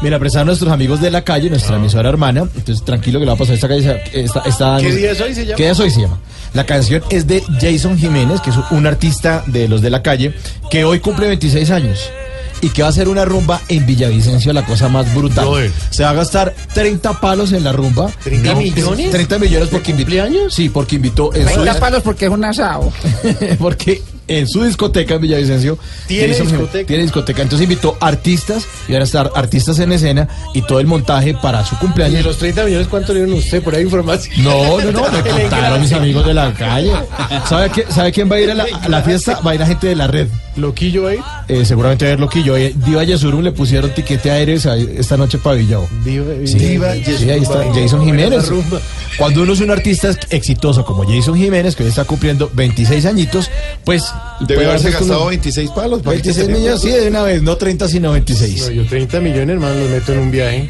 me 0.01 0.09
la 0.09 0.17
prestaron 0.19 0.47
nuestros 0.47 0.71
amigos 0.71 1.01
de 1.01 1.11
la 1.11 1.23
calle, 1.23 1.49
nuestra 1.49 1.75
emisora 1.75 2.07
hermana. 2.09 2.41
Entonces, 2.55 2.83
tranquilo 2.85 3.19
que 3.19 3.25
le 3.25 3.31
va 3.31 3.35
a 3.35 3.37
pasar 3.39 3.55
esta 3.55 3.67
calle. 3.67 4.01
Esta, 4.13 4.39
esta- 4.45 4.77
¿Qué 4.79 4.91
día 4.95 5.11
es 5.11 5.21
hoy 5.21 5.35
se 5.35 5.45
llama? 5.45 5.55
¿Qué 5.57 5.63
día 5.63 5.71
es 5.73 5.79
hoy 5.79 5.91
se 5.91 6.01
llama? 6.01 6.19
La 6.53 6.65
canción 6.65 7.03
es 7.09 7.27
de 7.27 7.43
Jason 7.59 7.97
Jiménez, 7.97 8.39
que 8.39 8.49
es 8.51 8.55
un 8.71 8.87
artista 8.87 9.43
de 9.47 9.67
los 9.67 9.81
de 9.81 9.89
la 9.89 10.01
calle, 10.01 10.33
que 10.71 10.85
hoy 10.85 10.99
cumple 11.01 11.27
26 11.27 11.69
años. 11.71 12.09
Y 12.65 12.69
que 12.69 12.81
va 12.81 12.87
a 12.87 12.91
hacer 12.91 13.07
una 13.09 13.25
rumba 13.25 13.61
en 13.69 13.85
Villavicencio, 13.85 14.51
la 14.51 14.65
cosa 14.65 14.89
más 14.89 15.13
brutal. 15.13 15.47
Se 15.91 16.01
va 16.03 16.09
a 16.09 16.13
gastar 16.13 16.55
30 16.73 17.19
palos 17.21 17.51
en 17.51 17.63
la 17.63 17.71
rumba. 17.73 18.09
¿30 18.25 18.51
Y- 18.53 18.71
millones? 18.71 19.11
30 19.11 19.37
millones 19.37 19.69
porque 19.69 19.91
invitó. 19.91 20.25
Sí, 20.49 20.69
porque 20.69 20.95
invitó 20.95 21.31
en 21.35 21.47
su 21.47 21.53
30 21.61 21.79
palos 21.79 22.01
porque 22.01 22.25
es 22.25 22.31
un 22.31 22.43
asado. 22.43 22.91
porque 23.59 24.01
en 24.27 24.47
su 24.47 24.63
discoteca 24.63 25.13
en 25.15 25.21
Villavicencio 25.21 25.77
¿Tiene 26.07 26.33
discoteca? 26.33 26.87
tiene 26.87 27.03
discoteca. 27.03 27.43
Entonces 27.43 27.63
invitó 27.65 27.95
artistas 27.99 28.65
y 28.87 28.93
van 28.93 29.01
a 29.01 29.05
estar 29.05 29.29
artistas 29.35 29.77
en 29.77 29.91
escena 29.91 30.27
y 30.55 30.63
todo 30.63 30.79
el 30.79 30.87
montaje 30.87 31.35
para 31.35 31.63
su 31.63 31.75
¿Y 31.75 31.77
cumpleaños. 31.77 32.17
de 32.17 32.23
los 32.23 32.37
30 32.39 32.63
millones 32.65 32.87
cuánto 32.87 33.13
le 33.13 33.19
dieron 33.23 33.37
usted? 33.37 33.61
Por 33.61 33.75
ahí 33.75 33.83
información. 33.83 34.43
No, 34.43 34.79
no, 34.81 34.91
no, 34.91 35.01
me 35.11 35.21
contaron 35.29 35.81
mis 35.81 35.93
amigos 35.93 36.25
de 36.25 36.33
la 36.33 36.51
calle. 36.53 36.91
¿Sabe, 37.47 37.69
qué- 37.69 37.85
¿Sabe 37.91 38.11
quién 38.11 38.31
va 38.31 38.37
a 38.37 38.39
ir 38.39 38.49
a 38.49 38.55
la, 38.55 38.65
a 38.81 38.89
la 38.89 39.03
fiesta? 39.03 39.39
Va 39.41 39.51
a 39.51 39.53
ir 39.53 39.59
la 39.59 39.67
gente 39.67 39.85
de 39.87 39.95
la 39.95 40.07
red. 40.07 40.27
¿Loquillo 40.57 41.03
va 41.03 41.09
a 41.09 41.13
ir? 41.15 41.19
Eh, 41.49 41.65
seguramente 41.65 42.05
va 42.05 42.11
a 42.11 42.13
ir 42.13 42.19
Loquillo. 42.19 42.55
Eh, 42.55 42.73
Diva 42.85 43.03
Yesurum 43.03 43.41
le 43.41 43.51
pusieron 43.51 43.91
tiquete 43.93 44.31
aéreo 44.31 44.55
esa- 44.55 44.77
esta 44.77 45.17
noche 45.17 45.37
para 45.37 45.57
Villao. 45.57 45.87
Diva, 46.03 46.25
Sí, 46.45 46.57
Diva, 46.57 46.93
sí, 46.93 47.29
ahí 47.29 47.41
está 47.41 47.63
Yesurum. 47.63 47.73
Jason 47.75 48.05
Jiménez. 48.05 48.51
Cuando 49.17 49.43
uno 49.43 49.53
es 49.53 49.59
un 49.61 49.71
artista 49.71 50.11
exitoso 50.29 50.83
como 50.85 51.03
Jason 51.05 51.35
Jiménez, 51.35 51.75
que 51.75 51.83
hoy 51.83 51.89
está 51.89 52.05
cumpliendo 52.05 52.49
26 52.53 53.05
añitos, 53.05 53.49
pues... 53.83 54.05
Debe 54.41 54.65
haberse 54.65 54.91
gastado 54.91 55.23
un- 55.23 55.29
26 55.29 55.69
palos. 55.71 56.01
¿para 56.01 56.17
qué 56.17 56.23
26 56.23 56.45
se- 56.47 56.51
millones, 56.53 56.81
sí, 56.81 56.89
de 56.89 57.07
una 57.07 57.23
vez, 57.23 57.41
no 57.41 57.55
30 57.57 57.87
sino 57.87 58.11
26. 58.11 58.61
No, 58.67 58.71
yo 58.71 58.85
30 58.85 59.19
millones, 59.21 59.49
hermano, 59.49 59.79
los 59.79 59.89
meto 59.89 60.11
en 60.13 60.19
un 60.19 60.31
viaje. 60.31 60.69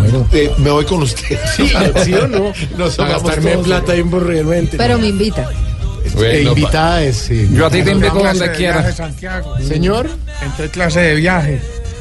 Bueno, 0.00 0.26
Eh, 0.32 0.50
me 0.58 0.70
voy 0.70 0.84
con 0.84 1.02
usted. 1.02 1.38
¿Sí, 1.56 1.70
¿sí 2.04 2.12
o 2.14 2.26
no? 2.28 2.52
Nos 2.78 2.98
a 2.98 3.08
gastarme 3.08 3.52
todos. 3.52 3.66
plata 3.66 3.94
en 3.94 4.10
borrealmente. 4.10 4.76
Pero 4.76 4.98
me 4.98 5.08
invita. 5.08 5.48
E 6.16 6.42
invitada 6.42 7.02
es, 7.02 7.16
sí. 7.16 7.48
Yo 7.52 7.66
a 7.66 7.70
ti 7.70 7.82
te 7.82 7.90
invito 7.90 8.14
donde 8.14 8.48
de 8.48 8.52
quieras. 8.54 9.00
Señor. 9.66 10.08
Entre 10.42 10.68
clase 10.68 11.00
de 11.00 11.14
viaje. 11.14 11.60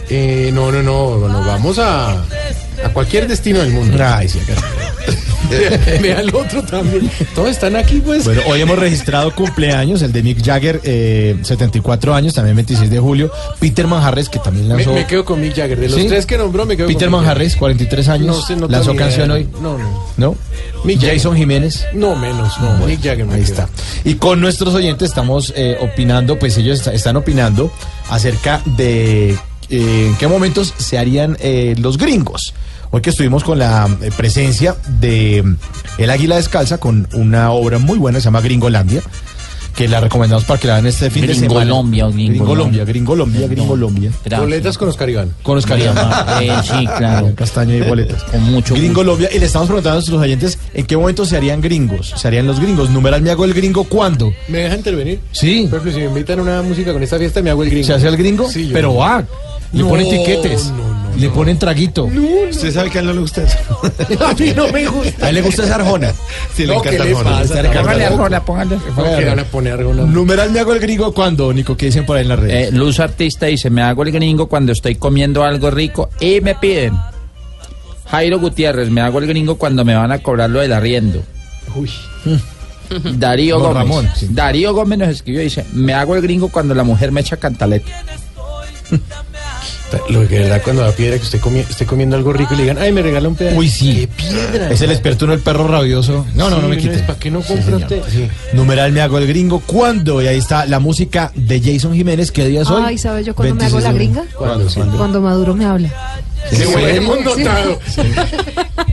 Eh, 0.10 0.52
no, 0.54 0.72
no, 0.72 0.82
no, 0.82 1.28
nos 1.28 1.46
vamos 1.46 1.80
a, 1.80 2.12
a 2.14 2.90
cualquier 2.94 3.28
destino 3.28 3.60
del 3.60 3.72
mundo. 3.72 3.98
Ay, 4.04 4.30
sí, 4.30 4.40
acá. 4.40 4.62
Vea 6.02 6.20
el 6.20 6.34
otro 6.36 6.62
también. 6.64 7.10
Todos 7.36 7.50
están 7.50 7.76
aquí, 7.76 8.02
pues. 8.04 8.26
Bueno, 8.26 8.42
hoy 8.48 8.62
hemos 8.62 8.78
registrado 8.78 9.34
cumpleaños, 9.34 10.02
el 10.02 10.12
de 10.12 10.24
Mick 10.24 10.44
Jagger, 10.44 10.82
eh, 10.84 11.38
74 11.42 12.14
años, 12.14 12.34
también 12.34 12.56
26 12.56 12.90
de 12.90 13.00
julio. 13.00 13.32
Peter 13.60 13.88
Manjarres, 13.88 14.30
que 14.30 14.40
también 14.40 14.68
me, 14.68 14.76
lanzó... 14.76 14.94
me 14.94 15.06
quedo 15.06 15.24
con 15.26 15.40
Mick 15.42 15.56
Jagger. 15.56 15.80
De 15.80 15.90
los 15.90 16.00
¿Sí? 16.00 16.08
tres 16.08 16.26
que 16.26 16.38
nombró, 16.38 16.66
me 16.66 16.76
quedo 16.76 16.88
Peter 16.88 17.10
con 17.10 17.20
Mick 17.20 17.26
Manjarres, 17.28 17.56
43 17.56 18.10
años, 18.10 18.28
No 18.28 18.42
sé, 18.42 18.56
no 18.56 18.68
lanzó 18.68 18.96
canción 18.96 19.32
hoy. 19.32 19.48
No, 19.62 19.78
no. 19.78 20.08
¿No? 20.18 20.36
Mick 20.84 21.00
Jagger. 21.00 21.18
Jason 21.18 21.36
Jiménez. 21.38 21.86
No, 21.94 22.16
menos, 22.16 22.54
no. 22.60 22.86
Mick 22.86 23.02
Jagger 23.04 23.26
me 23.26 23.36
Ahí 23.36 23.42
quedo. 23.44 23.52
está. 23.54 23.70
Y 24.04 24.16
con 24.16 24.42
nuestros 24.42 24.74
oyentes 24.74 25.10
estamos 25.10 25.54
eh, 25.56 25.78
opinando, 25.82 26.38
pues 26.38 26.58
ellos 26.58 26.80
est- 26.80 26.88
están 26.94 27.16
opinando 27.16 27.72
acerca 28.10 28.62
de 28.78 29.32
eh, 29.32 29.38
en 29.70 30.16
qué 30.18 30.28
momentos 30.28 30.74
se 30.78 30.98
harían 30.98 31.38
eh, 31.40 31.76
los 31.80 31.98
gringos. 31.98 32.54
Hoy 32.92 33.02
que 33.02 33.10
estuvimos 33.10 33.44
con 33.44 33.60
la 33.60 33.88
eh, 34.02 34.12
presencia 34.16 34.76
de 35.00 35.44
mm, 35.44 35.56
El 36.02 36.10
Águila 36.10 36.36
Descalza 36.38 36.78
con 36.78 37.08
una 37.14 37.52
obra 37.52 37.80
muy 37.80 37.98
buena, 37.98 38.20
se 38.20 38.26
llama 38.26 38.40
Gringolandia, 38.42 39.02
que 39.76 39.88
la 39.90 40.00
recomendamos 40.00 40.46
para 40.46 40.60
que 40.60 40.68
la 40.68 40.74
vean 40.76 40.88
este 40.88 41.10
fin 41.12 41.28
de 41.28 41.36
semana. 41.36 41.60
Gringolombia, 41.66 42.08
Gringolombia, 42.08 42.86
Gringolombia, 42.86 43.48
Gringolombia. 43.48 44.12
Boletas 44.38 44.78
con 44.78 44.88
Oscar 44.90 45.10
Iván. 45.10 45.32
Con 45.44 45.58
Oscar 45.58 45.78
Iván. 45.80 45.98
Eh, 46.42 46.52
sí, 46.64 46.88
claro. 46.98 47.34
Castaño 47.36 47.76
y 47.76 47.82
boletas. 47.82 48.24
Con 48.24 48.42
mucho 48.44 48.74
gusto. 48.74 48.76
Gringolombia. 48.76 49.30
Y 49.36 49.40
le 49.40 49.46
estamos 49.46 49.68
preguntando 49.68 49.94
a 49.94 49.96
nuestros 49.98 50.20
oyentes 50.22 50.58
en 50.74 50.86
qué 50.86 50.96
momento 50.98 51.26
se 51.26 51.36
harían 51.38 51.62
gringos. 51.62 52.14
Se 52.16 52.28
harían 52.28 52.48
los 52.48 52.60
gringos. 52.60 52.90
Numeral 52.90 53.22
me 53.22 53.32
hago 53.32 53.44
el 53.46 53.54
gringo 53.54 53.84
cuándo. 53.84 54.34
¿Me 54.48 54.60
deja 54.60 54.76
intervenir? 54.76 55.20
Sí. 55.32 55.68
Por 55.70 55.80
ejemplo, 55.80 55.92
si 55.92 56.00
me 56.00 56.06
invitan 56.06 56.40
a 56.40 56.42
una 56.42 56.62
música 56.64 56.94
con 56.94 57.04
esta 57.04 57.18
fiesta, 57.20 57.42
me 57.42 57.50
hago 57.50 57.64
el 57.64 57.70
gringo. 57.70 57.86
¿Se 57.86 57.94
hace 57.94 58.08
el 58.08 58.18
gringo? 58.18 58.50
Sí, 58.50 58.68
yo 58.68 58.74
Pero 58.74 58.90
no. 58.94 58.96
va. 58.96 59.24
Le 59.74 59.84
No, 59.84 59.90
ponen 59.90 60.10
tiquetes. 60.10 60.72
Le 61.18 61.30
ponen 61.30 61.58
traguito. 61.60 62.06
Usted 62.06 62.74
sabe 62.74 62.90
que 62.90 63.00
a 63.00 63.02
él 63.02 63.08
no 63.08 63.14
le 63.14 63.22
gusta 63.22 63.44
eso. 63.44 63.58
a 64.26 64.34
mí 64.34 64.54
no 64.56 64.68
me 64.72 64.86
gusta. 64.88 65.26
A 65.26 65.30
él 65.30 65.36
le 65.36 65.42
gusta 65.42 65.64
esa 65.64 65.76
arjona. 65.76 66.14
Sí, 66.56 66.64
le 66.66 66.74
No, 66.74 66.80
encanta 66.80 67.04
¿qué 67.04 67.10
le 67.10 67.18
Arjona. 67.18 67.42
Le 67.42 67.48
Póngale 67.48 67.68
Arjona. 67.70 68.06
Arjona, 68.06 68.46
póngale. 68.46 68.76
¿Por 68.96 69.18
qué 69.18 69.26
van 69.26 69.40
a 69.40 69.44
poner 69.46 69.74
algo? 69.74 69.94
Numeral 69.94 70.52
me 70.52 70.60
hago 70.60 70.74
el 70.74 70.80
gringo 70.80 71.14
cuándo, 71.14 71.52
Nico. 71.54 71.76
¿Qué 71.76 71.88
dicen 71.88 72.06
por 72.06 72.18
ahí 72.18 72.24
en 72.24 72.30
las 72.30 72.40
redes? 72.40 72.70
Eh, 72.70 72.72
Luz 72.72 73.00
Artista 73.00 73.46
dice, 73.48 73.70
me 73.70 73.82
hago 73.82 74.04
el 74.04 74.12
gringo 74.12 74.48
cuando 74.48 74.72
estoy 74.72 74.96
comiendo 74.96 75.44
algo 75.44 75.72
rico 75.72 76.10
y 76.20 76.42
me 76.42 76.56
piden. 76.56 76.94
Jairo 78.10 78.40
Gutiérrez, 78.40 78.90
me 78.90 79.02
hago 79.02 79.20
el 79.20 79.28
gringo 79.28 79.58
cuando 79.58 79.84
me 79.84 79.96
van 79.96 80.12
a 80.12 80.20
cobrar 80.20 80.50
lo 80.50 80.60
del 80.62 80.72
arriendo. 80.74 81.24
Uy. 81.76 81.92
Darío 83.18 83.56
Don 83.60 83.74
Gómez. 83.74 83.78
Ramón, 83.78 84.10
sí. 84.16 84.28
Darío 84.30 84.74
Gómez 84.74 85.00
nos 85.00 85.10
escribió 85.10 85.42
y 85.42 85.46
dice, 85.46 85.66
me 85.74 85.94
hago 85.94 86.16
el 86.16 86.22
gringo 86.22 86.48
cuando 86.50 86.74
la 86.74 86.84
mujer 86.84 87.12
me 87.12 87.20
echa 87.22 87.36
cantaleta. 87.36 87.92
Lo 90.10 90.28
que 90.28 90.40
da 90.40 90.62
cuando 90.62 90.82
da 90.84 90.92
piedra 90.92 91.18
que 91.18 91.24
usted 91.24 91.40
comi- 91.40 91.66
esté 91.70 91.86
comiendo 91.86 92.16
algo 92.18 92.34
rico 92.34 92.54
y 92.54 92.58
le 92.58 92.64
digan, 92.64 92.78
ay, 92.78 92.92
me 92.92 93.02
regala 93.02 93.28
un 93.30 93.36
pedazo. 93.36 93.58
Uy, 93.58 93.70
sí. 93.70 93.94
¡Qué 93.94 94.08
piedra! 94.08 94.70
Es 94.70 94.82
el 94.82 94.92
experto 94.92 95.26
en 95.26 95.32
el 95.32 95.40
perro 95.40 95.68
rabioso. 95.68 96.26
No, 96.36 96.50
no, 96.50 96.62
no 96.62 96.68
me 96.68 96.76
Sí, 96.76 96.82
quiten. 96.84 97.06
¿Para 97.06 97.20
qué 97.20 97.32
no 97.32 97.42
Sí, 97.42 97.48
compra 97.54 97.78
usted? 97.78 98.02
Sí. 98.12 98.28
Numeral 98.54 98.92
me 98.92 99.02
hago 99.02 99.18
el 99.18 99.28
gringo 99.28 99.60
cuándo. 99.66 100.22
Y 100.22 100.28
ahí 100.28 100.38
está 100.38 100.66
la 100.66 100.80
música 100.80 101.32
de 101.36 101.62
Jason 101.62 101.94
Jiménez. 101.94 102.32
¿Qué 102.32 102.46
día 102.48 102.62
es 102.64 102.70
hoy? 102.70 102.84
Ay, 102.86 102.98
¿sabes 102.98 103.26
yo 103.26 103.34
cuándo 103.36 103.56
me 103.56 103.66
hago 103.66 103.78
26 103.78 103.84
la 103.84 103.94
gringa? 103.94 104.24
¿Cuándo? 104.38 104.68
¿Cuándo? 104.74 104.98
Cuando 104.98 105.22
Maduro 105.22 105.54
me 105.56 105.66
habla. 105.66 105.90
¿En 106.52 106.60
Qué. 107.36 107.78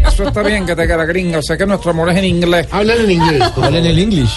Eso 0.07 0.25
está 0.25 0.43
bien 0.43 0.67
que 0.67 0.75
te 0.77 0.87
queda 0.87 1.05
gringo. 1.05 1.43
Sé 1.43 1.57
que 1.59 1.67
nuestro 1.67 1.91
amor 1.91 2.11
es 2.11 2.17
en 2.19 2.25
inglés. 2.25 2.67
Hablan 2.71 3.01
en 3.01 3.11
inglés. 3.11 3.43
Hablan 3.57 3.87
en 3.87 3.99
English. 3.99 4.31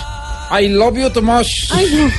I 0.50 0.70
love 0.70 0.98
you 0.98 1.10
too 1.10 1.22
much. 1.22 1.70
Ay, 1.72 1.88
no. 1.94 2.10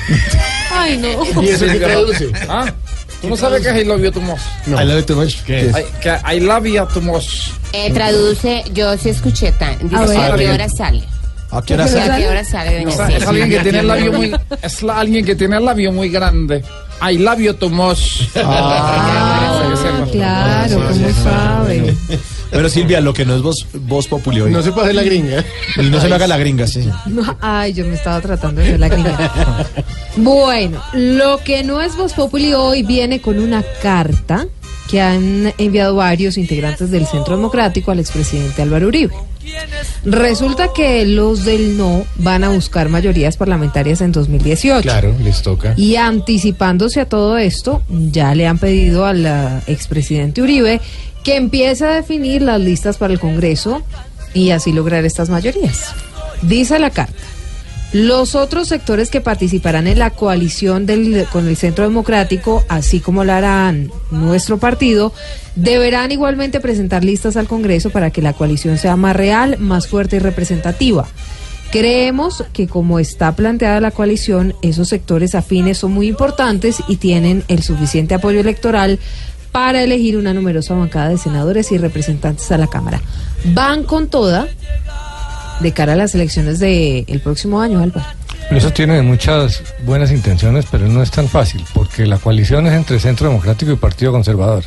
Ay, 0.70 0.96
no. 0.98 1.42
¿Y 1.42 1.48
eso 1.48 1.64
qué 1.66 1.78
traduce? 1.78 2.30
¿Ah? 2.48 2.72
¿Tú 3.20 3.28
no 3.28 3.36
sabes 3.36 3.62
qué 3.62 3.70
es 3.70 3.82
I 3.82 3.84
love 3.84 4.00
you 4.02 4.10
too 4.12 4.20
much? 4.20 4.38
I 4.66 4.84
love 4.84 4.98
you 5.00 5.02
too 5.02 5.16
much. 5.16 5.42
¿Qué 5.44 5.66
es? 5.66 5.76
I, 5.76 5.84
que 6.00 6.10
I 6.36 6.40
love 6.40 6.64
you 6.66 6.86
too 6.86 7.00
much. 7.00 7.50
Eh, 7.72 7.90
traduce, 7.92 8.64
yo 8.72 8.96
sí 8.96 9.10
escuché 9.10 9.52
tan. 9.52 9.74
A 9.74 10.02
Dice, 10.04 10.18
ver. 10.18 10.32
¿a 10.32 10.36
qué 10.36 10.50
hora 10.50 10.68
sale? 10.68 11.02
¿A 11.50 11.62
qué 11.62 11.74
hora 11.74 11.84
¿A 11.84 11.88
sale? 11.88 12.22
qué 12.22 12.28
hora 12.28 12.44
sale, 12.44 12.84
No, 12.84 12.90
es 12.90 13.26
alguien 13.26 13.50
que 13.50 13.58
tiene 13.60 13.78
el 13.80 13.88
labio 13.88 14.12
muy, 14.12 14.34
es 14.62 14.82
la- 14.82 14.98
alguien 15.00 15.24
que 15.24 15.34
tiene 15.34 15.56
el 15.56 15.64
labio 15.64 15.92
muy 15.92 16.08
grande. 16.10 16.62
I 17.10 17.18
labio 17.18 17.54
to 17.56 17.68
mos. 17.70 18.28
Ah, 18.36 19.72
claro, 20.12 20.88
¿cómo 20.88 21.08
sabe? 21.24 21.96
Pero 22.50 22.68
Silvia, 22.68 23.00
lo 23.00 23.12
que 23.12 23.24
no 23.24 23.34
es 23.34 23.42
voz, 23.42 23.66
voz 23.74 24.08
populi 24.08 24.40
hoy. 24.40 24.50
No 24.50 24.62
se 24.62 24.72
puede 24.72 24.86
hacer 24.86 24.96
la 24.96 25.02
gringa. 25.02 25.44
Y 25.76 25.90
no 25.90 26.00
se 26.00 26.08
me 26.08 26.14
haga 26.14 26.26
la 26.26 26.38
gringa, 26.38 26.66
sí. 26.66 26.88
No, 27.06 27.36
ay, 27.40 27.72
yo 27.72 27.84
me 27.84 27.94
estaba 27.94 28.20
tratando 28.20 28.60
de 28.60 28.68
hacer 28.68 28.80
la 28.80 28.88
gringa. 28.88 29.66
Bueno, 30.16 30.82
lo 30.94 31.38
que 31.44 31.62
no 31.62 31.80
es 31.80 31.96
Voz 31.96 32.12
Populi 32.12 32.52
hoy 32.52 32.82
viene 32.82 33.20
con 33.20 33.38
una 33.38 33.62
carta 33.82 34.46
que 34.90 35.00
han 35.00 35.52
enviado 35.58 35.94
varios 35.94 36.38
integrantes 36.38 36.90
del 36.90 37.06
Centro 37.06 37.36
Democrático 37.36 37.90
al 37.90 38.00
expresidente 38.00 38.62
Álvaro 38.62 38.88
Uribe. 38.88 39.14
Resulta 40.04 40.72
que 40.74 41.04
los 41.04 41.44
del 41.44 41.76
no 41.76 42.04
van 42.16 42.44
a 42.44 42.50
buscar 42.50 42.88
mayorías 42.88 43.36
parlamentarias 43.36 44.00
en 44.00 44.12
2018. 44.12 44.82
Claro, 44.82 45.14
les 45.22 45.42
toca. 45.42 45.74
Y 45.76 45.96
anticipándose 45.96 47.00
a 47.00 47.08
todo 47.08 47.36
esto, 47.36 47.82
ya 47.88 48.34
le 48.34 48.46
han 48.46 48.58
pedido 48.58 49.04
al 49.04 49.26
ah, 49.26 49.62
expresidente 49.66 50.42
Uribe 50.42 50.80
que 51.24 51.36
empiece 51.36 51.84
a 51.84 51.94
definir 51.94 52.42
las 52.42 52.60
listas 52.60 52.96
para 52.96 53.12
el 53.12 53.20
Congreso 53.20 53.82
y 54.34 54.50
así 54.50 54.72
lograr 54.72 55.04
estas 55.04 55.28
mayorías. 55.28 55.92
Dice 56.42 56.78
la 56.78 56.90
carta. 56.90 57.14
Los 57.92 58.34
otros 58.34 58.68
sectores 58.68 59.08
que 59.08 59.22
participarán 59.22 59.86
en 59.86 59.98
la 59.98 60.10
coalición 60.10 60.86
con 61.32 61.48
el 61.48 61.56
Centro 61.56 61.84
Democrático, 61.84 62.62
así 62.68 63.00
como 63.00 63.24
lo 63.24 63.32
harán 63.32 63.90
nuestro 64.10 64.58
partido, 64.58 65.14
deberán 65.56 66.12
igualmente 66.12 66.60
presentar 66.60 67.02
listas 67.02 67.38
al 67.38 67.48
Congreso 67.48 67.88
para 67.88 68.10
que 68.10 68.20
la 68.20 68.34
coalición 68.34 68.76
sea 68.76 68.96
más 68.96 69.16
real, 69.16 69.56
más 69.58 69.88
fuerte 69.88 70.16
y 70.16 70.18
representativa. 70.18 71.08
Creemos 71.70 72.44
que 72.52 72.66
como 72.66 72.98
está 72.98 73.34
planteada 73.34 73.80
la 73.80 73.90
coalición, 73.90 74.54
esos 74.60 74.88
sectores 74.88 75.34
afines 75.34 75.78
son 75.78 75.92
muy 75.92 76.08
importantes 76.08 76.82
y 76.88 76.96
tienen 76.96 77.42
el 77.48 77.62
suficiente 77.62 78.14
apoyo 78.14 78.40
electoral 78.40 78.98
para 79.50 79.82
elegir 79.82 80.18
una 80.18 80.34
numerosa 80.34 80.74
bancada 80.74 81.08
de 81.08 81.18
senadores 81.18 81.72
y 81.72 81.78
representantes 81.78 82.52
a 82.52 82.58
la 82.58 82.66
Cámara. 82.66 83.00
Van 83.54 83.84
con 83.84 84.08
toda 84.08 84.46
de 85.60 85.72
cara 85.72 85.94
a 85.94 85.96
las 85.96 86.14
elecciones 86.14 86.58
del 86.58 87.20
próximo 87.22 87.60
año, 87.60 87.80
Álvaro. 87.82 88.06
Eso 88.50 88.70
tiene 88.72 89.02
muchas 89.02 89.62
buenas 89.84 90.10
intenciones, 90.10 90.64
pero 90.70 90.88
no 90.88 91.02
es 91.02 91.10
tan 91.10 91.28
fácil, 91.28 91.62
porque 91.74 92.06
la 92.06 92.18
coalición 92.18 92.66
es 92.66 92.72
entre 92.72 92.98
Centro 92.98 93.28
Democrático 93.28 93.72
y 93.72 93.76
Partido 93.76 94.12
Conservador. 94.12 94.64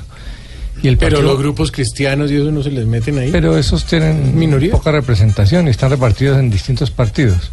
Y 0.83 0.87
el 0.87 0.97
Pero 0.97 1.21
los 1.21 1.37
grupos 1.37 1.71
cristianos 1.71 2.31
y 2.31 2.35
eso 2.37 2.51
no 2.51 2.63
se 2.63 2.71
les 2.71 2.85
meten 2.85 3.17
ahí. 3.19 3.31
Pero 3.31 3.57
esos 3.57 3.85
tienen 3.85 4.37
Minoría. 4.37 4.71
poca 4.71 4.91
representación 4.91 5.67
y 5.67 5.71
están 5.71 5.91
repartidos 5.91 6.39
en 6.39 6.49
distintos 6.49 6.89
partidos. 6.91 7.51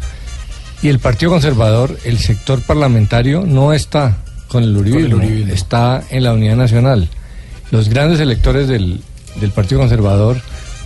Y 0.81 0.87
el 0.87 0.99
Partido 0.99 1.31
Conservador, 1.31 1.97
el 2.05 2.17
sector 2.19 2.61
parlamentario, 2.61 3.43
no 3.45 3.73
está 3.73 4.17
con 4.47 4.63
el 4.63 4.75
uribismo, 4.75 5.11
Con 5.11 5.21
el 5.21 5.27
uribismo. 5.29 5.53
está 5.53 6.03
en 6.09 6.23
la 6.23 6.33
unidad 6.33 6.55
nacional. 6.55 7.07
Los 7.71 7.89
grandes 7.89 8.19
electores 8.19 8.67
del, 8.67 9.01
del 9.39 9.51
Partido 9.51 9.79
Conservador 9.81 10.37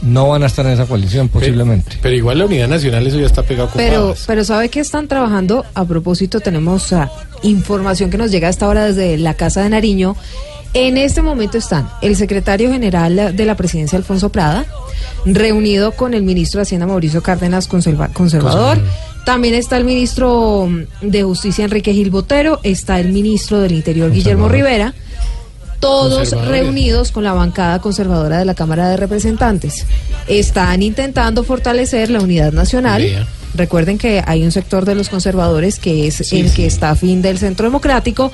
no 0.03 0.29
van 0.29 0.43
a 0.43 0.45
estar 0.47 0.65
en 0.65 0.73
esa 0.73 0.85
coalición, 0.85 1.29
posiblemente. 1.29 1.97
Pero 2.01 2.15
igual 2.15 2.37
la 2.39 2.45
unidad 2.45 2.67
nacional, 2.67 3.05
eso 3.07 3.19
ya 3.19 3.25
está 3.25 3.43
pegado 3.43 3.69
con 3.69 3.77
Pero, 3.77 4.01
pavas. 4.01 4.23
pero 4.27 4.43
¿sabe 4.43 4.69
que 4.69 4.79
están 4.79 5.07
trabajando? 5.07 5.65
A 5.73 5.85
propósito, 5.85 6.39
tenemos 6.39 6.91
ah, 6.93 7.09
información 7.41 8.09
que 8.09 8.17
nos 8.17 8.29
llega 8.31 8.47
a 8.47 8.51
esta 8.51 8.67
hora 8.67 8.85
desde 8.85 9.17
la 9.17 9.33
Casa 9.33 9.63
de 9.63 9.69
Nariño. 9.69 10.15
En 10.75 10.97
este 10.97 11.21
momento 11.21 11.57
están 11.57 11.87
el 12.01 12.15
secretario 12.15 12.71
general 12.71 13.35
de 13.35 13.45
la 13.45 13.55
presidencia, 13.55 13.95
Alfonso 13.97 14.29
Prada, 14.31 14.65
reunido 15.25 15.91
con 15.91 16.13
el 16.13 16.23
ministro 16.23 16.57
de 16.59 16.63
Hacienda, 16.63 16.87
Mauricio 16.87 17.21
Cárdenas, 17.21 17.69
conserva- 17.69 18.11
conservador. 18.11 18.79
También 19.25 19.53
está 19.53 19.77
el 19.77 19.85
ministro 19.85 20.67
mm, 20.67 21.07
de 21.07 21.23
Justicia, 21.23 21.63
Enrique 21.63 21.93
Gil 21.93 22.09
Botero. 22.09 22.59
Está 22.63 22.99
el 22.99 23.09
ministro 23.13 23.59
del 23.61 23.71
Interior, 23.73 24.11
Guillermo 24.11 24.49
Rivera. 24.49 24.93
Todos 25.83 26.31
reunidos 26.47 27.11
con 27.11 27.25
la 27.25 27.33
bancada 27.33 27.79
conservadora 27.79 28.37
de 28.39 28.45
la 28.45 28.55
Cámara 28.55 28.87
de 28.89 28.95
Representantes. 28.95 29.85
Están 30.29 30.81
intentando 30.81 31.43
fortalecer 31.43 32.09
la 32.09 32.21
unidad 32.21 32.53
nacional. 32.53 33.27
Recuerden 33.53 33.97
que 33.97 34.23
hay 34.25 34.43
un 34.43 34.53
sector 34.53 34.85
de 34.85 34.95
los 34.95 35.09
conservadores 35.09 35.79
que 35.79 36.07
es 36.07 36.15
Sí, 36.15 36.39
el 36.39 36.49
sí. 36.49 36.55
que 36.55 36.65
está 36.67 36.91
a 36.91 36.95
fin 36.95 37.21
del 37.21 37.37
centro 37.37 37.65
democrático, 37.65 38.31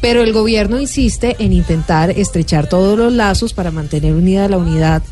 pero 0.00 0.22
el 0.22 0.32
gobierno 0.32 0.80
insiste 0.80 1.34
en 1.40 1.52
intentar 1.52 2.10
estrechar 2.10 2.68
todos 2.68 2.96
los 2.96 3.12
lazos 3.12 3.52
para 3.52 3.72
mantener 3.72 4.14
unida 4.14 4.48
la 4.48 4.58
unidad, 4.58 5.02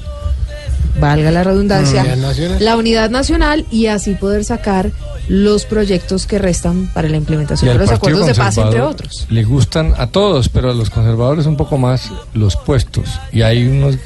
valga 1.01 1.31
la 1.31 1.43
redundancia, 1.43 2.03
Unidad 2.03 2.17
nacional. 2.17 2.65
la 2.65 2.77
unidad 2.77 3.11
nacional 3.11 3.67
y 3.71 3.87
así 3.87 4.15
poder 4.15 4.45
sacar 4.45 4.91
los 5.29 5.65
proyectos 5.65 6.27
que 6.27 6.39
restan 6.39 6.89
para 6.93 7.09
la 7.09 7.17
implementación 7.17 7.73
de 7.73 7.79
los 7.79 7.91
acuerdos 7.91 8.27
de 8.27 8.35
paz, 8.35 8.59
entre 8.59 8.81
otros. 8.81 9.27
Le 9.31 9.45
gustan 9.45 9.95
a 9.97 10.09
todos, 10.09 10.49
pero 10.49 10.71
a 10.71 10.75
los 10.75 10.91
conservadores 10.91 11.47
un 11.47 11.57
poco 11.57 11.79
más 11.79 12.11
los 12.35 12.57
puestos. 12.57 13.09
Y 13.33 13.43
hay 13.43 13.67
unos 13.67 13.97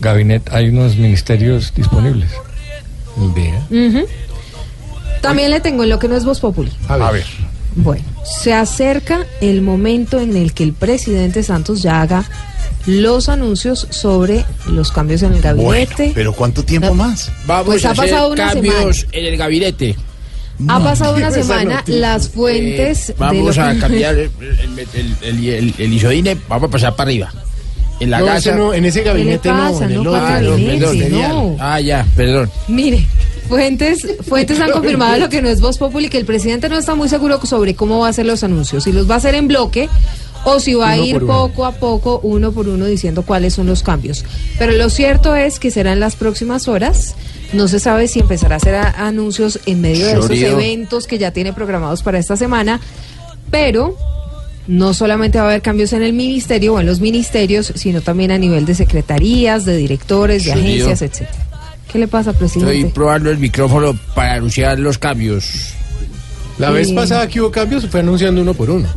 gabinetes, 0.00 0.52
hay 0.52 0.68
unos 0.68 0.96
ministerios 0.96 1.72
disponibles. 1.74 2.30
Vea. 3.34 3.66
También 5.22 5.50
le 5.50 5.60
tengo 5.60 5.84
en 5.84 5.88
lo 5.88 5.98
que 5.98 6.08
no 6.08 6.16
es 6.16 6.24
Voz 6.24 6.40
Populi. 6.40 6.70
A 6.88 7.10
ver. 7.10 7.24
Bueno, 7.76 8.04
se 8.24 8.54
acerca 8.54 9.26
el 9.40 9.60
momento 9.60 10.18
en 10.18 10.36
el 10.36 10.54
que 10.54 10.64
el 10.64 10.72
presidente 10.72 11.42
Santos 11.42 11.82
ya 11.82 12.00
haga 12.00 12.24
los 12.86 13.28
anuncios 13.28 13.86
sobre 13.90 14.44
los 14.70 14.92
cambios 14.92 15.22
en 15.22 15.32
el 15.34 15.42
gabinete. 15.42 16.12
Pero 16.14 16.32
¿cuánto 16.32 16.62
tiempo 16.64 16.94
más? 16.94 17.30
Vamos 17.46 17.66
Pues 17.66 17.84
a 17.84 17.88
ha 17.88 17.92
hacer 17.92 18.04
pasado 18.10 18.32
una 18.32 18.52
cambios 18.52 19.06
en 19.12 19.24
el 19.26 19.36
gabinete. 19.36 19.96
ha 20.68 20.82
pasado 20.82 21.16
una 21.16 21.30
semana, 21.30 21.82
las 21.86 22.28
fuentes 22.30 23.10
Eh, 23.10 23.12
de 23.12 23.18
vamos 23.18 23.58
a 23.58 23.76
cambiar 23.78 24.14
el, 24.14 24.30
el, 24.40 25.16
el, 25.22 25.48
el- 25.48 25.74
el 25.78 25.92
isodine, 25.92 26.36
vamos 26.48 26.68
a 26.68 26.70
pasar 26.70 26.94
para 26.96 27.08
arriba. 27.10 27.32
En 27.98 28.10
la 28.10 28.18
No, 28.20 28.26
casa. 28.26 28.54
no, 28.54 28.74
en 28.74 28.84
ese 28.84 29.02
gabinete 29.02 29.48
¿Qué 29.48 29.48
le 29.48 29.54
no, 29.54 29.72
pasa? 29.72 29.84
en 29.86 29.90
el 29.92 30.02
No, 30.02 30.10
otro. 30.12 30.26
perdón. 30.26 31.10
no. 31.10 31.56
Ah, 31.58 31.80
ya, 31.80 32.06
perdón. 32.14 32.50
Mire, 32.68 33.06
fuentes, 33.48 34.06
fuentes 34.28 34.60
han 34.60 34.70
confirmado 34.70 35.16
lo 35.18 35.28
que 35.30 35.40
no 35.40 35.48
es 35.48 35.62
Voz 35.62 35.78
Populi, 35.78 36.10
que 36.10 36.18
el 36.18 36.26
presidente 36.26 36.68
no 36.68 36.76
está 36.76 36.94
muy 36.94 37.08
seguro 37.08 37.40
sobre 37.46 37.74
cómo 37.74 38.00
va 38.00 38.08
a 38.08 38.10
hacer 38.10 38.26
los 38.26 38.44
anuncios, 38.44 38.84
si 38.84 38.92
los 38.92 39.08
va 39.08 39.14
a 39.14 39.16
hacer 39.16 39.34
en 39.34 39.48
bloque 39.48 39.88
o 40.46 40.60
si 40.60 40.74
va 40.74 40.90
a 40.90 40.96
ir 40.98 41.16
uno. 41.16 41.26
poco 41.26 41.64
a 41.66 41.72
poco, 41.72 42.20
uno 42.22 42.52
por 42.52 42.68
uno, 42.68 42.86
diciendo 42.86 43.22
cuáles 43.22 43.54
son 43.54 43.66
los 43.66 43.82
cambios. 43.82 44.24
Pero 44.58 44.72
lo 44.72 44.88
cierto 44.90 45.34
es 45.36 45.58
que 45.58 45.70
será 45.70 45.92
en 45.92 46.00
las 46.00 46.16
próximas 46.16 46.68
horas. 46.68 47.14
No 47.52 47.68
se 47.68 47.78
sabe 47.80 48.08
si 48.08 48.20
empezará 48.20 48.54
a 48.54 48.58
hacer 48.58 48.74
a- 48.74 49.06
anuncios 49.06 49.60
en 49.66 49.80
medio 49.80 50.06
de 50.06 50.12
esos 50.12 50.30
eventos 50.30 51.06
que 51.06 51.18
ya 51.18 51.30
tiene 51.32 51.52
programados 51.52 52.02
para 52.02 52.18
esta 52.18 52.36
semana, 52.36 52.80
pero 53.50 53.96
no 54.66 54.94
solamente 54.94 55.38
va 55.38 55.44
a 55.44 55.48
haber 55.48 55.62
cambios 55.62 55.92
en 55.92 56.02
el 56.02 56.12
ministerio 56.12 56.74
o 56.74 56.80
en 56.80 56.86
los 56.86 57.00
ministerios, 57.00 57.72
sino 57.76 58.00
también 58.00 58.32
a 58.32 58.38
nivel 58.38 58.64
de 58.66 58.74
secretarías, 58.74 59.64
de 59.64 59.76
directores, 59.76 60.44
de 60.44 60.50
Chorido. 60.52 60.86
agencias, 60.86 61.02
etcétera. 61.02 61.46
¿Qué 61.92 61.98
le 62.00 62.08
pasa, 62.08 62.32
presidente? 62.32 62.74
Estoy 62.76 62.90
probando 62.92 63.30
el 63.30 63.38
micrófono 63.38 63.96
para 64.14 64.34
anunciar 64.34 64.78
los 64.80 64.98
cambios. 64.98 65.72
La 66.58 66.70
vez 66.70 66.90
pasada 66.92 67.28
que 67.28 67.40
hubo 67.40 67.50
cambios 67.52 67.82
se 67.82 67.88
fue 67.88 68.00
anunciando 68.00 68.40
uno 68.42 68.54
por 68.54 68.70
uno. 68.70 68.88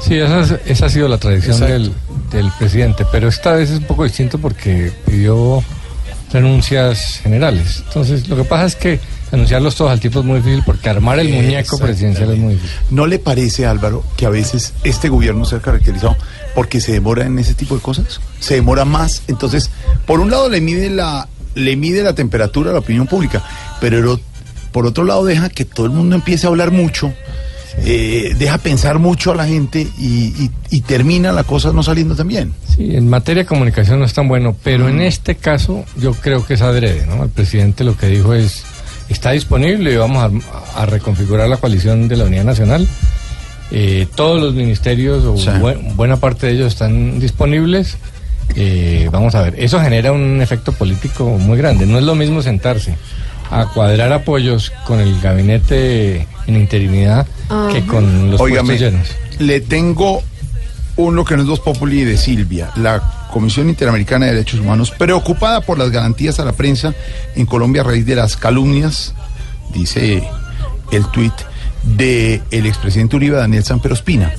Sí, 0.00 0.14
esa, 0.18 0.40
es- 0.40 0.54
esa 0.66 0.86
ha 0.86 0.88
sido 0.88 1.08
la 1.08 1.18
tradición 1.18 1.56
del, 1.68 1.92
del 2.30 2.50
presidente, 2.58 3.04
pero 3.12 3.28
esta 3.28 3.52
vez 3.52 3.70
es 3.70 3.78
un 3.78 3.84
poco 3.84 4.04
distinto 4.04 4.38
porque 4.38 4.92
pidió 5.06 5.62
renuncias 6.32 7.20
generales. 7.22 7.82
Entonces, 7.86 8.28
lo 8.28 8.36
que 8.36 8.44
pasa 8.44 8.66
es 8.66 8.76
que 8.76 9.00
anunciarlos 9.32 9.74
todos 9.76 9.90
al 9.90 10.00
tiempo 10.00 10.20
es 10.20 10.24
muy 10.26 10.36
difícil 10.38 10.62
porque 10.64 10.88
armar 10.88 11.18
el 11.18 11.28
muñeco 11.28 11.78
presidencial 11.78 12.30
es 12.32 12.38
muy 12.38 12.54
difícil. 12.54 12.76
¿No 12.90 13.06
le 13.06 13.18
parece, 13.18 13.66
Álvaro, 13.66 14.04
que 14.16 14.26
a 14.26 14.30
veces 14.30 14.72
este 14.84 15.08
gobierno 15.08 15.44
se 15.44 15.56
ha 15.56 15.60
caracterizado 15.60 16.16
porque 16.54 16.80
se 16.80 16.92
demora 16.92 17.26
en 17.26 17.38
ese 17.38 17.54
tipo 17.54 17.74
de 17.76 17.82
cosas? 17.82 18.20
Se 18.38 18.54
demora 18.54 18.84
más. 18.84 19.22
Entonces, 19.28 19.70
por 20.06 20.20
un 20.20 20.30
lado 20.30 20.48
le 20.48 20.60
mide 20.60 20.88
la, 20.90 21.28
le 21.54 21.76
mide 21.76 22.02
la 22.02 22.14
temperatura 22.14 22.70
a 22.70 22.72
la 22.72 22.78
opinión 22.80 23.06
pública, 23.06 23.42
pero 23.80 24.20
por 24.72 24.86
otro 24.86 25.04
lado 25.04 25.24
deja 25.24 25.48
que 25.48 25.64
todo 25.64 25.86
el 25.86 25.92
mundo 25.92 26.14
empiece 26.14 26.46
a 26.46 26.50
hablar 26.50 26.70
mucho, 26.70 27.12
eh, 27.84 28.34
deja 28.38 28.58
pensar 28.58 28.98
mucho 28.98 29.32
a 29.32 29.34
la 29.34 29.46
gente 29.46 29.86
y, 29.98 30.04
y- 30.44 30.50
y 30.70 30.80
termina 30.82 31.32
la 31.32 31.44
cosa 31.44 31.72
no 31.72 31.82
saliendo 31.82 32.14
tan 32.14 32.28
bien. 32.28 32.52
Sí, 32.76 32.94
en 32.94 33.08
materia 33.08 33.42
de 33.42 33.46
comunicación 33.46 33.98
no 33.98 34.04
es 34.04 34.12
tan 34.12 34.28
bueno, 34.28 34.54
pero 34.62 34.88
en 34.88 35.00
este 35.00 35.34
caso 35.36 35.84
yo 35.98 36.12
creo 36.14 36.44
que 36.46 36.54
es 36.54 36.62
adrede, 36.62 37.06
¿no? 37.06 37.24
El 37.24 37.30
presidente 37.30 37.84
lo 37.84 37.96
que 37.96 38.06
dijo 38.08 38.34
es, 38.34 38.62
está 39.08 39.30
disponible 39.32 39.92
y 39.92 39.96
vamos 39.96 40.22
a, 40.74 40.80
a 40.82 40.86
reconfigurar 40.86 41.48
la 41.48 41.56
coalición 41.56 42.06
de 42.08 42.16
la 42.16 42.24
Unidad 42.24 42.44
Nacional. 42.44 42.86
Eh, 43.72 44.06
todos 44.14 44.40
los 44.40 44.54
ministerios, 44.54 45.24
o 45.24 45.36
buen- 45.60 45.96
buena 45.96 46.16
parte 46.16 46.46
de 46.48 46.52
ellos 46.54 46.68
están 46.72 47.18
disponibles. 47.20 47.96
Eh, 48.56 49.08
vamos 49.12 49.34
a 49.36 49.42
ver, 49.42 49.54
eso 49.58 49.80
genera 49.80 50.10
un 50.12 50.42
efecto 50.42 50.72
político 50.72 51.24
muy 51.38 51.56
grande. 51.56 51.86
No 51.86 51.98
es 51.98 52.04
lo 52.04 52.16
mismo 52.16 52.42
sentarse 52.42 52.96
a 53.50 53.66
cuadrar 53.66 54.12
apoyos 54.12 54.72
con 54.86 55.00
el 55.00 55.20
gabinete 55.20 56.26
en 56.46 56.56
interinidad 56.56 57.26
que 57.72 57.84
con 57.84 58.30
los 58.30 58.40
Óigame, 58.40 58.68
puestos 58.68 58.92
llenos. 58.92 59.08
Le 59.38 59.60
tengo 59.60 60.22
uno 60.96 61.24
que 61.24 61.36
no 61.36 61.42
es 61.42 61.48
dos 61.48 61.60
populi 61.60 62.04
de 62.04 62.16
Silvia, 62.16 62.70
la 62.76 63.28
Comisión 63.32 63.68
Interamericana 63.68 64.26
de 64.26 64.32
Derechos 64.32 64.60
Humanos, 64.60 64.90
preocupada 64.90 65.60
por 65.60 65.78
las 65.78 65.90
garantías 65.90 66.38
a 66.40 66.44
la 66.44 66.52
prensa 66.52 66.94
en 67.34 67.46
Colombia 67.46 67.82
a 67.82 67.84
raíz 67.84 68.06
de 68.06 68.16
las 68.16 68.36
calumnias 68.36 69.14
dice 69.72 70.22
el 70.90 71.06
tuit 71.06 71.32
de 71.82 72.42
el 72.50 72.66
expresidente 72.66 73.16
Uribe, 73.16 73.36
Daniel 73.36 73.64
Samper 73.64 73.92
Ospina. 73.92 74.32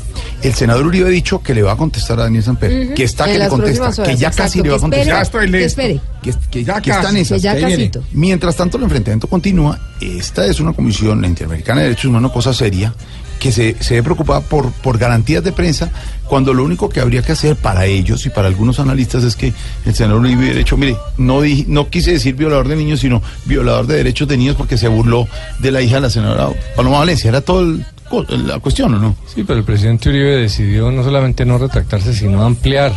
El 0.44 0.54
senador 0.56 0.88
Uribe 0.88 1.06
ha 1.08 1.12
dicho 1.12 1.42
que 1.44 1.54
le 1.54 1.62
va 1.62 1.74
a 1.74 1.78
contestar 1.78 2.20
a 2.20 2.24
Daniel 2.24 2.44
Samper, 2.44 2.86
Ujú. 2.86 2.94
que 2.96 3.04
está 3.04 3.26
En 3.26 3.34
que 3.34 3.40
le 3.40 3.48
contesta, 3.48 3.84
horas, 3.84 3.96
que 4.00 4.16
ya 4.18 4.28
exacto, 4.30 4.44
casi 4.44 4.62
le 4.64 4.70
va 4.70 4.76
a 4.76 4.78
que 4.78 4.82
contestar. 4.82 5.08
Ya 5.16 5.22
estoy 5.22 5.42
que 5.42 5.52
listo. 5.52 5.68
espere. 5.68 6.02
Que, 6.24 6.34
que- 6.50 6.64
Ya 6.64 6.82
que 6.82 6.90
están 6.90 7.06
casi, 7.06 7.20
esas. 7.20 7.42
que 7.42 7.92
ya. 7.92 8.02
Mientras 8.14 8.56
tanto, 8.56 8.78
el 8.78 8.84
enfrentamiento 8.84 9.28
continúa. 9.28 9.80
Esta 10.02 10.46
es 10.48 10.60
una 10.60 10.74
comisión 10.74 11.24
interamericana 11.26 11.82
de 11.82 11.88
derechos 11.90 12.06
humanos, 12.06 12.32
cosa 12.32 12.54
seria, 12.54 12.94
que 13.40 13.52
se, 13.52 13.76
se 13.80 13.96
ve 13.96 14.04
preocupada 14.04 14.42
por, 14.42 14.72
por 14.72 14.98
garantías 14.98 15.44
de 15.44 15.52
prensa, 15.52 15.92
cuando 16.28 16.54
lo 16.54 16.64
único 16.64 16.90
que 16.90 17.00
habría 17.02 17.22
que 17.24 17.32
hacer 17.32 17.56
para 17.56 17.86
ellos 17.86 18.26
y 18.26 18.30
para 18.30 18.48
algunos 18.48 18.80
analistas 18.80 19.24
es 19.24 19.36
que 19.36 19.52
el 19.86 19.96
senador 19.96 20.22
Uribe 20.22 20.40
hubiera 20.42 20.58
dicho, 20.60 20.78
mire, 20.78 20.96
no, 21.18 21.42
di- 21.42 21.66
no 21.68 21.90
quise 21.90 22.12
decir 22.14 22.36
violador 22.36 22.68
de 22.68 22.76
niños, 22.76 23.00
sino 23.00 23.22
violador 23.46 23.88
de 23.88 23.98
derechos 23.98 24.28
de 24.28 24.38
niños 24.38 24.56
porque 24.56 24.78
se 24.78 24.88
burló 24.88 25.28
de 25.60 25.72
la 25.72 25.82
hija 25.82 25.96
de 25.96 26.02
la 26.02 26.10
senadora 26.12 26.50
Paloma 26.76 27.00
Valencia. 27.00 27.30
Era 27.30 27.42
todo 27.42 27.62
el- 27.62 27.86
la 28.30 28.60
cuestión, 28.60 28.94
¿o 28.94 29.00
no? 29.00 29.16
Sí, 29.34 29.44
pero 29.44 29.60
el 29.60 29.66
presidente 29.66 30.10
Uribe 30.10 30.38
decidió 30.38 30.92
no 30.92 31.04
solamente 31.04 31.46
no 31.46 31.58
retractarse, 31.58 32.14
sino 32.14 32.44
ampliar 32.44 32.94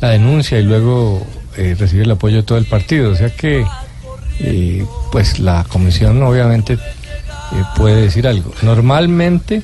la 0.00 0.10
denuncia 0.10 0.58
y 0.58 0.64
luego 0.64 1.24
eh, 1.56 1.76
recibir 1.78 2.04
el 2.04 2.10
apoyo 2.10 2.36
de 2.36 2.42
todo 2.42 2.58
el 2.58 2.66
partido. 2.66 3.12
O 3.12 3.14
sea 3.14 3.30
que, 3.30 3.64
eh, 4.40 4.86
pues 5.10 5.38
la 5.38 5.64
comisión 5.68 6.22
obviamente 6.22 6.74
eh, 6.74 6.78
puede 7.76 8.02
decir 8.02 8.26
algo. 8.26 8.52
Normalmente 8.62 9.62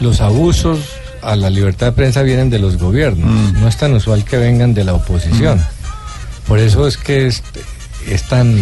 los 0.00 0.20
abusos 0.20 0.80
a 1.22 1.36
la 1.36 1.50
libertad 1.50 1.86
de 1.86 1.92
prensa 1.92 2.22
vienen 2.22 2.50
de 2.50 2.58
los 2.58 2.78
gobiernos. 2.78 3.52
No 3.54 3.68
es 3.68 3.76
tan 3.76 3.94
usual 3.94 4.24
que 4.24 4.36
vengan 4.36 4.74
de 4.74 4.84
la 4.84 4.94
oposición. 4.94 5.62
Por 6.48 6.58
eso 6.58 6.86
es 6.86 6.96
que 6.96 7.26
es, 7.26 7.42
es 8.08 8.24
tan 8.24 8.56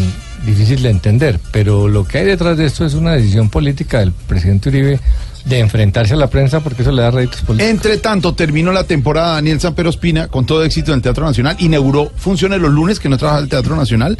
difícil 0.44 0.82
de 0.82 0.90
entender. 0.90 1.38
Pero 1.52 1.88
lo 1.88 2.04
que 2.04 2.18
hay 2.18 2.24
detrás 2.24 2.56
de 2.56 2.66
esto 2.66 2.84
es 2.84 2.94
una 2.94 3.12
decisión 3.12 3.50
política 3.50 4.00
del 4.00 4.12
presidente 4.12 4.68
Uribe 4.68 5.00
de 5.44 5.58
enfrentarse 5.58 6.14
a 6.14 6.16
la 6.16 6.28
prensa 6.28 6.60
porque 6.60 6.82
eso 6.82 6.92
le 6.92 7.02
da 7.02 7.10
réditos 7.10 7.40
políticos. 7.40 7.70
Entre 7.70 7.96
tanto, 7.98 8.34
terminó 8.34 8.72
la 8.72 8.84
temporada 8.84 9.34
Daniel 9.34 9.60
Samper 9.60 9.86
Ospina 9.86 10.28
con 10.28 10.44
todo 10.44 10.64
éxito 10.64 10.92
en 10.92 10.96
el 10.96 11.02
Teatro 11.02 11.24
Nacional. 11.24 11.56
Inauguró 11.60 12.12
funciones 12.16 12.60
los 12.60 12.70
lunes 12.70 13.00
que 13.00 13.08
no 13.08 13.16
trabaja 13.16 13.40
el 13.40 13.48
Teatro 13.48 13.74
Nacional. 13.76 14.18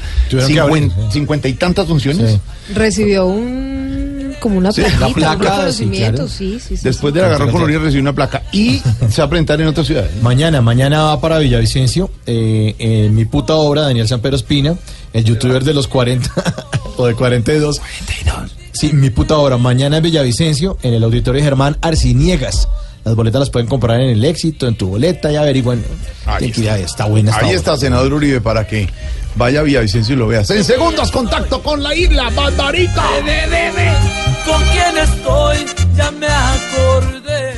Cincuenta 1.11 1.49
y 1.49 1.55
tantas 1.55 1.87
funciones. 1.87 2.39
Recibió 2.75 3.27
un 3.27 4.01
como 4.41 4.57
una 4.57 4.73
Sí, 4.73 4.81
plaquita, 4.81 5.07
un 5.07 5.15
placa, 5.15 5.39
sí, 5.39 5.45
reconocimiento, 5.45 6.13
claro. 6.15 6.29
sí, 6.29 6.59
sí, 6.59 6.77
sí. 6.77 6.83
Después 6.83 7.13
sí. 7.13 7.17
del 7.19 7.27
agarrón 7.27 7.51
con 7.51 7.63
Uribe 7.63 7.81
recibió 7.81 8.01
una 8.01 8.15
placa 8.15 8.43
y 8.53 8.81
se 9.11 9.21
va 9.21 9.27
a 9.27 9.29
presentar 9.29 9.61
en 9.61 9.67
otras 9.69 9.87
ciudades. 9.87 10.11
Mañana, 10.23 10.63
mañana 10.63 11.03
va 11.03 11.21
para 11.21 11.39
Villavicencio, 11.39 12.11
eh, 12.27 12.75
en 12.79 13.15
mi 13.15 13.27
puta 13.27 13.55
obra, 13.55 13.83
Daniel 13.83 14.09
Sanpero 14.09 14.37
Espina, 14.37 14.75
el 15.13 15.25
youtuber 15.25 15.65
de 15.65 15.75
los 15.75 15.89
40 15.89 16.31
o 16.97 17.07
de 17.07 17.15
42. 17.15 17.79
42. 17.81 18.51
Sí, 18.73 18.93
mi 18.93 19.11
puta 19.11 19.37
obra, 19.37 19.57
mañana 19.59 19.97
en 19.99 20.03
Villavicencio, 20.03 20.79
en 20.83 20.95
el 20.95 21.03
auditorio 21.05 21.43
Germán 21.43 21.77
Arciniegas. 21.83 22.69
Las 23.05 23.15
boletas 23.15 23.41
las 23.41 23.51
pueden 23.51 23.67
comprar 23.69 24.01
en 24.01 24.11
el 24.11 24.25
éxito, 24.25 24.69
en 24.69 24.75
tu 24.75 24.89
boleta, 24.91 25.33
y 25.33 25.37
averiguan. 25.37 25.83
Tienen 26.39 26.53
que 26.53 26.61
ir 26.61 26.71
a- 26.71 26.79
está 26.79 27.07
buena 27.07 27.31
esta 27.33 27.47
Ahí 27.47 27.55
está, 27.55 27.77
senador 27.77 28.13
Uribe, 28.13 28.41
para 28.41 28.67
que 28.67 28.89
vaya 29.37 29.61
a 29.61 29.63
Villavicencio 29.63 30.15
y 30.15 30.19
lo 30.19 30.27
veas. 30.29 30.49
En 30.51 30.63
segundos, 30.65 31.11
contacto 31.11 31.63
con 31.63 31.83
la 31.83 31.95
isla, 31.95 32.29
Barbarita. 32.31 33.05
¿Con 34.47 34.63
quién 34.65 34.99
estoy? 34.99 35.57
Ya 35.97 36.11
me 36.13 36.27
acordé. 36.27 37.55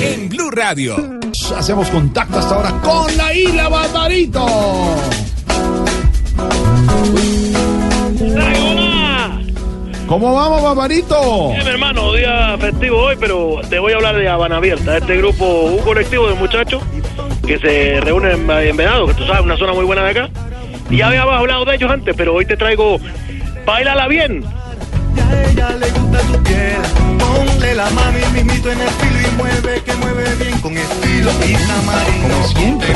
En 0.00 0.28
Blue 0.28 0.50
Radio. 0.50 0.96
Hacemos 1.56 1.88
contacto 1.90 2.38
hasta 2.38 2.54
ahora 2.54 2.70
con 2.82 3.16
la 3.16 3.34
isla, 3.34 3.68
Barbarito. 3.68 4.46
¿Cómo 10.06 10.34
vamos, 10.34 10.62
Barbarito? 10.62 11.50
Bien, 11.50 11.62
mi 11.62 11.70
hermano, 11.70 12.12
día 12.12 12.56
festivo 12.58 12.98
hoy, 12.98 13.16
pero 13.20 13.60
te 13.68 13.78
voy 13.78 13.92
a 13.92 13.96
hablar 13.96 14.16
de 14.16 14.28
Habana 14.28 14.56
Abierta, 14.56 14.96
este 14.96 15.16
grupo, 15.18 15.44
un 15.44 15.78
colectivo 15.84 16.26
de 16.26 16.34
muchachos 16.34 16.82
que 17.46 17.58
se 17.58 18.00
reúnen 18.00 18.32
en, 18.32 18.50
en 18.50 18.76
Venado, 18.76 19.06
que 19.06 19.14
tú 19.14 19.24
sabes, 19.24 19.42
una 19.42 19.56
zona 19.56 19.72
muy 19.72 19.84
buena 19.84 20.02
de 20.02 20.10
acá. 20.10 20.30
Y 20.90 20.96
ya 20.96 21.06
habíamos 21.06 21.34
hablado 21.34 21.64
de 21.64 21.76
ellos 21.76 21.90
antes, 21.90 22.14
pero 22.16 22.34
hoy 22.34 22.44
te 22.44 22.56
traigo 22.56 22.98
Bailala 23.64 24.08
Bien. 24.08 24.42
Ella 25.50 25.70
le 25.76 25.90
gusta 25.90 26.18
tu 26.20 26.42
piel. 26.42 26.76
Ponle 27.18 27.74
la 27.74 27.90
mano 27.90 28.18
y 28.18 28.32
mismito 28.34 28.70
en 28.72 28.80
el 28.80 28.88
filo 28.88 29.28
y 29.28 29.36
mueve, 29.36 29.82
que 29.84 29.94
mueve 29.94 30.34
bien 30.36 30.60
con 30.60 30.76
estilo 30.76 31.30
y 31.46 31.52
tamarino. 31.54 32.28
Como 32.34 32.48
siempre. 32.48 32.94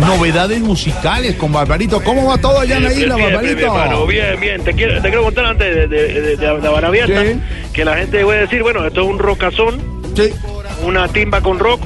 Novedades 0.00 0.60
musicales 0.60 1.34
con 1.36 1.52
Barbarito. 1.52 2.02
¿Cómo 2.02 2.26
va 2.28 2.38
todo 2.38 2.60
allá 2.60 2.76
en 2.76 2.84
la 2.84 2.92
isla, 2.92 3.16
Barbarito? 3.16 4.06
bien, 4.06 4.40
bien. 4.40 4.62
Te 4.64 4.72
quiero, 4.74 4.94
te 5.00 5.08
quiero 5.08 5.22
contar 5.24 5.46
antes 5.46 5.74
de, 5.74 5.86
de, 5.88 6.20
de- 6.20 6.36
de 6.36 6.46
Habana 6.68 6.88
Abierta 6.88 7.22
Sí. 7.22 7.40
que 7.72 7.84
la 7.84 7.96
gente 7.96 8.22
puede 8.24 8.40
decir, 8.42 8.62
bueno, 8.62 8.86
esto 8.86 9.02
es 9.02 9.06
un 9.08 9.18
rockazón, 9.18 9.80
una 10.84 11.08
timba 11.08 11.40
con 11.40 11.58
rock, 11.58 11.80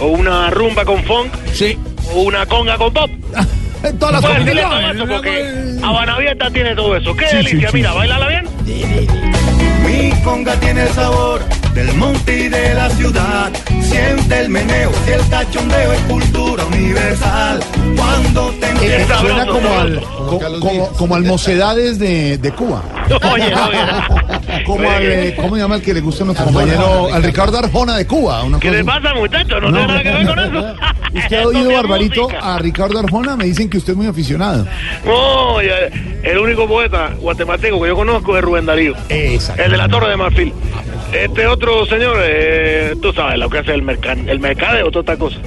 o 0.00 0.06
una 0.08 0.50
rumba 0.50 0.84
con 0.84 1.02
funk, 1.04 1.32
o 2.14 2.22
una 2.22 2.46
conga 2.46 2.76
con 2.76 2.92
pop. 2.92 3.10
todas 3.98 4.12
las 4.12 4.22
Puedes 4.22 4.38
decirle 4.44 4.62
todo 4.62 4.80
eso 4.90 5.06
porque 5.06 5.78
tiene 6.50 6.74
todo 6.74 6.96
eso. 6.96 7.16
¡Qué 7.16 7.26
Sí, 7.28 7.36
delicia! 7.36 7.60
sí, 7.60 7.66
sí, 7.66 7.72
Mira, 7.76 7.92
bailala 7.92 8.28
bien. 8.28 8.46
Mi 9.84 10.10
conga 10.22 10.54
tiene 10.56 10.86
sabor 10.88 11.40
del 11.76 11.92
monte 11.94 12.36
y 12.44 12.48
de 12.48 12.74
la 12.74 12.88
ciudad. 12.90 13.52
Siente 13.82 14.40
el 14.40 14.48
meneo 14.48 14.90
y 15.06 15.10
el 15.10 15.28
cachondeo 15.28 15.92
es 15.92 16.00
cultura 16.00 16.64
universal. 16.64 17.60
Cuando 17.96 18.50
te 18.58 18.66
Eh, 18.96 19.06
suena 19.20 19.46
como 19.46 19.68
al, 19.78 20.00
co- 20.00 20.40
como, 20.60 20.88
como 20.92 21.14
al 21.14 21.24
Mocedades 21.24 21.98
de, 21.98 22.38
de 22.38 22.50
Cuba. 22.52 22.82
Oye, 23.32 23.44
oye. 23.54 24.64
Como 24.64 24.90
al, 24.90 25.02
eh, 25.02 25.34
¿Cómo 25.36 25.54
se 25.54 25.60
llama 25.62 25.76
el 25.76 25.82
que 25.82 25.94
le 25.94 26.00
gusta 26.00 26.24
a 26.24 26.26
nuestro 26.26 26.46
compañero? 26.46 27.08
Al 27.12 27.22
Ricardo 27.22 27.58
Arjona 27.58 27.96
de 27.96 28.06
Cuba. 28.06 28.42
Una 28.42 28.58
¿Qué 28.58 28.68
cosa 28.68 28.78
le 28.78 28.84
pasa, 28.84 29.14
muchachos? 29.14 29.62
No, 29.62 29.68
tiene 29.70 29.86
nada 29.86 30.02
que 30.02 30.10
ver 30.10 30.26
con 30.26 30.38
eso. 30.38 30.74
¿Usted 31.14 31.36
ha 31.38 31.42
oído, 31.46 31.72
Barbarito, 31.72 32.28
a 32.40 32.58
Ricardo 32.58 32.98
Arjona? 32.98 33.36
Me 33.36 33.44
dicen 33.44 33.68
que 33.70 33.78
usted 33.78 33.92
es 33.92 33.96
muy 33.96 34.06
aficionado. 34.06 34.66
No, 35.04 35.60
el 35.60 36.38
único 36.38 36.66
poeta 36.66 37.10
guatemalteco 37.20 37.80
que 37.82 37.88
yo 37.88 37.94
conozco 37.96 38.36
es 38.36 38.42
Rubén 38.42 38.66
Darío. 38.66 38.94
Exacto. 39.08 39.62
El 39.62 39.70
de 39.72 39.76
la 39.76 39.88
Torre 39.88 40.08
de 40.10 40.16
Marfil. 40.16 40.52
Este 41.12 41.46
otro 41.46 41.65
señor, 41.86 42.16
eh, 42.22 42.94
tú 43.02 43.12
sabes 43.12 43.38
lo 43.38 43.48
que 43.50 43.58
hace 43.58 43.74
el, 43.74 43.82
mercado 43.82 44.20
el 44.26 44.40
mercadeo, 44.40 44.90
toda 44.90 45.00
esta 45.00 45.16
cosa. 45.16 45.38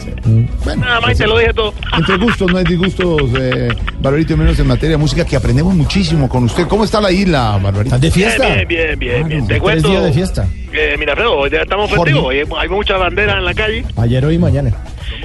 Nada 0.78 1.00
más, 1.02 1.18
te 1.18 1.26
lo 1.28 1.38
dije 1.38 1.54
todo. 1.54 1.74
Entre 1.98 2.18
gustos, 2.18 2.52
no 2.52 2.58
hay 2.58 2.64
disgustos, 2.66 3.22
eh, 3.40 3.70
Barbarito, 4.00 4.34
y 4.34 4.38
menos 4.38 4.60
en 4.60 4.68
materia 4.68 4.92
de 4.92 4.98
música, 4.98 5.26
que 5.26 5.36
aprendemos 5.36 5.74
muchísimo 5.76 6.28
con 6.28 6.44
usted. 6.46 6.68
¿Cómo 6.68 6.84
está 6.84 7.00
la 7.02 7.12
isla, 7.12 7.58
Barbarito? 7.62 7.96
¿Estás 7.96 8.02
de 8.02 8.10
Bien, 8.10 8.38
bien, 8.40 8.68
bien, 8.68 9.00
bien. 9.00 9.28
bien. 9.28 9.48
Te 9.48 9.60
cuento. 9.60 9.90
días 9.90 10.04
de 10.04 10.14
fiesta. 10.14 10.48
eh, 10.74 10.96
mira, 11.00 11.14
Alfredo, 11.14 11.38
hoy 11.38 11.50
día 11.50 11.62
estamos 11.62 11.90
festivos. 11.90 12.24
Hoy 12.26 12.44
hay, 12.58 12.70
muchas 12.70 13.00
banderas 13.00 13.38
en 13.38 13.46
la 13.46 13.54
calle 13.54 13.86
Ayer, 13.98 14.26
hoy 14.26 14.36
y 14.36 14.40
mañana. 14.40 14.72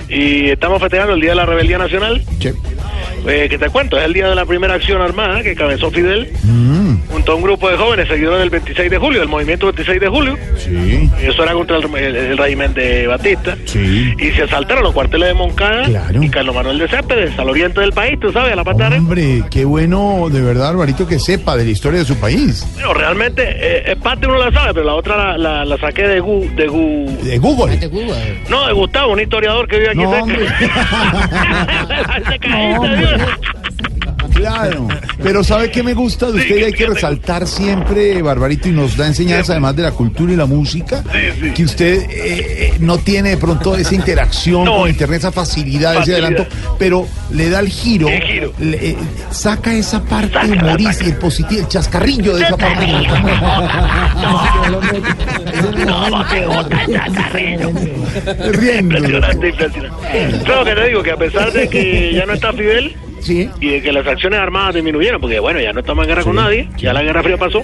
y 0.08 0.50
estamos 0.50 0.80
festejando 0.80 1.14
el 1.14 1.20
Día 1.20 1.30
de 1.30 1.36
la 1.36 1.46
Rebeldía 1.46 1.78
Nacional. 1.78 2.22
Eh, 3.26 3.46
que 3.48 3.56
te 3.58 3.70
cuento, 3.70 3.96
es 3.98 4.04
el 4.04 4.12
día 4.12 4.28
de 4.28 4.34
la 4.34 4.44
primera 4.44 4.74
acción 4.74 5.00
armada 5.00 5.42
que 5.42 5.54
cabezó 5.54 5.90
Fidel 5.90 6.30
junto 7.08 7.32
a 7.32 7.34
un 7.34 7.42
grupo 7.42 7.68
de 7.70 7.76
jóvenes 7.76 8.08
seguidores 8.08 8.40
del 8.40 8.50
26 8.50 8.90
de 8.90 8.98
julio, 8.98 9.20
del 9.20 9.28
movimiento 9.28 9.66
26 9.66 10.00
de 10.00 10.08
julio. 10.08 10.38
Sí. 10.56 11.10
Eso 11.20 11.42
era 11.42 11.52
contra 11.52 11.76
el, 11.78 11.84
el- 11.94 12.16
el 12.16 12.38
régimen 12.38 12.74
de 12.74 13.06
Batista. 13.06 13.56
Sí. 13.64 14.14
Y 14.18 14.30
se 14.32 14.42
asaltaron 14.42 14.82
los 14.84 14.92
cuarteles 14.92 15.28
de 15.28 15.34
Moncada 15.34 15.84
Claro. 15.84 16.22
y 16.22 16.28
Carlos 16.28 16.54
Manuel 16.54 16.78
de 16.78 16.88
Céspedes, 16.88 17.38
al 17.38 17.48
oriente 17.50 17.80
del 17.80 17.92
país, 17.92 18.18
tú 18.20 18.32
sabes, 18.32 18.52
a 18.52 18.56
la 18.56 18.64
pata 18.64 18.90
de 18.90 18.98
Hombre, 18.98 19.42
qué 19.50 19.64
bueno, 19.64 20.28
de 20.30 20.40
verdad, 20.40 20.66
Barbarito, 20.68 21.06
que 21.06 21.18
sepa 21.18 21.56
de 21.56 21.64
la 21.64 21.70
historia 21.70 22.00
de 22.00 22.04
su 22.06 22.16
país. 22.16 22.66
Bueno, 22.74 22.94
realmente, 22.94 23.42
eh, 23.46 23.82
es 23.92 23.96
parte 23.96 24.26
uno 24.26 24.38
la 24.38 24.50
sabe, 24.52 24.74
pero 24.74 24.86
la 24.86 24.94
otra 24.94 25.16
la, 25.16 25.38
la- 25.38 25.64
la 25.64 25.78
saqué 25.78 26.02
de, 26.08 26.20
Gu, 26.20 26.50
de, 26.56 26.68
Gu- 26.68 27.18
De 27.18 27.38
Google. 27.38 27.78
No, 28.48 28.66
de 28.66 28.72
Gustavo, 28.72 29.12
un 29.12 29.20
historiador 29.20 29.68
que 29.68 29.76
vive 29.78 29.90
aquí 29.90 29.98
No, 29.98 30.10
cerca. 30.10 30.22
hombre. 30.22 30.46
Te 32.30 32.38
caíste, 32.38 32.88
No, 32.88 32.96
Dios. 32.96 33.20
Claro, 34.34 34.88
pero 35.22 35.44
¿sabe 35.44 35.70
qué 35.70 35.82
me 35.82 35.94
gusta 35.94 36.26
de 36.30 36.38
usted? 36.40 36.56
Y 36.58 36.62
hay 36.64 36.72
que 36.72 36.86
resaltar 36.86 37.46
siempre, 37.46 38.20
Barbarito, 38.20 38.68
y 38.68 38.72
nos 38.72 38.96
da 38.96 39.06
enseñanza 39.06 39.52
además 39.52 39.76
de 39.76 39.82
la 39.82 39.92
cultura 39.92 40.32
y 40.32 40.36
la 40.36 40.46
música, 40.46 41.02
que 41.54 41.62
usted 41.64 42.02
eh, 42.02 42.08
eh, 42.10 42.74
no 42.80 42.98
tiene 42.98 43.30
de 43.30 43.36
pronto 43.36 43.76
esa 43.76 43.94
interacción 43.94 44.66
con 44.66 44.88
Internet, 44.90 45.18
esa 45.20 45.32
facilidad, 45.32 45.92
ese 45.92 46.00
Facilidad. 46.12 46.26
adelanto, 46.26 46.46
pero 46.78 47.06
le 47.32 47.48
da 47.48 47.60
el 47.60 47.68
giro, 47.68 48.08
le- 48.08 48.90
eh, 48.90 48.96
saca 49.30 49.72
esa 49.72 50.02
parte 50.02 50.36
humorística, 50.46 51.06
el 51.10 51.16
positivo, 51.16 51.60
el 51.60 51.68
chascarrillo 51.68 52.36
de 52.36 52.44
esa 52.44 52.56
parte. 52.56 52.86
Riendo. 58.52 58.96
Impresionante, 58.96 59.48
impresionante. 59.48 60.44
Claro 60.44 60.64
que 60.64 60.74
te 60.74 60.88
digo 60.88 61.02
que 61.02 61.10
a 61.12 61.16
pesar 61.16 61.52
de 61.52 61.68
que 61.68 62.12
ya 62.14 62.26
no 62.26 62.32
está 62.34 62.52
Fidel 62.52 62.94
y 63.28 63.68
de 63.68 63.82
que 63.82 63.92
las 63.92 64.06
acciones 64.06 64.38
armadas 64.38 64.74
disminuyeron, 64.74 65.20
porque 65.20 65.38
bueno, 65.40 65.60
ya 65.60 65.72
no 65.72 65.80
estamos 65.80 66.04
en 66.04 66.08
guerra 66.08 66.22
con 66.24 66.36
nadie, 66.36 66.68
ya 66.76 66.92
la 66.92 67.02
Guerra 67.02 67.22
Fría 67.22 67.36
pasó, 67.36 67.62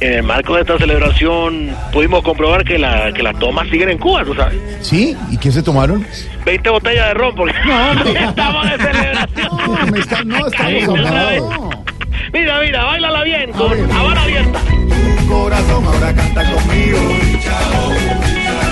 en 0.00 0.12
el 0.12 0.22
marco 0.22 0.54
de 0.54 0.60
esta 0.60 0.78
celebración 0.78 1.70
pudimos 1.92 2.22
comprobar 2.22 2.64
que, 2.64 2.78
la, 2.78 3.12
que 3.12 3.22
las 3.22 3.36
tomas 3.38 3.68
siguen 3.68 3.88
en 3.90 3.98
Cuba, 3.98 4.24
tú 4.24 4.34
sabes. 4.34 4.56
¿Sí? 4.80 5.16
¿Y 5.30 5.38
qué 5.38 5.50
se 5.50 5.62
tomaron? 5.62 6.06
20 6.44 6.70
botellas 6.70 7.08
de 7.08 7.14
ron, 7.14 7.34
porque 7.34 7.54
No, 7.66 8.04
estamos 8.28 8.64
de 8.70 8.76
celebración. 8.78 9.48
No, 9.56 9.86
me 9.92 9.98
está- 9.98 10.24
no 10.24 10.46
estamos 10.46 10.88
hablando. 10.88 11.70
Mira, 12.32 12.60
mira, 12.60 12.84
bailala 12.84 13.22
bien, 13.24 13.50
con 13.52 13.72
Habana 13.92 14.22
abierta. 14.22 14.60
corazón 15.28 15.84
ahora 15.84 16.14
canta 16.14 16.44
conmigo. 16.52 16.98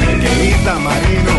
Pequeñita 0.07 0.74
Marino, 0.78 1.35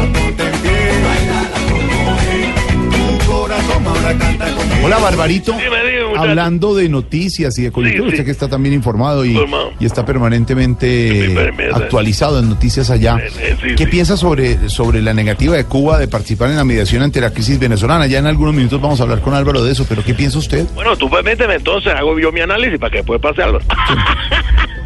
Hola, 4.83 4.99
Barbarito. 4.99 5.53
Hablando 6.15 6.75
de 6.75 6.89
noticias 6.89 7.57
y 7.59 7.63
de 7.63 7.71
coyuntura, 7.71 8.09
usted 8.09 8.25
que 8.25 8.31
está 8.31 8.47
también 8.47 8.73
informado 8.73 9.25
y, 9.25 9.37
está 9.79 10.05
permanentemente 10.05 11.35
actualizado 11.73 12.39
en 12.39 12.49
noticias 12.49 12.89
allá. 12.89 13.17
¿Qué 13.75 13.87
piensa 13.87 14.17
sobre, 14.17 14.69
sobre 14.69 15.01
la 15.01 15.13
negativa 15.13 15.55
de 15.55 15.65
Cuba 15.65 15.97
de 15.99 16.07
participar 16.07 16.49
en 16.49 16.57
la 16.57 16.63
mediación 16.63 17.03
ante 17.03 17.21
la 17.21 17.31
crisis 17.31 17.59
venezolana? 17.59 18.07
Ya 18.07 18.19
en 18.19 18.27
algunos 18.27 18.53
minutos 18.53 18.81
vamos 18.81 18.99
a 18.99 19.03
hablar 19.03 19.21
con 19.21 19.33
Álvaro 19.33 19.63
de 19.63 19.71
eso, 19.71 19.85
pero 19.87 20.03
¿qué 20.03 20.13
piensa 20.13 20.37
usted? 20.37 20.65
Bueno, 20.73 20.95
tú 20.95 21.09
permíteme 21.09 21.55
entonces, 21.55 21.93
hago 21.93 22.17
yo 22.19 22.31
mi 22.31 22.41
análisis 22.41 22.79
para 22.79 22.91
que 22.91 22.97
después 22.97 23.19
pase 23.19 23.43
algo. 23.43 23.59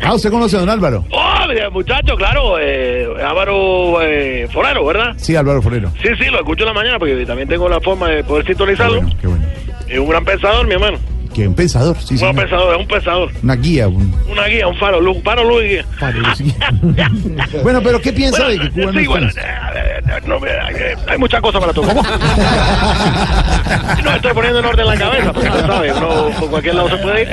Ah, 0.03 0.16
¿usted 0.16 0.32
conoce 0.32 0.58
a 0.58 0.62
don 0.62 0.70
Álvaro? 0.70 1.06
oh, 1.12 1.72
muchacho, 1.72 2.16
claro, 2.16 2.58
eh, 2.60 3.08
Álvaro 3.24 4.02
eh, 4.02 4.48
Forero, 4.52 4.86
¿verdad? 4.86 5.14
Sí, 5.18 5.36
Álvaro 5.36 5.62
Forero. 5.62 5.91
Sí, 6.02 6.10
sí, 6.18 6.26
lo 6.26 6.40
escucho 6.40 6.64
en 6.64 6.70
la 6.70 6.74
mañana 6.74 6.98
porque 6.98 7.26
también 7.26 7.48
tengo 7.48 7.70
la 7.70 7.80
forma 7.80 8.10
de 8.10 8.24
poder 8.24 8.45
sintonizarlo. 8.77 9.18
Qué 9.22 9.27
bueno. 9.27 9.45
Es 9.88 9.99
un 9.99 10.10
gran 10.10 10.26
pensador, 10.26 10.68
mi 10.68 10.73
hermano. 10.73 10.98
Que 11.34 11.48
un 11.48 11.56
pensador, 11.56 11.95
sí, 11.98 12.15
un 12.15 12.18
sí. 12.18 12.23
gran 12.26 12.35
pensador, 12.35 12.73
es 12.76 12.81
un 12.81 12.88
pensador. 12.88 13.31
Una 13.41 13.56
guía. 13.56 13.88
un- 13.88 14.14
Una 14.30 14.48
guía, 14.48 14.68
un 14.68 14.76
faro, 14.76 14.99
un 14.99 15.23
faro, 15.23 15.45
luz 15.45 15.64
y 15.64 15.68
guía. 15.69 15.85
Bueno, 17.64 17.81
pero 17.81 18.02
¿qué 18.02 18.11
piensa 18.11 18.48
de 18.49 18.60
que 18.60 18.69
Cuba 18.69 18.91
no 18.91 18.99
sí, 18.99 19.07
bueno, 19.07 19.27
eh, 19.27 19.31
eh, 19.38 20.02
no, 20.27 20.45
eh, 20.45 20.95
hay 21.07 21.18
muchas 21.18 21.39
cosas 21.41 21.61
para 21.61 21.72
tocar. 21.73 21.95
no 24.03 24.11
estoy 24.15 24.34
poniendo 24.34 24.60
en 24.60 24.65
orden 24.65 24.85
la 24.88 24.98
cabeza, 24.98 25.31
porque 25.34 25.49
tú 25.49 25.60
sabes, 25.60 25.93
uno 25.95 26.30
por 26.39 26.49
cualquier 26.49 26.76
lado 26.76 26.89
se 26.89 26.98
puede 26.98 27.22
ir. 27.22 27.30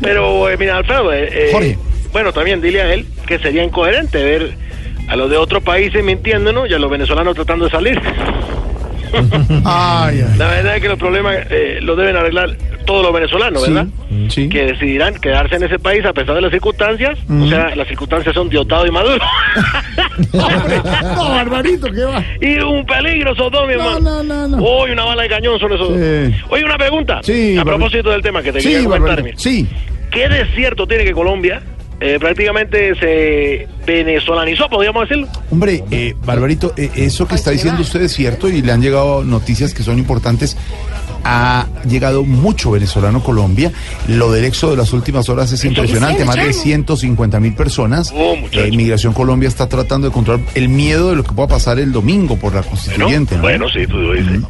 Pero, 0.00 0.48
eh, 0.50 0.56
mira, 0.56 0.76
Alfredo, 0.78 1.12
eh, 1.12 1.48
Jorge. 1.52 1.76
bueno, 2.12 2.32
también 2.32 2.60
dile 2.60 2.82
a 2.82 2.94
él 2.94 3.04
que 3.26 3.38
sería 3.40 3.64
incoherente 3.64 4.22
ver 4.22 4.54
a 5.08 5.16
los 5.16 5.28
de 5.30 5.36
otros 5.36 5.62
países 5.62 6.02
mintiéndonos 6.04 6.70
y 6.70 6.74
a 6.74 6.78
los 6.78 6.90
venezolanos 6.90 7.34
tratando 7.34 7.64
de 7.66 7.70
salir. 7.72 8.00
Ay, 9.64 10.20
ay. 10.20 10.38
La 10.38 10.48
verdad 10.48 10.76
es 10.76 10.82
que 10.82 10.88
los 10.88 10.98
problemas 10.98 11.36
eh, 11.50 11.78
los 11.80 11.96
deben 11.96 12.16
arreglar 12.16 12.56
todos 12.86 13.02
los 13.02 13.12
venezolanos, 13.12 13.62
¿verdad? 13.66 13.86
Sí. 14.28 14.48
Que 14.48 14.66
decidirán 14.66 15.14
quedarse 15.14 15.56
en 15.56 15.62
ese 15.64 15.78
país 15.78 16.04
a 16.04 16.12
pesar 16.12 16.34
de 16.34 16.40
las 16.42 16.50
circunstancias. 16.50 17.18
O 17.30 17.48
sea, 17.48 17.74
las 17.74 17.88
circunstancias 17.88 18.34
son 18.34 18.48
Diosdado 18.48 18.86
y 18.86 18.90
Maduro. 18.90 19.24
No, 20.32 21.28
Barbarito, 21.30 21.90
¿qué 21.90 22.04
va? 22.04 22.22
y 22.40 22.58
un 22.58 22.86
peligro 22.86 23.32
esos 23.32 23.50
dos, 23.50 23.66
mi 23.66 23.72
hermano. 23.74 24.00
no, 24.00 24.22
no, 24.22 24.48
no. 24.48 24.58
Hoy 24.64 24.92
una 24.92 25.04
bala 25.04 25.22
de 25.22 25.28
cañón 25.28 25.58
son 25.58 25.72
esos 25.72 25.88
dos. 25.88 25.98
Sí. 25.98 26.34
Oye, 26.50 26.64
una 26.64 26.76
pregunta. 26.78 27.20
Sí, 27.22 27.56
a 27.58 27.64
propósito 27.64 28.10
del 28.10 28.22
tema 28.22 28.42
que 28.42 28.52
te 28.52 28.60
quería 28.60 28.84
comentar. 28.84 29.22
Sí. 29.36 29.66
¿Qué 30.10 30.28
desierto 30.28 30.86
tiene 30.86 31.04
que 31.04 31.12
Colombia 31.12 31.60
eh, 32.00 32.18
prácticamente 32.18 32.94
se 32.96 33.68
venezolanizó, 33.86 34.68
podríamos 34.68 35.08
decirlo? 35.08 35.28
Hombre, 35.50 35.84
eh, 35.90 36.14
Barbarito, 36.24 36.74
eh, 36.76 36.90
eso 36.96 37.26
que 37.26 37.34
está 37.34 37.50
diciendo 37.50 37.82
usted 37.82 38.02
es 38.02 38.12
cierto 38.12 38.48
y 38.48 38.62
le 38.62 38.72
han 38.72 38.82
llegado 38.82 39.24
noticias 39.24 39.74
que 39.74 39.82
son 39.82 39.98
importantes. 39.98 40.56
Ha 41.26 41.66
llegado 41.88 42.22
mucho 42.22 42.72
venezolano 42.72 43.18
a 43.18 43.22
Colombia. 43.22 43.72
Lo 44.08 44.30
del 44.30 44.44
éxodo 44.44 44.72
de 44.72 44.76
las 44.76 44.92
últimas 44.92 45.30
horas 45.30 45.50
es 45.52 45.64
impresionante. 45.64 46.22
Más 46.26 46.36
de 46.36 46.52
150 46.52 47.40
mil 47.40 47.54
personas. 47.54 48.12
Oh. 48.14 48.36
Eh, 48.52 48.70
Migración 48.76 49.14
Colombia 49.14 49.48
está 49.48 49.66
tratando 49.66 50.06
de 50.08 50.12
controlar 50.12 50.44
el 50.54 50.68
miedo 50.68 51.08
de 51.10 51.16
lo 51.16 51.24
que 51.24 51.32
pueda 51.32 51.48
pasar 51.48 51.78
el 51.78 51.92
domingo 51.92 52.36
por 52.36 52.54
la 52.54 52.62
constituyente. 52.62 53.36
¿no? 53.36 53.40
Bueno, 53.40 53.70
sí, 53.70 53.86
tú 53.86 54.12
dices. 54.12 54.42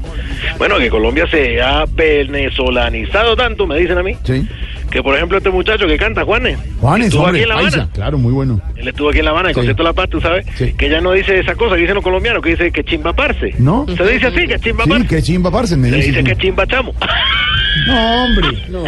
Bueno, 0.59 0.79
que 0.79 0.91
Colombia 0.91 1.29
se 1.31 1.61
ha 1.63 1.85
venezolanizado 1.95 3.37
tanto, 3.37 3.69
me 3.69 3.79
dicen 3.79 3.99
a 3.99 4.03
mí, 4.03 4.17
Sí. 4.25 4.49
Que 4.95 5.03
por 5.03 5.17
ejemplo 5.17 5.37
este 5.39 5.51
muchacho 5.51 5.89
que 5.89 5.97
canta, 5.97 6.23
Juanes, 6.25 6.57
Juanes, 6.81 7.09
estuvo 7.09 7.25
hombre, 7.25 7.41
aquí 7.41 7.43
en 7.43 7.49
La 7.49 7.55
Habana. 7.57 7.71
paisa, 7.71 7.89
claro, 7.93 8.17
muy 8.17 8.33
bueno. 8.33 8.61
Él 8.77 8.87
estuvo 8.87 9.09
aquí 9.11 9.19
en 9.19 9.25
La 9.25 9.33
Habana, 9.33 9.49
el 9.49 9.55
Sí. 9.55 9.59
concierto 9.59 9.83
de 9.83 9.89
La 9.89 9.93
Paz, 9.93 10.09
tú 10.09 10.21
sabes, 10.21 10.47
Sí. 10.57 10.73
que 10.79 10.89
ya 10.89 11.01
no 11.01 11.11
dice 11.11 11.37
esa 11.41 11.57
cosa 11.57 11.75
que 11.75 11.81
dicen 11.81 11.97
los 11.97 12.05
colombianos, 12.05 12.41
que 12.41 12.51
dice 12.51 12.71
que 12.71 12.85
chimbaparse. 12.85 13.55
¿No? 13.59 13.87
Se 13.89 14.05
dice 14.07 14.29
así, 14.29 14.47
que 14.47 14.57
Sí, 14.59 14.65
chimbaparse. 14.67 15.07
que 15.09 15.21
chimba 15.21 15.51
parce, 15.51 15.77
me 15.77 15.91
Se 15.91 15.97
dice. 15.97 16.09
dice 16.13 16.23
que 16.23 16.37
chimbachamo. 16.37 16.95
No, 17.89 18.25
hombre. 18.25 18.47
No, 18.69 18.85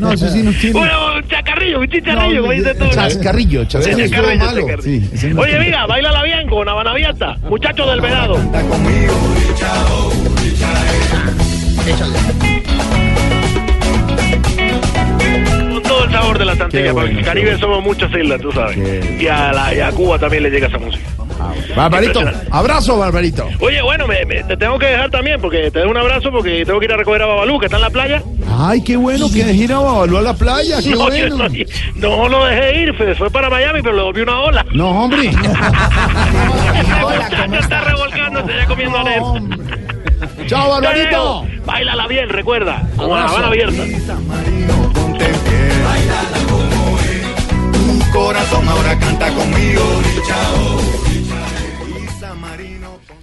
no, 0.00 0.12
eso 0.12 0.26
sí 0.30 0.42
no 0.42 0.50
tiene. 0.52 0.72
Bueno, 0.78 1.16
un 1.16 1.28
chacarrillo, 1.28 1.78
un 1.80 1.84
No, 1.84 1.92
chicharrillo, 1.92 2.40
como 2.40 2.52
dices 2.54 2.78
tú. 2.78 2.84
Chascarrillo, 2.90 3.64
chascarrillo. 3.66 4.08
Chacarrillo, 4.08 4.44
malo. 4.46 4.60
chacarrillo. 4.66 5.06
Sí, 5.14 5.26
no- 5.28 5.40
Oye, 5.42 5.58
mira, 5.60 5.86
bailala 5.86 6.22
bien 6.22 6.48
con 6.48 6.66
Habana 6.66 6.90
abierta. 6.92 7.36
Muchachos 7.48 7.86
del 7.90 8.00
Venado. 8.00 8.32
Con 8.34 8.50
todo 8.50 8.62
el 12.46 12.51
sabor 16.12 16.38
de 16.38 16.44
la 16.44 16.52
Antillas, 16.52 16.70
Qué 16.70 16.78
porque 16.92 16.92
bueno, 16.92 17.18
el 17.18 17.24
Caribe 17.24 17.50
bueno. 17.50 17.60
somos 17.60 17.82
muchas 17.82 18.10
islas, 18.12 18.40
tú 18.40 18.52
sabes. 18.52 18.76
Y 19.20 19.26
a, 19.26 19.52
la, 19.52 19.74
y 19.74 19.80
a 19.80 19.90
Cuba 19.90 20.18
también 20.18 20.42
le 20.44 20.50
llega 20.50 20.68
esa 20.68 20.78
música. 20.78 21.04
Barbarito, 21.74 22.20
Impresionante. 22.20 22.48
abrazo, 22.56 22.98
Barbarito. 22.98 23.48
Oye, 23.58 23.82
bueno, 23.82 24.06
me, 24.06 24.24
me- 24.26 24.44
te 24.44 24.56
tengo 24.56 24.78
que 24.78 24.86
dejar 24.86 25.10
también, 25.10 25.40
porque 25.40 25.70
te 25.72 25.80
doy 25.80 25.88
un 25.88 25.96
abrazo, 25.96 26.30
porque 26.30 26.64
tengo 26.64 26.78
que 26.78 26.84
ir 26.84 26.92
a 26.92 26.96
recoger 26.96 27.22
a 27.22 27.26
Babalú, 27.26 27.58
que 27.58 27.66
está 27.66 27.76
en 27.78 27.82
la 27.82 27.90
playa. 27.90 28.22
Ay, 28.58 28.82
qué 28.84 28.96
bueno 28.96 29.26
que 29.32 29.42
deje 29.44 29.64
ir 29.64 29.72
a 29.72 29.78
Babalú 29.80 30.18
a 30.18 30.22
la 30.22 30.34
playa, 30.34 30.80
qué 30.82 30.90
no, 30.94 30.98
bueno. 31.06 31.36
no, 31.96 32.16
no 32.16 32.28
lo 32.28 32.44
dejé 32.44 32.82
ir, 32.82 32.94
fue, 32.96 33.14
fue 33.16 33.30
para 33.30 33.50
Miami, 33.50 33.80
pero 33.82 33.96
le 33.96 34.02
volví 34.02 34.20
una 34.20 34.40
ola. 34.40 34.64
No, 34.72 34.90
hombre. 35.04 35.30
Ya 37.50 37.58
está 37.58 37.80
revolcándose, 37.82 38.52
ya 38.56 38.66
comiendo 38.66 38.98
arena. 38.98 39.42
Chao, 40.46 40.70
Barbarito. 40.70 41.44
Bailala 41.66 42.06
bien, 42.06 42.28
recuerda. 42.28 42.82
Con 42.96 43.10
la. 43.10 43.24
Habana 43.26 43.46
abierta. 43.48 43.82
Corazón 48.12 48.68
ahora 48.68 48.98
canta 48.98 49.32
conmigo. 49.34 49.82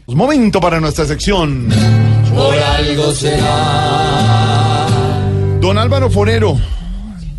Pues, 0.05 0.17
Momento 0.17 0.59
para 0.59 0.79
nuestra 0.79 1.05
sección. 1.05 1.69
Por 2.33 2.57
algo 2.57 3.11
será. 3.13 4.87
Don 5.61 5.77
Álvaro 5.77 6.09
Forero, 6.09 6.57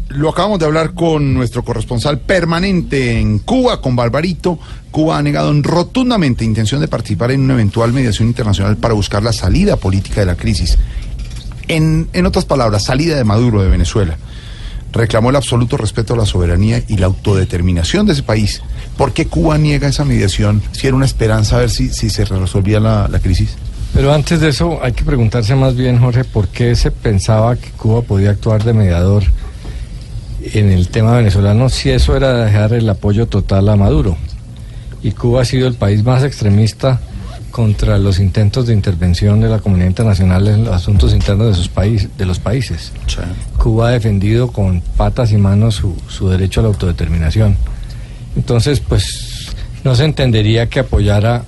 lo 0.08 0.28
acabamos 0.28 0.58
de 0.60 0.66
hablar 0.66 0.94
con 0.94 1.34
nuestro 1.34 1.64
corresponsal 1.64 2.20
permanente 2.20 3.18
en 3.18 3.40
Cuba, 3.40 3.80
con 3.80 3.96
Barbarito. 3.96 4.58
Cuba 4.90 5.18
ha 5.18 5.22
negado 5.22 5.52
rotundamente 5.62 6.44
intención 6.44 6.80
de 6.80 6.88
participar 6.88 7.32
en 7.32 7.40
una 7.40 7.54
eventual 7.54 7.92
mediación 7.92 8.28
internacional 8.28 8.76
para 8.76 8.94
buscar 8.94 9.22
la 9.22 9.32
salida 9.32 9.76
política 9.76 10.20
de 10.20 10.26
la 10.26 10.36
crisis. 10.36 10.78
En, 11.66 12.08
en 12.12 12.26
otras 12.26 12.44
palabras, 12.44 12.84
salida 12.84 13.16
de 13.16 13.24
Maduro 13.24 13.62
de 13.62 13.70
Venezuela. 13.70 14.16
Reclamó 14.92 15.30
el 15.30 15.36
absoluto 15.36 15.76
respeto 15.76 16.14
a 16.14 16.16
la 16.16 16.26
soberanía 16.26 16.82
y 16.88 16.96
la 16.96 17.06
autodeterminación 17.06 18.06
de 18.06 18.12
ese 18.12 18.22
país. 18.22 18.62
¿Por 18.96 19.12
qué 19.12 19.26
Cuba 19.26 19.56
niega 19.56 19.88
esa 19.88 20.04
mediación 20.04 20.62
si 20.72 20.86
era 20.86 20.96
una 20.96 21.06
esperanza 21.06 21.56
a 21.56 21.60
ver 21.60 21.70
si, 21.70 21.90
si 21.90 22.10
se 22.10 22.24
resolvía 22.24 22.80
la, 22.80 23.08
la 23.08 23.20
crisis? 23.20 23.56
Pero 23.94 24.12
antes 24.12 24.40
de 24.40 24.48
eso 24.48 24.80
hay 24.82 24.92
que 24.92 25.04
preguntarse 25.04 25.54
más 25.54 25.76
bien, 25.76 25.98
Jorge, 25.98 26.24
¿por 26.24 26.48
qué 26.48 26.74
se 26.76 26.90
pensaba 26.90 27.56
que 27.56 27.70
Cuba 27.70 28.02
podía 28.02 28.30
actuar 28.30 28.62
de 28.64 28.72
mediador 28.72 29.24
en 30.42 30.70
el 30.70 30.88
tema 30.88 31.16
venezolano 31.16 31.68
si 31.68 31.90
eso 31.90 32.16
era 32.16 32.44
dejar 32.44 32.72
el 32.72 32.88
apoyo 32.88 33.26
total 33.26 33.68
a 33.68 33.76
Maduro? 33.76 34.16
Y 35.02 35.12
Cuba 35.12 35.42
ha 35.42 35.44
sido 35.44 35.66
el 35.66 35.74
país 35.74 36.04
más 36.04 36.22
extremista 36.22 37.00
contra 37.50 37.98
los 37.98 38.18
intentos 38.18 38.66
de 38.66 38.74
intervención 38.74 39.40
de 39.40 39.48
la 39.48 39.58
comunidad 39.58 39.88
internacional 39.88 40.46
en 40.48 40.64
los 40.64 40.74
asuntos 40.74 41.12
internos 41.12 41.48
de 41.48 41.54
sus 41.54 41.68
países, 41.68 42.08
de 42.16 42.26
los 42.26 42.38
países. 42.38 42.92
Cuba 43.58 43.88
ha 43.88 43.90
defendido 43.92 44.52
con 44.52 44.80
patas 44.96 45.32
y 45.32 45.36
manos 45.36 45.76
su, 45.76 45.96
su 46.08 46.28
derecho 46.28 46.60
a 46.60 46.62
la 46.64 46.68
autodeterminación. 46.68 47.56
Entonces, 48.36 48.80
pues 48.80 49.54
no 49.84 49.94
se 49.94 50.04
entendería 50.04 50.68
que 50.68 50.80
apoyara 50.80 51.44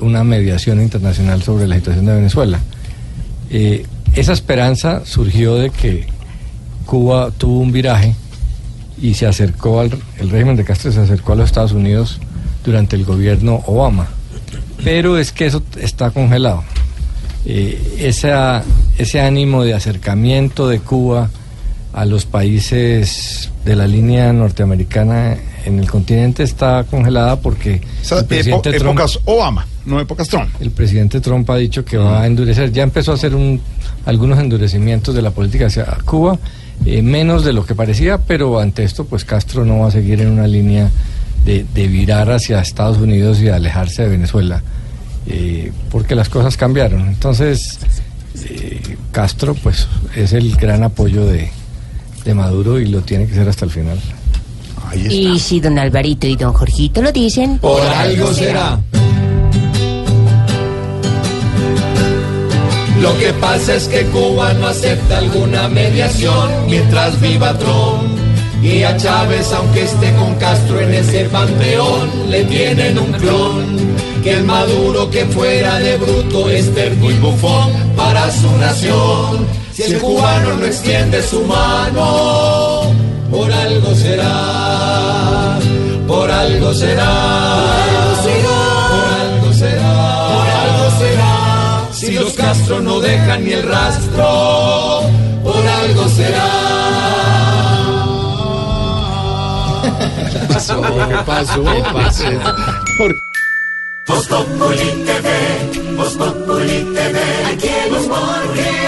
una 0.00 0.24
mediación 0.24 0.80
internacional 0.80 1.42
sobre 1.42 1.66
la 1.66 1.76
situación 1.76 2.06
de 2.06 2.14
Venezuela. 2.14 2.60
Eh, 3.50 3.86
esa 4.14 4.32
esperanza 4.32 5.04
surgió 5.04 5.56
de 5.56 5.70
que 5.70 6.06
Cuba 6.86 7.30
tuvo 7.36 7.60
un 7.60 7.72
viraje 7.72 8.14
y 9.00 9.14
se 9.14 9.26
acercó 9.26 9.80
al 9.80 9.90
el 10.18 10.30
régimen 10.30 10.56
de 10.56 10.64
Castro 10.64 10.90
se 10.90 11.00
acercó 11.00 11.32
a 11.32 11.36
los 11.36 11.46
Estados 11.46 11.72
Unidos 11.72 12.18
durante 12.64 12.96
el 12.96 13.04
gobierno 13.04 13.62
Obama. 13.66 14.08
Pero 14.84 15.18
es 15.18 15.32
que 15.32 15.46
eso 15.46 15.62
está 15.80 16.10
congelado. 16.10 16.62
Eh, 17.44 17.98
esa, 18.00 18.62
ese 18.98 19.20
ánimo 19.20 19.62
de 19.64 19.74
acercamiento 19.74 20.68
de 20.68 20.80
Cuba 20.80 21.30
a 21.92 22.04
los 22.04 22.26
países 22.26 23.50
de 23.64 23.76
la 23.76 23.86
línea 23.86 24.32
norteamericana 24.32 25.36
en 25.64 25.78
el 25.78 25.90
continente 25.90 26.42
está 26.42 26.84
congelada 26.84 27.40
porque 27.40 27.80
Esa 28.02 28.18
el 28.20 28.26
presidente 28.26 28.70
epo- 28.70 28.78
Trump- 28.78 28.98
épocas 28.98 29.18
Obama, 29.24 29.66
no 29.86 29.98
épocas 30.00 30.28
Trump. 30.28 30.48
el 30.60 30.70
presidente 30.70 31.20
Trump 31.20 31.48
ha 31.50 31.56
dicho 31.56 31.84
que 31.84 31.96
va 31.96 32.22
a 32.22 32.26
endurecer, 32.26 32.70
ya 32.72 32.82
empezó 32.82 33.12
a 33.12 33.14
hacer 33.14 33.34
un, 33.34 33.60
algunos 34.04 34.38
endurecimientos 34.38 35.14
de 35.14 35.22
la 35.22 35.30
política 35.30 35.66
hacia 35.66 35.84
Cuba, 36.04 36.38
eh, 36.84 37.00
menos 37.02 37.44
de 37.44 37.52
lo 37.52 37.64
que 37.64 37.74
parecía, 37.74 38.18
pero 38.18 38.60
ante 38.60 38.84
esto, 38.84 39.06
pues 39.06 39.24
Castro 39.24 39.64
no 39.64 39.80
va 39.80 39.88
a 39.88 39.90
seguir 39.90 40.20
en 40.20 40.28
una 40.28 40.46
línea 40.46 40.90
de, 41.46 41.64
de 41.72 41.86
virar 41.86 42.30
hacia 42.30 42.60
Estados 42.60 42.98
Unidos 42.98 43.40
y 43.40 43.48
alejarse 43.48 44.02
de 44.02 44.08
Venezuela, 44.08 44.62
eh, 45.28 45.72
porque 45.90 46.16
las 46.16 46.28
cosas 46.28 46.56
cambiaron. 46.56 47.08
Entonces, 47.08 47.78
eh, 48.44 48.96
Castro, 49.12 49.54
pues, 49.54 49.86
es 50.16 50.32
el 50.32 50.56
gran 50.56 50.82
apoyo 50.82 51.24
de, 51.24 51.50
de 52.24 52.34
Maduro 52.34 52.80
y 52.80 52.86
lo 52.86 53.00
tiene 53.02 53.26
que 53.26 53.34
ser 53.34 53.48
hasta 53.48 53.64
el 53.64 53.70
final. 53.70 53.98
Y 54.94 55.38
si 55.38 55.60
don 55.60 55.78
Alvarito 55.78 56.26
y 56.26 56.36
don 56.36 56.52
Jorgito 56.52 57.00
lo 57.00 57.12
dicen. 57.12 57.58
Por 57.58 57.80
algo 57.80 58.32
será. 58.32 58.80
Lo 63.00 63.16
que 63.18 63.32
pasa 63.34 63.74
es 63.74 63.88
que 63.88 64.04
Cuba 64.06 64.52
no 64.54 64.66
acepta 64.66 65.18
alguna 65.18 65.68
mediación 65.68 66.50
mientras 66.66 67.20
viva 67.20 67.56
Trump. 67.58 68.25
Y 68.66 68.82
a 68.82 68.96
Chávez, 68.96 69.52
aunque 69.52 69.84
esté 69.84 70.12
con 70.16 70.34
Castro 70.34 70.80
en 70.80 70.92
ese 70.92 71.26
panteón, 71.26 72.10
le 72.28 72.44
tienen 72.46 72.98
un 72.98 73.12
clon. 73.12 73.76
Que 74.24 74.32
el 74.32 74.42
Maduro 74.42 75.08
que 75.08 75.24
fuera 75.26 75.78
de 75.78 75.96
bruto 75.96 76.50
es 76.50 76.74
terco 76.74 77.08
y 77.08 77.14
bufón 77.14 77.70
para 77.94 78.28
su 78.32 78.50
nación. 78.58 79.46
Si 79.72 79.84
el 79.84 80.00
cubano 80.00 80.54
no 80.54 80.66
extiende 80.66 81.22
su 81.22 81.42
mano, 81.42 82.92
por 83.30 83.52
algo 83.52 83.94
será, 83.94 85.58
por 86.08 86.28
algo 86.28 86.74
será. 86.74 87.06
Por 88.90 89.06
algo 89.22 89.52
será, 89.52 90.28
por 90.34 90.48
algo 90.48 90.98
será. 90.98 91.88
Si 91.92 92.10
los 92.10 92.32
Castro 92.32 92.80
no 92.80 92.98
dejan 92.98 93.44
ni 93.44 93.52
el 93.52 93.62
rastro, 93.62 95.02
por 95.44 95.64
algo 95.64 96.08
será. 96.08 96.75
¿Qué 100.32 100.38
pasó? 100.52 100.82
¿Qué 100.82 101.16
pasó? 101.24 101.64
¿Qué 101.64 101.82
pasó? 101.92 102.24
Voz 104.06 104.26
Populi 104.28 105.04
TV, 105.04 105.96
Voz 105.96 106.14
Populi 106.14 106.94
TV, 106.94 107.18
aquí 107.52 107.68
el 107.86 107.92
humor 107.92 108.52
crea 108.54 108.86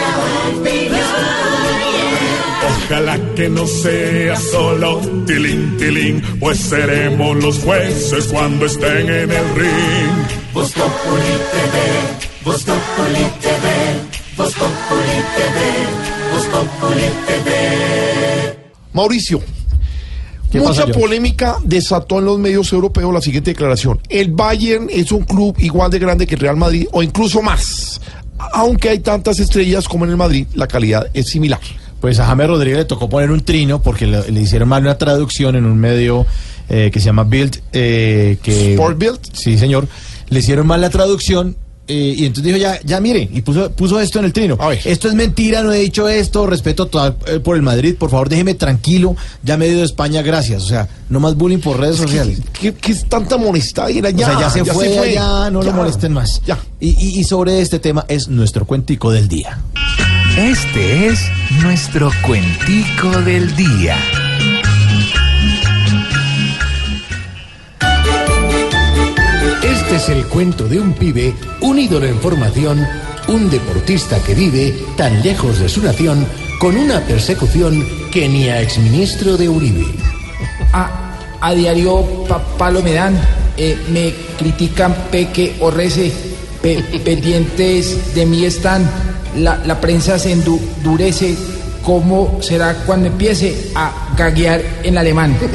Ojalá 2.89 3.19
que 3.35 3.49
no 3.49 3.67
sea 3.67 4.37
solo 4.37 5.01
tilín, 5.27 5.77
tilín, 5.77 6.23
pues 6.41 6.59
seremos 6.59 7.37
los 7.43 7.59
jueces 7.59 8.29
cuando 8.29 8.67
estén 8.67 9.09
en 9.11 9.31
el 9.31 9.55
ring. 9.57 10.53
Voz 10.55 10.73
Populi 10.73 11.35
TV, 11.53 12.45
Voz 12.45 12.63
Populi 12.63 13.25
TV, 13.43 13.67
Voz 14.37 14.55
Populi 14.55 15.19
TV, 15.37 15.59
Voz 16.33 16.47
Populi 16.47 17.09
TV. 17.27 18.59
Mauricio. 18.93 19.43
¿Qué 20.51 20.61
Mucha 20.61 20.87
polémica 20.87 21.57
desató 21.63 22.19
en 22.19 22.25
los 22.25 22.39
medios 22.39 22.73
europeos 22.73 23.13
la 23.13 23.21
siguiente 23.21 23.51
declaración. 23.51 24.01
El 24.09 24.33
Bayern 24.33 24.89
es 24.91 25.13
un 25.13 25.25
club 25.25 25.55
igual 25.59 25.91
de 25.91 25.99
grande 25.99 26.27
que 26.27 26.37
el 26.37 26.41
Real 26.41 26.57
Madrid 26.57 26.87
o 26.93 27.03
incluso 27.03 27.43
más. 27.43 28.01
Aunque 28.53 28.89
hay 28.89 29.01
tantas 29.01 29.41
estrellas 29.41 29.89
como 29.89 30.05
en 30.05 30.13
el 30.13 30.17
Madrid, 30.17 30.47
la 30.55 30.67
calidad 30.67 31.09
es 31.13 31.29
similar. 31.29 31.61
Pues 32.01 32.19
a 32.21 32.27
James 32.27 32.47
Rodríguez 32.47 32.79
le 32.79 32.85
tocó 32.85 33.09
poner 33.09 33.31
un 33.31 33.41
trino 33.41 33.83
porque 33.83 34.07
le, 34.07 34.31
le 34.31 34.41
hicieron 34.41 34.69
mal 34.69 34.83
una 34.83 34.97
traducción 34.97 35.57
en 35.57 35.65
un 35.67 35.77
medio 35.77 36.25
eh, 36.69 36.91
que 36.93 37.01
se 37.01 37.07
llama 37.07 37.25
Build. 37.25 37.61
Eh, 37.73 38.39
que, 38.43 38.73
¿Sport 38.73 38.99
Bild? 38.99 39.19
Sí, 39.33 39.59
señor. 39.59 39.89
Le 40.29 40.39
hicieron 40.41 40.67
mal 40.67 40.81
la 40.81 40.91
traducción 40.91 41.57
eh, 41.89 42.15
y 42.19 42.27
entonces 42.27 42.45
dijo, 42.53 42.59
ya, 42.59 42.79
ya 42.85 43.01
mire, 43.01 43.29
y 43.33 43.41
puso, 43.43 43.71
puso 43.73 43.99
esto 43.99 44.19
en 44.19 44.27
el 44.27 44.33
trino. 44.33 44.57
Esto 44.85 45.09
es 45.09 45.15
mentira, 45.15 45.63
no 45.63 45.73
he 45.73 45.79
dicho 45.81 46.09
esto, 46.09 46.47
respeto 46.47 46.87
total 46.87 47.17
eh, 47.27 47.41
por 47.41 47.57
el 47.57 47.63
Madrid, 47.63 47.95
por 47.99 48.11
favor 48.11 48.29
déjeme 48.29 48.55
tranquilo, 48.55 49.17
ya 49.43 49.57
me 49.57 49.65
he 49.67 49.71
ido 49.71 49.79
de 49.81 49.87
España, 49.87 50.23
gracias. 50.23 50.63
O 50.63 50.67
sea, 50.67 50.89
no 51.09 51.19
más 51.21 51.35
bullying 51.35 51.59
por 51.59 51.81
redes 51.81 51.97
sociales. 51.97 52.41
¿Qué, 52.53 52.75
es 52.89 53.05
tanta 53.09 53.37
molestia? 53.39 53.89
Era 53.89 54.11
o 54.11 54.19
sea, 54.19 54.41
ya 54.41 54.51
se 54.51 54.65
fue, 54.65 55.15
ya 55.15 55.51
no 55.51 55.63
Ya. 55.63 55.71
lo 55.71 55.73
molesten 55.77 56.13
más. 56.13 56.43
Ya. 56.47 56.59
Y, 56.81 56.91
y- 56.91 57.21
y 57.21 57.25
sobre 57.25 57.61
este 57.61 57.79
tema 57.79 58.05
es 58.09 58.29
nuestro 58.29 58.67
cuentico 58.67 59.11
del 59.11 59.27
día. 59.29 59.59
Este 60.37 61.09
es 61.09 61.21
nuestro 61.63 62.11
cuentico 62.25 63.11
del 63.23 63.55
día. 63.57 63.97
Este 69.73 69.97
es 69.97 70.09
el 70.09 70.27
cuento 70.27 70.65
de 70.69 70.81
un 70.81 70.93
pibe, 70.93 71.35
un 71.61 71.79
ídolo 71.79 72.07
en 72.07 72.19
formación, 72.21 72.87
un 73.29 73.51
deportista 73.51 74.19
que 74.25 74.35
vive 74.35 74.75
tan 74.97 75.23
lejos 75.23 75.59
de 75.61 75.69
su 75.69 75.83
nación, 75.83 76.27
con 76.59 76.77
una 76.77 77.01
persecución 77.01 77.87
que 78.11 78.29
ni 78.29 78.49
a 78.49 78.61
exministro 78.61 79.37
de 79.37 79.49
Uribe. 79.49 79.85
A, 80.73 81.15
a 81.41 81.55
diario 81.55 82.25
pa- 82.29 82.43
palo 82.59 82.83
me 82.83 82.93
dan, 82.95 83.19
eh, 83.57 83.77
me 83.93 84.13
critican 84.39 84.95
peque 85.11 85.57
o 85.61 85.71
rece, 85.71 86.13
pe- 86.63 86.83
pendientes 87.05 88.15
de 88.15 88.27
mí 88.27 88.45
están, 88.45 88.89
la, 89.37 89.57
la 89.65 89.81
prensa 89.81 90.19
se 90.19 90.33
endurece, 90.33 91.37
¿cómo 91.83 92.39
será 92.43 92.75
cuando 92.87 93.07
empiece 93.09 93.71
a 93.75 94.15
gaguear 94.17 94.63
en 94.83 94.99
alemán? 94.99 95.37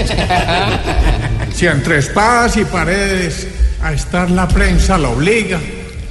Si 1.53 1.67
entre 1.67 1.99
espadas 1.99 2.57
y 2.57 2.65
paredes 2.65 3.45
a 3.83 3.93
estar 3.93 4.31
la 4.31 4.47
prensa 4.47 4.97
lo 4.97 5.11
obliga, 5.11 5.59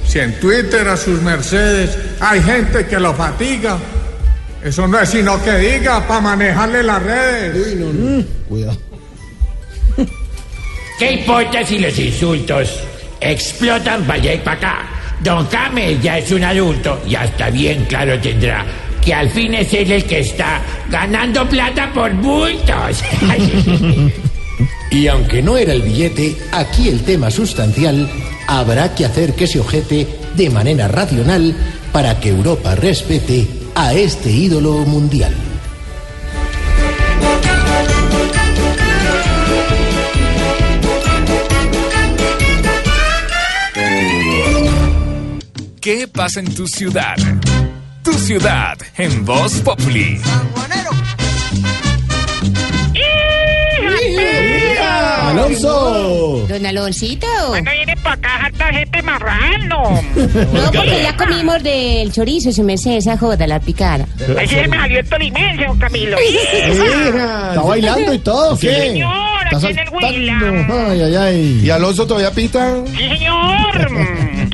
si 0.07 0.19
en 0.19 0.39
Twitter 0.39 0.87
a 0.87 0.95
sus 0.95 1.21
mercedes 1.21 1.97
hay 2.19 2.41
gente 2.41 2.85
que 2.85 2.99
lo 2.99 3.13
fatiga, 3.15 3.77
eso 4.63 4.87
no 4.87 4.99
es 4.99 5.09
sino 5.09 5.43
que 5.43 5.53
diga 5.57 6.07
para 6.07 6.21
manejarle 6.21 6.83
las 6.83 7.01
redes. 7.01 7.77
Cuidado. 8.47 8.77
¿Qué 10.99 11.11
importa 11.13 11.65
si 11.65 11.79
los 11.79 11.97
insultos 11.97 12.79
explotan 13.19 14.03
para 14.03 14.19
allá 14.19 14.33
y 14.35 14.37
para 14.39 14.57
acá? 14.57 14.77
Don 15.21 15.49
James 15.49 16.01
ya 16.01 16.19
es 16.19 16.31
un 16.31 16.43
adulto 16.43 17.01
y 17.07 17.15
hasta 17.15 17.49
bien 17.49 17.85
claro 17.85 18.19
tendrá 18.19 18.65
que 19.03 19.13
al 19.13 19.29
fin 19.29 19.53
es 19.53 19.73
él 19.73 19.91
el 19.91 20.03
que 20.05 20.19
está 20.19 20.61
ganando 20.89 21.47
plata 21.49 21.91
por 21.91 22.13
bultos. 22.13 23.03
Y 24.91 25.07
aunque 25.07 25.41
no 25.41 25.57
era 25.57 25.73
el 25.73 25.81
billete, 25.81 26.37
aquí 26.51 26.87
el 26.87 27.03
tema 27.03 27.31
sustancial 27.31 28.09
habrá 28.47 28.93
que 28.93 29.05
hacer 29.05 29.33
que 29.33 29.47
se 29.47 29.59
ojete 29.59 30.07
de 30.35 30.49
manera 30.49 30.87
racional 30.87 31.55
para 31.91 32.19
que 32.19 32.29
Europa 32.29 32.75
respete 32.75 33.47
a 33.75 33.93
este 33.93 34.31
ídolo 34.31 34.73
mundial. 34.85 35.33
¿Qué 45.83 46.07
pasa 46.07 46.39
en 46.39 46.53
tu 46.53 46.65
ciudad? 46.65 47.15
Tu 48.03 48.13
ciudad 48.13 48.77
en 48.95 49.25
Voz 49.25 49.55
Populi. 49.59 50.17
¡Alonso! 55.33 56.45
Don 56.47 56.65
Aloncito. 56.65 57.27
Cuando 57.47 57.71
viene 57.71 57.95
para 57.97 58.15
acá 58.15 58.45
harta 58.45 58.65
gente 58.73 59.01
marrano. 59.01 60.01
No, 60.15 60.71
porque 60.71 61.01
ya 61.03 61.15
comimos 61.17 61.61
del 61.63 62.11
chorizo, 62.11 62.51
si 62.51 62.61
me 62.63 62.77
sé 62.77 62.97
esa 62.97 63.17
joda, 63.17 63.47
la 63.47 63.59
picada. 63.59 64.05
Ahí 64.37 64.47
sí 64.47 64.55
se 64.55 64.67
me 64.67 64.77
salió 64.77 64.99
el 64.99 65.09
tolimense, 65.09 65.65
don 65.65 65.77
Camilo. 65.79 66.17
Está 66.19 67.61
bailando 67.61 68.13
y 68.13 68.19
todo, 68.19 68.55
Sí, 68.55 68.67
¿qué? 68.67 68.75
señor, 68.81 69.11
Está 69.51 69.57
aquí 69.57 69.67
en 69.67 69.79
el 69.79 69.87
saltando. 69.89 70.73
Ay, 70.89 71.01
ay, 71.01 71.15
ay. 71.15 71.61
¿Y 71.63 71.69
Alonso 71.69 72.05
todavía 72.07 72.31
pita? 72.31 72.73
Sí, 72.95 73.09
señor. 73.09 73.91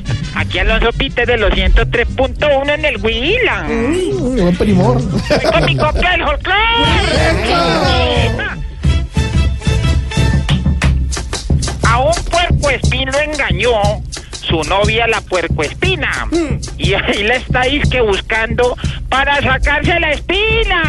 Aquí 0.32 0.58
Alonso 0.58 0.90
Pite 0.96 1.26
de 1.26 1.36
los 1.36 1.50
103.1 1.50 2.72
en 2.74 2.84
el 2.84 2.96
Huila. 3.04 3.66
Uy, 3.68 4.40
buen 4.40 4.56
primor. 4.56 4.98
Voy 5.02 5.52
con 5.52 5.64
mi 5.66 5.76
copia 5.76 6.10
del 6.12 6.24
folclore. 6.24 6.58
Espín 12.70 13.08
lo 13.10 13.18
engañó 13.20 14.02
su 14.50 14.62
novia 14.64 15.06
la 15.06 15.20
puercoespina. 15.20 16.28
Y 16.76 16.94
ahí 16.94 17.22
la 17.22 17.36
estáis 17.36 17.88
que 17.88 18.00
buscando 18.00 18.76
para 19.08 19.40
sacarse 19.40 19.98
la 20.00 20.12
espina. 20.12 20.82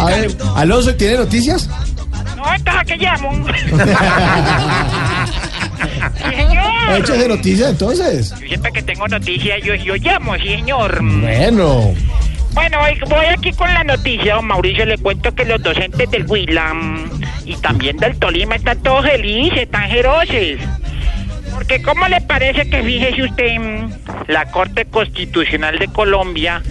A 0.00 0.06
ver, 0.06 0.30
Alonso, 0.56 0.94
¿tiene 0.94 1.16
noticias? 1.16 1.68
No, 2.36 2.54
entonces 2.54 2.80
¿a 2.80 2.84
qué 2.84 2.96
llamo? 2.96 3.46
Sí, 6.16 6.36
señor. 6.36 6.98
Échese 6.98 7.28
noticias 7.28 7.70
entonces. 7.70 8.30
Yo 8.40 8.48
siempre 8.48 8.72
que 8.72 8.82
tengo 8.82 9.08
noticias, 9.08 9.60
yo, 9.62 9.74
yo 9.74 9.94
llamo, 9.96 10.36
sí, 10.36 10.48
señor. 10.48 11.00
Bueno. 11.02 11.94
Bueno, 12.54 12.78
voy 13.08 13.24
aquí 13.26 13.52
con 13.52 13.72
la 13.72 13.84
noticia, 13.84 14.34
don 14.34 14.46
Mauricio. 14.46 14.84
Le 14.84 14.98
cuento 14.98 15.34
que 15.34 15.44
los 15.44 15.62
docentes 15.62 16.10
del 16.10 16.26
Huila 16.26 16.74
mm, 16.74 17.22
y 17.46 17.56
también 17.56 17.96
del 17.96 18.18
Tolima 18.18 18.56
están 18.56 18.82
todos 18.82 19.06
felices, 19.06 19.60
están 19.60 19.88
jeroces. 19.88 20.60
Porque, 21.54 21.82
¿cómo 21.82 22.08
le 22.08 22.20
parece 22.20 22.68
que, 22.68 22.82
fíjese 22.82 23.22
usted, 23.22 23.58
la 24.28 24.50
Corte 24.50 24.84
Constitucional 24.86 25.78
de 25.78 25.88
Colombia 25.88 26.62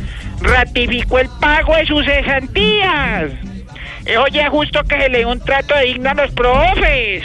ratificó 0.42 1.20
el 1.20 1.30
pago 1.40 1.76
de 1.76 1.86
sus 1.86 2.06
cesantías. 2.06 3.32
Eh, 4.06 4.18
Oye, 4.18 4.48
justo 4.50 4.84
que 4.84 5.00
se 5.00 5.10
le 5.10 5.20
dé 5.20 5.26
un 5.26 5.40
trato 5.40 5.78
digno 5.80 6.10
a 6.10 6.14
los 6.16 6.32
profes. 6.32 7.24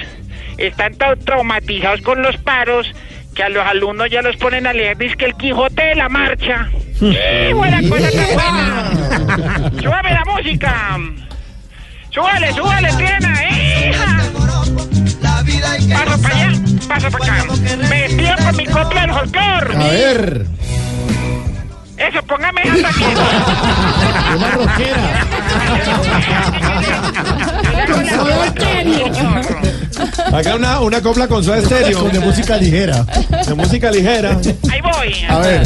Están 0.58 0.94
tan 0.96 1.18
traumatizados 1.20 2.00
con 2.02 2.22
los 2.22 2.36
paros 2.38 2.90
que 3.36 3.42
a 3.42 3.48
los 3.50 3.64
alumnos 3.64 4.08
ya 4.10 4.22
los 4.22 4.34
ponen 4.36 4.66
a 4.66 4.72
leer 4.72 4.96
que 4.96 5.26
el 5.26 5.34
Quijote 5.34 5.82
de 5.82 5.94
la 5.94 6.08
marcha. 6.08 6.70
¡Qué 6.98 7.52
buena 7.54 7.82
cosa 7.86 8.10
tan 8.10 8.34
buena! 8.34 9.70
¡Súbame 9.82 10.10
la 10.10 10.24
música! 10.24 10.98
¡Súbale, 12.10 12.52
súbale, 12.54 12.88
Triana! 12.94 13.34
¡Hija! 13.44 14.22
Paso 15.92 16.22
para 16.22 16.34
allá, 16.34 16.60
paso 16.88 17.10
para 17.10 17.24
acá. 17.24 17.44
Me 17.90 18.36
con 18.42 18.56
mi 18.56 18.64
copla 18.64 19.00
del 19.02 19.12
folclor. 19.12 19.76
A 19.76 19.88
ver. 19.88 20.46
Eso, 21.96 22.22
póngame 22.26 22.62
esa 22.62 22.88
aquí. 22.88 23.04
Una 24.36 24.50
rockera. 24.50 25.26
Haga 30.32 30.56
una, 30.56 30.80
una 30.80 31.00
copla 31.00 31.26
con 31.26 31.42
su 31.42 31.54
estéreo. 31.54 32.00
Con 32.00 32.12
de 32.12 32.20
música 32.20 32.56
ligera. 32.56 33.04
De 33.46 33.54
música 33.54 33.90
ligera. 33.90 34.38
Ahí 34.70 34.80
voy. 34.80 35.14
A 35.28 35.38
ver. 35.38 35.62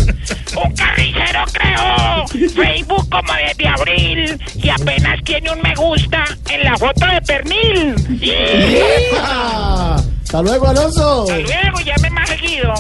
Un 0.63 0.73
carnicero 0.75 1.45
creó 1.53 2.27
Facebook 2.55 3.09
como 3.09 3.33
desde 3.35 3.69
abril 3.69 4.41
y 4.55 4.69
apenas 4.69 5.19
tiene 5.25 5.51
un 5.51 5.61
me 5.61 5.75
gusta 5.75 6.25
en 6.49 6.65
la 6.65 6.77
foto 6.77 7.07
de 7.07 7.21
pernil. 7.23 7.95
Hasta 9.21 10.43
luego, 10.43 10.69
Alonso. 10.69 11.23
Hasta 11.23 11.39
luego, 11.39 11.81
llame 11.81 12.11
más 12.11 12.29
seguido. 12.29 12.75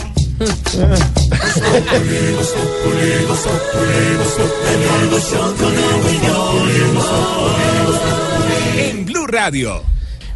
En 8.78 9.04
Blue 9.04 9.26
Radio. 9.26 9.82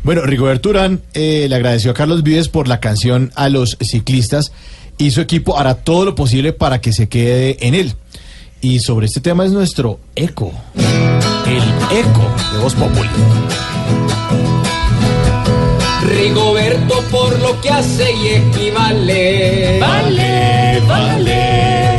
Bueno, 0.03 0.21
Rigoberto 0.23 0.69
Urán 0.69 1.01
eh, 1.15 1.47
le 1.49 1.55
agradeció 1.57 1.93
a 1.93 1.95
Carlos 1.95 2.23
Vives 2.23 2.49
por 2.49 2.69
la 2.69 2.81
canción 2.81 3.33
a 3.35 3.49
los 3.49 3.79
ciclistas 3.81 4.53
y 4.99 5.13
su 5.13 5.23
equipo 5.23 5.59
hará 5.59 5.77
todo 5.77 6.05
lo 6.05 6.15
posible 6.15 6.53
para 6.53 6.83
que 6.83 6.93
se 6.93 7.09
quede 7.09 7.67
en 7.67 7.75
él. 7.75 7.95
Y 8.61 8.81
sobre 8.81 9.07
este 9.07 9.21
tema 9.21 9.47
es 9.47 9.53
nuestro 9.53 10.01
eco. 10.15 10.53
El 11.47 11.63
eco 11.97 12.31
de 12.53 12.59
Voz 12.63 12.75
Populi. 12.75 13.09
Rigoberto 16.05 17.01
por 17.11 17.39
lo 17.41 17.61
que 17.61 17.71
hace 17.71 18.13
y 18.13 18.29
equivale. 18.29 19.79
Vale, 19.81 20.81
vale. 20.87 21.99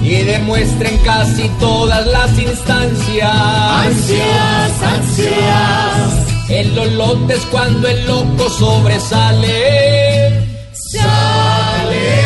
Y 0.00 0.22
demuestra 0.22 0.88
en 0.88 0.98
casi 0.98 1.48
todas 1.60 2.06
las 2.06 2.38
instancias. 2.38 3.32
Ansias, 3.32 4.82
ansias. 4.82 6.26
En 6.48 6.74
los 6.74 6.92
lotes 6.92 7.44
cuando 7.50 7.88
el 7.88 8.06
loco 8.06 8.50
sobresale. 8.50 10.46
Sale. 10.72 12.16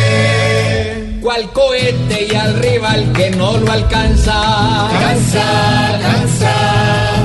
Cual 1.21 1.51
cohete 1.53 2.27
y 2.31 2.35
al 2.35 2.55
rival 2.59 3.11
que 3.13 3.29
no 3.31 3.57
lo 3.57 3.71
alcanza. 3.71 4.89
Cansa, 4.99 5.99
cansa. 6.01 7.20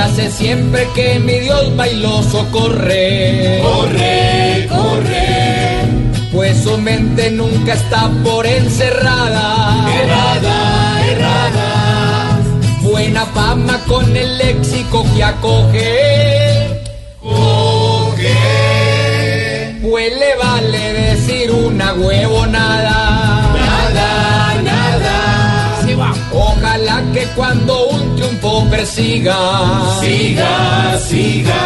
Hace 0.00 0.30
siempre 0.30 0.88
que 0.94 1.18
mi 1.18 1.40
Dios 1.40 1.76
bailoso 1.76 2.46
corre. 2.50 3.60
Corre, 3.62 4.66
corre. 4.66 5.84
Pues 6.32 6.62
su 6.62 6.78
mente 6.78 7.30
nunca 7.30 7.74
está 7.74 8.08
por 8.24 8.46
encerrada. 8.46 9.86
Errada, 10.02 11.06
errada. 11.06 12.40
Buena 12.80 13.26
fama 13.26 13.78
con 13.86 14.16
el 14.16 14.38
léxico 14.38 15.04
que 15.14 15.22
acoge. 15.22 16.80
Coge. 17.20 18.36
Pues 19.82 20.12
le 20.18 20.34
vale 20.36 20.92
decir 20.94 21.50
una 21.50 21.92
huevonada. 21.92 23.52
Nada, 23.54 24.54
nada. 24.62 25.76
Sí, 25.84 25.94
va. 25.94 26.14
Ojalá 26.32 27.02
que 27.12 27.26
cuando 27.36 27.89
triunfo 28.50 28.70
persiga. 28.70 29.36
Siga, 30.00 30.98
siga. 30.98 31.62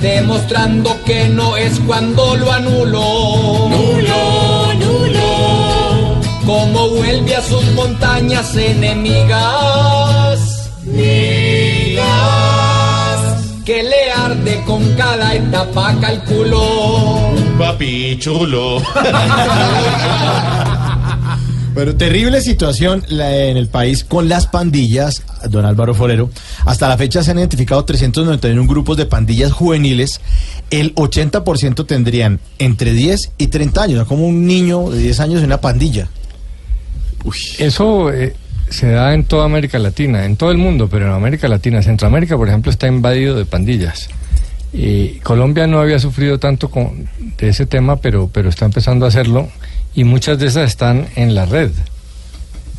Demostrando 0.00 0.96
que 1.04 1.28
no 1.28 1.56
es 1.56 1.78
cuando 1.80 2.36
lo 2.36 2.52
anulo. 2.52 3.68
Nulo, 3.68 4.74
nulo. 4.74 6.18
Como 6.46 6.88
vuelve 6.90 7.36
a 7.36 7.42
sus 7.42 7.64
montañas 7.72 8.54
enemigas. 8.56 10.40
Migas. 10.84 12.06
Que 13.64 13.82
le 13.82 14.12
arde 14.12 14.62
con 14.64 14.82
cada 14.94 15.34
etapa 15.34 15.94
calculó. 16.00 17.32
Papi 17.58 18.16
chulo. 18.18 18.80
Pero 21.78 21.94
terrible 21.94 22.40
situación 22.40 23.04
en 23.08 23.56
el 23.56 23.68
país 23.68 24.02
con 24.02 24.28
las 24.28 24.48
pandillas, 24.48 25.22
don 25.48 25.64
Álvaro 25.64 25.94
Forero. 25.94 26.28
Hasta 26.64 26.88
la 26.88 26.98
fecha 26.98 27.22
se 27.22 27.30
han 27.30 27.38
identificado 27.38 27.84
391 27.84 28.66
grupos 28.66 28.96
de 28.96 29.06
pandillas 29.06 29.52
juveniles. 29.52 30.20
El 30.72 30.92
80% 30.96 31.86
tendrían 31.86 32.40
entre 32.58 32.92
10 32.94 33.30
y 33.38 33.46
30 33.46 33.80
años, 33.80 34.08
como 34.08 34.26
un 34.26 34.44
niño 34.44 34.90
de 34.90 34.98
10 34.98 35.20
años 35.20 35.38
en 35.38 35.46
una 35.46 35.60
pandilla. 35.60 36.08
Eso 37.60 38.12
eh, 38.12 38.34
se 38.68 38.90
da 38.90 39.14
en 39.14 39.22
toda 39.22 39.44
América 39.44 39.78
Latina, 39.78 40.24
en 40.24 40.34
todo 40.34 40.50
el 40.50 40.58
mundo, 40.58 40.88
pero 40.90 41.06
en 41.06 41.12
América 41.12 41.46
Latina, 41.46 41.80
Centroamérica, 41.80 42.36
por 42.36 42.48
ejemplo, 42.48 42.72
está 42.72 42.88
invadido 42.88 43.36
de 43.36 43.44
pandillas. 43.44 44.08
Y 44.72 45.20
Colombia 45.20 45.68
no 45.68 45.78
había 45.78 46.00
sufrido 46.00 46.40
tanto 46.40 46.72
con, 46.72 47.08
de 47.38 47.48
ese 47.50 47.66
tema, 47.66 48.00
pero, 48.00 48.28
pero 48.32 48.48
está 48.48 48.64
empezando 48.64 49.04
a 49.04 49.10
hacerlo 49.10 49.48
y 49.98 50.04
muchas 50.04 50.38
de 50.38 50.46
esas 50.46 50.70
están 50.70 51.08
en 51.16 51.34
la 51.34 51.44
red. 51.44 51.72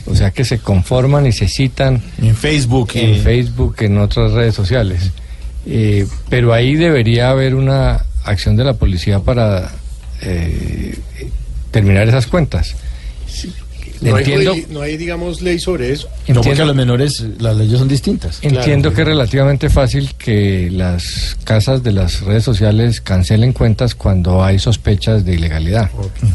O 0.05 0.15
sea 0.15 0.31
que 0.31 0.45
se 0.45 0.59
conforman 0.59 1.25
y 1.27 1.33
se 1.33 1.49
citan 1.49 2.01
en 2.17 2.33
Facebook, 2.33 2.91
en 2.93 3.15
eh. 3.15 3.19
Facebook, 3.21 3.75
en 3.79 3.97
otras 3.97 4.31
redes 4.31 4.55
sociales. 4.55 5.11
Eh, 5.65 6.07
pero 6.29 6.53
ahí 6.53 6.75
debería 6.75 7.29
haber 7.29 7.55
una 7.55 8.05
acción 8.23 8.55
de 8.55 8.63
la 8.63 8.71
policía 8.71 9.19
para 9.19 9.69
eh, 10.21 10.97
terminar 11.71 12.07
esas 12.07 12.25
cuentas. 12.25 12.77
No 14.01 14.15
hay, 14.15 14.23
Entiendo, 14.23 14.55
no 14.69 14.81
digamos, 14.81 15.41
ley 15.41 15.59
sobre 15.59 15.91
eso. 15.91 16.07
No, 16.07 16.13
porque 16.15 16.37
Entiendo. 16.37 16.63
a 16.63 16.65
los 16.67 16.75
menores 16.75 17.23
las 17.39 17.55
leyes 17.57 17.79
son 17.79 17.87
distintas. 17.87 18.39
Entiendo 18.41 18.93
que 18.93 19.01
es 19.01 19.07
relativamente 19.07 19.69
fácil 19.69 20.13
que 20.17 20.69
las 20.71 21.37
casas 21.43 21.83
de 21.83 21.91
las 21.91 22.21
redes 22.21 22.43
sociales 22.43 23.01
cancelen 23.01 23.51
cuentas 23.53 23.95
cuando 23.95 24.43
hay 24.43 24.57
sospechas 24.59 25.25
de 25.25 25.33
ilegalidad. 25.35 25.89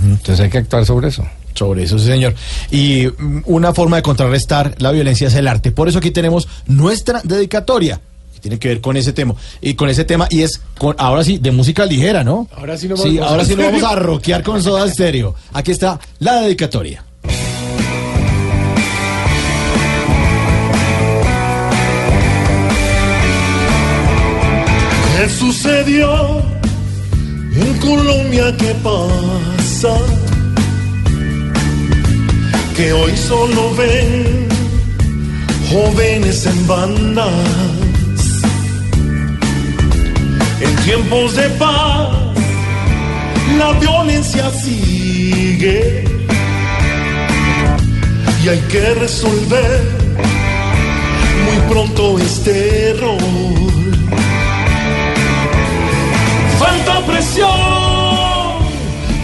Entonces 0.05 0.41
hay 0.41 0.51
que 0.51 0.59
actuar 0.59 0.85
sobre 0.85 1.09
eso. 1.09 1.25
Sobre 1.55 1.85
eso, 1.85 1.99
sí, 1.99 2.07
señor. 2.07 2.35
Y 2.71 3.07
mm, 3.07 3.43
una 3.47 3.73
forma 3.73 3.97
de 3.97 4.03
contrarrestar 4.03 4.75
la 4.79 4.91
violencia 4.91 5.29
es 5.29 5.35
el 5.35 5.47
arte. 5.47 5.71
Por 5.71 5.89
eso 5.89 5.99
aquí 5.99 6.11
tenemos 6.11 6.49
nuestra 6.67 7.21
dedicatoria. 7.23 8.01
que 8.35 8.41
Tiene 8.41 8.59
que 8.59 8.69
ver 8.69 8.81
con 8.81 8.97
ese 8.97 9.13
tema. 9.13 9.37
Y 9.63 9.75
con 9.75 9.89
ese 9.89 10.05
tema, 10.05 10.27
y 10.31 10.43
es 10.43 10.61
con, 10.77 10.97
ahora 10.99 11.23
sí, 11.23 11.39
de 11.39 11.53
música 11.53 11.87
ligera, 11.87 12.25
¿no? 12.25 12.49
Ahora 12.57 12.77
sí 12.77 12.89
nos 12.89 13.01
Sí, 13.01 13.17
vamos- 13.19 13.31
ahora 13.31 13.45
sí 13.45 13.55
nos 13.55 13.67
vamos 13.67 13.85
a 13.85 13.95
rockear 14.01 14.43
con 14.43 14.61
Soda 14.63 14.89
Stereo. 14.89 15.37
Aquí 15.53 15.71
está 15.71 16.01
la 16.19 16.41
dedicatoria. 16.43 17.05
¿Qué 25.17 25.29
sucedió 25.29 26.43
en 27.55 27.79
Colombia? 27.79 28.53
¿Qué 28.59 28.75
pasa? 28.83 29.95
Que 32.77 32.93
hoy 32.93 33.17
solo 33.17 33.73
ven 33.77 34.49
jóvenes 35.71 36.47
en 36.47 36.67
bandas. 36.67 37.31
En 40.61 40.77
tiempos 40.85 41.37
de 41.37 41.49
paz, 41.51 42.09
la 43.57 43.73
violencia 43.79 44.51
sigue. 44.51 46.05
Y 48.45 48.49
hay 48.49 48.61
que 48.69 48.95
resolver 48.95 49.81
muy 51.45 51.73
pronto 51.73 52.19
este 52.19 52.97
rol. 53.01 53.64
Falta 56.65 56.95
presión 57.07 57.51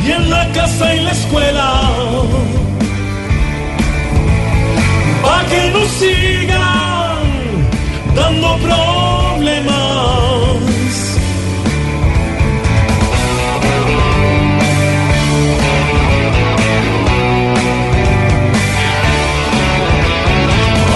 y 0.07 0.11
en 0.11 0.29
la 0.29 0.45
casa 0.53 0.95
y 0.95 1.01
la 1.01 1.13
escuela. 1.13 1.69
Pa' 5.23 5.45
que 5.51 5.71
nos 5.75 5.89
sigan 6.01 7.23
dando 8.15 8.49
problemas. 8.59 9.71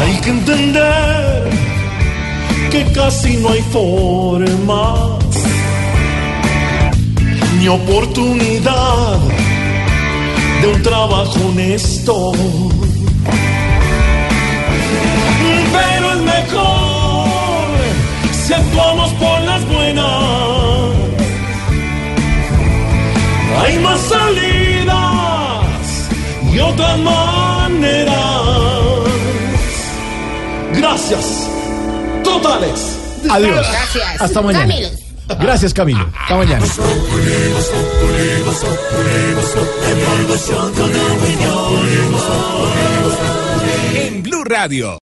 Hay 0.01 0.15
que 0.23 0.31
entender 0.31 1.51
que 2.71 2.81
casi 2.93 3.39
no 3.39 3.49
hay 3.49 3.63
forma 3.73 5.24
ni 7.65 7.69
oportunidad 7.69 9.19
de 10.61 10.69
un 10.69 10.83
trabajo 10.83 11.41
honesto. 11.49 12.33
Pero 15.73 16.13
es 16.13 16.19
mejor 16.19 17.69
si 18.33 18.53
actuamos 18.53 19.13
por 19.13 19.41
las 19.41 19.67
buenas. 19.67 20.05
Hay 23.63 23.79
más 23.79 24.01
salidas 24.01 25.67
y 26.53 26.59
otras 26.59 26.99
maneras. 26.99 28.15
Gracias. 30.75 31.49
Totales. 32.23 32.99
Adiós. 33.31 33.67
Gracias. 33.71 34.21
Hasta 34.21 34.43
mañana. 34.43 34.67
Camilo. 34.69 35.04
Gracias, 35.29 35.73
Camilo. 35.75 36.09
Hasta 36.15 36.37
mañana. 36.37 36.67
En 43.95 44.23
Blue 44.23 44.45
Radio. 44.45 44.99